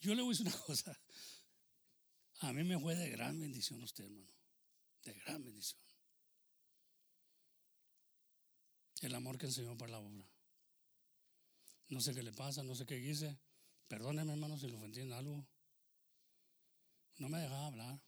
yo 0.01 0.15
le 0.15 0.21
voy 0.21 0.35
a 0.35 0.39
decir 0.39 0.47
una 0.47 0.59
cosa. 0.67 0.99
A 2.41 2.53
mí 2.53 2.63
me 2.65 2.79
fue 2.79 2.95
de 2.95 3.09
gran 3.11 3.41
bendición 3.41 3.83
usted, 3.83 4.05
hermano. 4.05 4.36
De 5.07 5.13
gran 5.15 5.41
bendición. 5.41 5.81
El 9.03 9.15
amor 9.15 9.39
que 9.39 9.47
enseñó 9.47 9.79
para 9.79 9.93
la 9.93 9.99
obra. 10.01 10.29
No 11.91 12.01
sé 12.01 12.13
qué 12.13 12.25
le 12.25 12.33
pasa, 12.33 12.65
no 12.65 12.75
sé 12.75 12.87
qué 12.87 12.99
hice. 12.99 13.39
Perdóneme, 13.87 14.33
hermano, 14.33 14.59
si 14.59 14.67
le 14.67 14.77
ofendí 14.77 15.03
en 15.03 15.13
algo. 15.13 15.47
No 17.19 17.29
me 17.29 17.39
dejaba 17.39 17.69
hablar. 17.69 18.03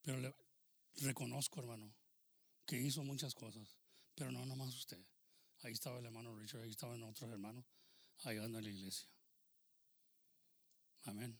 Pero 0.00 0.18
le 0.18 0.34
reconozco, 0.94 1.60
hermano, 1.60 1.94
que 2.64 2.78
hizo 2.80 3.04
muchas 3.04 3.34
cosas. 3.34 3.76
Pero 4.14 4.32
no 4.32 4.46
nomás 4.46 4.74
usted. 4.74 5.04
Ahí 5.58 5.72
estaba 5.72 5.98
el 5.98 6.06
hermano 6.06 6.34
Richard, 6.34 6.62
ahí 6.62 6.70
estaban 6.70 7.02
otros 7.02 7.30
hermanos 7.30 7.66
ayudando 8.24 8.56
a 8.56 8.62
la 8.62 8.70
iglesia. 8.70 9.06
Amén. 11.02 11.38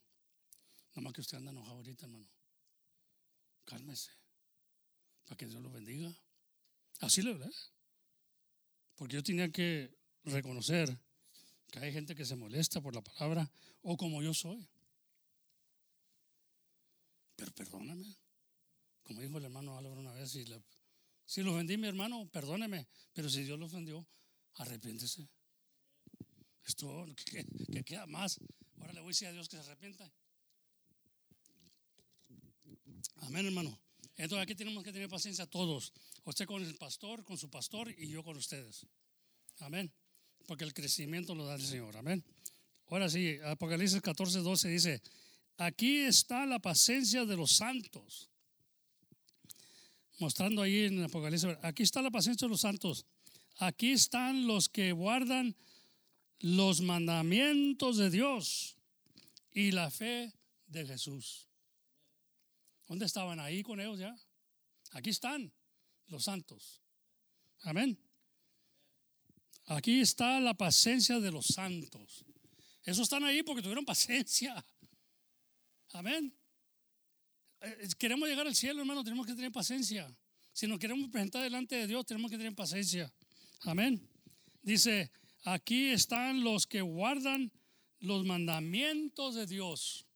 Nomás 0.95 1.15
que 1.15 1.23
usted 1.23 1.39
anda 1.39 1.53
enojado 1.53 1.77
ahorita, 1.77 2.05
hermano. 2.05 2.29
Cálmese. 3.71 4.11
Para 5.25 5.37
que 5.37 5.47
Dios 5.47 5.63
lo 5.63 5.71
bendiga. 5.71 6.13
Así 6.99 7.23
le 7.23 7.31
hablé. 7.31 7.49
Porque 8.97 9.15
yo 9.15 9.23
tenía 9.23 9.49
que 9.53 9.97
reconocer 10.25 10.99
que 11.71 11.79
hay 11.79 11.93
gente 11.93 12.17
que 12.17 12.25
se 12.25 12.35
molesta 12.35 12.81
por 12.81 12.97
la 12.97 13.01
palabra 13.01 13.49
o 13.83 13.97
como 13.97 14.23
yo 14.23 14.35
soy. 14.35 14.69
Pero 17.37 17.53
perdóname. 17.53 18.19
Como 19.05 19.21
dijo 19.21 19.39
el 19.39 19.45
hermano 19.45 19.79
Álvaro 19.79 20.01
una 20.01 20.13
vez, 20.15 20.33
si, 20.33 20.45
si 21.25 21.43
lo 21.43 21.55
ofendí 21.55 21.77
mi 21.77 21.87
hermano, 21.87 22.29
perdóneme. 22.29 22.89
Pero 23.13 23.31
si 23.31 23.45
Dios 23.45 23.57
lo 23.57 23.67
ofendió, 23.67 24.05
arrepiéntese. 24.55 25.29
Esto, 26.67 27.07
que, 27.31 27.47
que 27.73 27.85
queda 27.85 28.07
más. 28.07 28.41
Ahora 28.81 28.95
le 28.95 29.01
voy 29.01 29.11
a 29.11 29.13
decir 29.13 29.29
a 29.29 29.33
Dios 29.33 29.49
que 29.49 29.57
se 29.57 29.63
arrepienta. 29.63 30.11
Amén, 33.21 33.47
hermano. 33.47 33.79
Entonces 34.17 34.43
aquí 34.43 34.55
tenemos 34.55 34.85
que 34.85 34.93
tener 34.93 35.09
paciencia 35.09 35.47
todos. 35.47 35.93
Usted 36.25 36.47
con 36.47 36.63
el 36.63 36.75
pastor, 36.77 37.25
con 37.25 37.39
su 37.39 37.49
pastor 37.49 37.91
y 37.97 38.09
yo 38.09 38.23
con 38.23 38.37
ustedes. 38.37 38.87
Amén. 39.61 39.91
Porque 40.47 40.65
el 40.65 40.75
crecimiento 40.75 41.35
lo 41.35 41.47
da 41.47 41.55
el 41.55 41.63
Señor. 41.63 41.97
Amén. 41.97 42.25
Ahora 42.89 43.09
sí, 43.09 43.39
Apocalipsis 43.45 44.01
14, 44.01 44.41
12 44.41 44.69
dice, 44.69 45.03
aquí 45.57 45.99
está 45.99 46.45
la 46.45 46.59
paciencia 46.59 47.25
de 47.25 47.37
los 47.37 47.53
santos. 47.53 48.29
Mostrando 50.19 50.63
ahí 50.63 50.85
en 50.85 51.05
Apocalipsis, 51.05 51.57
aquí 51.63 51.83
está 51.83 52.03
la 52.03 52.11
paciencia 52.11 52.47
de 52.47 52.51
los 52.51 52.61
santos. 52.61 53.07
Aquí 53.57 53.93
están 53.93 54.47
los 54.47 54.69
que 54.69 54.93
guardan 54.93 55.57
los 56.41 56.81
mandamientos 56.81 57.97
de 57.97 58.11
Dios 58.11 58.77
y 59.53 59.71
la 59.71 59.91
fe 59.91 60.33
de 60.67 60.87
Jesús. 60.87 61.50
¿Dónde 62.91 63.07
estaban 63.07 63.39
ahí 63.39 63.63
con 63.63 63.79
ellos 63.79 64.01
ya? 64.01 64.13
Aquí 64.91 65.11
están 65.11 65.53
los 66.09 66.25
santos. 66.25 66.83
Amén. 67.61 67.97
Aquí 69.67 70.01
está 70.01 70.41
la 70.41 70.55
paciencia 70.55 71.21
de 71.21 71.31
los 71.31 71.47
santos. 71.47 72.25
Esos 72.83 73.05
están 73.05 73.23
ahí 73.23 73.45
porque 73.45 73.63
tuvieron 73.63 73.85
paciencia. 73.85 74.67
Amén. 75.93 76.37
Eh, 77.61 77.89
Queremos 77.97 78.29
llegar 78.29 78.49
al 78.49 78.57
cielo, 78.57 78.81
hermano, 78.81 79.05
tenemos 79.05 79.25
que 79.25 79.37
tener 79.37 79.53
paciencia. 79.53 80.13
Si 80.53 80.67
nos 80.67 80.81
queremos 80.81 81.09
presentar 81.11 81.45
delante 81.45 81.77
de 81.77 81.87
Dios, 81.87 82.05
tenemos 82.05 82.29
que 82.29 82.39
tener 82.39 82.57
paciencia. 82.57 83.15
Amén. 83.61 84.05
Dice, 84.63 85.13
aquí 85.45 85.91
están 85.91 86.43
los 86.43 86.67
que 86.67 86.81
guardan 86.81 87.53
los 88.01 88.25
mandamientos 88.25 89.37
de 89.37 89.47
Dios 89.47 90.09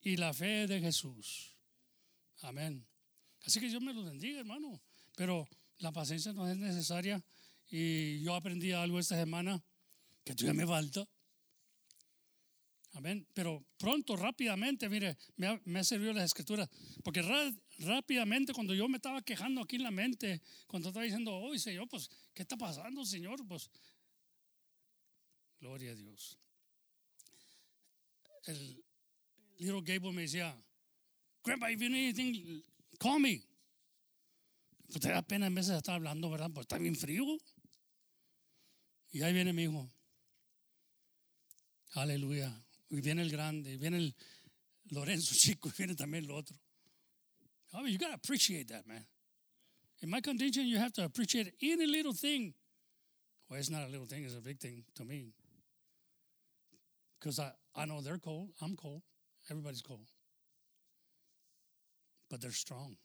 y 0.00 0.16
la 0.16 0.32
fe 0.32 0.68
de 0.68 0.80
Jesús. 0.80 1.55
Amén. 2.42 2.86
Así 3.44 3.60
que 3.60 3.68
Dios 3.68 3.82
me 3.82 3.92
los 3.94 4.04
bendiga, 4.04 4.40
hermano. 4.40 4.80
Pero 5.16 5.48
la 5.78 5.92
paciencia 5.92 6.32
no 6.32 6.48
es 6.48 6.56
necesaria. 6.56 7.22
Y 7.68 8.20
yo 8.22 8.34
aprendí 8.34 8.72
algo 8.72 8.98
esta 8.98 9.16
semana 9.16 9.62
que 10.24 10.34
todavía 10.34 10.62
me 10.64 10.66
falta. 10.66 11.06
Amén. 12.92 13.26
Pero 13.34 13.64
pronto, 13.76 14.16
rápidamente, 14.16 14.88
mire, 14.88 15.16
me 15.36 15.48
ha, 15.48 15.60
me 15.64 15.80
ha 15.80 15.84
servido 15.84 16.12
las 16.12 16.24
escrituras. 16.24 16.68
Porque 17.04 17.22
ra- 17.22 17.52
rápidamente, 17.80 18.52
cuando 18.54 18.74
yo 18.74 18.88
me 18.88 18.96
estaba 18.96 19.22
quejando 19.22 19.60
aquí 19.62 19.76
en 19.76 19.82
la 19.82 19.90
mente, 19.90 20.40
cuando 20.66 20.88
estaba 20.88 21.04
diciendo, 21.04 21.36
oh, 21.36 21.56
Señor, 21.58 21.88
pues, 21.88 22.08
¿qué 22.32 22.42
está 22.42 22.56
pasando, 22.56 23.04
Señor? 23.04 23.46
Pues, 23.46 23.70
gloria 25.60 25.92
a 25.92 25.94
Dios. 25.94 26.38
El 28.44 28.82
little 29.58 29.82
Gable 29.82 30.12
me 30.12 30.22
decía, 30.22 30.56
Grandpa, 31.46 31.66
if 31.68 31.80
you 31.80 31.88
need 31.88 32.18
anything, 32.18 32.60
call 32.98 33.20
me. 33.20 33.40
Pues 34.90 35.00
te 35.00 35.10
da 35.10 35.22
pena 35.22 35.46
en 35.46 35.54
veces 35.54 35.76
estar 35.76 35.94
hablando, 35.94 36.28
¿verdad? 36.28 36.50
Pues 36.52 36.64
está 36.64 36.76
bien 36.76 36.96
frío. 36.96 37.24
Y 39.12 39.22
ahí 39.22 39.32
viene 39.32 39.52
mi 39.52 39.62
hijo. 39.62 39.88
Aleluya. 41.94 42.52
Y 42.90 43.00
viene 43.00 43.22
el 43.22 43.30
grande, 43.30 43.74
y 43.74 43.76
viene 43.76 43.98
el 43.98 44.16
Lorenzo 44.90 45.34
chico, 45.38 45.68
y 45.68 45.72
viene 45.78 45.94
también 45.94 46.24
el 46.24 46.32
otro. 46.32 46.56
I 47.72 47.82
mean, 47.82 47.92
you 47.92 47.98
got 47.98 48.08
to 48.08 48.14
appreciate 48.14 48.66
that, 48.68 48.84
man. 48.84 49.06
In 50.02 50.10
my 50.10 50.20
condition, 50.20 50.66
you 50.66 50.78
have 50.78 50.92
to 50.94 51.04
appreciate 51.04 51.54
any 51.62 51.86
little 51.86 52.12
thing. 52.12 52.54
Well, 53.48 53.60
it's 53.60 53.70
not 53.70 53.84
a 53.84 53.88
little 53.88 54.06
thing, 54.06 54.24
it's 54.24 54.34
a 54.34 54.40
big 54.40 54.58
thing 54.58 54.82
to 54.96 55.04
me. 55.04 55.32
Because 57.20 57.38
I, 57.38 57.52
I 57.74 57.84
know 57.84 58.00
they're 58.00 58.18
cold, 58.18 58.50
I'm 58.60 58.74
cold, 58.74 59.02
everybody's 59.48 59.82
cold. 59.82 60.08
But 62.30 62.40
they're 62.40 62.50
strong. 62.50 62.96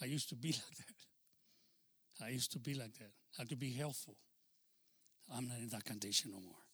I 0.00 0.04
used 0.06 0.28
to 0.28 0.36
be 0.36 0.48
like 0.52 0.76
that. 0.78 2.24
I 2.24 2.28
used 2.30 2.52
to 2.52 2.58
be 2.58 2.74
like 2.74 2.94
that. 2.98 3.12
I 3.38 3.44
could 3.44 3.58
be 3.58 3.72
helpful. 3.72 4.16
I'm 5.34 5.46
not 5.48 5.58
in 5.58 5.68
that 5.68 5.84
condition 5.84 6.30
no 6.32 6.40
more. 6.40 6.64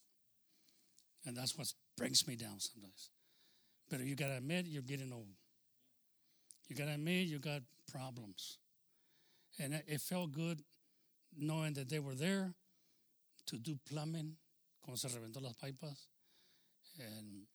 And 1.27 1.36
that's 1.36 1.56
what 1.56 1.73
brings 1.97 2.27
me 2.27 2.36
down 2.36 2.61
sometimes. 2.61 3.11
But 3.90 4.01
you 4.01 4.15
got 4.15 4.28
to 4.28 4.36
admit 4.36 4.66
you're 4.66 4.82
getting 4.82 5.12
old. 5.12 5.35
You 6.69 6.77
got 6.77 6.86
to 6.86 6.93
admit 6.94 7.27
you 7.27 7.39
got 7.39 7.62
problems. 7.90 8.59
And 9.59 9.74
it- 9.74 10.01
felt 10.01 10.32
good 10.32 10.62
knowing 11.36 11.74
that 11.74 11.89
they 11.89 11.98
were 11.98 12.15
there 12.15 12.55
to 13.47 13.59
do 13.59 13.78
plumbing, 13.89 14.36
cuando 14.82 14.97
se 14.97 15.09
reventó 15.09 15.43
las 15.43 15.55
pipas. 15.56 16.09
And 16.98 17.47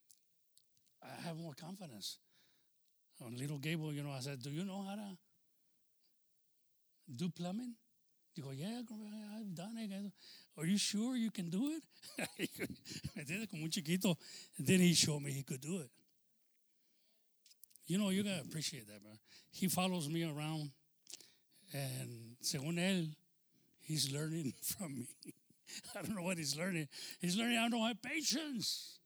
I 1.03 1.21
have 1.21 1.37
more 1.37 1.53
confidence. 1.53 2.17
On 3.25 3.35
Little 3.35 3.57
Gable, 3.57 3.93
you 3.93 4.03
know, 4.03 4.11
I 4.11 4.19
said, 4.21 4.41
Do 4.41 4.49
you 4.49 4.63
know 4.63 4.81
how 4.81 4.95
to 4.95 5.17
do 7.15 7.29
plumbing? 7.29 7.75
Digo, 8.37 8.53
yeah, 8.55 8.81
I've 9.37 9.55
done 9.55 9.77
it. 9.77 10.11
Are 10.57 10.65
you 10.65 10.77
sure 10.77 11.15
you 11.15 11.31
can 11.31 11.49
do 11.49 11.71
it? 11.71 12.69
Como 13.49 13.63
un 13.63 13.71
chiquito. 13.71 14.15
Then 14.57 14.79
he 14.79 14.93
showed 14.93 15.21
me 15.21 15.31
he 15.31 15.43
could 15.43 15.61
do 15.61 15.79
it. 15.79 15.89
You 17.87 17.97
know, 17.97 18.09
you 18.09 18.23
gotta 18.23 18.41
appreciate 18.41 18.87
that, 18.87 19.03
man. 19.03 19.17
He 19.51 19.67
follows 19.67 20.07
me 20.07 20.23
around, 20.23 20.69
and 21.73 22.35
según 22.43 22.77
él, 22.77 23.07
he's 23.79 24.11
learning 24.11 24.53
from 24.61 24.99
me. 24.99 25.07
I 25.95 26.01
don't 26.03 26.15
know 26.15 26.21
what 26.21 26.37
he's 26.37 26.55
learning. 26.55 26.87
He's 27.19 27.35
learning 27.35 27.57
I 27.57 27.67
don't 27.67 27.81
have 27.81 28.01
patience. 28.01 28.98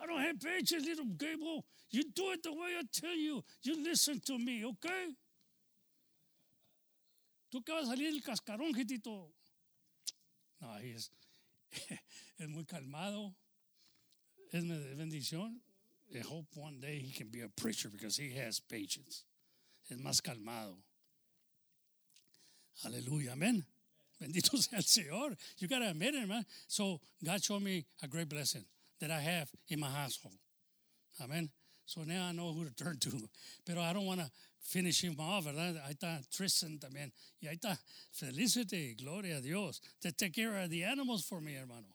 I 0.00 0.06
don't 0.06 0.20
have 0.20 0.40
patience, 0.40 0.84
little 0.86 1.04
Gable. 1.04 1.64
You 1.90 2.04
do 2.14 2.32
it 2.32 2.42
the 2.42 2.52
way 2.52 2.76
I 2.78 2.82
tell 2.92 3.14
you. 3.14 3.44
You 3.62 3.82
listen 3.82 4.20
to 4.26 4.38
me, 4.38 4.64
okay? 4.64 5.14
Tú 7.52 7.64
que 7.64 7.72
vas 7.72 7.84
a 7.88 7.94
salir 7.94 8.08
el 8.08 8.20
cascarón, 8.20 8.74
Gitito. 8.74 9.30
No, 10.60 10.72
ahí 10.72 10.92
es, 10.94 11.10
es 12.38 12.48
muy 12.48 12.64
calmado. 12.64 13.32
Es 14.52 14.64
bendición. 14.64 15.60
I 16.12 16.18
hope 16.18 16.46
one 16.54 16.80
day 16.80 16.98
he 16.98 17.12
can 17.12 17.28
be 17.28 17.40
a 17.42 17.48
preacher 17.48 17.88
because 17.88 18.16
he 18.16 18.34
has 18.34 18.60
patience. 18.60 19.24
Es 19.88 19.98
más 19.98 20.20
calmado. 20.20 20.76
Aleluya, 22.84 23.32
amén. 23.32 23.64
Bendito 24.20 24.56
sea 24.56 24.76
el 24.78 24.82
Señor. 24.82 25.36
You 25.58 25.68
got 25.68 25.78
to 25.78 25.90
admit 25.90 26.14
it, 26.14 26.28
man. 26.28 26.44
So 26.66 27.00
God 27.24 27.42
showed 27.42 27.62
me 27.62 27.84
a 28.02 28.08
great 28.08 28.28
blessing 28.28 28.64
that 29.04 29.10
I 29.10 29.20
have 29.20 29.50
in 29.68 29.80
my 29.80 29.90
household. 29.90 30.38
Amen. 31.22 31.50
So 31.84 32.00
now 32.04 32.24
I 32.24 32.32
know 32.32 32.54
who 32.54 32.64
to 32.64 32.74
turn 32.74 32.98
to. 33.00 33.10
Pero 33.66 33.82
I 33.82 33.92
don't 33.92 34.06
want 34.06 34.20
to 34.20 34.30
finish 34.62 35.04
him 35.04 35.16
off, 35.20 35.44
¿verdad? 35.44 35.76
Ahí 35.86 35.94
está 35.94 36.22
Tristan 36.30 36.78
también. 36.78 37.12
Y 37.42 37.48
ahí 37.48 37.58
está 37.60 37.78
Felicity, 38.12 38.94
gloria 38.94 39.36
a 39.36 39.40
Dios. 39.42 39.80
To 40.00 40.10
take 40.10 40.32
care 40.32 40.56
of 40.56 40.70
the 40.70 40.84
animals 40.84 41.22
for 41.22 41.40
me, 41.40 41.54
hermano. 41.54 41.88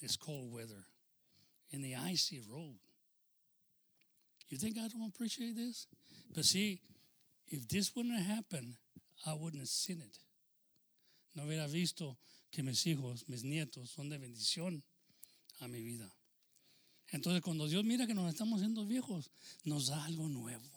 It's 0.00 0.16
cold 0.16 0.50
weather 0.50 0.86
in 1.72 1.82
the 1.82 1.94
icy 1.94 2.40
road. 2.50 2.78
You 4.48 4.56
think 4.56 4.78
I 4.78 4.88
don't 4.88 5.12
appreciate 5.14 5.56
this? 5.56 5.86
But 6.34 6.46
see, 6.46 6.80
if 7.48 7.68
this 7.68 7.94
wouldn't 7.94 8.16
have 8.16 8.26
happened, 8.26 8.76
I 9.26 9.34
wouldn't 9.34 9.60
have 9.60 9.68
seen 9.68 10.00
it. 10.00 10.16
No 11.36 11.42
hubiera 11.42 11.70
visto 11.70 12.16
que 12.50 12.64
mis 12.64 12.82
hijos, 12.86 13.28
mis 13.28 13.44
nietos, 13.44 13.90
son 13.90 14.08
de 14.08 14.16
bendición 14.16 14.82
a 15.60 15.68
mi 15.68 15.82
vida. 15.82 16.12
Entonces, 17.08 17.42
cuando 17.42 17.66
Dios 17.68 17.84
mira 17.84 18.06
que 18.06 18.14
nos 18.14 18.28
estamos 18.28 18.60
haciendo 18.60 18.86
viejos, 18.86 19.30
nos 19.64 19.88
da 19.88 20.04
algo 20.04 20.28
nuevo. 20.28 20.70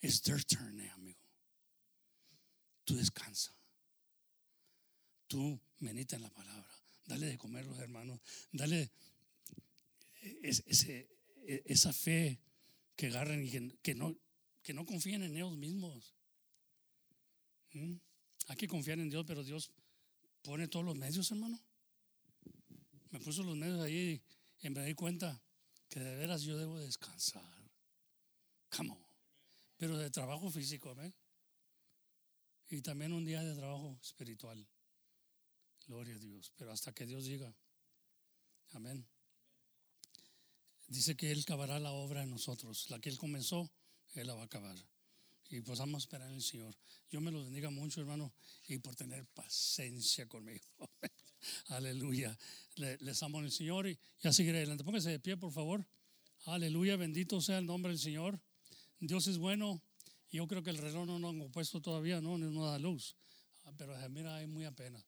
It's 0.00 0.20
their 0.22 0.42
turn, 0.44 0.78
eh, 0.80 0.90
amigo. 0.90 1.20
Tú 2.84 2.96
descansa. 2.96 3.54
Tú 5.26 5.60
medita 5.78 6.16
en 6.16 6.22
la 6.22 6.30
palabra. 6.30 6.70
Dale 7.06 7.26
de 7.26 7.38
comer 7.38 7.66
los 7.66 7.78
hermanos. 7.78 8.20
Dale 8.52 8.90
ese, 10.42 11.08
esa 11.64 11.92
fe 11.92 12.40
que 12.96 13.06
agarren 13.08 13.44
y 13.44 13.50
que, 13.82 13.94
no, 13.94 14.16
que 14.62 14.74
confíen 14.84 15.22
en 15.22 15.36
ellos 15.36 15.56
mismos. 15.56 16.14
¿Mm? 17.72 17.94
Hay 18.48 18.56
que 18.56 18.68
confiar 18.68 18.98
en 18.98 19.10
Dios, 19.10 19.24
pero 19.26 19.44
Dios 19.44 19.70
pone 20.42 20.68
todos 20.68 20.84
los 20.84 20.96
medios, 20.96 21.30
hermano. 21.30 21.60
Me 23.10 23.20
puso 23.20 23.42
los 23.42 23.56
medios 23.56 23.80
ahí 23.80 24.22
y 24.60 24.70
me 24.70 24.84
di 24.84 24.94
cuenta 24.94 25.40
que 25.88 26.00
de 26.00 26.16
veras 26.16 26.42
yo 26.42 26.56
debo 26.56 26.78
descansar. 26.78 27.42
Come. 28.68 28.96
Pero 29.76 29.96
de 29.98 30.10
trabajo 30.10 30.50
físico, 30.50 30.90
amén. 30.90 31.14
Y 32.68 32.80
también 32.82 33.12
un 33.12 33.24
día 33.24 33.42
de 33.42 33.54
trabajo 33.54 33.98
espiritual. 34.02 34.66
Gloria 35.86 36.16
a 36.16 36.18
Dios. 36.18 36.52
Pero 36.56 36.72
hasta 36.72 36.92
que 36.92 37.06
Dios 37.06 37.24
diga, 37.24 37.54
amén. 38.70 39.06
Dice 40.88 41.16
que 41.16 41.30
Él 41.30 41.40
acabará 41.42 41.78
la 41.78 41.92
obra 41.92 42.22
en 42.22 42.30
nosotros. 42.30 42.90
La 42.90 42.98
que 43.00 43.08
Él 43.08 43.18
comenzó, 43.18 43.70
Él 44.14 44.26
la 44.26 44.34
va 44.34 44.42
a 44.42 44.46
acabar. 44.46 44.76
Y 45.48 45.60
pues 45.60 45.78
vamos 45.78 46.02
a 46.02 46.04
esperar 46.04 46.28
en 46.28 46.36
el 46.36 46.42
Señor. 46.42 46.76
Yo 47.10 47.20
me 47.20 47.30
lo 47.30 47.44
bendiga 47.44 47.70
mucho, 47.70 48.00
hermano, 48.00 48.34
y 48.66 48.78
por 48.78 48.96
tener 48.96 49.24
paciencia 49.26 50.26
conmigo. 50.26 50.64
Aleluya. 51.68 52.36
Les 52.76 53.22
amo 53.22 53.40
el 53.40 53.50
Señor 53.50 53.88
y 53.88 53.98
ya 54.22 54.32
seguiré 54.32 54.58
adelante. 54.58 54.84
Póngase 54.84 55.10
de 55.10 55.20
pie, 55.20 55.36
por 55.36 55.52
favor. 55.52 55.86
Aleluya. 56.44 56.96
Bendito 56.96 57.40
sea 57.40 57.58
el 57.58 57.66
nombre 57.66 57.90
del 57.92 57.98
Señor. 57.98 58.40
Dios 59.00 59.26
es 59.26 59.38
bueno. 59.38 59.82
Yo 60.30 60.46
creo 60.46 60.62
que 60.62 60.70
el 60.70 60.78
reloj 60.78 61.06
no 61.06 61.18
lo 61.18 61.28
han 61.28 61.50
puesto 61.50 61.80
todavía, 61.80 62.20
no, 62.20 62.36
no 62.36 62.66
da 62.66 62.78
luz. 62.78 63.16
Ah, 63.64 63.72
pero 63.76 63.96
mira, 64.10 64.36
hay 64.36 64.46
muy 64.46 64.64
apenas. 64.64 65.04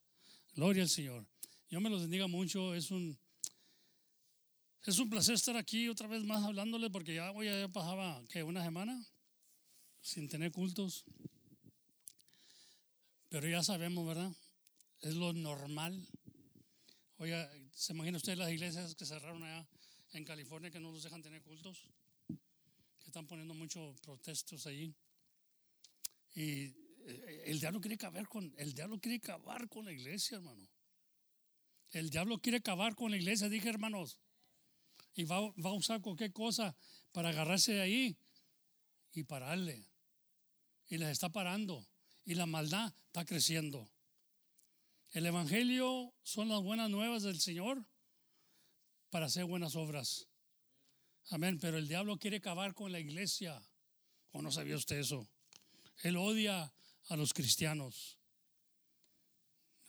Gloria 0.54 0.82
al 0.82 0.88
Señor. 0.88 1.26
Yo 1.68 1.80
me 1.80 1.90
los 1.90 2.02
bendiga 2.02 2.26
mucho. 2.26 2.74
Es 2.74 2.90
un, 2.90 3.18
es 4.84 4.98
un 4.98 5.10
placer 5.10 5.34
estar 5.34 5.56
aquí 5.56 5.88
otra 5.88 6.08
vez 6.08 6.24
más 6.24 6.44
hablándole 6.44 6.90
porque 6.90 7.14
ya, 7.14 7.30
voy 7.30 7.46
ya 7.46 7.68
pasaba 7.68 8.22
que 8.28 8.42
una 8.42 8.64
semana 8.64 9.04
sin 10.00 10.28
tener 10.28 10.50
cultos. 10.50 11.04
Pero 13.28 13.46
ya 13.48 13.62
sabemos, 13.62 14.06
¿verdad? 14.06 14.32
Es 15.02 15.14
lo 15.14 15.32
normal. 15.34 16.08
Oiga, 17.20 17.50
¿se 17.74 17.92
imagina 17.92 18.16
usted 18.16 18.36
las 18.36 18.48
iglesias 18.48 18.94
que 18.94 19.04
cerraron 19.04 19.42
allá 19.42 19.66
en 20.12 20.24
California 20.24 20.70
que 20.70 20.78
no 20.78 20.92
los 20.92 21.02
dejan 21.02 21.20
tener 21.20 21.42
cultos? 21.42 21.82
Que 22.28 23.06
están 23.06 23.26
poniendo 23.26 23.54
muchos 23.54 24.00
protestos 24.00 24.68
allí. 24.68 24.94
Y 26.36 26.66
eh, 27.06 27.42
el 27.46 27.58
diablo 27.58 27.80
quiere 27.80 27.96
acabar 27.96 28.28
con 28.28 28.54
el 28.56 28.72
diablo 28.72 29.00
quiere 29.00 29.16
acabar 29.16 29.68
con 29.68 29.84
la 29.84 29.92
iglesia, 29.92 30.36
hermano. 30.36 30.68
El 31.90 32.08
diablo 32.08 32.38
quiere 32.38 32.58
acabar 32.58 32.94
con 32.94 33.10
la 33.10 33.16
iglesia, 33.16 33.48
dije, 33.48 33.68
hermanos. 33.68 34.20
Y 35.14 35.24
va, 35.24 35.40
va 35.40 35.70
a 35.70 35.74
usar 35.74 36.00
cualquier 36.00 36.32
cosa 36.32 36.76
para 37.10 37.30
agarrarse 37.30 37.72
de 37.72 37.80
ahí 37.80 38.16
y 39.12 39.24
pararle. 39.24 39.84
Y 40.86 40.98
les 40.98 41.08
está 41.08 41.30
parando. 41.30 41.84
Y 42.24 42.36
la 42.36 42.46
maldad 42.46 42.94
está 43.06 43.24
creciendo. 43.24 43.90
El 45.12 45.26
Evangelio 45.26 46.12
son 46.22 46.48
las 46.48 46.62
buenas 46.62 46.90
nuevas 46.90 47.22
del 47.22 47.40
Señor 47.40 47.84
para 49.10 49.26
hacer 49.26 49.44
buenas 49.46 49.74
obras. 49.74 50.28
Amén. 51.30 51.58
Pero 51.60 51.78
el 51.78 51.88
diablo 51.88 52.18
quiere 52.18 52.38
acabar 52.38 52.74
con 52.74 52.92
la 52.92 53.00
iglesia. 53.00 53.62
¿O 54.32 54.42
no 54.42 54.52
sabía 54.52 54.76
usted 54.76 54.98
eso? 54.98 55.26
Él 56.02 56.16
odia 56.16 56.72
a 57.08 57.16
los 57.16 57.32
cristianos. 57.32 58.18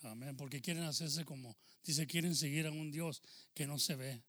Amén. 0.03 0.37
Porque 0.37 0.61
quieren 0.61 0.83
hacerse 0.83 1.25
como, 1.25 1.57
dice, 1.83 2.07
quieren 2.07 2.35
seguir 2.35 2.65
a 2.67 2.71
un 2.71 2.91
Dios 2.91 3.21
que 3.53 3.67
no 3.67 3.77
se 3.77 3.95
ve, 3.95 4.23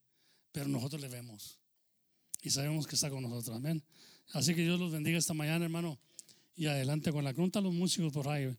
pero 0.51 0.69
nosotros 0.69 1.01
le 1.01 1.09
vemos. 1.09 1.61
Y 2.43 2.51
sabemos 2.51 2.87
que 2.87 2.97
está 2.97 3.11
con 3.11 3.23
nosotros. 3.23 3.57
Amén. 3.57 3.85
Así 4.33 4.55
que 4.55 4.63
Dios 4.63 4.81
los 4.81 4.91
bendiga 4.91 5.19
esta 5.19 5.35
mañana, 5.35 5.65
hermano. 5.65 6.01
Y 6.57 6.67
adelante 6.67 7.13
con 7.13 7.25
la 7.25 7.33
crunta 7.33 7.61
los 7.61 7.73
músicos 7.73 8.13
por 8.13 8.29
ahí. 8.29 8.55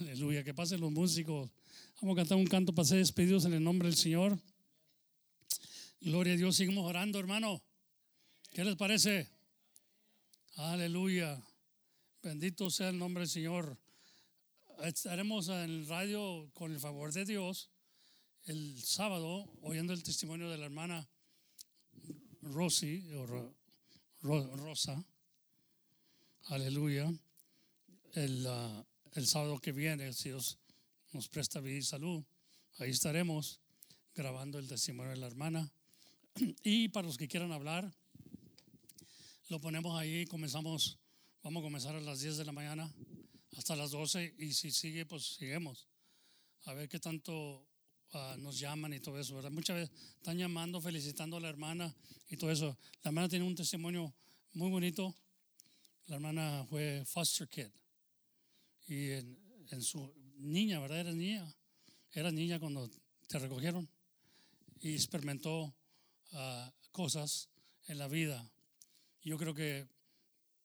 Aleluya. 0.00 0.42
Que 0.44 0.54
pasen 0.54 0.80
los 0.80 0.90
músicos. 0.90 1.50
Vamos 2.00 2.14
a 2.14 2.20
cantar 2.20 2.38
un 2.38 2.46
canto 2.46 2.74
para 2.74 2.86
ser 2.86 2.98
despedidos 2.98 3.44
en 3.44 3.54
el 3.54 3.62
nombre 3.62 3.88
del 3.88 3.96
Señor. 3.96 4.38
Gloria 6.00 6.34
a 6.34 6.36
Dios. 6.36 6.56
Seguimos 6.56 6.84
orando, 6.84 7.18
hermano. 7.18 7.62
¿Qué 8.52 8.64
les 8.64 8.76
parece? 8.76 9.28
Aleluya. 10.56 11.42
Bendito 12.22 12.70
sea 12.70 12.88
el 12.88 12.98
nombre 12.98 13.22
del 13.22 13.30
Señor. 13.30 13.78
Estaremos 14.82 15.48
en 15.48 15.56
el 15.56 15.86
radio 15.86 16.50
con 16.52 16.72
el 16.72 16.80
favor 16.80 17.12
de 17.12 17.24
Dios 17.24 17.70
el 18.46 18.80
sábado 18.82 19.50
oyendo 19.62 19.92
el 19.92 20.02
testimonio 20.02 20.48
de 20.48 20.58
la 20.58 20.66
hermana 20.66 21.08
Rosy 22.42 23.10
o 23.12 23.26
Rosa. 24.22 25.04
Aleluya. 26.44 27.12
El, 28.12 28.46
uh, 28.46 28.84
el, 29.16 29.26
sábado 29.26 29.58
que 29.58 29.72
viene, 29.72 30.12
si 30.12 30.28
Dios 30.28 30.58
nos 31.12 31.28
presta 31.28 31.60
vida 31.60 31.78
y 31.78 31.82
salud, 31.82 32.22
ahí 32.78 32.90
estaremos 32.90 33.60
grabando 34.14 34.58
el 34.58 34.68
testimonio 34.68 35.10
de 35.10 35.18
la 35.18 35.26
hermana. 35.26 35.70
Y 36.62 36.88
para 36.88 37.06
los 37.06 37.16
que 37.16 37.28
quieran 37.28 37.52
hablar, 37.52 37.92
lo 39.48 39.60
ponemos 39.60 39.98
ahí, 39.98 40.26
comenzamos, 40.26 40.98
vamos 41.42 41.60
a 41.60 41.64
comenzar 41.64 41.94
a 41.94 42.00
las 42.00 42.20
10 42.20 42.36
de 42.36 42.44
la 42.44 42.52
mañana 42.52 42.92
hasta 43.56 43.74
las 43.76 43.90
12 43.90 44.34
y 44.38 44.52
si 44.52 44.70
sigue, 44.70 45.06
pues 45.06 45.36
seguimos. 45.36 45.86
A 46.64 46.74
ver 46.74 46.88
qué 46.88 46.98
tanto 46.98 47.66
uh, 48.12 48.36
nos 48.38 48.58
llaman 48.58 48.92
y 48.92 49.00
todo 49.00 49.18
eso, 49.18 49.34
¿verdad? 49.34 49.50
Muchas 49.50 49.76
veces 49.76 49.96
están 50.16 50.36
llamando, 50.36 50.80
felicitando 50.80 51.36
a 51.36 51.40
la 51.40 51.48
hermana 51.48 51.94
y 52.28 52.36
todo 52.36 52.50
eso. 52.50 52.76
La 53.02 53.08
hermana 53.10 53.28
tiene 53.28 53.44
un 53.44 53.54
testimonio 53.54 54.12
muy 54.52 54.68
bonito. 54.68 55.14
La 56.06 56.16
hermana 56.16 56.66
fue 56.68 57.04
foster 57.06 57.48
kid. 57.48 57.68
Y 58.86 59.10
en, 59.10 59.82
su 59.82 60.12
niña, 60.38 60.80
¿verdad? 60.80 61.00
Era 61.00 61.12
niña. 61.12 61.54
Era 62.12 62.30
niña 62.30 62.58
cuando 62.58 62.90
te 63.26 63.38
recogieron. 63.38 63.88
Y 64.80 64.94
experimentó 64.94 65.74
ah, 66.32 66.72
cosas 66.92 67.48
en 67.88 67.98
la 67.98 68.08
vida. 68.08 68.48
Yo 69.22 69.38
creo 69.38 69.54
que 69.54 69.86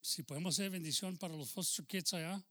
si 0.02 0.24
podemos 0.24 0.56
hacer 0.56 0.70
bendición 0.70 1.18
para 1.18 1.36
los 1.36 1.52
foster 1.52 1.86
kids 1.86 2.14
allá, 2.14 2.44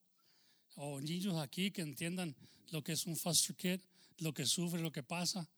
o 0.76 1.00
niños 1.00 1.36
aquí 1.38 1.70
que 1.70 1.82
entiendan 1.82 2.34
lo 2.70 2.82
que 2.82 2.92
es 2.92 3.06
un 3.06 3.16
foster 3.16 3.56
kid, 3.56 3.80
lo 4.18 4.32
que 4.32 4.46
sufre, 4.46 4.80
lo 4.80 4.92
que 4.92 5.02
pasa, 5.02 5.48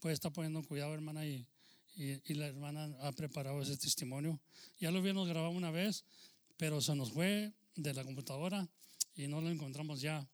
pues 0.00 0.14
está 0.14 0.30
poniendo 0.30 0.62
cuidado, 0.62 0.94
hermana, 0.94 1.26
y 1.26 1.46
y, 1.98 2.34
la 2.34 2.46
hermana 2.46 2.94
ha 3.00 3.12
preparado 3.12 3.60
ese 3.60 3.76
testimonio. 3.76 4.40
Ya 4.78 4.90
lo 4.90 4.98
habíamos 4.98 5.28
grabado 5.28 5.50
una 5.50 5.72
vez, 5.72 6.04
pero 6.56 6.80
se 6.80 6.94
nos 6.94 7.10
fue 7.12 7.52
de 7.74 7.92
la 7.92 8.04
computadora 8.04 8.68
y 9.18 9.26
no 9.26 9.40
lo 9.40 9.50
encontramos 9.50 10.00
ya. 10.00 10.26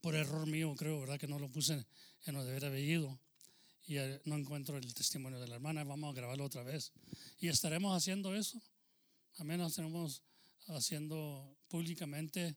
Por 0.00 0.16
error 0.16 0.46
mío, 0.48 0.74
creo, 0.76 1.00
¿verdad? 1.00 1.18
Que 1.18 1.28
no 1.28 1.38
lo 1.38 1.48
puse 1.48 1.86
en 2.26 2.34
lo 2.34 2.44
de 2.44 2.66
haber 2.66 2.84
ido. 2.84 3.18
y 3.86 3.98
eh, 3.98 4.20
no 4.24 4.36
encuentro 4.36 4.76
el 4.76 4.92
testimonio 4.94 5.38
de 5.38 5.46
la 5.46 5.54
hermana, 5.54 5.84
vamos 5.84 6.10
a 6.10 6.16
grabarlo 6.16 6.44
otra 6.44 6.64
vez. 6.64 6.92
Y 7.38 7.48
estaremos 7.48 7.96
haciendo 7.96 8.34
eso. 8.34 8.60
Amén, 9.38 9.58
nos 9.58 9.72
estaremos 9.72 10.22
haciendo 10.66 11.56
públicamente, 11.68 12.56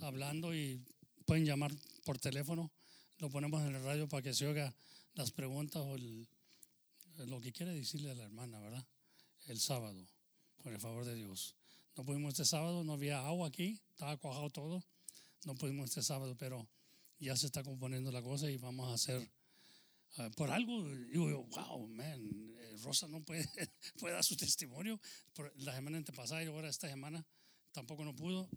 hablando 0.00 0.52
y 0.52 0.84
pueden 1.26 1.44
llamar 1.44 1.72
por 2.04 2.18
teléfono. 2.18 2.72
Lo 3.18 3.30
ponemos 3.30 3.62
en 3.62 3.76
el 3.76 3.82
radio 3.84 4.08
para 4.08 4.22
que 4.22 4.34
se 4.34 4.48
oiga 4.48 4.74
las 5.14 5.30
preguntas 5.30 5.82
o 5.82 5.96
lo 7.26 7.40
que 7.40 7.52
quiere 7.52 7.72
decirle 7.72 8.10
a 8.10 8.14
la 8.14 8.24
hermana, 8.24 8.58
¿verdad? 8.58 8.84
El 9.46 9.60
sábado, 9.60 10.04
por 10.62 10.72
el 10.72 10.80
favor 10.80 11.04
de 11.04 11.14
Dios. 11.14 11.54
No 11.96 12.04
pudimos 12.04 12.30
este 12.34 12.44
sábado, 12.44 12.84
no 12.84 12.94
había 12.94 13.26
agua 13.26 13.48
aquí, 13.48 13.80
estaba 13.90 14.16
cuajado 14.16 14.50
todo. 14.50 14.84
No 15.44 15.54
pudimos 15.54 15.90
este 15.90 16.02
sábado, 16.02 16.36
pero 16.36 16.68
ya 17.18 17.36
se 17.36 17.46
está 17.46 17.62
componiendo 17.62 18.12
la 18.12 18.22
cosa 18.22 18.50
y 18.50 18.56
vamos 18.56 18.90
a 18.90 18.94
hacer 18.94 19.28
Ah, 20.16 20.28
por 20.36 20.50
algo, 20.50 20.84
digo, 20.88 21.44
wow, 21.44 21.86
man, 21.86 22.54
eh, 22.58 22.76
Rosa 22.82 23.06
no 23.06 23.22
puede, 23.22 23.48
puede 23.98 24.14
dar 24.14 24.24
su 24.24 24.36
testimonio. 24.36 25.00
Por 25.34 25.52
la 25.58 25.74
semana 25.74 25.98
antepasada 25.98 26.42
y 26.42 26.48
ahora 26.48 26.68
esta 26.68 26.88
semana 26.88 27.24
tampoco 27.72 28.04
no 28.04 28.14
pudo, 28.16 28.48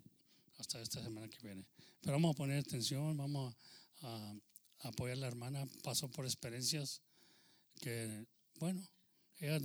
hasta 0.57 0.81
esta 0.81 1.03
semana 1.03 1.27
que 1.27 1.39
viene. 1.45 1.65
Pero 2.01 2.13
vamos 2.13 2.33
a 2.33 2.37
poner 2.37 2.59
atención, 2.59 3.15
vamos 3.17 3.55
a, 4.01 4.33
apoyar 4.79 5.17
a 5.17 5.21
la 5.21 5.27
hermana. 5.27 5.67
Pasó 5.83 6.09
por 6.09 6.25
experiencias 6.25 7.01
que, 7.79 8.25
bueno, 8.55 8.85
ella 9.39 9.59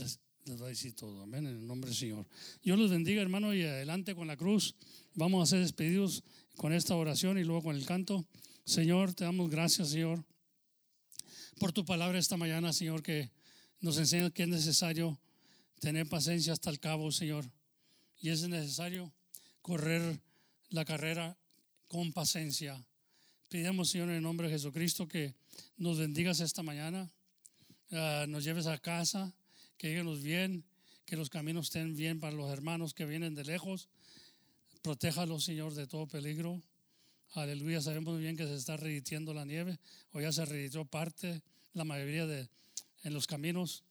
les, 0.49 0.63
va 0.63 0.69
a 0.69 0.93
todo. 0.97 1.23
Amén, 1.23 1.47
en 1.47 1.57
el 1.57 1.67
nombre 1.67 1.91
del 1.91 1.99
Señor. 1.99 2.27
Dios 2.63 2.79
los 2.79 2.91
bendiga, 2.91 3.23
hermano, 3.23 3.55
y 3.55 3.63
adelante 3.63 4.15
con 4.15 4.27
la 4.27 4.37
cruz. 4.37 4.75
Vamos 5.15 5.43
a 5.43 5.47
ser 5.51 5.61
despedidos 5.61 6.25
con 6.57 6.73
esta 6.73 6.95
oración 6.97 7.39
y 7.39 7.45
luego 7.45 7.63
con 7.65 7.77
el 7.77 7.87
canto. 7.87 8.27
Señor, 8.65 9.15
te 9.15 9.25
damos 9.25 9.51
gracias, 9.51 9.91
Señor 9.91 10.25
por 11.59 11.73
tu 11.73 11.85
palabra 11.85 12.19
esta 12.19 12.37
mañana, 12.37 12.73
Señor, 12.73 13.03
que 13.03 13.31
nos 13.81 13.99
enseña 13.99 14.31
que 14.31 14.45
es 14.45 14.49
necesario 14.49 15.19
tener 15.81 16.09
paciencia 16.09 16.53
hasta 16.53 16.71
el 16.71 16.79
cabo, 16.79 17.11
Señor. 17.11 17.51
Y 18.21 18.31
es 18.31 18.49
necesario 18.49 19.13
correr 19.61 20.21
la 20.71 20.85
carrera 20.85 21.37
con 21.89 22.13
paciencia. 22.13 22.85
Pidemos, 23.49 23.91
Señor, 23.91 24.11
en 24.11 24.17
el 24.17 24.23
nombre 24.23 24.49
de 24.49 24.55
Jesucristo, 24.55 25.09
que 25.09 25.35
nos 25.77 25.99
bendigas 25.99 26.41
esta 26.41 26.63
mañana, 26.63 27.11
ah, 27.93 28.27
nos 28.29 28.45
lleves 28.45 28.67
a 28.67 28.79
casa, 28.79 29.35
que 29.79 29.89
lleguemos 29.89 30.23
bien, 30.23 30.65
que 31.07 31.17
los 31.17 31.31
caminos 31.31 31.67
estén 31.67 31.97
bien 31.97 32.21
para 32.21 32.37
los 32.37 32.51
hermanos 32.51 32.93
que 32.93 33.07
vienen 33.07 33.35
de 33.35 33.45
lejos. 33.45 33.89
Protéjalos, 34.83 35.45
Señor, 35.45 35.73
de 35.75 35.87
todo 35.87 36.07
peligro. 36.07 36.61
Aleluya, 37.33 37.81
sabemos 37.81 38.19
bien 38.19 38.37
que 38.37 38.47
se 38.47 38.57
está 38.57 38.77
reditiendo 38.77 39.33
la 39.33 39.45
nieve, 39.45 39.79
o 40.13 40.21
ya 40.21 40.33
se 40.33 40.45
reditió 40.45 40.85
parte, 40.85 41.43
la 41.73 41.85
mayoría 41.85 42.27
de 42.27 42.49
en 43.05 43.15
los 43.15 43.27
caminos. 43.27 43.85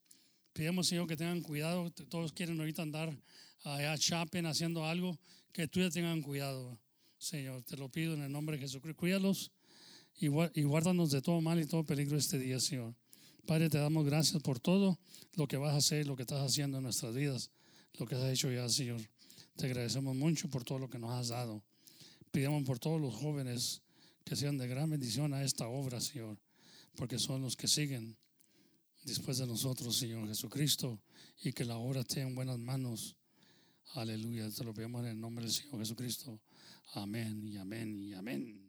Pidemos, 0.54 0.88
Señor, 0.88 1.08
que 1.08 1.16
tengan 1.16 1.42
cuidado. 1.42 1.92
Todos 2.10 2.34
quieren 2.34 2.60
ahorita 2.60 2.82
andar 2.82 3.16
allá 3.64 3.96
shopping, 3.96 4.46
haciendo 4.46 4.86
algo, 4.86 5.18
que 5.54 5.68
tú 5.68 5.80
ya 5.80 5.90
tengan 5.90 6.22
cuidado, 6.22 6.78
Señor. 7.18 7.64
Te 7.64 7.78
lo 7.78 7.90
pido 7.90 8.14
en 8.14 8.24
el 8.24 8.32
nombre 8.32 8.58
de 8.58 8.64
Jesucristo. 8.64 9.00
Cuídalos 9.00 9.52
y 10.20 10.28
guárdanos 10.64 11.12
de 11.12 11.22
todo 11.22 11.42
mal 11.42 11.60
y 11.62 11.66
todo 11.66 11.84
peligro 11.84 12.18
este 12.18 12.40
día, 12.40 12.60
Señor. 12.60 12.96
Padre, 13.48 13.70
te 13.70 13.78
damos 13.78 14.06
gracias 14.06 14.44
por 14.44 14.60
todo 14.60 15.00
lo 15.36 15.48
que 15.48 15.56
vas 15.56 15.74
a 15.74 15.78
hacer, 15.78 16.06
lo 16.06 16.18
que 16.18 16.24
estás 16.24 16.42
haciendo 16.42 16.80
en 16.80 16.84
nuestras 16.84 17.16
vidas, 17.16 17.50
lo 17.98 18.06
que 18.06 18.16
has 18.16 18.26
hecho 18.26 18.52
ya, 18.52 18.68
Señor. 18.68 19.00
Te 19.56 19.68
agradecemos 19.68 20.14
mucho 20.18 20.50
por 20.50 20.66
todo 20.66 20.80
lo 20.80 20.90
que 20.90 21.00
nos 21.00 21.12
has 21.12 21.30
dado. 21.30 21.64
Pidamos 22.30 22.64
por 22.66 22.78
todos 22.78 23.00
los 23.00 23.16
jóvenes 23.16 23.82
que 24.26 24.36
sean 24.36 24.58
de 24.58 24.68
gran 24.68 24.90
bendición 24.90 25.34
a 25.34 25.44
esta 25.44 25.66
obra, 25.70 26.02
Señor, 26.02 26.38
porque 26.98 27.18
son 27.18 27.42
los 27.42 27.56
que 27.56 27.70
siguen 27.70 28.18
después 29.06 29.38
de 29.38 29.48
nosotros, 29.48 29.96
Señor 29.96 30.28
Jesucristo, 30.28 31.00
y 31.42 31.54
que 31.54 31.64
la 31.64 31.78
obra 31.78 32.02
esté 32.02 32.20
en 32.20 32.36
buenas 32.36 32.60
manos. 32.60 33.16
Aleluya, 33.94 34.52
te 34.52 34.66
lo 34.66 34.74
pedimos 34.74 35.06
en 35.06 35.12
el 35.12 35.22
nombre 35.22 35.46
del 35.46 35.54
Señor 35.54 35.80
Jesucristo. 35.80 36.42
Amén 36.96 37.48
y 37.48 37.56
amén 37.56 37.98
y 37.98 38.14
amén. 38.14 38.67